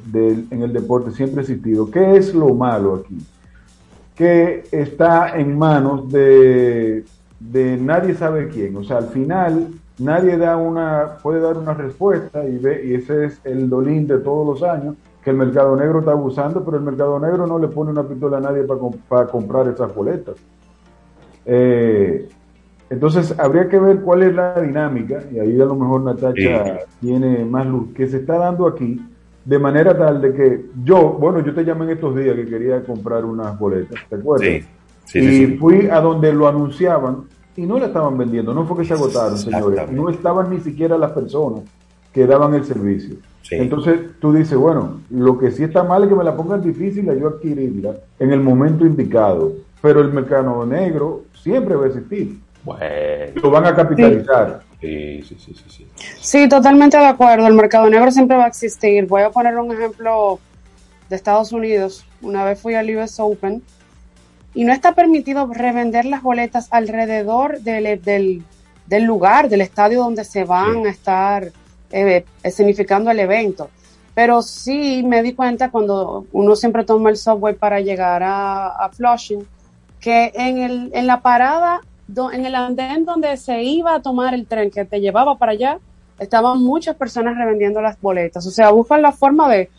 en 0.50 0.62
el 0.62 0.72
deporte 0.72 1.10
siempre 1.10 1.40
ha 1.40 1.42
existido. 1.42 1.90
¿Qué 1.90 2.16
es 2.16 2.34
lo 2.34 2.54
malo 2.54 3.02
aquí? 3.04 3.18
Que 4.14 4.64
está 4.70 5.36
en 5.36 5.58
manos 5.58 6.10
de, 6.10 7.04
de 7.40 7.76
nadie 7.76 8.14
sabe 8.14 8.48
quién. 8.48 8.76
O 8.76 8.84
sea, 8.84 8.98
al 8.98 9.08
final 9.08 9.68
nadie 9.98 10.36
da 10.36 10.56
una, 10.56 11.18
puede 11.22 11.40
dar 11.40 11.58
una 11.58 11.74
respuesta 11.74 12.44
y, 12.44 12.56
ve, 12.58 12.86
y 12.86 12.94
ese 12.94 13.26
es 13.26 13.40
el 13.44 13.68
dolín 13.68 14.06
de 14.06 14.18
todos 14.18 14.46
los 14.46 14.68
años 14.68 14.94
que 15.22 15.30
el 15.30 15.36
mercado 15.36 15.74
negro 15.74 15.98
está 15.98 16.12
abusando, 16.12 16.64
pero 16.64 16.76
el 16.76 16.84
mercado 16.84 17.18
negro 17.18 17.48
no 17.48 17.58
le 17.58 17.66
pone 17.66 17.90
una 17.90 18.04
pistola 18.04 18.36
a 18.36 18.40
nadie 18.40 18.62
para 19.08 19.26
comprar 19.26 19.66
esas 19.66 19.92
boletas. 19.92 20.36
Eh, 21.44 22.28
entonces, 22.88 23.34
habría 23.38 23.68
que 23.68 23.78
ver 23.78 24.00
cuál 24.00 24.22
es 24.22 24.34
la 24.34 24.60
dinámica, 24.60 25.22
y 25.32 25.38
ahí 25.38 25.60
a 25.60 25.64
lo 25.64 25.74
mejor 25.74 26.02
Natacha 26.02 26.80
tiene 27.00 27.44
más 27.44 27.66
luz, 27.66 27.92
que 27.94 28.06
se 28.06 28.18
está 28.18 28.38
dando 28.38 28.66
aquí, 28.66 29.00
de 29.44 29.58
manera 29.58 29.96
tal 29.96 30.20
de 30.20 30.32
que 30.34 30.66
yo, 30.84 31.12
bueno, 31.12 31.40
yo 31.40 31.54
te 31.54 31.64
llamé 31.64 31.84
en 31.84 31.90
estos 31.92 32.16
días 32.16 32.34
que 32.34 32.46
quería 32.46 32.82
comprar 32.84 33.24
unas 33.24 33.58
boletas, 33.58 34.00
¿te 34.08 34.16
acuerdas? 34.16 34.48
Sí, 34.48 34.64
Sí, 35.06 35.20
y 35.20 35.46
fui 35.56 35.88
a 35.88 36.00
donde 36.00 36.32
lo 36.32 36.48
anunciaban 36.48 37.24
y 37.56 37.64
no 37.64 37.78
la 37.78 37.86
estaban 37.86 38.18
vendiendo, 38.18 38.52
no 38.52 38.66
fue 38.66 38.78
que 38.78 38.84
se 38.84 38.94
agotaron, 38.94 39.38
señores, 39.38 39.90
no 39.90 40.10
estaban 40.10 40.50
ni 40.50 40.60
siquiera 40.60 40.98
las 40.98 41.12
personas 41.12 41.60
que 42.12 42.26
daban 42.26 42.54
el 42.54 42.64
servicio. 42.64 43.16
Entonces 43.50 44.00
tú 44.20 44.32
dices, 44.32 44.58
bueno, 44.58 45.00
lo 45.10 45.38
que 45.38 45.52
sí 45.52 45.62
está 45.62 45.84
mal 45.84 46.02
es 46.02 46.08
que 46.08 46.16
me 46.16 46.24
la 46.24 46.36
pongan 46.36 46.60
difícil 46.60 47.08
a 47.08 47.14
yo 47.14 47.28
adquirirla 47.28 47.94
en 48.18 48.32
el 48.32 48.40
momento 48.40 48.84
indicado, 48.84 49.52
pero 49.80 50.00
el 50.00 50.12
mercado 50.12 50.66
negro 50.66 51.22
siempre 51.32 51.76
va 51.76 51.84
a 51.84 51.88
existir. 51.88 52.40
Bueno. 52.66 53.32
Lo 53.36 53.50
van 53.50 53.64
a 53.64 53.76
capitalizar. 53.76 54.60
Sí, 54.80 55.22
sí, 55.22 55.36
sí, 55.38 55.54
sí, 55.54 55.64
sí. 55.68 55.86
Sí, 56.20 56.48
totalmente 56.48 56.98
de 56.98 57.06
acuerdo. 57.06 57.46
El 57.46 57.54
mercado 57.54 57.88
negro 57.88 58.10
siempre 58.10 58.36
va 58.36 58.44
a 58.44 58.48
existir. 58.48 59.06
Voy 59.06 59.22
a 59.22 59.30
poner 59.30 59.56
un 59.56 59.72
ejemplo 59.72 60.40
de 61.08 61.14
Estados 61.14 61.52
Unidos. 61.52 62.04
Una 62.22 62.44
vez 62.44 62.60
fui 62.60 62.74
al 62.74 62.90
US 62.96 63.20
Open 63.20 63.62
y 64.52 64.64
no 64.64 64.72
está 64.72 64.96
permitido 64.96 65.46
revender 65.46 66.06
las 66.06 66.22
boletas 66.22 66.66
alrededor 66.72 67.60
del, 67.60 68.02
del, 68.02 68.42
del 68.86 69.04
lugar, 69.04 69.48
del 69.48 69.60
estadio 69.60 70.00
donde 70.00 70.24
se 70.24 70.42
van 70.42 70.86
a 70.86 70.90
estar 70.90 71.52
eh, 71.92 72.24
escenificando 72.42 73.12
el 73.12 73.20
evento. 73.20 73.70
Pero 74.12 74.42
sí 74.42 75.04
me 75.06 75.22
di 75.22 75.34
cuenta 75.34 75.70
cuando 75.70 76.26
uno 76.32 76.56
siempre 76.56 76.82
toma 76.82 77.10
el 77.10 77.16
subway 77.16 77.54
para 77.54 77.80
llegar 77.80 78.24
a, 78.24 78.68
a 78.70 78.88
Flushing, 78.88 79.46
que 80.00 80.32
en, 80.34 80.58
el, 80.58 80.90
en 80.94 81.06
la 81.06 81.20
parada, 81.20 81.80
do- 82.06 82.30
en 82.32 82.44
el 82.46 82.54
andén 82.54 83.04
donde 83.04 83.36
se 83.36 83.62
iba 83.62 83.94
a 83.94 84.02
tomar 84.02 84.34
el 84.34 84.46
tren 84.46 84.70
que 84.70 84.84
te 84.84 85.00
llevaba 85.00 85.36
para 85.38 85.52
allá, 85.52 85.78
estaban 86.18 86.62
muchas 86.62 86.96
personas 86.96 87.36
revendiendo 87.36 87.80
las 87.82 88.00
boletas. 88.00 88.46
O 88.46 88.50
sea, 88.50 88.70
buscan 88.70 89.02
la 89.02 89.12
forma 89.12 89.48
de 89.48 89.70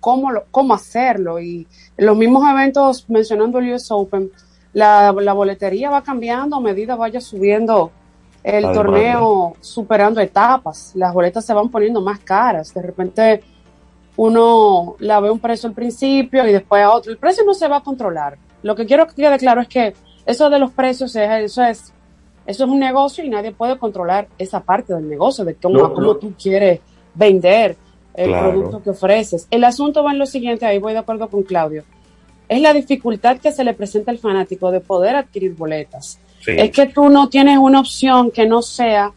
cómo, 0.00 0.30
lo- 0.30 0.44
cómo 0.50 0.74
hacerlo. 0.74 1.40
Y 1.40 1.66
en 1.96 2.06
los 2.06 2.16
mismos 2.16 2.48
eventos, 2.50 3.08
mencionando 3.08 3.58
el 3.58 3.72
US 3.72 3.90
Open, 3.90 4.30
la, 4.72 5.12
la 5.12 5.32
boletería 5.32 5.90
va 5.90 6.02
cambiando 6.02 6.56
a 6.56 6.60
medida 6.60 6.96
vaya 6.96 7.20
subiendo 7.20 7.90
el 8.42 8.64
torneo, 8.74 9.56
superando 9.60 10.20
etapas. 10.20 10.92
Las 10.94 11.12
boletas 11.14 11.44
se 11.44 11.54
van 11.54 11.68
poniendo 11.70 12.00
más 12.02 12.18
caras. 12.20 12.72
De 12.74 12.82
repente 12.82 13.42
uno 14.16 14.96
la 15.00 15.20
ve 15.20 15.30
un 15.30 15.38
precio 15.38 15.68
al 15.68 15.74
principio 15.74 16.46
y 16.46 16.52
después 16.52 16.82
a 16.82 16.90
otro. 16.90 17.12
El 17.12 17.18
precio 17.18 17.44
no 17.44 17.54
se 17.54 17.68
va 17.68 17.78
a 17.78 17.82
controlar. 17.82 18.38
Lo 18.62 18.74
que 18.74 18.86
quiero 18.86 19.06
que 19.06 19.14
quede 19.14 19.38
claro 19.38 19.60
es 19.60 19.68
que 19.68 19.94
eso 20.26 20.50
de 20.50 20.58
los 20.58 20.72
precios, 20.72 21.14
es, 21.16 21.30
eso 21.30 21.62
es 21.64 21.92
eso 22.46 22.64
es 22.64 22.70
un 22.70 22.78
negocio 22.78 23.24
y 23.24 23.28
nadie 23.28 23.50
puede 23.50 23.76
controlar 23.76 24.28
esa 24.38 24.60
parte 24.60 24.94
del 24.94 25.08
negocio, 25.08 25.44
de 25.44 25.54
cómo, 25.56 25.78
No, 25.78 25.88
cómo 25.94 26.06
no. 26.06 26.16
tú 26.16 26.32
quieres 26.40 26.78
vender 27.14 27.76
el 28.14 28.28
Claro. 28.28 28.50
producto 28.52 28.82
que 28.84 28.90
ofreces. 28.90 29.48
El 29.50 29.64
asunto 29.64 30.04
va 30.04 30.12
en 30.12 30.18
lo 30.20 30.26
siguiente, 30.26 30.64
ahí 30.64 30.78
voy 30.78 30.92
de 30.92 31.00
acuerdo 31.00 31.28
con 31.28 31.42
Claudio. 31.42 31.82
Es 32.48 32.60
la 32.60 32.72
dificultad 32.72 33.38
que 33.38 33.50
se 33.50 33.64
le 33.64 33.74
presenta 33.74 34.12
al 34.12 34.18
fanático 34.18 34.70
de 34.70 34.78
poder 34.78 35.16
adquirir 35.16 35.54
boletas. 35.56 36.20
Sí. 36.40 36.52
Es 36.56 36.70
que 36.70 36.86
tú 36.86 37.08
no 37.08 37.28
tienes 37.28 37.58
una 37.58 37.80
opción 37.80 38.30
que 38.30 38.46
no 38.46 38.62
sea 38.62 39.10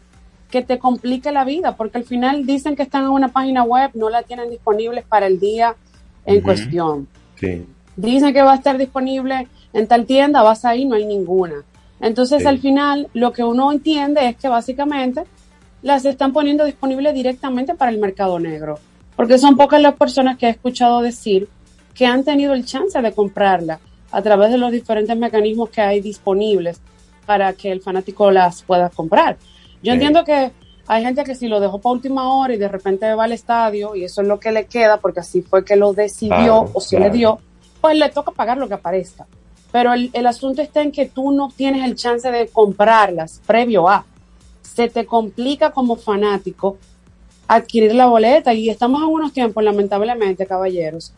que 0.49 0.63
te 0.63 0.79
complique 0.79 1.31
la 1.31 1.43
vida, 1.45 1.75
porque 1.77 1.99
al 1.99 2.05
final 2.05 2.47
dicen 2.47 2.75
que 2.75 2.81
están 2.81 3.03
en 3.03 3.09
una 3.09 3.27
página 3.27 3.61
web, 3.63 3.91
no 3.93 4.09
la 4.09 4.23
tienen 4.23 4.49
disponible 4.49 5.03
para 5.07 5.27
el 5.27 5.39
día 5.39 5.75
en 6.25 6.41
cuestión. 6.41 7.07
Sí. 7.35 7.63
Dicen 7.95 8.33
que 8.33 8.41
va 8.41 8.53
a 8.53 8.55
estar 8.55 8.75
disponible 8.79 9.47
en 9.73 9.87
tal 9.87 10.05
tienda, 10.05 10.41
vas 10.41 10.65
ahí, 10.65 10.85
no 10.85 10.95
hay 10.95 11.05
ninguna. 11.05 11.63
Entonces, 12.01 12.41
Sí. 12.43 12.47
al 12.47 12.59
final, 12.59 13.07
lo 13.13 13.31
que 13.33 13.43
uno 13.43 13.71
entiende 13.71 14.27
es 14.27 14.35
que 14.37 14.47
básicamente 14.47 15.23
las 15.81 16.05
están 16.05 16.33
poniendo 16.33 16.65
disponibles 16.65 17.13
directamente 17.13 17.75
para 17.75 17.91
el 17.91 17.99
mercado 17.99 18.39
negro. 18.39 18.79
Porque 19.15 19.37
son 19.37 19.55
pocas 19.57 19.81
las 19.81 19.95
personas 19.95 20.37
que 20.37 20.47
he 20.47 20.49
escuchado 20.49 21.01
decir 21.01 21.49
que 21.93 22.05
han 22.05 22.23
tenido 22.23 22.53
el 22.53 22.65
chance 22.65 23.01
de 23.01 23.11
comprarla 23.11 23.79
a 24.11 24.21
través 24.21 24.49
de 24.51 24.57
los 24.57 24.71
diferentes 24.71 25.15
mecanismos 25.17 25.69
que 25.69 25.81
hay 25.81 25.99
disponibles 26.01 26.79
para 27.25 27.53
que 27.53 27.71
el 27.71 27.81
fanático 27.81 28.31
las 28.31 28.63
pueda 28.63 28.89
comprar. 28.89 29.37
Yo 29.83 29.91
Sí. 29.91 29.95
entiendo 29.95 30.23
que 30.23 30.51
hay 30.87 31.03
gente 31.03 31.23
que 31.23 31.35
si 31.35 31.47
lo 31.47 31.59
dejó 31.59 31.79
para 31.79 31.93
última 31.93 32.33
hora 32.33 32.53
y 32.53 32.57
de 32.57 32.67
repente 32.69 33.13
va 33.13 33.25
al 33.25 33.33
estadio 33.33 33.93
y 33.95 34.05
eso 34.05 34.21
es 34.21 34.27
lo 34.27 34.39
que 34.39 34.51
le 34.51 34.65
queda 34.65 34.97
porque 34.97 35.19
así 35.19 35.41
fue 35.41 35.63
que 35.63 35.75
lo 35.75 35.93
decidió 35.93 36.35
Claro, 36.35 36.71
o 36.73 36.81
se 36.81 36.95
claro. 36.97 37.11
le 37.11 37.17
dio, 37.17 37.39
pues 37.81 37.97
le 37.97 38.09
toca 38.09 38.31
pagar 38.31 38.57
lo 38.57 38.67
que 38.67 38.73
aparezca. 38.75 39.27
Pero 39.71 39.93
el, 39.93 40.09
el 40.13 40.25
asunto 40.25 40.61
está 40.61 40.81
en 40.81 40.91
que 40.91 41.05
tú 41.05 41.31
no 41.31 41.49
tienes 41.55 41.83
el 41.83 41.95
chance 41.95 42.29
de 42.31 42.47
comprarlas 42.47 43.41
previo 43.45 43.87
a. 43.87 44.05
Se 44.61 44.89
te 44.89 45.05
complica 45.05 45.71
como 45.71 45.95
fanático 45.95 46.77
adquirir 47.49 47.95
la 47.95 48.05
boleta 48.05 48.53
y 48.53 48.69
estamos 48.69 49.01
en 49.01 49.07
unos 49.07 49.33
tiempos, 49.33 49.63
lamentablemente, 49.63 50.45
caballeros, 50.45 51.11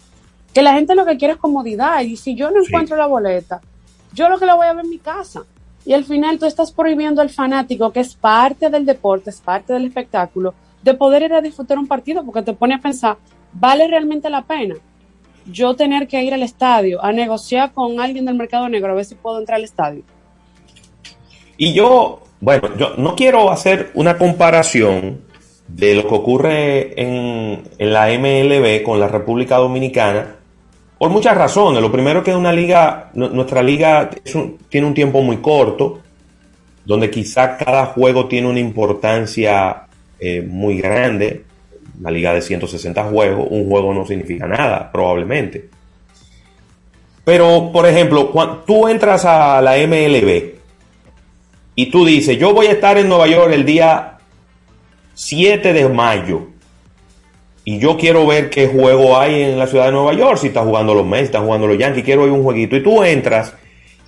que 0.53 0.61
la 0.61 0.73
gente 0.73 0.95
lo 0.95 1.05
que 1.05 1.17
quiere 1.17 1.33
es 1.33 1.39
comodidad 1.39 1.99
y 2.01 2.15
si 2.15 2.35
yo 2.35 2.49
no 2.49 2.63
encuentro 2.63 2.95
la 2.95 3.05
boleta, 3.05 3.59
yo 4.13 4.29
lo 4.29 4.39
que 4.39 4.45
la 4.45 4.55
voy 4.55 4.67
a 4.67 4.73
ver 4.73 4.85
en 4.85 4.91
mi 4.91 4.97
casa. 4.97 5.43
Y 5.85 5.93
al 5.93 6.05
final 6.05 6.39
tú 6.39 6.45
estás 6.45 6.71
prohibiendo 6.71 7.21
al 7.21 7.29
fanático, 7.29 7.91
que 7.91 7.99
es 7.99 8.15
parte 8.15 8.69
del 8.69 8.85
deporte, 8.85 9.29
es 9.29 9.41
parte 9.41 9.73
del 9.73 9.85
espectáculo, 9.85 10.53
de 10.81 10.93
poder 10.93 11.23
ir 11.23 11.33
a 11.33 11.41
disfrutar 11.41 11.77
un 11.77 11.87
partido 11.87 12.23
porque 12.23 12.43
te 12.43 12.53
pone 12.53 12.75
a 12.75 12.79
pensar, 12.79 13.17
¿vale 13.51 13.87
realmente 13.87 14.29
la 14.29 14.43
pena? 14.43 14.75
Yo 15.45 15.75
tener 15.75 16.07
que 16.07 16.21
ir 16.23 16.33
al 16.33 16.43
estadio 16.43 17.03
a 17.03 17.11
negociar 17.11 17.73
con 17.73 17.99
alguien 17.99 18.25
del 18.25 18.35
mercado 18.35 18.69
negro 18.69 18.91
a 18.91 18.95
ver 18.95 19.05
si 19.05 19.15
puedo 19.15 19.39
entrar 19.39 19.57
al 19.57 19.63
estadio. 19.63 20.03
Y 21.57 21.73
yo, 21.73 22.21
bueno, 22.39 22.69
yo 22.77 22.95
no 22.97 23.15
quiero 23.15 23.51
hacer 23.51 23.91
una 23.93 24.17
comparación 24.17 25.21
de 25.67 25.95
lo 25.95 26.07
que 26.07 26.15
ocurre 26.15 27.01
en, 27.01 27.63
en 27.77 27.93
la 27.93 28.07
MLB 28.09 28.83
con 28.83 28.99
la 28.99 29.07
República 29.07 29.57
Dominicana 29.57 30.35
por 30.97 31.09
muchas 31.09 31.35
razones. 31.37 31.81
Lo 31.81 31.91
primero 31.91 32.23
que 32.23 32.35
una 32.35 32.51
liga, 32.53 33.09
nu- 33.13 33.29
nuestra 33.29 33.63
liga 33.63 34.09
un- 34.35 34.57
tiene 34.69 34.87
un 34.87 34.93
tiempo 34.93 35.21
muy 35.21 35.37
corto, 35.37 36.01
donde 36.85 37.09
quizá 37.09 37.57
cada 37.57 37.87
juego 37.87 38.27
tiene 38.27 38.47
una 38.47 38.59
importancia 38.59 39.83
eh, 40.19 40.41
muy 40.41 40.77
grande. 40.81 41.45
Una 42.01 42.09
liga 42.09 42.33
de 42.33 42.41
160 42.41 43.03
juegos, 43.05 43.47
un 43.51 43.69
juego 43.69 43.93
no 43.93 44.07
significa 44.07 44.47
nada, 44.47 44.91
probablemente. 44.91 45.69
Pero, 47.23 47.69
por 47.71 47.85
ejemplo, 47.85 48.31
cuando 48.31 48.57
tú 48.65 48.87
entras 48.87 49.23
a 49.23 49.61
la 49.61 49.77
MLB 49.77 50.55
y 51.75 51.91
tú 51.91 52.03
dices, 52.03 52.39
yo 52.39 52.55
voy 52.55 52.65
a 52.65 52.71
estar 52.71 52.97
en 52.97 53.07
Nueva 53.07 53.27
York 53.27 53.53
el 53.53 53.65
día 53.65 54.17
7 55.13 55.73
de 55.73 55.87
mayo 55.89 56.47
y 57.63 57.77
yo 57.77 57.97
quiero 57.97 58.25
ver 58.25 58.49
qué 58.49 58.67
juego 58.67 59.19
hay 59.19 59.43
en 59.43 59.59
la 59.59 59.67
ciudad 59.67 59.85
de 59.85 59.91
Nueva 59.91 60.13
York, 60.13 60.39
si 60.39 60.47
está 60.47 60.63
jugando 60.63 60.95
los 60.95 61.05
Mets, 61.05 61.19
si 61.19 61.25
está 61.25 61.41
jugando 61.41 61.67
los 61.67 61.77
Yankees, 61.77 62.03
quiero 62.03 62.25
ir 62.25 62.31
un 62.31 62.41
jueguito. 62.41 62.75
Y 62.75 62.81
tú 62.81 63.03
entras 63.03 63.53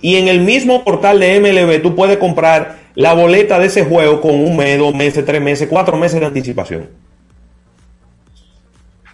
y 0.00 0.16
en 0.16 0.26
el 0.26 0.40
mismo 0.40 0.82
portal 0.82 1.20
de 1.20 1.38
MLB 1.38 1.80
tú 1.80 1.94
puedes 1.94 2.18
comprar 2.18 2.78
la 2.96 3.14
boleta 3.14 3.60
de 3.60 3.66
ese 3.66 3.84
juego 3.84 4.20
con 4.20 4.32
un 4.32 4.56
mes, 4.56 4.78
dos 4.78 4.92
meses, 4.92 5.24
tres 5.24 5.40
meses, 5.40 5.68
cuatro 5.70 5.96
meses 5.96 6.18
de 6.18 6.26
anticipación. 6.26 7.03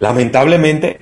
Lamentablemente, 0.01 0.99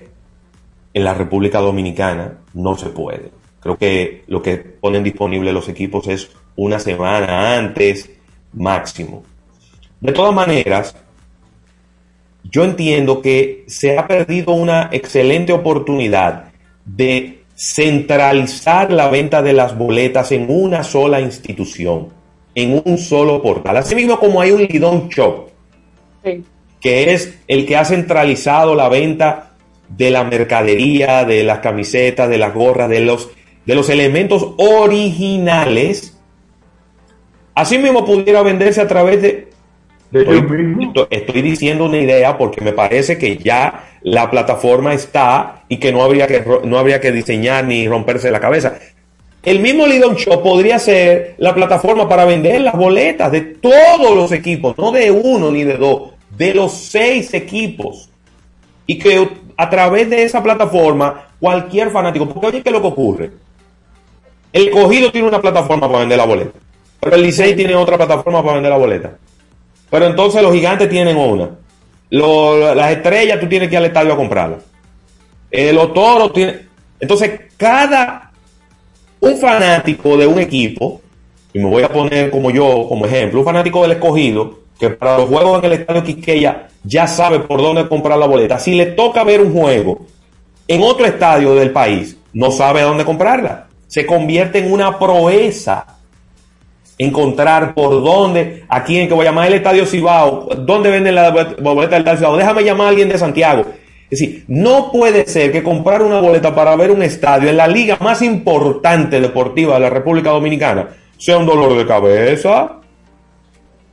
en 0.93 1.03
la 1.05 1.13
República 1.13 1.59
Dominicana 1.59 2.39
no 2.53 2.77
se 2.77 2.89
puede. 2.89 3.31
Creo 3.61 3.77
que 3.77 4.23
lo 4.27 4.41
que 4.41 4.57
ponen 4.57 5.05
disponible 5.05 5.53
los 5.53 5.69
equipos 5.69 6.05
es 6.09 6.29
una 6.57 6.79
semana 6.79 7.57
antes 7.57 8.09
máximo. 8.51 9.23
De 10.01 10.11
todas 10.11 10.35
maneras, 10.35 10.97
yo 12.43 12.65
entiendo 12.65 13.21
que 13.21 13.63
se 13.67 13.97
ha 13.97 14.05
perdido 14.05 14.51
una 14.51 14.89
excelente 14.91 15.53
oportunidad 15.53 16.51
de 16.83 17.43
centralizar 17.55 18.91
la 18.91 19.07
venta 19.07 19.41
de 19.41 19.53
las 19.53 19.77
boletas 19.77 20.33
en 20.33 20.47
una 20.49 20.83
sola 20.83 21.21
institución, 21.21 22.09
en 22.53 22.81
un 22.83 22.97
solo 22.97 23.41
portal. 23.41 23.77
Asimismo 23.77 24.19
como 24.19 24.41
hay 24.41 24.51
un 24.51 24.63
Lidón 24.63 25.07
Shop, 25.07 25.47
Sí. 26.21 26.43
Que 26.81 27.13
es 27.13 27.37
el 27.47 27.65
que 27.65 27.75
ha 27.77 27.85
centralizado 27.85 28.75
la 28.75 28.89
venta 28.89 29.51
de 29.89 30.11
la 30.11 30.23
mercadería, 30.23 31.25
de 31.25 31.43
las 31.43 31.59
camisetas, 31.59 32.29
de 32.29 32.37
las 32.37 32.53
gorras, 32.53 32.89
de 32.89 32.99
los, 33.01 33.29
de 33.65 33.75
los 33.75 33.89
elementos 33.89 34.53
originales. 34.57 36.17
Asimismo 37.55 38.05
pudiera 38.05 38.41
venderse 38.41 38.81
a 38.81 38.87
través 38.87 39.21
de... 39.21 39.49
Estoy, 40.11 40.43
esto- 40.81 41.07
estoy 41.11 41.41
diciendo 41.43 41.85
una 41.85 41.97
idea 41.97 42.37
porque 42.37 42.61
me 42.61 42.73
parece 42.73 43.17
que 43.17 43.37
ya 43.37 43.89
la 44.01 44.31
plataforma 44.31 44.93
está 44.93 45.63
y 45.69 45.77
que 45.77 45.91
no 45.91 46.01
habría 46.03 46.25
que, 46.25 46.43
no 46.63 46.79
habría 46.79 46.99
que 46.99 47.11
diseñar 47.11 47.65
ni 47.65 47.87
romperse 47.87 48.31
la 48.31 48.39
cabeza. 48.39 48.79
El 49.43 49.59
mismo 49.59 49.85
Lidon 49.85 50.15
Shop 50.15 50.41
podría 50.41 50.79
ser 50.79 51.35
la 51.37 51.53
plataforma 51.53 52.09
para 52.09 52.25
vender 52.25 52.61
las 52.61 52.73
boletas 52.75 53.31
de 53.31 53.41
todos 53.41 54.15
los 54.15 54.31
equipos, 54.31 54.75
no 54.77 54.91
de 54.91 55.11
uno 55.11 55.51
ni 55.51 55.63
de 55.63 55.77
dos, 55.77 56.13
de 56.39 56.53
los 56.53 56.71
seis 56.71 57.33
equipos. 57.33 58.09
Y 58.87 58.97
que 58.97 59.29
a 59.55 59.69
través 59.69 60.09
de 60.09 60.23
esa 60.23 60.41
plataforma 60.41 61.27
cualquier 61.39 61.91
fanático, 61.91 62.27
porque 62.27 62.47
oye, 62.47 62.63
¿qué 62.63 62.69
es 62.69 62.73
lo 62.73 62.81
que 62.81 62.87
ocurre? 62.87 63.31
El 64.51 64.71
cogido 64.71 65.11
tiene 65.11 65.27
una 65.27 65.41
plataforma 65.41 65.87
para 65.87 65.99
vender 65.99 66.17
la 66.17 66.25
boleta, 66.25 66.57
pero 66.99 67.15
el 67.15 67.21
Licey 67.21 67.55
tiene 67.55 67.75
otra 67.75 67.97
plataforma 67.97 68.41
para 68.41 68.55
vender 68.55 68.71
la 68.71 68.77
boleta. 68.77 69.17
Pero 69.91 70.05
entonces 70.05 70.41
los 70.41 70.53
gigantes 70.53 70.89
tienen 70.89 71.17
una. 71.17 71.49
Las 72.09 72.91
estrellas 72.91 73.39
tú 73.39 73.47
tienes 73.47 73.69
que 73.69 73.75
ir 73.75 73.79
al 73.79 73.85
estadio 73.85 74.13
a 74.13 74.17
comprarlas. 74.17 74.63
Eh, 75.51 75.73
los 75.73 75.93
toros 75.93 76.33
tienen... 76.33 76.67
Entonces 76.99 77.41
cada 77.57 78.31
un 79.19 79.37
fanático 79.37 80.15
de 80.17 80.25
un 80.25 80.39
equipo, 80.39 81.01
y 81.53 81.59
me 81.59 81.69
voy 81.69 81.83
a 81.83 81.89
poner 81.89 82.31
como 82.31 82.49
yo, 82.49 82.85
como 82.87 83.05
ejemplo, 83.05 83.39
un 83.39 83.45
fanático 83.45 83.81
del 83.81 83.91
escogido, 83.91 84.59
que 84.79 84.89
para 84.89 85.17
los 85.17 85.27
juegos 85.27 85.59
en 85.59 85.65
el 85.65 85.79
estadio 85.79 86.03
Quiqueya 86.03 86.67
ya 86.83 87.05
sabe 87.05 87.39
por 87.39 87.61
dónde 87.61 87.87
comprar 87.87 88.17
la 88.17 88.25
boleta. 88.25 88.57
Si 88.57 88.73
le 88.73 88.87
toca 88.87 89.23
ver 89.23 89.41
un 89.41 89.51
juego 89.51 90.05
en 90.67 90.81
otro 90.81 91.05
estadio 91.05 91.53
del 91.55 91.71
país, 91.71 92.17
no 92.33 92.49
sabe 92.51 92.81
dónde 92.81 93.03
comprarla. 93.03 93.67
Se 93.87 94.05
convierte 94.05 94.59
en 94.59 94.71
una 94.71 94.97
proeza 94.97 95.85
encontrar 96.97 97.73
por 97.73 98.03
dónde, 98.03 98.65
a 98.67 98.83
quién 98.83 99.07
que 99.07 99.13
voy 99.13 99.25
a 99.25 99.29
llamar 99.29 99.47
el 99.47 99.53
Estadio 99.53 99.85
Cibao, 99.85 100.49
dónde 100.57 100.89
venden 100.89 101.15
la 101.15 101.31
boleta 101.31 101.95
del 101.95 101.99
Estadio 101.99 102.19
Cibao, 102.19 102.37
déjame 102.37 102.63
llamar 102.63 102.87
a 102.87 102.89
alguien 102.89 103.09
de 103.09 103.17
Santiago. 103.17 103.65
Es 104.09 104.19
decir, 104.19 104.43
no 104.47 104.91
puede 104.91 105.25
ser 105.27 105.51
que 105.51 105.63
comprar 105.63 106.01
una 106.01 106.19
boleta 106.19 106.53
para 106.53 106.75
ver 106.75 106.91
un 106.91 107.03
estadio 107.03 107.49
en 107.49 107.57
la 107.57 107.67
liga 107.67 107.97
más 108.01 108.21
importante 108.21 109.21
deportiva 109.21 109.75
de 109.75 109.81
la 109.81 109.89
República 109.89 110.31
Dominicana 110.31 110.89
sea 111.17 111.37
un 111.37 111.45
dolor 111.45 111.77
de 111.77 111.85
cabeza 111.85 112.78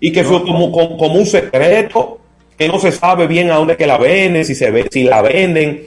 y 0.00 0.12
que 0.12 0.24
fue 0.24 0.42
como, 0.42 0.70
como, 0.70 0.96
como 0.96 1.14
un 1.14 1.26
secreto 1.26 2.20
que 2.56 2.68
no 2.68 2.78
se 2.78 2.92
sabe 2.92 3.26
bien 3.26 3.50
a 3.50 3.56
dónde 3.56 3.76
que 3.76 3.86
la 3.86 3.98
venden, 3.98 4.44
si 4.44 4.54
se 4.54 4.70
ve, 4.70 4.88
si 4.90 5.04
la 5.04 5.22
venden. 5.22 5.86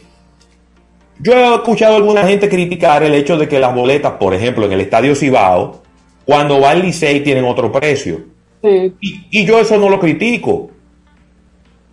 Yo 1.20 1.34
he 1.34 1.56
escuchado 1.56 1.96
a 1.96 1.98
alguna 1.98 2.26
gente 2.26 2.48
criticar 2.48 3.04
el 3.04 3.14
hecho 3.14 3.38
de 3.38 3.48
que 3.48 3.60
las 3.60 3.74
boletas, 3.74 4.14
por 4.14 4.34
ejemplo, 4.34 4.66
en 4.66 4.74
el 4.74 4.82
Estadio 4.82 5.16
Cibao, 5.16 5.82
cuando 6.26 6.62
va 6.62 6.72
al 6.72 6.82
Licey 6.82 7.22
tienen 7.22 7.46
otro 7.46 7.72
precio. 7.72 8.22
Sí. 8.64 8.94
Y, 9.02 9.26
y 9.32 9.46
yo 9.46 9.60
eso 9.60 9.78
no 9.78 9.90
lo 9.90 10.00
critico. 10.00 10.70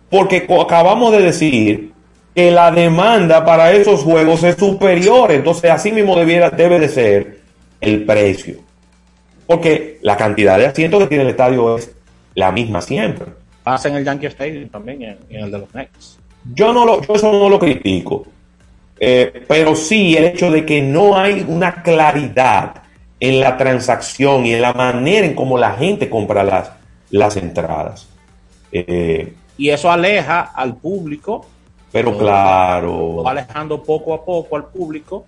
Porque 0.09 0.47
acabamos 0.61 1.11
de 1.11 1.21
decir 1.21 1.91
que 2.33 2.51
la 2.51 2.71
demanda 2.71 3.43
para 3.43 3.71
esos 3.71 4.01
juegos 4.01 4.43
es 4.43 4.55
superior. 4.55 5.31
Entonces, 5.31 5.71
así 5.71 5.91
mismo 5.91 6.15
debiera, 6.15 6.49
debe 6.51 6.79
de 6.79 6.87
ser 6.87 7.39
el 7.81 8.05
precio. 8.05 8.57
Porque 9.47 9.97
la 10.01 10.15
cantidad 10.15 10.57
de 10.59 10.67
asientos 10.67 11.01
que 11.01 11.07
tiene 11.07 11.23
el 11.23 11.31
estadio 11.31 11.77
es 11.77 11.96
la 12.37 12.51
misma 12.51 12.81
siempre. 12.81 13.25
Pasa 13.63 13.89
en 13.89 13.95
el 13.95 14.05
Yankee 14.05 14.27
Stadium 14.27 14.69
también, 14.69 15.01
en, 15.01 15.17
en 15.29 15.43
el 15.45 15.51
de 15.51 15.57
los 15.57 15.73
Nets. 15.73 16.19
Yo, 16.53 16.71
no 16.71 16.85
lo, 16.85 17.01
yo 17.01 17.15
eso 17.15 17.31
no 17.31 17.49
lo 17.49 17.59
critico. 17.59 18.25
Eh, 18.99 19.43
pero 19.47 19.75
sí 19.75 20.15
el 20.15 20.25
hecho 20.25 20.49
de 20.51 20.65
que 20.65 20.81
no 20.81 21.17
hay 21.17 21.43
una 21.47 21.81
claridad 21.83 22.83
en 23.19 23.39
la 23.39 23.57
transacción 23.57 24.45
y 24.45 24.53
en 24.53 24.61
la 24.61 24.73
manera 24.73 25.25
en 25.25 25.33
cómo 25.33 25.57
la 25.57 25.73
gente 25.73 26.09
compra 26.09 26.43
las, 26.43 26.71
las 27.09 27.35
entradas. 27.37 28.07
Eh, 28.71 29.33
Y 29.57 29.69
eso 29.69 29.91
aleja 29.91 30.41
al 30.53 30.77
público, 30.77 31.45
pero 31.91 32.15
claro, 32.17 33.23
va 33.23 33.31
alejando 33.31 33.81
poco 33.81 34.13
a 34.13 34.23
poco 34.23 34.55
al 34.55 34.65
público, 34.65 35.25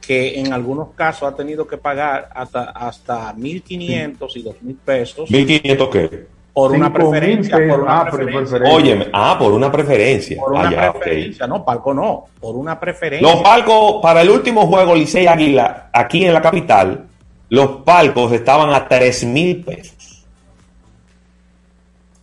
que 0.00 0.38
en 0.38 0.52
algunos 0.52 0.90
casos 0.94 1.28
ha 1.28 1.34
tenido 1.34 1.66
que 1.66 1.76
pagar 1.76 2.28
hasta, 2.34 2.70
hasta 2.70 3.34
1.500 3.34 4.36
y 4.36 4.44
2.000 4.44 4.76
pesos 4.84 5.30
1500 5.30 5.88
qué? 5.88 6.26
Por 6.52 6.72
una 6.72 6.88
5.000 6.90 6.92
preferencia. 6.92 7.56
Por 7.56 7.80
una 7.80 8.00
Ah, 8.00 8.04
por 8.04 8.10
preferencia. 8.20 8.58
preferencia. 8.58 8.76
Óyeme, 8.76 9.06
ah, 9.12 9.36
por 9.38 9.52
una 9.52 9.72
preferencia. 9.72 10.36
Por 10.38 10.56
Ah, 10.56 10.60
una 10.60 10.70
ya, 10.70 10.92
preferencia, 10.92 11.46
no, 11.46 11.64
palco 11.64 11.94
no, 11.94 12.24
por 12.40 12.56
una 12.56 12.78
preferencia. 12.78 13.26
Los 13.32 13.42
palcos, 13.42 14.02
para 14.02 14.20
el 14.22 14.30
último 14.30 14.66
juego 14.66 14.94
Licey 14.94 15.26
Águila, 15.26 15.88
aquí 15.92 16.24
en 16.24 16.34
la 16.34 16.42
capital, 16.42 17.06
los 17.48 17.68
palcos 17.84 18.32
estaban 18.32 18.70
a 18.74 18.86
3 18.88 19.24
mil 19.24 19.64
pesos. 19.64 20.24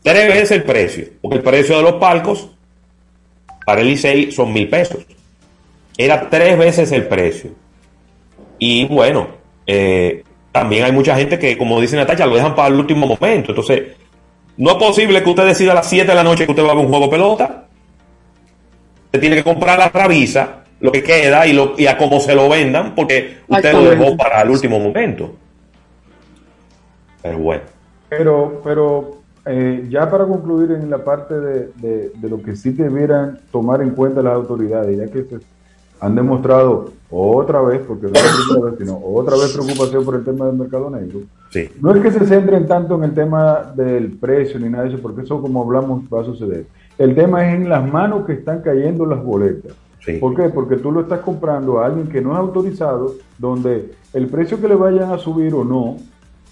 Tres 0.01 0.27
veces 0.27 0.51
el 0.51 0.63
precio, 0.63 1.05
porque 1.21 1.37
el 1.37 1.43
precio 1.43 1.75
de 1.77 1.83
los 1.83 1.93
palcos 1.93 2.49
para 3.65 3.81
el 3.81 3.87
Licey 3.87 4.31
son 4.31 4.53
mil 4.53 4.69
pesos. 4.69 5.05
Era 5.97 6.29
tres 6.29 6.57
veces 6.57 6.91
el 6.93 7.05
precio. 7.07 7.51
Y 8.57 8.85
bueno, 8.85 9.27
eh, 9.67 10.23
también 10.51 10.85
hay 10.85 10.91
mucha 10.93 11.15
gente 11.15 11.37
que, 11.37 11.57
como 11.57 11.79
dice 11.81 11.97
Natacha, 11.97 12.25
lo 12.25 12.35
dejan 12.35 12.55
para 12.55 12.69
el 12.69 12.79
último 12.79 13.05
momento. 13.05 13.51
Entonces, 13.51 13.83
no 14.59 14.71
es 14.71 14.75
posible 14.77 15.23
que 15.23 15.29
usted 15.29 15.45
decida 15.45 15.71
a 15.71 15.75
las 15.75 15.89
7 15.89 16.05
de 16.07 16.15
la 16.15 16.23
noche 16.23 16.45
que 16.45 16.51
usted 16.51 16.63
va 16.63 16.71
a 16.71 16.75
ver 16.75 16.83
un 16.85 16.89
juego 16.91 17.05
de 17.05 17.11
pelota. 17.11 17.65
Usted 19.05 19.19
tiene 19.19 19.35
que 19.37 19.43
comprar 19.43 19.79
la 19.79 19.89
rabisa, 19.89 20.63
lo 20.79 20.91
que 20.91 21.01
queda 21.01 21.47
y, 21.47 21.53
lo, 21.53 21.73
y 21.77 21.87
a 21.87 21.97
cómo 21.97 22.19
se 22.19 22.35
lo 22.35 22.47
vendan, 22.47 22.93
porque 22.93 23.37
usted 23.47 23.73
lo 23.73 23.89
dejó 23.89 24.15
para 24.15 24.41
el 24.43 24.49
último 24.51 24.79
momento. 24.79 25.33
Pero 27.21 27.37
bueno. 27.39 27.63
Pero, 28.09 28.61
pero 28.63 29.17
eh, 29.45 29.85
ya 29.89 30.09
para 30.09 30.25
concluir 30.25 30.71
en 30.71 30.89
la 30.89 31.03
parte 31.03 31.33
de, 31.39 31.71
de- 31.75 32.09
de 32.15 32.29
lo 32.29 32.41
que 32.41 32.55
sí 32.55 32.71
debieran 32.71 33.39
tomar 33.51 33.81
en 33.81 33.91
cuenta 33.91 34.21
las 34.21 34.33
autoridades, 34.33 34.97
ya 34.97 35.07
que 35.07 35.23
se 35.23 35.39
han 35.99 36.15
demostrado 36.15 36.91
otra 37.11 37.61
vez, 37.61 37.81
porque 37.87 38.07
no 38.07 38.13
es 38.13 38.23
la 38.23 38.31
primera 38.31 38.71
vez, 38.71 38.79
sino 38.79 38.99
otra 39.03 39.35
vez 39.35 39.53
preocupación 39.53 40.05
por 40.05 40.15
el 40.15 40.23
tema 40.23 40.45
del 40.45 40.57
mercado 40.57 40.89
negro. 40.89 41.21
Sí. 41.49 41.69
No 41.81 41.93
es 41.93 42.01
que 42.01 42.11
se 42.11 42.25
centren 42.25 42.67
tanto 42.67 42.95
en 42.95 43.03
el 43.03 43.13
tema 43.13 43.73
del 43.75 44.11
precio 44.11 44.59
ni 44.59 44.69
nada 44.69 44.83
de 44.83 44.89
eso, 44.91 44.99
porque 45.01 45.21
eso 45.21 45.41
como 45.41 45.63
hablamos 45.63 46.03
va 46.13 46.21
a 46.21 46.25
suceder. 46.25 46.67
El 46.97 47.15
tema 47.15 47.47
es 47.47 47.55
en 47.55 47.69
las 47.69 47.91
manos 47.91 48.25
que 48.25 48.33
están 48.33 48.61
cayendo 48.61 49.05
las 49.05 49.23
boletas. 49.23 49.73
¿Por 50.19 50.35
qué? 50.35 50.49
Porque 50.49 50.77
tú 50.77 50.91
lo 50.91 51.01
estás 51.01 51.19
comprando 51.19 51.79
a 51.79 51.85
alguien 51.85 52.07
que 52.07 52.21
no 52.21 52.31
es 52.31 52.39
autorizado, 52.39 53.13
donde 53.37 53.91
el 54.13 54.27
precio 54.27 54.59
que 54.59 54.67
le 54.67 54.75
vayan 54.75 55.11
a 55.11 55.17
subir 55.17 55.53
o 55.53 55.63
no, 55.63 55.97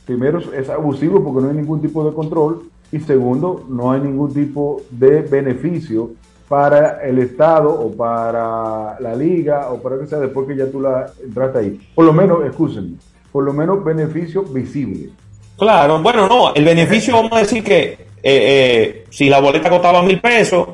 primero 0.05 0.39
es 0.39 0.69
abusivo 0.69 1.23
porque 1.23 1.41
no 1.41 1.49
hay 1.49 1.55
ningún 1.55 1.81
tipo 1.81 2.03
de 2.05 2.13
control 2.13 2.63
y 2.91 2.99
segundo, 2.99 3.65
no 3.69 3.91
hay 3.91 4.01
ningún 4.01 4.33
tipo 4.33 4.81
de 4.91 5.21
beneficio 5.21 6.11
para 6.47 7.01
el 7.03 7.19
Estado 7.19 7.69
o 7.69 7.91
para 7.95 8.99
la 8.99 9.15
liga 9.15 9.69
o 9.69 9.81
para 9.81 9.99
que 9.99 10.07
sea 10.07 10.19
después 10.19 10.47
que 10.47 10.55
ya 10.55 10.65
tú 10.67 10.79
la 10.81 11.11
entraste 11.23 11.59
ahí. 11.59 11.79
Por 11.93 12.05
lo 12.05 12.13
menos, 12.13 12.45
escúchenme, 12.45 12.95
por 13.31 13.43
lo 13.43 13.53
menos 13.53 13.83
beneficio 13.83 14.43
visible. 14.43 15.09
Claro, 15.57 16.01
bueno, 16.01 16.27
no, 16.27 16.53
el 16.53 16.63
beneficio, 16.63 17.15
vamos 17.15 17.31
a 17.33 17.39
decir 17.39 17.63
que 17.63 17.83
eh, 17.93 18.07
eh, 18.23 19.05
si 19.09 19.27
la 19.29 19.39
boleta 19.41 19.69
costaba 19.69 20.01
mil 20.03 20.21
pesos, 20.21 20.67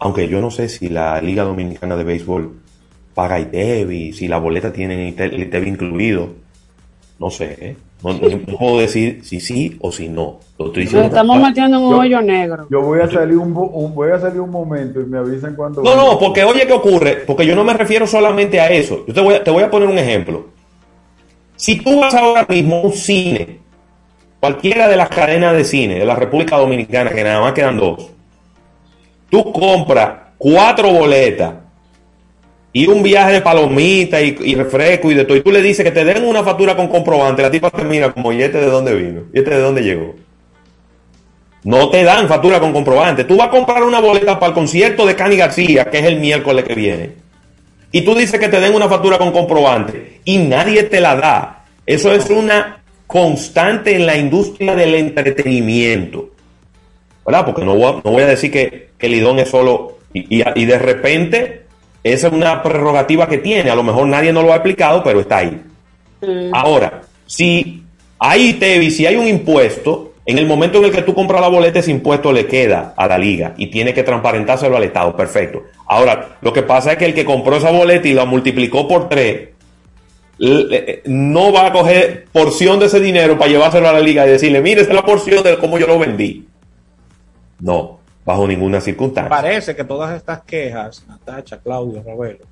aunque 0.00 0.28
yo 0.28 0.40
no 0.40 0.50
sé 0.50 0.68
si 0.68 0.88
la 0.88 1.20
Liga 1.20 1.44
Dominicana 1.44 1.96
de 1.96 2.04
Béisbol 2.04 2.52
paga 3.14 3.38
ITEVI, 3.38 4.12
si 4.12 4.26
la 4.26 4.38
boleta 4.38 4.72
tiene 4.72 5.08
ITE- 5.14 5.38
ITEVI 5.38 5.68
incluido, 5.68 6.28
no 7.20 7.30
sé, 7.30 7.56
¿eh? 7.60 7.76
No, 8.02 8.12
no- 8.14 8.28
no 8.48 8.56
puedo 8.58 8.78
decir 8.80 9.20
si 9.24 9.40
sí 9.40 9.76
o 9.80 9.92
si 9.92 10.08
no. 10.08 10.40
Lo 10.58 10.66
estoy 10.66 10.84
Nos 10.84 10.92
diciendo. 10.92 11.08
estamos 11.08 11.38
metiendo 11.40 11.76
en 11.78 11.82
un 11.84 11.90
Yo- 11.92 11.98
hoyo 11.98 12.22
negro. 12.22 12.66
Yo 12.70 12.80
voy 12.82 13.00
a 13.00 13.08
salir 13.10 13.36
un- 13.38 13.52
voy 13.94 14.10
a 14.10 14.18
salir 14.18 14.40
un 14.40 14.50
momento 14.50 15.00
y 15.00 15.04
me 15.04 15.18
avisan 15.18 15.54
cuando 15.54 15.82
No, 15.82 15.94
no, 15.96 16.18
porque 16.18 16.44
oye, 16.44 16.66
¿qué 16.66 16.72
ocurre? 16.72 17.16
Porque 17.26 17.46
yo 17.46 17.54
no 17.56 17.64
me 17.64 17.72
refiero 17.74 18.06
solamente 18.06 18.60
a 18.60 18.68
eso. 18.70 19.04
Yo 19.06 19.14
te 19.14 19.20
voy 19.20 19.34
a, 19.34 19.44
te 19.44 19.50
voy 19.50 19.62
a 19.62 19.70
poner 19.70 19.88
un 19.88 19.98
ejemplo. 19.98 20.46
Si 21.56 21.76
tú 21.76 22.00
vas 22.00 22.14
ahora 22.14 22.44
mismo 22.48 22.76
a 22.76 22.80
un 22.82 22.92
cine, 22.92 23.58
cualquiera 24.40 24.88
de 24.88 24.96
las 24.96 25.08
cadenas 25.08 25.54
de 25.54 25.64
cine 25.64 25.98
de 26.00 26.04
la 26.04 26.16
República 26.16 26.56
Dominicana, 26.56 27.10
que 27.10 27.22
nada 27.22 27.40
más 27.40 27.52
quedan 27.52 27.76
dos, 27.78 28.10
tú 29.30 29.52
compras 29.52 30.10
cuatro 30.38 30.90
boletas 30.92 31.54
y 32.72 32.86
un 32.86 33.02
viaje 33.02 33.32
de 33.34 33.40
palomita 33.42 34.20
y, 34.20 34.54
refresco 34.54 35.10
y 35.10 35.14
de 35.14 35.24
todo, 35.24 35.36
y 35.36 35.42
tú 35.42 35.52
le 35.52 35.60
dices 35.60 35.84
que 35.84 35.90
te 35.90 36.04
den 36.04 36.24
una 36.24 36.42
factura 36.42 36.74
con 36.74 36.88
comprobante, 36.88 37.42
la 37.42 37.50
tipa 37.50 37.70
te 37.70 37.84
mira 37.84 38.12
como, 38.12 38.32
¿y 38.32 38.42
este 38.42 38.58
de 38.58 38.66
dónde 38.66 38.94
vino? 38.94 39.22
¿Y 39.32 39.38
este 39.38 39.50
de 39.50 39.60
dónde 39.60 39.82
llegó? 39.82 40.14
No 41.64 41.90
te 41.90 42.02
dan 42.02 42.26
factura 42.26 42.58
con 42.58 42.72
comprobante. 42.72 43.24
Tú 43.24 43.36
vas 43.36 43.48
a 43.48 43.50
comprar 43.50 43.84
una 43.84 44.00
boleta 44.00 44.40
para 44.40 44.48
el 44.48 44.54
concierto 44.54 45.06
de 45.06 45.14
Cani 45.14 45.36
García, 45.36 45.84
que 45.84 45.98
es 45.98 46.04
el 46.04 46.18
miércoles 46.18 46.64
que 46.64 46.74
viene. 46.74 47.10
Y 47.92 48.00
tú 48.00 48.14
dices 48.14 48.40
que 48.40 48.48
te 48.48 48.58
den 48.58 48.74
una 48.74 48.88
factura 48.88 49.18
con 49.18 49.30
comprobante 49.30 50.20
y 50.24 50.38
nadie 50.38 50.84
te 50.84 51.00
la 51.00 51.14
da. 51.14 51.64
Eso 51.86 52.12
es 52.12 52.30
una 52.30 52.82
constante 53.06 53.94
en 53.94 54.06
la 54.06 54.16
industria 54.16 54.74
del 54.74 54.94
entretenimiento. 54.94 56.30
¿Verdad? 57.24 57.44
Porque 57.44 57.64
no 57.64 57.76
voy 57.76 57.84
a, 57.84 57.92
no 58.02 58.10
voy 58.10 58.22
a 58.22 58.26
decir 58.26 58.50
que, 58.50 58.88
que 58.98 59.06
el 59.06 59.14
IDON 59.14 59.38
es 59.38 59.50
solo... 59.50 59.98
Y 60.14 60.64
de 60.66 60.78
repente, 60.78 61.61
esa 62.04 62.26
es 62.26 62.32
una 62.32 62.62
prerrogativa 62.62 63.28
que 63.28 63.38
tiene. 63.38 63.70
A 63.70 63.74
lo 63.74 63.82
mejor 63.82 64.06
nadie 64.06 64.32
no 64.32 64.42
lo 64.42 64.52
ha 64.52 64.56
explicado, 64.56 65.02
pero 65.02 65.20
está 65.20 65.38
ahí. 65.38 65.62
Ahora, 66.52 67.02
si 67.26 67.82
hay 68.18 68.54
TEVI, 68.54 68.90
si 68.90 69.06
hay 69.06 69.16
un 69.16 69.26
impuesto, 69.26 70.12
en 70.24 70.38
el 70.38 70.46
momento 70.46 70.78
en 70.78 70.84
el 70.84 70.92
que 70.92 71.02
tú 71.02 71.14
compras 71.14 71.40
la 71.40 71.48
boleta, 71.48 71.80
ese 71.80 71.90
impuesto 71.90 72.32
le 72.32 72.46
queda 72.46 72.94
a 72.96 73.06
la 73.08 73.18
liga 73.18 73.54
y 73.56 73.66
tiene 73.68 73.92
que 73.92 74.04
transparentárselo 74.04 74.76
al 74.76 74.84
Estado. 74.84 75.16
Perfecto. 75.16 75.64
Ahora, 75.86 76.38
lo 76.40 76.52
que 76.52 76.62
pasa 76.62 76.92
es 76.92 76.98
que 76.98 77.06
el 77.06 77.14
que 77.14 77.24
compró 77.24 77.56
esa 77.56 77.70
boleta 77.70 78.06
y 78.06 78.14
la 78.14 78.24
multiplicó 78.24 78.86
por 78.86 79.08
tres, 79.08 79.48
no 81.04 81.52
va 81.52 81.66
a 81.66 81.72
coger 81.72 82.26
porción 82.32 82.78
de 82.80 82.86
ese 82.86 83.00
dinero 83.00 83.38
para 83.38 83.50
llevárselo 83.50 83.88
a 83.88 83.92
la 83.92 84.00
liga 84.00 84.26
y 84.26 84.30
decirle, 84.30 84.60
mire, 84.60 84.80
esa 84.82 84.90
es 84.90 84.96
la 84.96 85.04
porción 85.04 85.42
de 85.44 85.56
cómo 85.58 85.78
yo 85.78 85.86
lo 85.86 85.98
vendí. 85.98 86.46
No, 87.60 88.00
bajo 88.24 88.46
ninguna 88.46 88.80
circunstancia. 88.80 89.28
Parece 89.28 89.74
que 89.74 89.84
todas 89.84 90.16
estas 90.16 90.42
quejas, 90.42 91.04
Natacha, 91.08 91.58
Claudio, 91.58 92.02
Ravelo, 92.04 92.44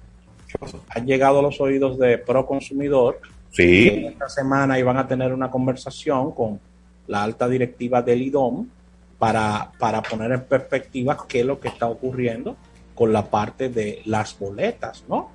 han 0.89 1.07
llegado 1.07 1.39
a 1.39 1.43
los 1.43 1.61
oídos 1.61 1.99
de 1.99 2.19
Pro 2.19 2.47
Consumidor. 2.47 3.21
Sí. 3.51 3.91
que 3.91 4.07
Esta 4.09 4.29
semana 4.29 4.79
iban 4.79 4.97
a 4.97 5.07
tener 5.07 5.33
una 5.33 5.51
conversación 5.51 6.33
con 6.33 6.61
la 7.07 7.23
alta 7.23 7.49
directiva 7.49 8.03
del 8.03 8.23
IDOM 8.23 8.67
para, 9.19 9.73
para 9.79 10.03
poner 10.03 10.33
en 10.33 10.43
perspectiva 10.45 11.17
qué 11.29 11.41
es 11.41 11.47
lo 11.47 11.61
que 11.61 11.69
está 11.69 11.87
ocurriendo 11.87 12.57
con 12.95 13.13
la 13.13 13.27
parte 13.27 13.69
de 13.69 14.03
las 14.05 14.39
boletas, 14.39 15.05
¿no? 15.09 15.31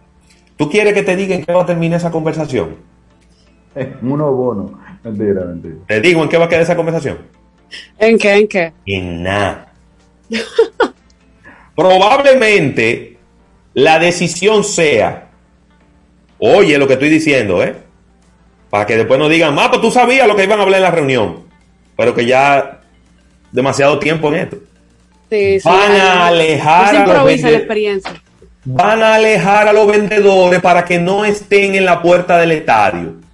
¿Tú 0.57 0.70
quieres 0.70 0.94
que 0.94 1.03
te 1.03 1.16
diga 1.16 1.36
en 1.36 1.44
qué 1.44 1.52
va 1.52 1.64
a 1.64 1.66
terminar 1.66 1.98
esa 1.98 2.12
conversación? 2.12 2.78
Uno 4.02 4.32
bono. 4.32 4.80
Mentira, 5.03 5.44
mentira. 5.45 5.76
Te 5.88 5.99
digo, 5.99 6.24
¿en 6.24 6.30
qué 6.30 6.38
va 6.38 6.45
a 6.45 6.49
quedar 6.49 6.62
esa 6.62 6.76
conversación? 6.76 7.18
¿En 7.99 8.18
qué? 8.18 8.34
¿En 8.36 8.48
qué? 8.48 8.74
En 8.86 9.24
nada. 9.24 9.74
Probablemente 11.76 13.18
la 13.73 13.99
decisión 13.99 14.64
sea, 14.64 15.27
oye 16.39 16.77
lo 16.77 16.88
que 16.88 16.93
estoy 16.93 17.10
diciendo, 17.10 17.61
¿eh? 17.64 17.76
Para 18.69 18.85
que 18.85 18.97
después 18.97 19.19
no 19.19 19.30
digan, 19.30 19.57
ah, 19.60 19.69
pues 19.69 19.81
tú 19.81 19.91
sabías 19.91 20.27
lo 20.27 20.35
que 20.35 20.43
iban 20.43 20.60
a 20.60 20.64
hablar 20.64 20.80
en 20.80 20.84
la 20.84 20.91
reunión, 20.91 21.43
pero 21.97 22.14
que 22.15 22.26
ya 22.26 22.81
demasiado 23.52 23.99
tiempo 23.99 24.30
en 24.30 24.35
esto. 24.35 24.57
Sí, 25.30 25.60
sí. 25.60 25.68
Van 25.68 25.91
a 25.91 26.27
alejar 26.27 26.89
Se 26.91 26.97
a 26.97 27.23
los 27.23 27.41
la 27.41 27.49
experiencia. 27.52 28.11
van 28.64 29.02
a 29.03 29.15
alejar 29.15 29.68
a 29.68 29.73
los 29.73 29.88
vendedores 29.88 30.61
para 30.61 30.85
que 30.85 30.99
no 30.99 31.26
estén 31.26 31.76
en 31.76 31.85
la 31.85 32.02
puerta 32.02 32.38
del 32.38 32.52
estadio. 32.52 33.24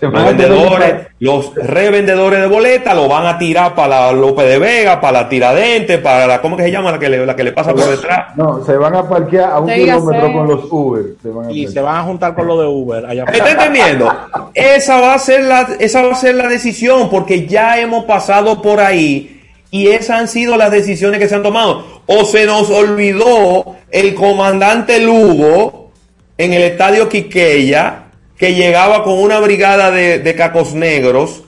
Los 0.00 0.12
vendedores, 0.12 1.06
los 1.20 1.54
revendedores 1.54 2.40
de 2.40 2.46
boletas 2.46 2.94
lo 2.94 3.08
van 3.08 3.26
a 3.26 3.38
tirar 3.38 3.74
para 3.74 4.06
la 4.06 4.12
López 4.12 4.46
de 4.46 4.58
Vega, 4.58 5.00
para 5.00 5.22
la 5.22 5.28
Tiradentes, 5.28 5.98
para 5.98 6.26
la, 6.26 6.40
¿cómo 6.40 6.56
que 6.56 6.64
se 6.64 6.70
llama? 6.70 6.92
La 6.92 6.98
que 6.98 7.08
le, 7.08 7.24
la 7.24 7.36
que 7.36 7.44
le 7.44 7.52
pasa 7.52 7.72
por 7.72 7.88
detrás. 7.88 8.36
No, 8.36 8.64
se 8.64 8.76
van 8.76 8.94
a 8.94 9.08
parquear 9.08 9.50
a 9.50 9.60
un 9.60 9.66
Dígase. 9.66 10.00
kilómetro 10.00 10.32
con 10.32 10.48
los 10.48 10.64
Uber. 10.70 11.04
Se 11.22 11.28
van 11.28 11.46
a 11.46 11.52
Y 11.52 11.68
se 11.68 11.80
van 11.80 11.96
a 11.96 12.02
juntar 12.02 12.34
con 12.34 12.46
lo 12.46 12.60
de 12.60 12.66
Uber. 12.66 13.06
Allá 13.06 13.24
¿Me 13.24 13.38
está 13.38 13.50
entendiendo? 13.50 14.12
Esa 14.54 15.00
va 15.00 15.14
a 15.14 15.18
ser 15.18 15.44
la, 15.44 15.68
esa 15.78 16.02
va 16.02 16.12
a 16.12 16.16
ser 16.16 16.34
la 16.34 16.48
decisión, 16.48 17.08
porque 17.10 17.46
ya 17.46 17.78
hemos 17.78 18.04
pasado 18.04 18.60
por 18.62 18.80
ahí 18.80 19.30
y 19.70 19.88
esas 19.88 20.20
han 20.20 20.28
sido 20.28 20.56
las 20.56 20.70
decisiones 20.70 21.18
que 21.18 21.28
se 21.28 21.34
han 21.34 21.42
tomado. 21.42 21.84
O 22.06 22.24
se 22.24 22.46
nos 22.46 22.70
olvidó 22.70 23.74
el 23.90 24.14
comandante 24.14 25.00
Lugo 25.00 25.90
en 26.38 26.52
el 26.52 26.62
estadio 26.62 27.08
Quiqueya, 27.08 28.03
que 28.44 28.52
llegaba 28.52 29.04
con 29.04 29.14
una 29.14 29.40
brigada 29.40 29.90
de, 29.90 30.18
de 30.18 30.34
cacos 30.34 30.74
negros 30.74 31.44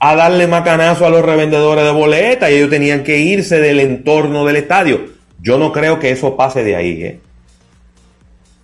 a 0.00 0.16
darle 0.16 0.48
macanazo 0.48 1.06
a 1.06 1.08
los 1.08 1.24
revendedores 1.24 1.84
de 1.84 1.92
boletas 1.92 2.50
y 2.50 2.54
ellos 2.54 2.68
tenían 2.68 3.04
que 3.04 3.18
irse 3.18 3.60
del 3.60 3.78
entorno 3.78 4.44
del 4.44 4.56
estadio. 4.56 5.02
Yo 5.40 5.56
no 5.56 5.70
creo 5.70 6.00
que 6.00 6.10
eso 6.10 6.36
pase 6.36 6.64
de 6.64 6.74
ahí, 6.74 7.04
¿eh? 7.04 7.20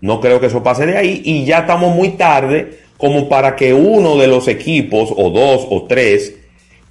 No 0.00 0.20
creo 0.20 0.40
que 0.40 0.46
eso 0.46 0.64
pase 0.64 0.86
de 0.86 0.96
ahí 0.96 1.22
y 1.24 1.44
ya 1.44 1.60
estamos 1.60 1.94
muy 1.94 2.08
tarde 2.16 2.80
como 2.96 3.28
para 3.28 3.54
que 3.54 3.74
uno 3.74 4.16
de 4.16 4.26
los 4.26 4.48
equipos 4.48 5.14
o 5.16 5.30
dos 5.30 5.68
o 5.70 5.84
tres 5.84 6.34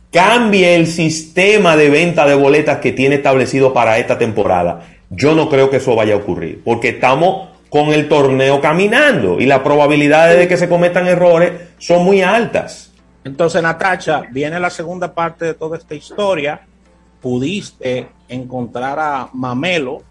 cambie 0.09 0.73
el 0.75 0.87
sistema 0.87 1.75
de 1.75 1.89
venta 1.89 2.25
de 2.25 2.35
boletas 2.35 2.77
que 2.77 2.93
tiene 2.93 3.15
establecido 3.15 3.73
para 3.73 3.99
esta 3.99 4.17
temporada. 4.17 4.87
Yo 5.09 5.35
no 5.35 5.49
creo 5.49 5.69
que 5.69 5.77
eso 5.77 5.97
vaya 5.97 6.13
a 6.13 6.17
ocurrir 6.17 6.61
porque 6.63 6.87
estamos 6.87 7.48
con 7.69 7.89
el 7.89 8.09
torneo 8.09 8.59
caminando 8.61 9.39
y 9.39 9.45
las 9.45 9.59
probabilidades 9.59 10.37
de 10.37 10.47
que 10.47 10.57
se 10.57 10.67
cometan 10.67 11.07
errores 11.07 11.53
son 11.77 12.03
muy 12.03 12.21
altas. 12.21 12.91
Entonces, 13.23 13.61
Natacha, 13.61 14.23
viene 14.31 14.59
la 14.59 14.69
segunda 14.69 15.13
parte 15.13 15.45
de 15.45 15.53
toda 15.53 15.77
esta 15.77 15.93
historia. 15.93 16.61
Pudiste 17.21 18.07
encontrar 18.27 18.97
a 18.99 19.29
Mamelo, 19.33 20.01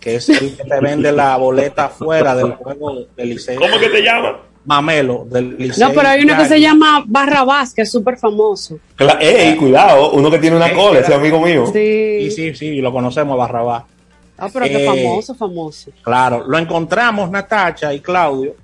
que 0.00 0.16
es 0.16 0.28
el 0.28 0.56
que 0.56 0.64
te 0.64 0.80
vende 0.80 1.12
la 1.12 1.36
boleta 1.36 1.88
fuera 1.88 2.34
del 2.34 2.52
juego 2.52 3.06
del 3.16 3.28
Liceo. 3.28 3.60
¿Cómo 3.60 3.78
que 3.78 3.88
te 3.88 4.02
llama? 4.02 4.40
Mamelo, 4.64 5.24
del 5.30 5.56
Liceo. 5.56 5.88
No, 5.88 5.94
pero 5.94 6.08
hay 6.08 6.24
uno 6.24 6.36
que 6.36 6.44
se 6.46 6.60
llama 6.60 7.04
Barrabás, 7.06 7.72
que 7.72 7.82
es 7.82 7.90
súper 7.90 8.18
famoso. 8.18 8.78
¡Ey, 9.20 9.56
cuidado! 9.56 10.10
Uno 10.10 10.28
que 10.28 10.38
tiene 10.38 10.56
una 10.56 10.72
cola, 10.74 11.00
ese 11.00 11.14
amigo 11.14 11.40
mío. 11.40 11.66
Sí, 11.72 12.30
sí, 12.32 12.54
sí, 12.54 12.80
lo 12.80 12.92
conocemos, 12.92 13.38
Barrabás. 13.38 13.84
Ah, 14.38 14.48
pero 14.52 14.66
que 14.66 14.84
Eh, 14.84 14.86
famoso, 14.86 15.34
famoso. 15.34 15.90
Claro, 16.02 16.44
lo 16.46 16.58
encontramos 16.58 17.30
Natacha 17.30 17.92
y 17.94 18.00
Claudio 18.00 18.54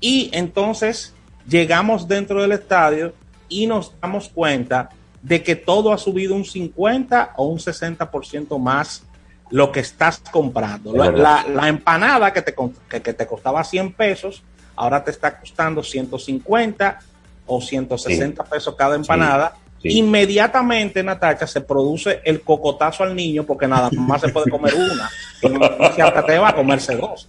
y 0.00 0.30
entonces 0.32 1.12
llegamos 1.46 2.08
dentro 2.08 2.40
del 2.40 2.52
estadio 2.52 3.12
y 3.48 3.66
nos 3.66 3.92
damos 4.00 4.28
cuenta 4.28 4.88
de 5.22 5.42
que 5.42 5.54
todo 5.54 5.92
ha 5.92 5.98
subido 5.98 6.34
un 6.34 6.44
50 6.44 7.34
o 7.36 7.46
un 7.46 7.58
60% 7.58 8.58
más 8.58 9.02
lo 9.50 9.70
que 9.70 9.80
estás 9.80 10.18
comprando. 10.30 10.92
La, 10.94 11.10
verdad. 11.10 11.44
la- 11.46 11.54
la 11.62 11.68
empanada 11.68 12.32
que 12.32 12.40
te, 12.42 12.54
que, 12.88 13.02
que 13.02 13.12
te 13.12 13.26
costaba 13.26 13.62
100 13.62 13.92
pesos, 13.92 14.42
ahora 14.74 15.04
te 15.04 15.10
está 15.10 15.38
costando 15.38 15.82
150 15.82 16.98
o 17.46 17.60
160 17.60 18.44
pesos 18.44 18.74
cada 18.76 18.96
empanada. 18.96 19.52
sí. 19.54 19.58
Inmediatamente, 19.84 21.02
Natacha, 21.02 21.46
se 21.46 21.60
produce 21.60 22.20
el 22.24 22.40
cocotazo 22.42 23.02
al 23.04 23.14
niño 23.16 23.44
porque 23.44 23.66
nada 23.66 23.90
más 23.96 24.20
se 24.20 24.28
puede 24.28 24.50
comer 24.50 24.74
una. 24.74 25.08
Y 25.42 25.48
no 25.48 25.90
se 25.94 26.02
atreva 26.02 26.48
a 26.50 26.54
comerse 26.54 26.96
dos. 26.96 27.28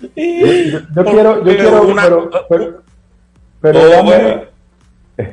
Yo, 0.00 0.08
yo- 0.16 0.80
yo 0.94 1.04
quiero, 1.04 1.44
yo 1.44 1.56
quiero, 1.56 1.82
una- 1.86 2.02
pero, 2.04 2.30
pero, 2.48 2.82
pero 3.60 3.80
Oh, 4.00 4.04
bueno. 4.04 4.40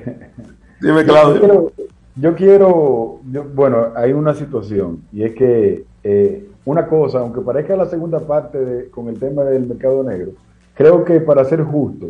Dime, 0.82 1.00
Yo 1.02 1.06
Claudio. 1.06 1.40
quiero, 1.40 1.72
yo 2.16 2.36
quiero- 2.36 3.20
yo- 3.32 3.44
bueno, 3.54 3.88
hay 3.96 4.12
una 4.14 4.34
situación 4.34 5.02
y 5.14 5.24
es 5.24 5.34
que 5.34 5.86
eh, 6.04 6.48
una 6.66 6.88
cosa, 6.88 7.20
aunque 7.20 7.42
parezca 7.42 7.76
la 7.76 7.86
segunda 7.88 8.20
parte 8.20 8.58
de- 8.64 8.90
con 8.90 9.08
el 9.10 9.20
tema 9.20 9.44
del 9.44 9.66
mercado 9.68 10.04
negro, 10.04 10.32
creo 10.74 11.04
que 11.06 11.20
para 11.22 11.44
ser 11.46 11.64
justo, 11.64 12.08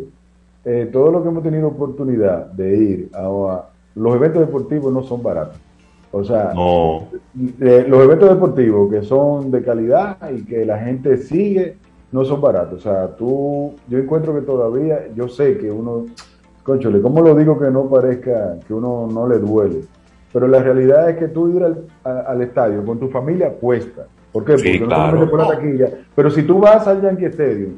eh, 0.66 0.90
todo 0.92 1.12
lo 1.12 1.22
que 1.24 1.30
hemos 1.30 1.44
tenido 1.44 1.68
oportunidad 1.68 2.48
de 2.48 2.76
ir 2.78 3.10
a- 3.14 3.64
los 3.98 4.16
eventos 4.16 4.42
deportivos 4.42 4.94
no 4.94 5.04
son 5.04 5.22
baratos. 5.24 5.58
O 6.12 6.24
sea, 6.24 6.52
No. 6.56 7.08
los 7.36 8.04
eventos 8.04 8.30
deportivos 8.30 8.90
que 8.92 9.02
son 9.04 9.52
de 9.52 9.62
calidad 9.64 10.18
y 10.32 10.44
que 10.46 10.66
la 10.66 10.80
gente 10.80 11.18
sigue 11.18 11.76
no 12.12 12.24
son 12.24 12.40
baratos. 12.40 12.80
O 12.80 12.90
sea, 12.90 13.08
tú, 13.16 13.74
yo 13.90 13.98
encuentro 13.98 14.34
que 14.34 14.42
todavía, 14.42 15.08
yo 15.16 15.28
sé 15.28 15.58
que 15.58 15.70
uno, 15.70 16.06
conchole, 16.64 17.02
¿cómo 17.02 17.22
lo 17.22 17.36
digo 17.36 17.60
que 17.60 17.70
no 17.70 17.86
parezca 17.90 18.58
que 18.66 18.74
uno 18.74 19.08
no 19.12 19.28
le 19.28 19.40
duele? 19.40 19.82
Pero 20.32 20.48
la 20.48 20.60
realidad 20.62 21.10
es 21.10 21.18
que 21.18 21.28
tú 21.28 21.50
ir 21.50 21.64
al, 21.64 21.84
a- 22.04 22.20
al 22.32 22.42
estadio 22.42 22.86
con 22.86 23.00
tu 23.00 23.10
familia 23.10 23.52
cuesta. 23.52 24.06
¿Por 24.32 24.46
qué? 24.46 24.58
Sí, 24.58 24.64
Porque 24.64 24.80
no 24.82 24.86
claro. 24.88 25.06
solamente 25.06 25.32
por 25.32 25.40
la 25.40 25.48
taquilla. 25.48 25.90
Pero 26.16 26.30
si 26.30 26.44
tú 26.44 26.60
vas 26.60 26.88
al 26.88 27.02
Yankee 27.02 27.26
Stadium, 27.26 27.74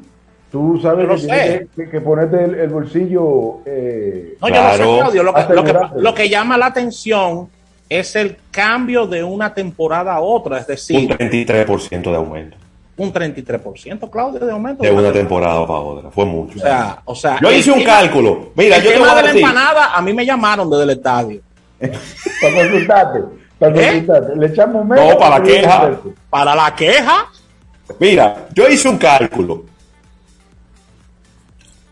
tú 0.50 0.78
sabes 0.82 1.08
que 1.08 1.18
sé. 1.18 1.68
que, 1.76 1.88
que 1.90 2.00
ponerte 2.00 2.42
el, 2.44 2.54
el 2.56 2.68
bolsillo. 2.68 3.58
eh, 3.66 4.36
No, 4.40 4.48
yo 4.48 4.54
lo 4.54 4.70
sé, 4.70 4.76
Claro. 4.76 4.96
Claudio. 4.98 5.22
Lo 5.22 5.34
que, 5.34 5.40
lo, 5.40 5.46
que, 5.64 5.70
Asegurarte. 5.70 6.00
lo 6.00 6.14
que 6.14 6.28
llama 6.28 6.58
la 6.58 6.66
atención 6.66 7.48
es 7.88 8.14
el 8.16 8.36
cambio 8.50 9.06
de 9.06 9.22
una 9.24 9.52
temporada 9.54 10.14
a 10.14 10.20
otra, 10.20 10.58
es 10.58 10.62
Un 10.68 10.74
decir, 10.74 11.16
33% 11.16 12.02
de 12.10 12.16
aumento. 12.16 12.56
un 12.96 13.12
33%, 13.12 14.10
Claudio, 14.10 14.40
de 14.46 14.52
aumento. 14.52 14.82
De 14.82 14.90
una 14.92 15.10
temporada 15.12 15.66
para 15.66 15.80
otra. 15.80 16.10
Fue 16.10 16.24
mucho. 16.26 16.58
O 16.58 16.62
sea, 16.62 16.98
o 17.04 17.14
sea, 17.14 17.38
Yo 17.40 17.50
hice 17.50 17.70
un 17.72 17.78
tema- 17.80 17.90
cálculo. 17.94 18.50
Mira, 18.54 18.76
el 18.76 18.82
yo 18.82 18.88
te 18.90 18.94
tema 18.94 19.06
voy 19.08 19.12
a 19.14 19.16
de 19.16 19.22
la 19.22 19.28
decir. 19.32 19.42
empanada, 19.48 19.94
a 19.96 20.02
mí 20.02 20.12
me 20.12 20.24
llamaron 20.26 20.68
desde 20.70 20.82
el 20.84 20.90
estadio. 20.90 21.40
para 21.80 22.54
consultarte. 22.54 23.20
Para 23.58 23.72
¿Eh? 23.80 23.86
consultarte. 23.86 24.36
Le 24.36 24.46
echamos 24.46 24.84
menos. 24.86 25.10
No, 25.12 25.18
para 25.18 25.38
la 25.38 25.44
queja. 25.44 25.90
Para 26.28 26.54
la 26.54 26.74
queja, 26.74 27.26
Mira, 27.98 28.46
yo 28.54 28.68
hice 28.68 28.88
un 28.88 28.98
cálculo. 28.98 29.64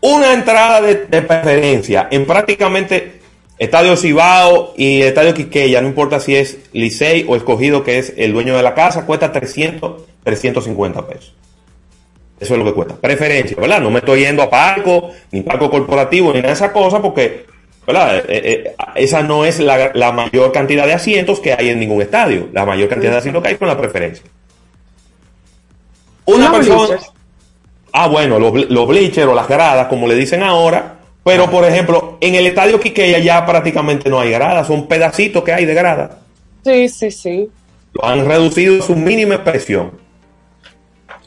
Una 0.01 0.33
entrada 0.33 0.81
de, 0.81 1.05
de 1.05 1.21
preferencia 1.21 2.07
en 2.09 2.25
prácticamente 2.25 3.19
Estadio 3.57 3.97
Cibao 3.97 4.73
y 4.77 5.01
Estadio 5.01 5.33
Quiqueya, 5.33 5.81
no 5.81 5.89
importa 5.89 6.19
si 6.21 6.35
es 6.35 6.57
Licey 6.71 7.25
o 7.27 7.35
Escogido, 7.35 7.83
que 7.83 7.97
es 7.99 8.13
el 8.15 8.31
dueño 8.31 8.55
de 8.55 8.63
la 8.63 8.73
casa, 8.73 9.05
cuesta 9.05 9.31
300, 9.33 10.03
350 10.23 11.05
pesos. 11.07 11.33
Eso 12.39 12.53
es 12.53 12.59
lo 12.59 12.63
que 12.65 12.73
cuesta. 12.73 12.95
Preferencia, 12.95 13.57
¿verdad? 13.59 13.81
No 13.81 13.91
me 13.91 13.99
estoy 13.99 14.21
yendo 14.21 14.41
a 14.43 14.49
palco, 14.49 15.11
ni 15.31 15.41
palco 15.41 15.69
corporativo, 15.69 16.29
ni 16.31 16.37
nada 16.37 16.47
de 16.47 16.53
esa 16.53 16.71
cosa, 16.71 17.01
porque, 17.01 17.45
¿verdad? 17.85 18.19
Eh, 18.19 18.23
eh, 18.29 18.75
esa 18.95 19.21
no 19.23 19.43
es 19.43 19.59
la, 19.59 19.91
la 19.93 20.13
mayor 20.13 20.53
cantidad 20.53 20.85
de 20.85 20.93
asientos 20.93 21.41
que 21.41 21.51
hay 21.51 21.67
en 21.67 21.81
ningún 21.81 22.01
estadio. 22.01 22.47
La 22.53 22.65
mayor 22.65 22.87
cantidad 22.87 23.11
de 23.11 23.17
asientos 23.17 23.43
que 23.43 23.49
hay 23.49 23.55
con 23.57 23.67
la 23.67 23.77
preferencia. 23.77 24.23
Una 26.25 26.45
No, 26.45 26.53
persona. 26.53 26.99
Ah, 27.93 28.07
bueno, 28.07 28.39
los, 28.39 28.69
los 28.69 28.87
bleachers 28.87 29.27
o 29.27 29.33
las 29.33 29.47
gradas, 29.47 29.87
como 29.87 30.07
le 30.07 30.15
dicen 30.15 30.43
ahora. 30.43 30.95
Pero, 31.23 31.49
por 31.49 31.65
ejemplo, 31.65 32.17
en 32.21 32.35
el 32.35 32.47
estadio 32.47 32.79
Quiqueya 32.79 33.19
ya 33.19 33.45
prácticamente 33.45 34.09
no 34.09 34.19
hay 34.19 34.31
gradas, 34.31 34.67
son 34.67 34.87
pedacitos 34.87 35.43
que 35.43 35.53
hay 35.53 35.65
de 35.65 35.73
gradas. 35.73 36.11
Sí, 36.63 36.89
sí, 36.89 37.11
sí. 37.11 37.49
Lo 37.93 38.05
han 38.05 38.25
reducido 38.25 38.79
a 38.81 38.85
su 38.85 38.95
mínima 38.95 39.35
expresión. 39.35 39.91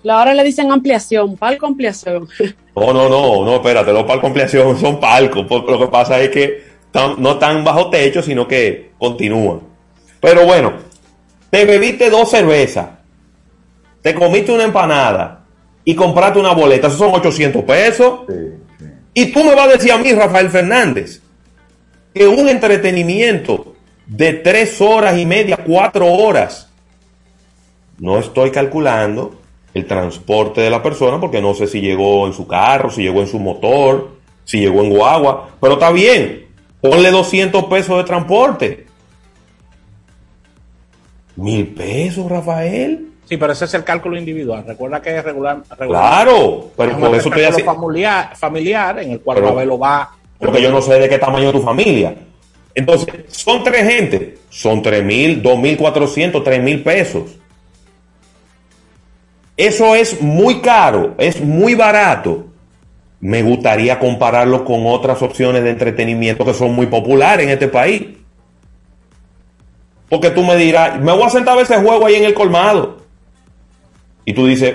La- 0.02 0.18
Ahora 0.18 0.34
le 0.34 0.42
dicen 0.44 0.72
ampliación, 0.72 1.36
palco 1.36 1.66
ampliación. 1.66 2.28
No, 2.74 2.90
no, 2.94 3.06
no, 3.06 3.44
no, 3.44 3.56
espérate, 3.56 3.92
los 3.92 4.04
palcos 4.04 4.28
ampliación 4.28 4.76
son 4.80 4.98
palcos. 4.98 5.46
Lo 5.50 5.78
que 5.78 5.88
pasa 5.88 6.18
es 6.22 6.30
que 6.30 6.62
no 7.18 7.32
están 7.32 7.62
bajo 7.62 7.90
techo, 7.90 8.22
sino 8.22 8.48
que 8.48 8.92
continúan. 8.98 9.60
Pero 10.20 10.46
bueno, 10.46 10.72
te 11.50 11.66
bebiste 11.66 12.08
dos 12.08 12.30
cervezas, 12.30 12.86
te 14.00 14.14
comiste 14.14 14.52
una 14.52 14.64
empanada 14.64 15.41
y 15.84 15.94
compraste 15.94 16.38
una 16.38 16.52
boleta, 16.52 16.86
esos 16.86 16.98
son 16.98 17.14
800 17.14 17.62
pesos. 17.64 18.20
Y 19.14 19.26
tú 19.26 19.44
me 19.44 19.54
vas 19.54 19.68
a 19.68 19.72
decir 19.72 19.92
a 19.92 19.98
mí, 19.98 20.12
Rafael 20.12 20.50
Fernández, 20.50 21.20
que 22.14 22.26
un 22.26 22.48
entretenimiento 22.48 23.74
de 24.06 24.34
tres 24.34 24.80
horas 24.80 25.18
y 25.18 25.26
media, 25.26 25.58
cuatro 25.58 26.06
horas, 26.06 26.70
no 27.98 28.18
estoy 28.18 28.50
calculando 28.50 29.38
el 29.74 29.86
transporte 29.86 30.60
de 30.60 30.70
la 30.70 30.82
persona 30.82 31.20
porque 31.20 31.40
no 31.40 31.54
sé 31.54 31.66
si 31.66 31.80
llegó 31.80 32.26
en 32.26 32.32
su 32.32 32.46
carro, 32.46 32.90
si 32.90 33.02
llegó 33.02 33.20
en 33.20 33.28
su 33.28 33.38
motor, 33.38 34.20
Si 34.44 34.58
llegó 34.58 34.82
en 34.82 34.90
guagua, 34.90 35.50
pero 35.60 35.74
está 35.74 35.92
bien. 35.92 36.46
Ponle 36.80 37.12
200 37.12 37.64
pesos 37.66 37.96
de 37.96 38.04
transporte. 38.04 38.86
Mil 41.36 41.68
pesos, 41.68 42.28
Rafael. 42.28 43.11
Sí, 43.28 43.36
pero 43.36 43.52
ese 43.52 43.64
es 43.64 43.74
el 43.74 43.84
cálculo 43.84 44.16
individual. 44.18 44.64
Recuerda 44.66 45.00
que 45.00 45.16
es 45.16 45.24
regular. 45.24 45.62
regular 45.78 46.02
Claro, 46.24 46.70
pero 46.76 46.90
es 46.92 46.96
por 46.98 47.14
eso 47.14 47.28
estoy 47.28 47.44
haciendo. 47.44 47.72
familiar, 47.74 48.36
familiar 48.36 48.98
en 48.98 49.12
el 49.12 49.20
cual 49.20 49.36
Pero- 49.36 49.48
Ravelo 49.48 49.78
va. 49.78 50.10
Porque 50.38 50.60
yo 50.60 50.70
no 50.72 50.82
sé 50.82 50.94
de 50.98 51.08
qué 51.08 51.18
tamaño 51.18 51.46
es 51.48 51.52
tu 51.52 51.62
familia. 51.62 52.14
Entonces, 52.74 53.06
son 53.28 53.62
tres 53.62 53.86
gente. 53.86 54.38
Son 54.50 54.82
tres 54.82 55.04
mil, 55.04 55.40
dos 55.42 55.58
mil 55.58 55.76
cuatrocientos, 55.76 56.42
tres 56.42 56.60
mil 56.62 56.82
pesos. 56.82 57.38
Eso 59.56 59.94
es 59.94 60.20
muy 60.20 60.60
caro, 60.60 61.14
es 61.18 61.40
muy 61.40 61.74
barato. 61.74 62.46
Me 63.20 63.42
gustaría 63.42 63.98
compararlo 63.98 64.64
con 64.64 64.84
otras 64.86 65.22
opciones 65.22 65.62
de 65.62 65.70
entretenimiento 65.70 66.44
que 66.44 66.54
son 66.54 66.74
muy 66.74 66.86
populares 66.86 67.44
en 67.46 67.52
este 67.52 67.68
país. 67.68 68.02
Porque 70.08 70.30
tú 70.30 70.42
me 70.42 70.56
dirás, 70.56 71.00
me 71.00 71.12
voy 71.12 71.22
a 71.22 71.30
sentar 71.30 71.52
a 71.52 71.56
ver 71.56 71.64
ese 71.64 71.76
juego 71.78 72.04
ahí 72.06 72.16
en 72.16 72.24
el 72.24 72.34
colmado. 72.34 73.01
Y 74.24 74.32
tú 74.34 74.46
dices, 74.46 74.74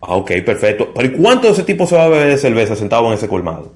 ah, 0.00 0.14
ok, 0.16 0.30
perfecto. 0.44 0.92
Pero 0.94 1.08
¿y 1.08 1.12
cuánto 1.20 1.46
de 1.48 1.52
ese 1.54 1.62
tipo 1.64 1.86
se 1.86 1.96
va 1.96 2.04
a 2.04 2.08
beber 2.08 2.28
de 2.28 2.38
cerveza 2.38 2.76
sentado 2.76 3.06
en 3.08 3.14
ese 3.14 3.28
colmado? 3.28 3.72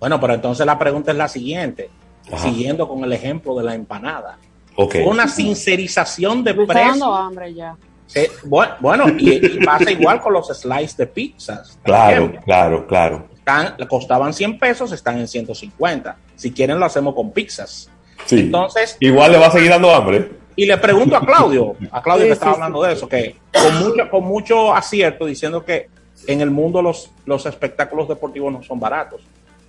Bueno, 0.00 0.20
pero 0.20 0.34
entonces 0.34 0.66
la 0.66 0.78
pregunta 0.78 1.10
es 1.12 1.16
la 1.16 1.28
siguiente. 1.28 1.88
Ajá. 2.30 2.38
Siguiendo 2.38 2.88
con 2.88 3.04
el 3.04 3.12
ejemplo 3.12 3.54
de 3.56 3.64
la 3.64 3.74
empanada. 3.74 4.38
Ok. 4.74 4.96
Una 5.06 5.28
sincerización 5.28 6.42
de 6.44 6.52
precios. 6.54 6.74
dando 6.74 7.14
hambre 7.14 7.54
ya. 7.54 7.76
Eh, 8.14 8.30
bu- 8.44 8.76
bueno, 8.80 9.04
y, 9.18 9.34
y 9.46 9.64
pasa 9.64 9.90
igual 9.90 10.20
con 10.20 10.32
los 10.32 10.48
slices 10.48 10.96
de 10.96 11.06
pizzas. 11.06 11.78
Claro, 11.82 12.16
ejemplo. 12.16 12.40
claro, 12.44 12.86
claro. 12.86 13.28
Están, 13.36 13.74
costaban 13.88 14.34
100 14.34 14.58
pesos, 14.58 14.92
están 14.92 15.18
en 15.18 15.28
150. 15.28 16.16
Si 16.34 16.52
quieren, 16.52 16.78
lo 16.78 16.86
hacemos 16.86 17.14
con 17.14 17.30
pizzas. 17.32 17.88
Sí. 18.26 18.40
Entonces, 18.40 18.96
Igual 19.00 19.32
le 19.32 19.38
va 19.38 19.46
a 19.46 19.50
seguir 19.52 19.70
dando 19.70 19.94
hambre. 19.94 20.30
Y 20.56 20.64
le 20.66 20.78
pregunto 20.78 21.16
a 21.16 21.20
Claudio, 21.24 21.76
a 21.92 22.02
Claudio 22.02 22.24
Sí, 22.24 22.28
que 22.28 22.32
estaba 22.32 22.52
sí, 22.52 22.60
hablando 22.62 22.82
de 22.82 22.92
eso, 22.94 23.08
que 23.08 23.36
con 23.52 23.78
mucho, 23.78 24.10
con 24.10 24.24
mucho 24.24 24.74
acierto 24.74 25.26
diciendo 25.26 25.64
que 25.64 25.88
en 26.26 26.40
el 26.40 26.50
mundo 26.50 26.80
los, 26.82 27.10
los 27.26 27.44
espectáculos 27.46 28.08
deportivos 28.08 28.52
no 28.52 28.62
son 28.62 28.80
baratos. 28.80 29.20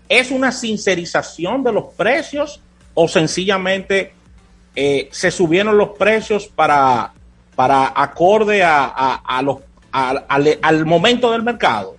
¿Es 0.10 0.32
una 0.32 0.52
sincerización 0.52 1.64
de 1.64 1.74
los 1.74 1.86
precios 1.96 2.62
o 2.94 3.08
sencillamente 3.08 4.14
eh, 4.76 5.10
se 5.12 5.30
subieron 5.30 5.78
los 5.78 5.90
precios 5.90 6.48
para, 6.48 7.12
para 7.56 7.92
acorde 7.96 8.64
a, 8.64 8.86
a- 8.86 9.16
a 9.38 9.42
los, 9.42 9.58
a- 9.92 10.24
al, 10.30 10.58
al 10.62 10.86
momento 10.86 11.32
del 11.32 11.44
mercado? 11.44 11.96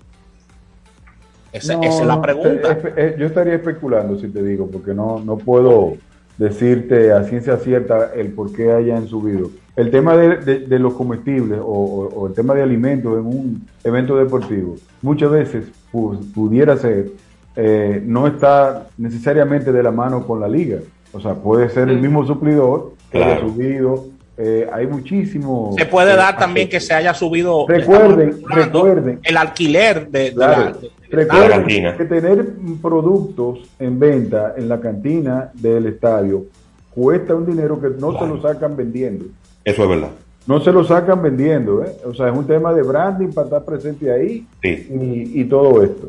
Esa, 1.53 1.75
No, 1.75 1.83
esa 1.83 2.01
es 2.03 2.07
la 2.07 2.21
pregunta. 2.21 2.73
eh, 2.73 2.95
eh, 2.97 3.17
yo 3.19 3.27
estaría 3.27 3.55
especulando 3.55 4.19
si 4.19 4.29
te 4.29 4.43
digo, 4.43 4.69
porque 4.71 4.93
no, 4.95 5.19
no 5.19 5.37
puedo 5.39 5.95
decirte 6.39 7.13
a 7.13 7.25
ciencia 7.25 7.57
cierta 7.59 8.13
el 8.15 8.29
por 8.33 8.53
qué 8.53 8.73
hayan 8.73 9.07
subido. 9.07 9.51
El 9.77 9.91
tema 9.91 10.17
de, 10.17 10.37
de- 10.39 10.59
de 10.61 10.79
los 10.79 10.95
comestibles 10.95 11.59
o, 11.61 11.65
o- 11.65 12.09
o 12.15 12.27
el 12.29 12.33
tema 12.35 12.55
de 12.55 12.63
alimentos 12.63 13.13
en 13.19 13.27
un 13.27 13.67
evento 13.85 14.17
deportivo, 14.17 14.77
muchas 15.03 15.31
veces 15.31 15.67
pu- 15.93 16.19
pudiera 16.33 16.77
ser, 16.77 17.11
eh, 17.57 18.03
no 18.07 18.27
está 18.27 18.87
necesariamente 18.99 19.73
de 19.73 19.83
la 19.83 19.91
mano 19.91 20.27
con 20.27 20.41
la 20.41 20.49
liga. 20.49 20.79
O 21.13 21.21
sea, 21.21 21.35
puede 21.35 21.69
ser 21.71 21.89
el 21.89 22.01
mismo 22.01 22.27
suplidor 22.27 22.93
que 23.11 23.19
haya 23.19 23.37
Claro. 23.39 23.49
subido. 23.49 24.05
Eh, 24.39 24.69
hay 24.73 24.87
muchísimo. 24.87 25.75
Se 25.77 25.85
puede 25.87 26.13
eh, 26.13 26.17
dar 26.17 26.39
también 26.39 26.69
que 26.69 26.79
se 26.81 26.95
haya 26.95 27.13
subido 27.13 27.67
Recuerden, 27.69 28.41
recuerden. 28.49 29.19
el 29.25 29.37
alquiler 29.37 30.09
de, 30.09 30.19
de 30.31 30.33
Claro. 30.35 30.65
la, 30.65 30.73
de- 30.73 30.91
Recuerden 31.11 31.51
la 31.51 31.57
cantina. 31.57 31.97
que 31.97 32.05
tener 32.05 32.47
productos 32.83 33.61
en 33.79 33.99
venta 33.99 34.55
en 34.57 34.69
la 34.69 34.79
cantina 34.81 35.51
del 35.55 35.87
estadio 35.87 36.45
cuesta 36.91 37.35
un 37.35 37.47
dinero 37.47 37.81
que 37.81 37.89
no 37.99 38.19
se 38.19 38.27
lo 38.27 38.41
sacan 38.43 38.77
vendiendo. 38.77 39.25
Eso 39.65 39.83
es 39.85 39.89
verdad. 39.89 40.11
No 40.47 40.61
se 40.61 40.73
lo 40.73 40.83
sacan 40.85 41.23
vendiendo, 41.23 41.85
¿eh? 41.85 41.93
O 42.05 42.15
sea, 42.15 42.29
es 42.29 42.37
un 42.37 42.47
tema 42.47 42.73
de 42.73 42.83
branding 42.83 43.29
para 43.29 43.47
estar 43.47 43.65
presente 43.65 44.11
ahí 44.11 44.47
Sí. 44.63 44.87
y, 45.35 45.41
y 45.41 45.45
todo 45.45 45.83
esto. 45.83 46.09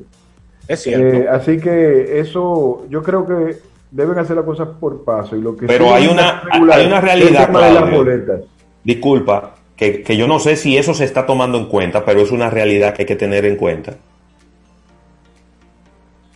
es 0.68 0.81
cierto. 0.81 1.18
Eh, 1.18 1.27
así 1.30 1.57
que 1.60 2.19
eso, 2.19 2.85
yo 2.89 3.01
creo 3.03 3.26
que 3.26 3.57
deben 3.91 4.18
hacer 4.20 4.36
las 4.36 4.45
cosas 4.45 4.68
por 4.80 5.03
paso. 5.03 5.36
Y 5.36 5.41
lo 5.41 5.56
que 5.56 5.66
Pero 5.68 5.94
hay 5.94 6.07
una- 6.07 6.41
regular 6.52 6.80
hay 6.80 6.86
una 6.88 7.02
realidad, 7.02 7.48
de 7.48 7.53
las 7.53 7.70
Claudio. 7.78 7.98
boletas. 7.98 8.41
Disculpa, 8.84 9.56
que, 9.76 10.02
que 10.03 10.18
yo 10.18 10.28
no 10.28 10.40
sé 10.40 10.56
si 10.56 10.78
eso 10.78 10.94
se 10.94 11.06
está 11.06 11.26
tomando 11.26 11.57
en 11.57 11.66
cuenta, 11.68 12.03
pero 12.06 12.22
es 12.22 12.32
una 12.32 12.49
realidad 12.49 12.94
que 12.94 13.03
hay 13.03 13.06
que 13.07 13.16
tener 13.16 13.45
en 13.45 13.56
cuenta. 13.56 13.95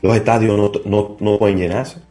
Los 0.01 0.15
estadios 0.15 0.57
no, 0.57 0.71
no, 0.85 1.15
no 1.19 1.37
pueden 1.37 1.57
llenarse 1.57 2.01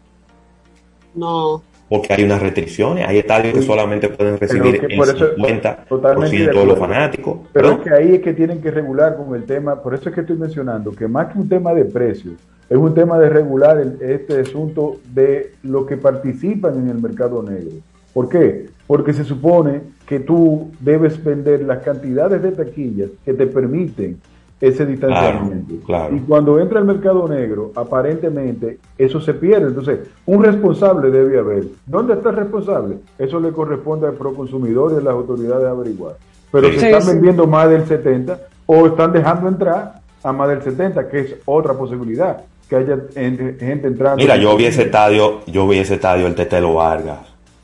No. 1.15 1.63
porque 1.91 2.15
hay 2.15 2.25
unas 2.25 2.41
restricciones. 2.41 3.07
Hay 3.07 3.19
estadios 3.19 3.53
que 3.55 3.63
solamente 3.63 4.09
pueden 4.09 4.39
recibir 4.39 4.81
que 4.81 4.87
el 4.87 4.97
por 4.97 5.09
eso- 5.09 5.35
50% 5.37 5.85
totalmente 5.89 6.37
de 6.47 6.65
los 6.67 6.79
fanáticos. 6.79 7.39
Pero 7.53 7.73
es 7.73 7.79
que 7.81 7.91
ahí 7.95 8.15
es 8.15 8.21
que 8.23 8.33
tienen 8.33 8.63
que 8.63 8.71
regular 8.71 9.17
con 9.17 9.35
el 9.35 9.45
tema, 9.45 9.83
por 9.83 9.93
eso 9.95 10.09
es 10.09 10.15
que 10.15 10.23
estoy 10.23 10.37
mencionando 10.37 10.93
que 10.93 11.07
más 11.07 11.31
que 11.33 11.39
un 11.39 11.49
tema 11.49 11.75
de 11.75 11.85
precios, 11.85 12.35
es 12.73 12.79
un 12.79 12.95
tema 12.95 13.19
de 13.19 13.29
regular 13.29 13.79
el- 13.79 13.99
este 14.01 14.41
asunto 14.41 14.97
de 15.13 15.53
lo 15.63 15.85
que 15.85 15.97
participan 15.99 16.79
en 16.79 16.89
el 16.89 17.03
mercado 17.03 17.43
negro. 17.43 17.71
¿Por 18.15 18.29
qué? 18.31 18.67
Porque 18.87 19.13
se 19.13 19.25
supone 19.25 19.81
que 20.07 20.21
tú 20.21 20.71
debes 20.81 21.23
vender 21.23 21.63
las 21.65 21.83
cantidades 21.83 22.43
de 22.43 22.53
taquillas 22.53 23.11
que 23.25 23.35
te 23.35 23.47
permiten 23.47 24.19
ese 24.61 24.87
distanciamiento. 24.87 25.75
Claro, 25.85 26.09
claro. 26.09 26.17
Y 26.17 26.21
cuando 26.21 26.61
entra 26.61 26.79
el 26.79 26.85
mercado 26.87 27.29
negro, 27.29 27.73
aparentemente 27.75 28.79
eso 28.97 29.21
se 29.21 29.35
pierde. 29.35 29.69
Entonces, 29.69 30.01
un 30.25 30.43
responsable 30.43 31.11
debe 31.11 31.39
haber. 31.39 31.65
¿Dónde 31.87 32.15
está 32.15 32.31
el 32.31 32.37
responsable? 32.37 32.97
Eso 33.19 33.39
le 33.41 33.51
corresponde 33.53 34.07
al 34.07 34.15
proconsumidor 34.15 34.93
y 34.93 34.97
a 34.97 35.01
las 35.01 35.15
autoridades 35.15 35.67
averiguar. 35.67 36.15
Pero 36.51 36.69
Sí. 36.69 36.75
se 36.75 36.81
Sí, 36.81 36.87
están 36.87 37.03
sí. 37.03 37.13
vendiendo 37.13 37.47
más 37.47 37.69
del 37.69 37.85
70 37.87 38.39
o 38.67 38.87
están 38.87 39.13
dejando 39.13 39.49
entrar 39.49 40.01
a 40.23 40.33
más 40.33 40.49
del 40.49 40.63
70, 40.63 41.09
que 41.09 41.21
es 41.21 41.37
otra 41.45 41.73
posibilidad, 41.75 42.45
que 42.73 42.77
haya 42.93 42.99
en- 43.17 43.57
gente 43.61 43.87
entrando. 43.89 44.17
Mira, 44.17 44.37
yo 44.37 44.57
vi 44.57 44.65
ese 44.67 44.83
estadio, 44.83 45.41
yo 45.47 45.69
vi 45.69 45.79
ese 45.79 45.95
estadio, 45.95 46.27
el 46.27 46.35
Tetelo 46.35 46.75
Vargas, 46.75 47.19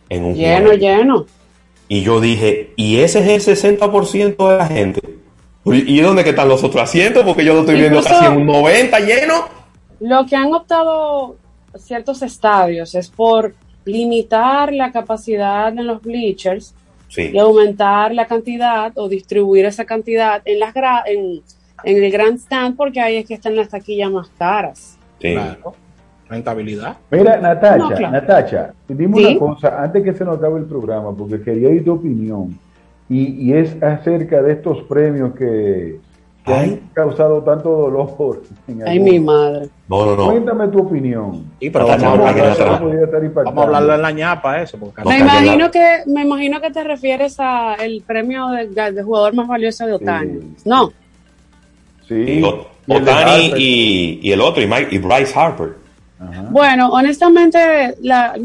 en 0.09 0.25
un 0.25 0.35
Lleno, 0.35 0.67
juego. 0.69 0.79
lleno. 0.79 1.27
Y 1.89 2.03
yo 2.03 2.21
dije, 2.21 2.73
¿y 2.77 2.99
ese 2.99 3.21
es 3.21 3.49
el 3.49 3.57
60% 3.57 4.49
de 4.51 4.59
la 4.59 4.67
gente? 4.67 5.01
¿Y 5.65 6.01
dónde 6.01 6.23
que 6.25 6.31
están 6.31 6.49
los 6.49 6.63
otros 6.65 6.83
asientos? 6.83 7.25
Porque 7.25 7.45
yo 7.45 7.55
lo 7.55 7.61
estoy 7.61 7.77
viendo 7.77 7.99
Incluso- 7.99 8.15
casi 8.19 8.27
en 8.33 8.39
un 8.41 8.47
90 8.47 9.01
lleno. 9.01 9.35
Lo 10.01 10.27
que 10.27 10.37
han 10.37 10.53
optado 10.53 11.37
ciertos 11.77 12.23
estadios 12.23 12.95
es 12.95 13.09
por 13.09 13.55
limitar 13.85 14.73
la 14.73 14.93
capacidad 14.93 15.69
en 15.69 15.87
los 15.87 16.03
bleachers 16.03 16.75
Sí. 17.09 17.31
y 17.33 17.39
aumentar 17.39 18.15
la 18.15 18.27
cantidad 18.27 18.93
o 18.97 19.09
distribuir 19.09 19.65
esa 19.65 19.87
cantidad 19.87 20.43
en 20.45 20.61
las 20.61 20.75
gra- 20.75 21.03
en, 21.07 21.43
en 21.85 22.05
el 22.05 22.11
grandstand 22.11 22.77
porque 22.77 23.01
ahí 23.01 23.17
es 23.17 23.27
que 23.27 23.33
están 23.35 23.57
las 23.57 23.71
taquillas 23.71 24.11
más 24.11 24.29
caras. 24.39 24.98
Sí. 25.21 25.33
Claro. 25.33 25.75
Rentabilidad. 26.29 26.97
Mira, 27.11 27.39
Natacha, 27.39 27.77
No, 27.79 27.89
claro. 27.91 28.11
Natacha, 28.13 28.71
dime 28.87 29.17
Sí. 29.17 29.25
una 29.25 29.39
cosa 29.39 29.83
antes 29.83 30.03
que 30.05 30.13
se 30.13 30.25
nos 30.25 30.37
acabe 30.39 30.59
el 30.61 30.67
programa, 30.67 31.13
porque 31.17 31.41
quería 31.41 31.69
oír 31.69 31.85
tu 31.85 31.93
opinión. 31.95 32.59
Y, 33.09 33.49
y 33.51 33.55
es 33.55 33.83
acerca 33.83 34.43
de 34.43 34.53
estos 34.53 34.83
premios 34.83 35.35
que, 35.35 35.99
que 36.45 36.53
han 36.55 36.77
causado 36.93 37.43
tanto 37.43 37.71
dolor. 37.71 38.43
en 38.69 38.87
Ay, 38.87 39.01
mi 39.01 39.19
madre. 39.19 39.71
No, 39.89 40.05
no, 40.05 40.17
no. 40.17 40.25
Cuéntame 40.27 40.69
tu 40.69 40.81
opinión. 40.81 41.45
Sí, 41.59 41.71
pero 41.71 41.87
Natacha, 41.87 42.09
vamos, 42.11 42.27
a 42.27 42.29
hablar- 42.31 43.33
vamos 43.45 43.59
a 43.59 43.67
hablarle 43.67 43.95
en 43.95 44.03
la 44.03 44.11
ñapa 44.13 44.61
eso. 44.61 44.79
Porque 44.79 45.03
me 45.07 45.19
imagino 45.21 45.71
que 45.71 46.03
me 46.07 46.23
imagino 46.25 46.61
que 46.61 46.71
te 46.71 46.85
refieres 46.85 47.37
a 47.41 47.75
el 47.77 48.03
premio 48.07 48.49
de, 48.49 48.93
de 48.93 49.03
jugador 49.03 49.33
más 49.35 49.49
valioso 49.49 49.87
de 49.87 49.95
Otani. 49.95 50.41
Sí. 50.59 50.69
No, 50.69 50.93
Sí. 52.07 52.43
Otani 52.89 53.53
y, 53.57 54.21
y 54.23 54.33
el 54.33 54.41
otro, 54.41 54.63
y, 54.63 54.67
Mike, 54.67 54.89
y 54.91 54.99
Bryce 54.99 55.33
Harper. 55.39 55.75
Ajá. 56.19 56.47
Bueno, 56.51 56.89
honestamente, 56.91 57.95
la, 58.03 58.37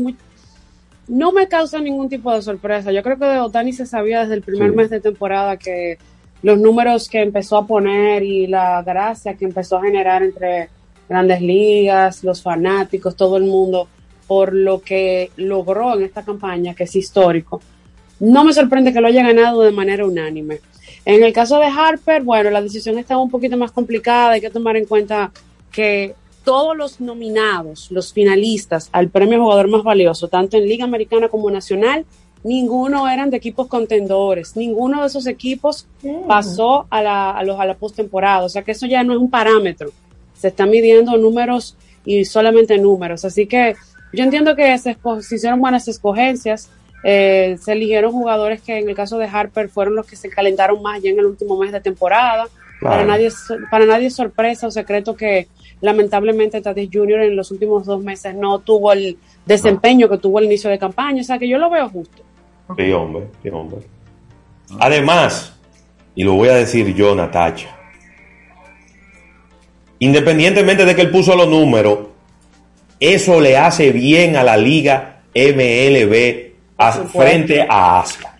no 1.07 1.31
me 1.31 1.47
causa 1.47 1.79
ningún 1.79 2.09
tipo 2.09 2.33
de 2.33 2.41
sorpresa. 2.41 2.91
Yo 2.91 3.03
creo 3.03 3.17
que 3.17 3.25
de 3.25 3.39
Otani 3.39 3.73
se 3.73 3.85
sabía 3.85 4.21
desde 4.21 4.35
el 4.35 4.41
primer 4.41 4.71
Sí. 4.71 4.75
mes 4.75 4.89
de 4.89 4.99
temporada 4.99 5.57
que 5.57 5.97
los 6.41 6.59
números 6.59 7.07
que 7.09 7.21
empezó 7.21 7.57
a 7.57 7.65
poner 7.67 8.23
y 8.23 8.47
la 8.47 8.81
gracia 8.83 9.33
que 9.35 9.45
empezó 9.45 9.77
a 9.77 9.83
generar 9.83 10.23
entre 10.23 10.69
grandes 11.07 11.41
ligas, 11.41 12.23
los 12.23 12.41
fanáticos, 12.41 13.15
todo 13.15 13.37
el 13.37 13.43
mundo, 13.43 13.87
por 14.27 14.53
lo 14.53 14.81
que 14.81 15.31
logró 15.37 15.95
en 15.95 16.03
esta 16.03 16.23
campaña, 16.23 16.73
que 16.73 16.83
es 16.85 16.95
histórico. 16.95 17.61
No 18.19 18.43
me 18.45 18.53
sorprende 18.53 18.93
que 18.93 19.01
lo 19.01 19.07
haya 19.07 19.23
ganado 19.23 19.61
de 19.61 19.71
manera 19.71 20.05
unánime. 20.05 20.59
En 21.05 21.23
el 21.23 21.33
caso 21.33 21.59
de 21.59 21.65
Harper, 21.65 22.23
bueno, 22.23 22.49
la 22.49 22.61
decisión 22.61 22.97
estaba 22.97 23.21
un 23.21 23.29
poquito 23.29 23.57
más 23.57 23.71
complicada. 23.71 24.31
Hay 24.31 24.41
que 24.41 24.49
tomar 24.49 24.77
en 24.77 24.85
cuenta 24.85 25.31
que 25.71 26.15
todos 26.43 26.75
los 26.75 27.01
nominados, 27.01 27.89
los 27.91 28.13
finalistas 28.13 28.89
al 28.91 29.09
premio 29.09 29.41
jugador 29.41 29.67
más 29.67 29.83
valioso, 29.83 30.27
tanto 30.27 30.57
en 30.57 30.67
Liga 30.67 30.83
Americana 30.83 31.29
como 31.29 31.49
Nacional, 31.49 32.05
ninguno 32.43 33.07
eran 33.09 33.29
de 33.29 33.37
equipos 33.37 33.67
contendores. 33.67 34.55
Ninguno 34.55 35.01
de 35.01 35.07
esos 35.07 35.27
equipos 35.27 35.87
pasó 36.27 36.85
a 36.89 37.01
la, 37.01 37.31
a 37.31 37.43
los, 37.43 37.59
a 37.59 37.65
la 37.65 37.75
postemporada. 37.75 38.43
O 38.45 38.49
sea 38.49 38.63
que 38.63 38.71
eso 38.71 38.85
ya 38.85 39.03
no 39.03 39.13
es 39.13 39.19
un 39.19 39.29
parámetro. 39.29 39.91
Se 40.33 40.49
están 40.49 40.69
midiendo 40.69 41.17
números 41.17 41.77
y 42.05 42.25
solamente 42.25 42.77
números. 42.77 43.23
Así 43.25 43.47
que 43.47 43.75
yo 44.11 44.23
entiendo 44.23 44.55
que 44.55 44.77
se, 44.77 44.97
se 45.21 45.35
hicieron 45.35 45.61
buenas 45.61 45.87
escogencias. 45.87 46.69
Eh, 47.03 47.57
se 47.61 47.73
eligieron 47.73 48.11
jugadores 48.11 48.61
que 48.61 48.79
en 48.79 48.87
el 48.87 48.95
caso 48.95 49.17
de 49.17 49.25
Harper 49.25 49.69
fueron 49.69 49.95
los 49.95 50.05
que 50.05 50.15
se 50.15 50.29
calentaron 50.29 50.81
más 50.81 51.01
ya 51.01 51.09
en 51.09 51.19
el 51.19 51.25
último 51.25 51.57
mes 51.57 51.71
de 51.71 51.81
temporada. 51.81 52.47
Para, 52.81 53.05
nadie, 53.05 53.29
para 53.71 53.85
nadie 53.85 54.07
es 54.07 54.15
sorpresa 54.15 54.67
o 54.67 54.71
secreto 54.71 55.15
que 55.15 55.47
lamentablemente 55.79 56.61
Tatis 56.61 56.89
Jr. 56.91 57.21
en 57.21 57.35
los 57.35 57.49
últimos 57.51 57.85
dos 57.85 58.03
meses 58.03 58.35
no 58.35 58.59
tuvo 58.59 58.91
el 58.91 59.17
desempeño 59.45 60.09
que 60.09 60.17
tuvo 60.17 60.37
al 60.37 60.45
inicio 60.45 60.69
de 60.69 60.79
campaña. 60.79 61.21
O 61.21 61.23
sea 61.23 61.37
que 61.37 61.47
yo 61.47 61.57
lo 61.57 61.69
veo 61.69 61.89
justo. 61.89 62.23
Sí, 62.77 62.91
hombre, 62.91 63.27
sí, 63.41 63.49
hombre. 63.49 63.79
Además, 64.79 65.57
y 66.15 66.23
lo 66.23 66.33
voy 66.33 66.49
a 66.49 66.55
decir 66.55 66.93
yo, 66.93 67.15
Natacha, 67.15 67.75
independientemente 69.99 70.85
de 70.85 70.95
que 70.95 71.01
él 71.01 71.11
puso 71.11 71.35
los 71.35 71.47
números, 71.47 71.99
eso 72.99 73.39
le 73.39 73.57
hace 73.57 73.91
bien 73.91 74.35
a 74.35 74.43
la 74.43 74.57
liga 74.57 75.21
MLB 75.35 76.52
frente 77.11 77.65
a 77.67 77.99
Asia. 77.99 78.33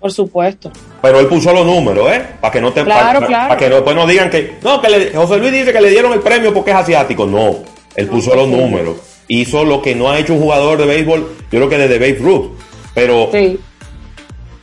Por 0.00 0.10
supuesto. 0.10 0.72
Pero 1.00 1.20
él 1.20 1.26
puso 1.26 1.52
los 1.52 1.64
números, 1.64 2.10
¿eh? 2.10 2.26
Para 2.40 2.52
que 2.52 2.60
no 2.60 2.72
te 2.72 2.84
para, 2.84 3.56
que 3.56 3.68
después 3.68 3.94
no 3.94 4.04
digan 4.04 4.30
que 4.30 4.56
no, 4.62 4.80
que 4.80 5.12
José 5.14 5.38
Luis 5.38 5.52
dice 5.52 5.72
que 5.72 5.80
le 5.80 5.90
dieron 5.90 6.12
el 6.12 6.20
premio 6.20 6.52
porque 6.52 6.72
es 6.72 6.76
asiático. 6.76 7.24
No, 7.24 7.58
él 7.94 8.08
puso 8.08 8.34
los 8.34 8.48
números. 8.48 8.96
Hizo 9.28 9.64
lo 9.64 9.80
que 9.80 9.94
no 9.94 10.10
ha 10.10 10.18
hecho 10.18 10.34
un 10.34 10.40
jugador 10.40 10.76
de 10.78 10.86
béisbol, 10.86 11.20
yo 11.20 11.48
creo 11.48 11.68
que 11.68 11.78
desde 11.78 11.98
Babe 11.98 12.18
Ruth. 12.20 12.50
Pero 12.94 13.30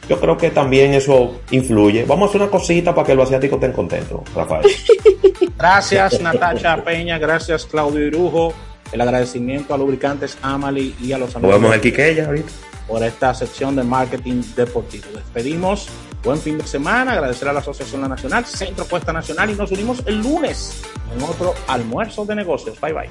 yo 0.09 0.19
creo 0.19 0.37
que 0.37 0.49
también 0.49 0.93
eso 0.93 1.39
influye. 1.51 2.03
Vamos 2.03 2.27
a 2.27 2.29
hacer 2.29 2.41
una 2.41 2.51
cosita 2.51 2.93
para 2.93 3.07
que 3.07 3.15
los 3.15 3.25
asiáticos 3.25 3.57
estén 3.57 3.71
contentos, 3.71 4.21
Rafael. 4.35 4.65
Gracias, 5.57 6.19
Natacha 6.19 6.83
Peña. 6.83 7.17
Gracias, 7.17 7.65
Claudio 7.65 8.05
Irujo. 8.05 8.53
El 8.91 9.01
agradecimiento 9.01 9.73
a 9.73 9.77
Lubricantes 9.77 10.37
Amali 10.41 10.95
y 11.01 11.11
a 11.11 11.17
los 11.17 11.35
amigos. 11.35 11.55
Podemos 11.55 11.75
el 11.75 11.81
Quiqueya 11.81 12.27
ahorita. 12.27 12.49
Por 12.87 13.03
esta 13.03 13.33
sección 13.35 13.75
de 13.75 13.83
marketing 13.83 14.41
deportivo. 14.55 15.05
Despedimos. 15.13 15.87
Buen 16.23 16.39
fin 16.39 16.57
de 16.57 16.65
semana. 16.65 17.13
Agradecer 17.13 17.47
a 17.47 17.53
la 17.53 17.59
Asociación 17.59 18.01
Nacional, 18.01 18.45
Centro 18.45 18.85
Cuesta 18.85 19.13
Nacional 19.13 19.51
y 19.51 19.53
nos 19.53 19.71
unimos 19.71 20.03
el 20.05 20.21
lunes 20.21 20.81
en 21.15 21.23
otro 21.23 21.53
almuerzo 21.67 22.25
de 22.25 22.35
negocios. 22.35 22.79
Bye 22.81 22.93
bye. 22.93 23.09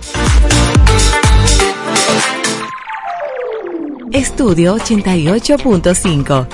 Estudio 4.12 4.76
88.5. 4.76 6.46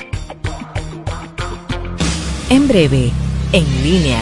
En 2.49 2.67
breve, 2.67 3.11
en 3.51 3.83
línea. 3.83 4.21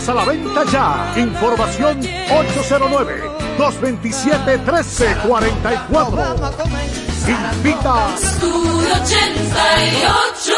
a 0.09 0.13
la 0.13 0.25
venta 0.25 0.63
ya. 0.71 1.13
Información 1.15 1.99
809 1.99 3.21
227 3.57 4.57
1344. 4.57 6.35
Invita. 7.27 8.07
88. 9.01 10.53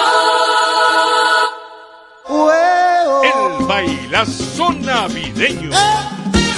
El 3.23 3.65
bailazo 3.65 4.73
navideño. 4.73 5.71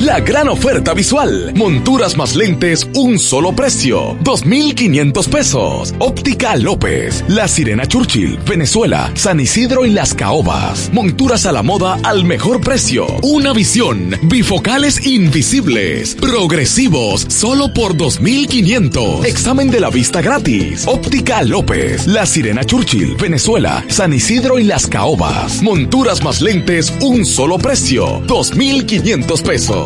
La 0.00 0.20
gran 0.20 0.48
oferta 0.50 0.92
visual. 0.92 1.54
Monturas 1.56 2.18
más 2.18 2.36
lentes, 2.36 2.86
un 2.94 3.18
solo 3.18 3.52
precio. 3.54 4.14
2,500 4.24 5.28
pesos. 5.28 5.94
Óptica 5.98 6.54
López. 6.56 7.24
La 7.28 7.48
Sirena 7.48 7.86
Churchill, 7.86 8.38
Venezuela, 8.46 9.10
San 9.14 9.40
Isidro 9.40 9.86
y 9.86 9.90
Las 9.90 10.12
Caobas. 10.12 10.90
Monturas 10.92 11.46
a 11.46 11.52
la 11.52 11.62
moda 11.62 11.98
al 12.02 12.24
mejor 12.24 12.60
precio. 12.60 13.06
Una 13.22 13.54
visión. 13.54 14.14
Bifocales 14.24 15.06
invisibles. 15.06 16.14
Progresivos, 16.14 17.22
solo 17.28 17.72
por 17.72 17.96
2,500. 17.96 19.24
Examen 19.24 19.70
de 19.70 19.80
la 19.80 19.88
vista 19.88 20.20
gratis. 20.20 20.84
Óptica 20.86 21.42
López. 21.42 22.06
La 22.06 22.26
Sirena 22.26 22.64
Churchill, 22.64 23.16
Venezuela, 23.16 23.82
San 23.88 24.12
Isidro 24.12 24.58
y 24.58 24.64
Las 24.64 24.86
Caobas. 24.86 25.62
Monturas 25.62 26.22
más 26.22 26.42
lentes, 26.42 26.92
un 27.00 27.24
solo 27.24 27.56
precio. 27.56 28.22
2,500 28.26 29.40
pesos. 29.40 29.85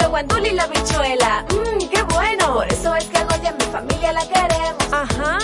Lo 0.00 0.10
guandul 0.10 0.46
y 0.46 0.50
la 0.52 0.66
bichuela, 0.66 1.44
mmm, 1.50 1.88
qué 1.88 2.02
bueno. 2.02 2.54
Por 2.54 2.72
eso 2.72 2.94
es 2.96 3.04
que 3.04 3.24
Goya 3.24 3.52
mi 3.52 3.64
familia 3.72 4.12
la 4.12 4.26
queremos. 4.26 4.92
Ajá. 4.92 5.38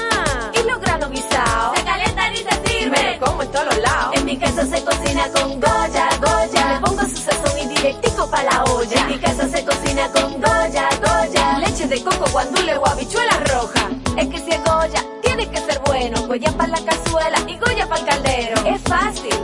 Y 0.52 0.68
los 0.68 0.80
granos 0.80 1.10
guisados. 1.10 1.78
Se 1.78 1.84
calientan 1.84 2.32
y 2.32 2.36
se 2.36 2.68
sirve. 2.68 2.90
Me 2.90 3.18
como 3.18 3.42
en 3.42 3.50
todos 3.50 3.76
lados. 3.78 4.16
En 4.16 4.24
mi 4.24 4.36
casa 4.36 4.64
se 4.66 4.84
cocina 4.84 5.28
con 5.34 5.60
Goya, 5.60 6.08
Goya. 6.20 6.74
Le 6.74 6.86
pongo 6.86 7.02
su 7.02 7.16
sazón 7.16 7.58
y 7.62 7.66
directico 7.74 8.30
pa' 8.30 8.42
la 8.42 8.64
olla. 8.64 9.00
En 9.00 9.06
mi 9.08 9.18
casa 9.18 9.48
se 9.48 9.64
cocina 9.64 10.08
con 10.12 10.40
Goya, 10.40 10.88
Goya. 11.00 11.58
Leche 11.58 11.86
guandule 12.32 12.76
o 12.76 12.86
habichuela 12.86 13.38
roja. 13.46 13.90
Es 14.16 14.28
que 14.28 14.38
si 14.38 14.50
es 14.50 14.64
Goya, 14.64 15.04
tiene 15.22 15.48
que 15.48 15.58
ser 15.58 15.80
bueno. 15.86 16.26
Goya 16.26 16.50
para 16.56 16.68
la 16.68 16.84
cazuela 16.84 17.38
y 17.46 17.56
Goya 17.58 17.88
para 17.88 18.00
el 18.00 18.06
caldero. 18.06 18.66
Es 18.66 18.82
fácil. 18.82 19.36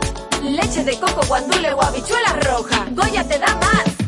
Leche 0.42 0.84
de 0.84 0.98
coco, 0.98 1.20
guandule 1.28 1.72
o 1.72 1.80
habichuela 1.80 2.32
roja. 2.42 2.86
Goya 2.90 3.22
te 3.28 3.38
da 3.38 3.54
más. 3.56 3.99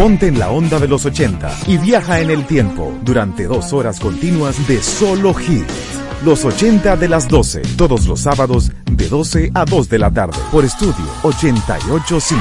Ponte 0.00 0.28
en 0.28 0.38
la 0.38 0.48
onda 0.50 0.78
de 0.78 0.88
los 0.88 1.04
80 1.04 1.58
y 1.66 1.76
viaja 1.76 2.20
en 2.20 2.30
el 2.30 2.46
tiempo 2.46 2.90
durante 3.02 3.44
dos 3.44 3.74
horas 3.74 4.00
continuas 4.00 4.66
de 4.66 4.82
solo 4.82 5.38
hits. 5.38 6.00
Los 6.24 6.42
80 6.42 6.96
de 6.96 7.06
las 7.06 7.28
12, 7.28 7.60
todos 7.76 8.06
los 8.06 8.20
sábados 8.20 8.72
de 8.90 9.08
12 9.10 9.50
a 9.52 9.66
2 9.66 9.88
de 9.90 9.98
la 9.98 10.10
tarde 10.10 10.38
por 10.50 10.64
estudio 10.64 11.04
885. 11.22 12.40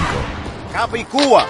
Capicúa. 0.72 1.48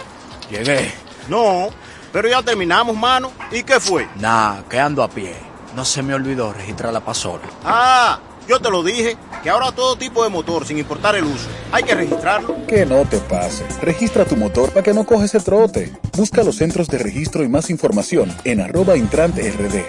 Llegué. 0.49 0.91
No, 1.27 1.67
pero 2.11 2.27
ya 2.27 2.41
terminamos, 2.41 2.97
mano. 2.97 3.31
¿Y 3.51 3.61
qué 3.61 3.79
fue? 3.79 4.07
Nah, 4.15 4.63
que 4.63 4.79
ando 4.79 5.03
a 5.03 5.09
pie. 5.11 5.35
No 5.75 5.85
se 5.85 6.01
me 6.01 6.15
olvidó 6.15 6.51
registrar 6.53 6.91
la 6.91 7.01
pasola. 7.01 7.43
Ah, 7.63 8.19
yo 8.49 8.59
te 8.59 8.71
lo 8.71 8.81
dije, 8.81 9.15
que 9.43 9.49
ahora 9.51 9.71
todo 9.71 9.95
tipo 9.95 10.23
de 10.23 10.29
motor, 10.29 10.65
sin 10.65 10.79
importar 10.79 11.15
el 11.15 11.23
uso, 11.23 11.47
hay 11.71 11.83
que 11.83 11.93
registrarlo. 11.93 12.65
Que 12.65 12.83
no 12.83 13.05
te 13.05 13.19
pase. 13.19 13.63
Registra 13.79 14.25
tu 14.25 14.35
motor 14.35 14.71
para 14.71 14.81
que 14.81 14.93
no 14.93 15.05
coges 15.05 15.35
el 15.35 15.43
trote. 15.43 15.93
Busca 16.17 16.43
los 16.43 16.55
centros 16.55 16.87
de 16.87 16.97
registro 16.97 17.43
y 17.43 17.47
más 17.47 17.69
información 17.69 18.35
en 18.43 18.59
arroba 18.59 18.97
intrante 18.97 19.49
rd. 19.51 19.83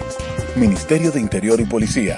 Ministerio 0.55 1.11
de 1.11 1.19
Interior 1.19 1.59
y 1.59 1.65
Policía. 1.65 2.17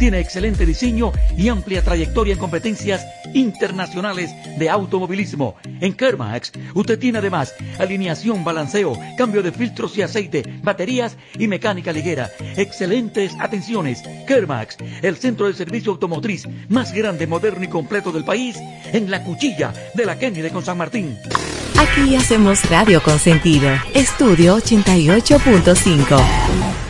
tiene 0.00 0.18
excelente 0.18 0.64
diseño 0.64 1.12
y 1.36 1.48
amplia 1.48 1.84
trayectoria 1.84 2.32
en 2.32 2.40
competencias 2.40 3.06
internacionales 3.34 4.30
de 4.58 4.70
automovilismo. 4.70 5.56
En 5.80 5.92
Kermax, 5.92 6.52
usted 6.74 6.98
tiene 6.98 7.18
además 7.18 7.54
alineación, 7.78 8.42
balanceo, 8.42 8.98
cambio 9.18 9.42
de 9.42 9.52
filtros 9.52 9.96
y 9.98 10.02
aceite, 10.02 10.42
baterías 10.62 11.18
y 11.38 11.48
mecánica 11.48 11.92
ligera. 11.92 12.30
Excelentes 12.56 13.32
atenciones. 13.38 14.02
Kermax, 14.26 14.78
el 15.02 15.16
centro 15.16 15.48
de 15.48 15.54
servicio 15.54 15.92
automotriz 15.92 16.48
más 16.70 16.94
grande, 16.94 17.26
moderno 17.26 17.64
y 17.64 17.68
completo 17.68 18.10
del 18.10 18.24
país, 18.24 18.56
en 18.92 19.10
la 19.10 19.22
cuchilla 19.22 19.74
de 19.94 20.06
la 20.06 20.18
Kennedy 20.18 20.48
con 20.48 20.64
San 20.64 20.78
Martín. 20.78 21.18
Aquí 21.78 22.16
hacemos 22.16 22.68
radio 22.70 23.02
con 23.02 23.18
sentido. 23.18 23.68
Estudio 23.92 24.56
88.5. 24.56 26.89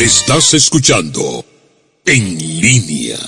Estás 0.00 0.54
escuchando 0.54 1.44
En 2.06 2.38
línea. 2.38 3.18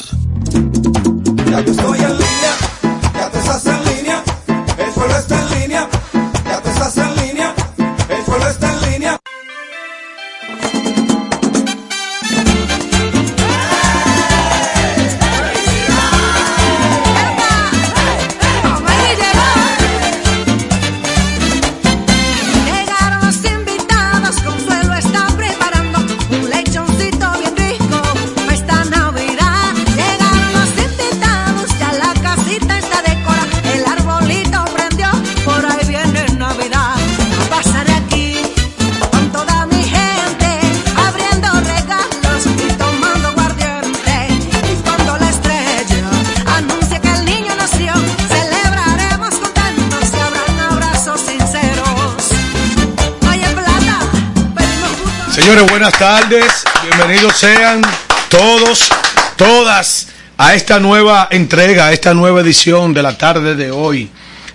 Buenas 55.83 55.99
tardes. 55.99 56.65
Bienvenidos 56.85 57.37
sean 57.37 57.83
todos, 58.29 58.89
todas 59.35 60.07
a 60.39 60.55
esta 60.55 60.79
nueva 60.79 61.27
entrega, 61.29 61.87
a 61.87 61.93
esta 61.93 62.15
nueva 62.15 62.41
edición 62.41 62.95
de 62.95 63.03
la 63.03 63.19
tarde 63.19 63.57
de 63.57 63.73
hoy, 63.73 64.09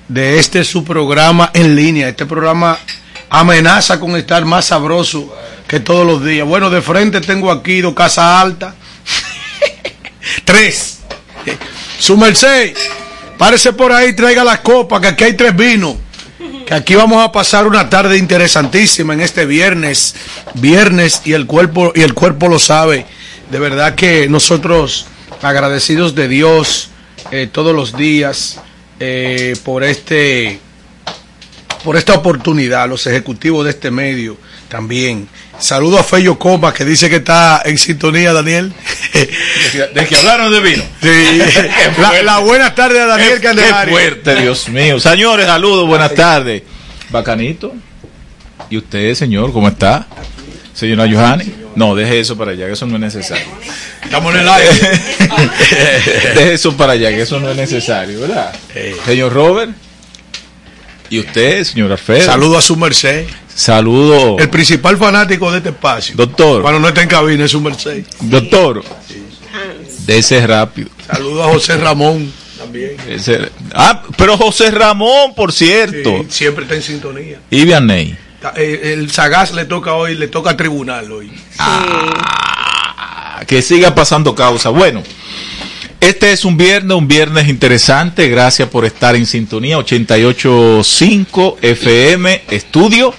de 0.08 0.40
este 0.40 0.64
su 0.64 0.86
programa 0.86 1.52
en 1.54 1.76
línea. 1.76 2.08
Este 2.08 2.26
programa 2.26 2.80
amenaza 3.30 4.00
con 4.00 4.16
estar 4.16 4.46
más 4.46 4.68
sabroso 4.68 5.36
que 5.68 5.82
todos 5.82 6.08
los 6.08 6.24
días. 6.24 6.48
Bueno, 6.48 6.70
de 6.70 6.82
frente 6.82 7.20
tengo 7.20 7.52
aquí 7.52 7.82
dos 7.82 7.94
casas 7.94 8.42
altas. 8.42 8.74
tres. 10.46 11.00
Su 12.00 12.16
merced, 12.16 12.74
párese 13.38 13.74
por 13.74 13.92
ahí, 13.92 14.16
traiga 14.16 14.46
las 14.46 14.60
copas, 14.60 15.02
que 15.02 15.08
aquí 15.08 15.26
hay 15.26 15.34
tres 15.36 15.54
vinos 15.54 15.98
que 16.68 16.74
aquí 16.74 16.96
vamos 16.96 17.24
a 17.24 17.32
pasar 17.32 17.66
una 17.66 17.90
tarde 17.90 18.18
interesantísima 18.18 19.14
en 19.14 19.22
este 19.22 19.46
viernes, 19.46 20.16
viernes 20.56 21.22
y 21.24 21.32
el 21.32 21.46
cuerpo 21.46 21.94
y 21.96 22.02
el 22.02 22.14
cuerpo 22.14 22.50
lo 22.50 22.60
sabe. 22.60 23.06
De 23.50 23.58
verdad 23.58 23.96
que 23.96 24.28
nosotros 24.28 25.06
agradecidos 25.42 26.14
de 26.14 26.28
Dios 26.28 26.90
eh, 27.32 27.48
todos 27.50 27.74
los 27.74 27.96
días 27.96 28.60
eh, 29.00 29.56
por 29.64 29.86
este 29.86 30.60
por 31.86 31.96
esta 31.96 32.16
oportunidad, 32.16 32.90
los 32.90 33.08
ejecutivos 33.08 33.64
de 33.64 33.72
este 33.72 33.90
medio 33.90 34.36
también. 34.68 35.30
Saludo 35.60 35.98
a 36.00 36.04
Fello 36.04 36.38
Copa 36.38 36.74
que 36.74 36.86
dice 36.86 37.10
que 37.10 37.18
está 37.18 37.62
en 37.66 37.78
sintonía, 37.78 38.32
Daniel. 38.34 38.72
De 39.14 40.06
que 40.06 40.16
hablaron 40.16 40.52
de 40.52 40.60
vino. 40.62 40.84
Sí. 41.02 41.42
la, 42.02 42.22
la 42.22 42.38
buena 42.40 42.76
tarde 42.76 43.02
a 43.02 43.06
Daniel 43.08 43.30
Qué, 43.30 43.36
qué 43.42 43.48
Candelario. 43.48 43.92
fuerte, 43.94 44.36
Dios 44.42 44.70
mío. 44.70 45.00
Señores, 45.00 45.46
saludos, 45.48 45.88
buenas 45.88 46.14
tardes. 46.14 46.64
Bacanito. 47.10 47.74
¿Y 48.70 48.78
usted, 48.78 49.16
señor, 49.16 49.52
cómo 49.52 49.68
está? 49.68 50.06
Señora 50.74 51.08
Johanny. 51.12 51.52
No, 51.76 51.96
deje 51.96 52.20
eso 52.20 52.38
para 52.38 52.52
allá, 52.52 52.68
que 52.68 52.74
eso 52.74 52.86
no 52.86 52.96
es 52.96 53.02
necesario. 53.02 53.46
Estamos 54.04 54.34
en 54.36 54.42
el 54.42 54.50
aire. 54.50 54.70
deje 56.36 56.54
eso 56.54 56.76
para 56.78 56.94
allá, 56.94 57.10
que 57.10 57.22
eso 57.22 57.40
no 57.40 57.50
es 57.50 57.58
necesario, 57.58 58.22
¿verdad? 58.22 58.54
Señor 59.06 59.34
Robert. 59.34 59.72
¿Y 61.10 61.20
usted, 61.20 61.64
señor 61.64 61.92
Alfredo? 61.92 62.26
Saludo 62.26 62.58
a 62.58 62.62
su 62.62 62.76
merced. 62.76 63.26
Saludo. 63.58 64.38
El 64.38 64.50
principal 64.52 64.98
fanático 64.98 65.50
de 65.52 65.58
este 65.58 65.70
espacio. 65.70 66.14
Doctor. 66.16 66.62
Cuando 66.62 66.80
no 66.80 66.90
está 66.90 67.02
en 67.02 67.10
cabina 67.10 67.46
es 67.46 67.50
su 67.52 67.60
merced. 67.60 68.06
Doctor. 68.22 68.84
De 70.06 70.20
ese 70.20 70.46
rápido. 70.46 70.90
Saludo 71.12 71.44
a 71.44 71.48
José 71.48 71.76
Ramón 71.78 72.32
también. 72.60 72.92
Ese- 73.10 73.50
ah, 73.74 74.04
pero 74.16 74.38
José 74.38 74.70
Ramón, 74.70 75.34
por 75.36 75.52
cierto. 75.52 76.20
Sí, 76.20 76.28
siempre 76.30 76.66
está 76.66 76.76
en 76.76 76.84
sintonía. 76.84 77.40
Y 77.50 77.64
Vianney. 77.66 78.16
Eh, 78.58 78.94
El 78.94 79.10
Sagaz 79.10 79.52
le 79.56 79.66
toca 79.66 79.96
hoy, 79.96 80.14
le 80.14 80.28
toca 80.28 80.52
a 80.52 80.58
tribunal 80.58 81.12
hoy. 81.12 81.32
Ah, 81.58 83.42
que 83.48 83.64
siga 83.64 83.96
pasando 83.96 84.36
causa. 84.36 84.70
Bueno, 84.70 85.02
este 86.00 86.32
es 86.32 86.46
un 86.46 86.58
viernes, 86.58 86.96
un 86.96 87.08
viernes 87.08 87.48
interesante. 87.48 88.30
Gracias 88.30 88.70
por 88.70 88.86
estar 88.86 89.16
en 89.16 89.26
sintonía. 89.26 89.80
88.5 89.80 91.58
FM 91.60 92.44
Estudio. 92.52 93.16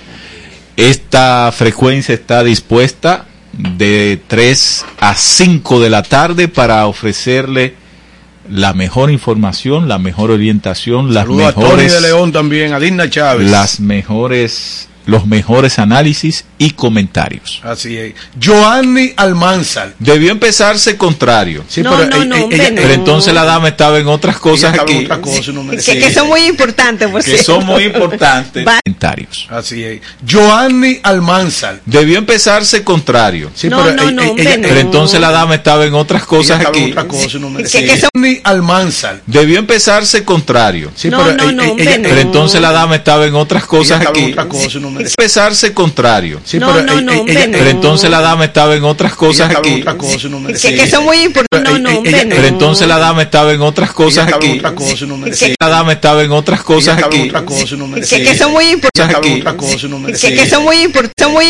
Esta 0.79 1.51
frecuencia 1.51 2.15
está 2.15 2.45
dispuesta 2.45 3.27
de 3.53 4.21
3 4.29 4.85
a 5.01 5.17
5 5.17 5.81
de 5.81 5.91
la 5.91 6.05
tarde 6.05 6.47
para 6.47 6.87
ofrecerle 6.87 7.75
la 8.49 8.75
mejor 8.75 9.11
información, 9.11 9.89
la 9.89 9.99
mejor 9.99 10.31
orientación, 10.31 11.13
las 11.13 11.25
Saludo 11.25 11.49
a 11.49 11.53
Tony 11.53 11.65
mejores 11.65 11.93
de 11.95 12.01
León 12.01 12.31
también, 12.31 12.75
a 12.75 12.79
Dina 12.79 13.11
Chávez. 13.11 13.51
las 13.51 13.81
mejores 13.81 14.89
los 15.09 15.27
mejores 15.27 15.79
análisis 15.79 16.45
y 16.59 16.71
comentarios. 16.73 17.61
Así 17.65 17.97
es. 17.97 18.13
Joanny 18.43 19.15
Almanzar. 19.17 19.95
Debió 19.99 20.31
empezarse 20.33 20.99
contrario. 20.99 21.65
Sí, 21.67 21.83
No, 21.83 21.97
pero, 21.97 22.11
no, 22.11 22.25
no, 22.27 22.37
ella- 22.37 22.47
ella- 22.51 22.71
no. 22.71 22.77
Pero 22.83 22.93
entonces 22.93 23.33
la 23.33 23.45
dama 23.45 23.69
estaba 23.69 23.99
en 23.99 24.07
otras 24.07 24.39
cosas 24.39 24.79
aquí 24.79 25.05
otra 25.05 25.21
cosa 25.21 25.51
me 25.53 25.77
Que, 25.79 25.99
que 25.99 26.13
son 26.13 26.29
muy 26.29 26.43
importantes, 26.47 27.09
por 27.09 27.23
que 27.25 27.31
cierto. 27.31 27.45
son 27.55 27.65
muy 27.67 27.85
importantes. 27.85 28.65
Comentarios. 28.65 29.47
Así 29.51 29.83
es. 29.83 30.01
Joanny 30.31 31.01
Almanzar. 31.03 31.81
Debió 31.87 32.19
empezarse 32.19 32.85
contrario. 32.85 33.51
Sí, 33.55 33.69
No, 33.71 33.83
pero 33.83 33.97
no, 33.97 34.03
ella- 34.03 34.13
no, 34.13 34.23
ella- 34.23 34.31
hombre, 34.31 34.45
ella- 34.45 34.57
no. 34.59 34.69
Pero 34.69 34.81
entonces 34.81 35.21
la 35.21 35.31
dama 35.31 35.55
estaba 35.55 35.87
en 35.87 35.95
otras 35.95 36.25
cosas 36.25 36.61
aquí. 36.67 36.91
otra 36.91 37.09
cosa 37.09 37.39
Que- 37.71 37.85
que 37.87 37.99
son- 37.99 38.09
Almanzar. 38.45 39.21
Debió 39.27 39.59
empezarse 39.59 40.25
contrario. 40.25 40.91
Sí, 40.95 41.09
No, 41.09 41.25
pero 41.25 41.37
no, 41.37 41.43
ella- 41.45 41.53
no, 41.53 41.63
ella- 41.63 41.71
hombre, 41.71 41.85
ella- 41.87 41.97
no. 41.99 42.09
Pero 42.09 42.21
entonces 42.21 42.61
la 42.61 42.73
dama 42.73 42.97
estaba 42.97 43.25
en 43.27 43.35
otras 43.35 43.65
cosas 43.65 44.05
aquí. 44.07 44.33
otra 44.33 44.47
cosa 44.49 44.79
Empezarse 45.01 45.73
contrario. 45.75 46.41
Sí, 46.45 46.59
No, 46.59 46.73
pero 46.73 46.85
no, 46.85 47.01
no, 47.01 47.13
ella- 47.13 47.21
hombre, 47.21 47.35
ella- 47.35 47.47
no. 47.47 47.59
Pero 47.59 47.71
entonces 47.71 48.11
la 48.11 48.21
dama 48.21 48.45
estaba 48.45 48.75
en 48.77 48.85
otras 48.85 49.15
cosas 49.15 49.55
aquí. 49.55 49.81
otra 49.81 49.97
cosa 49.97 50.29
Que, 50.61 50.75
que 50.75 50.89
son 50.91 51.05
muy 51.05 51.19
importantes. 51.23 51.73
No, 51.73 51.79
no, 51.79 51.89
Ella- 51.91 51.99
hombre. 51.99 52.27
Pero 52.37 52.47
entonces 52.47 52.87
la 52.89 52.99
dama 52.99 53.23
estaba 53.23 53.53
en 53.53 53.61
otras 53.63 53.93
cosas 53.93 54.33
aquí. 54.33 54.59
otra 54.59 54.75
cosa 54.75 55.07
Que-. 55.39 55.55
La 55.61 55.69
dama 55.69 55.93
estaba 55.93 56.23
en 56.23 56.33
otras 56.33 56.63
cosas 56.63 57.03
aquí. 57.03 57.29
otra 57.29 57.45
cosa 57.45 57.77
Que, 58.09 58.23
que 58.23 58.37
son 58.37 58.53
muy 58.53 58.71
importantes. 58.71 60.21
Que, 60.21 60.35
que 60.35 60.47
son 60.49 60.63
muy 60.65 60.83
importantes. 60.83 61.13
Son 61.25 61.33
muy 61.33 61.47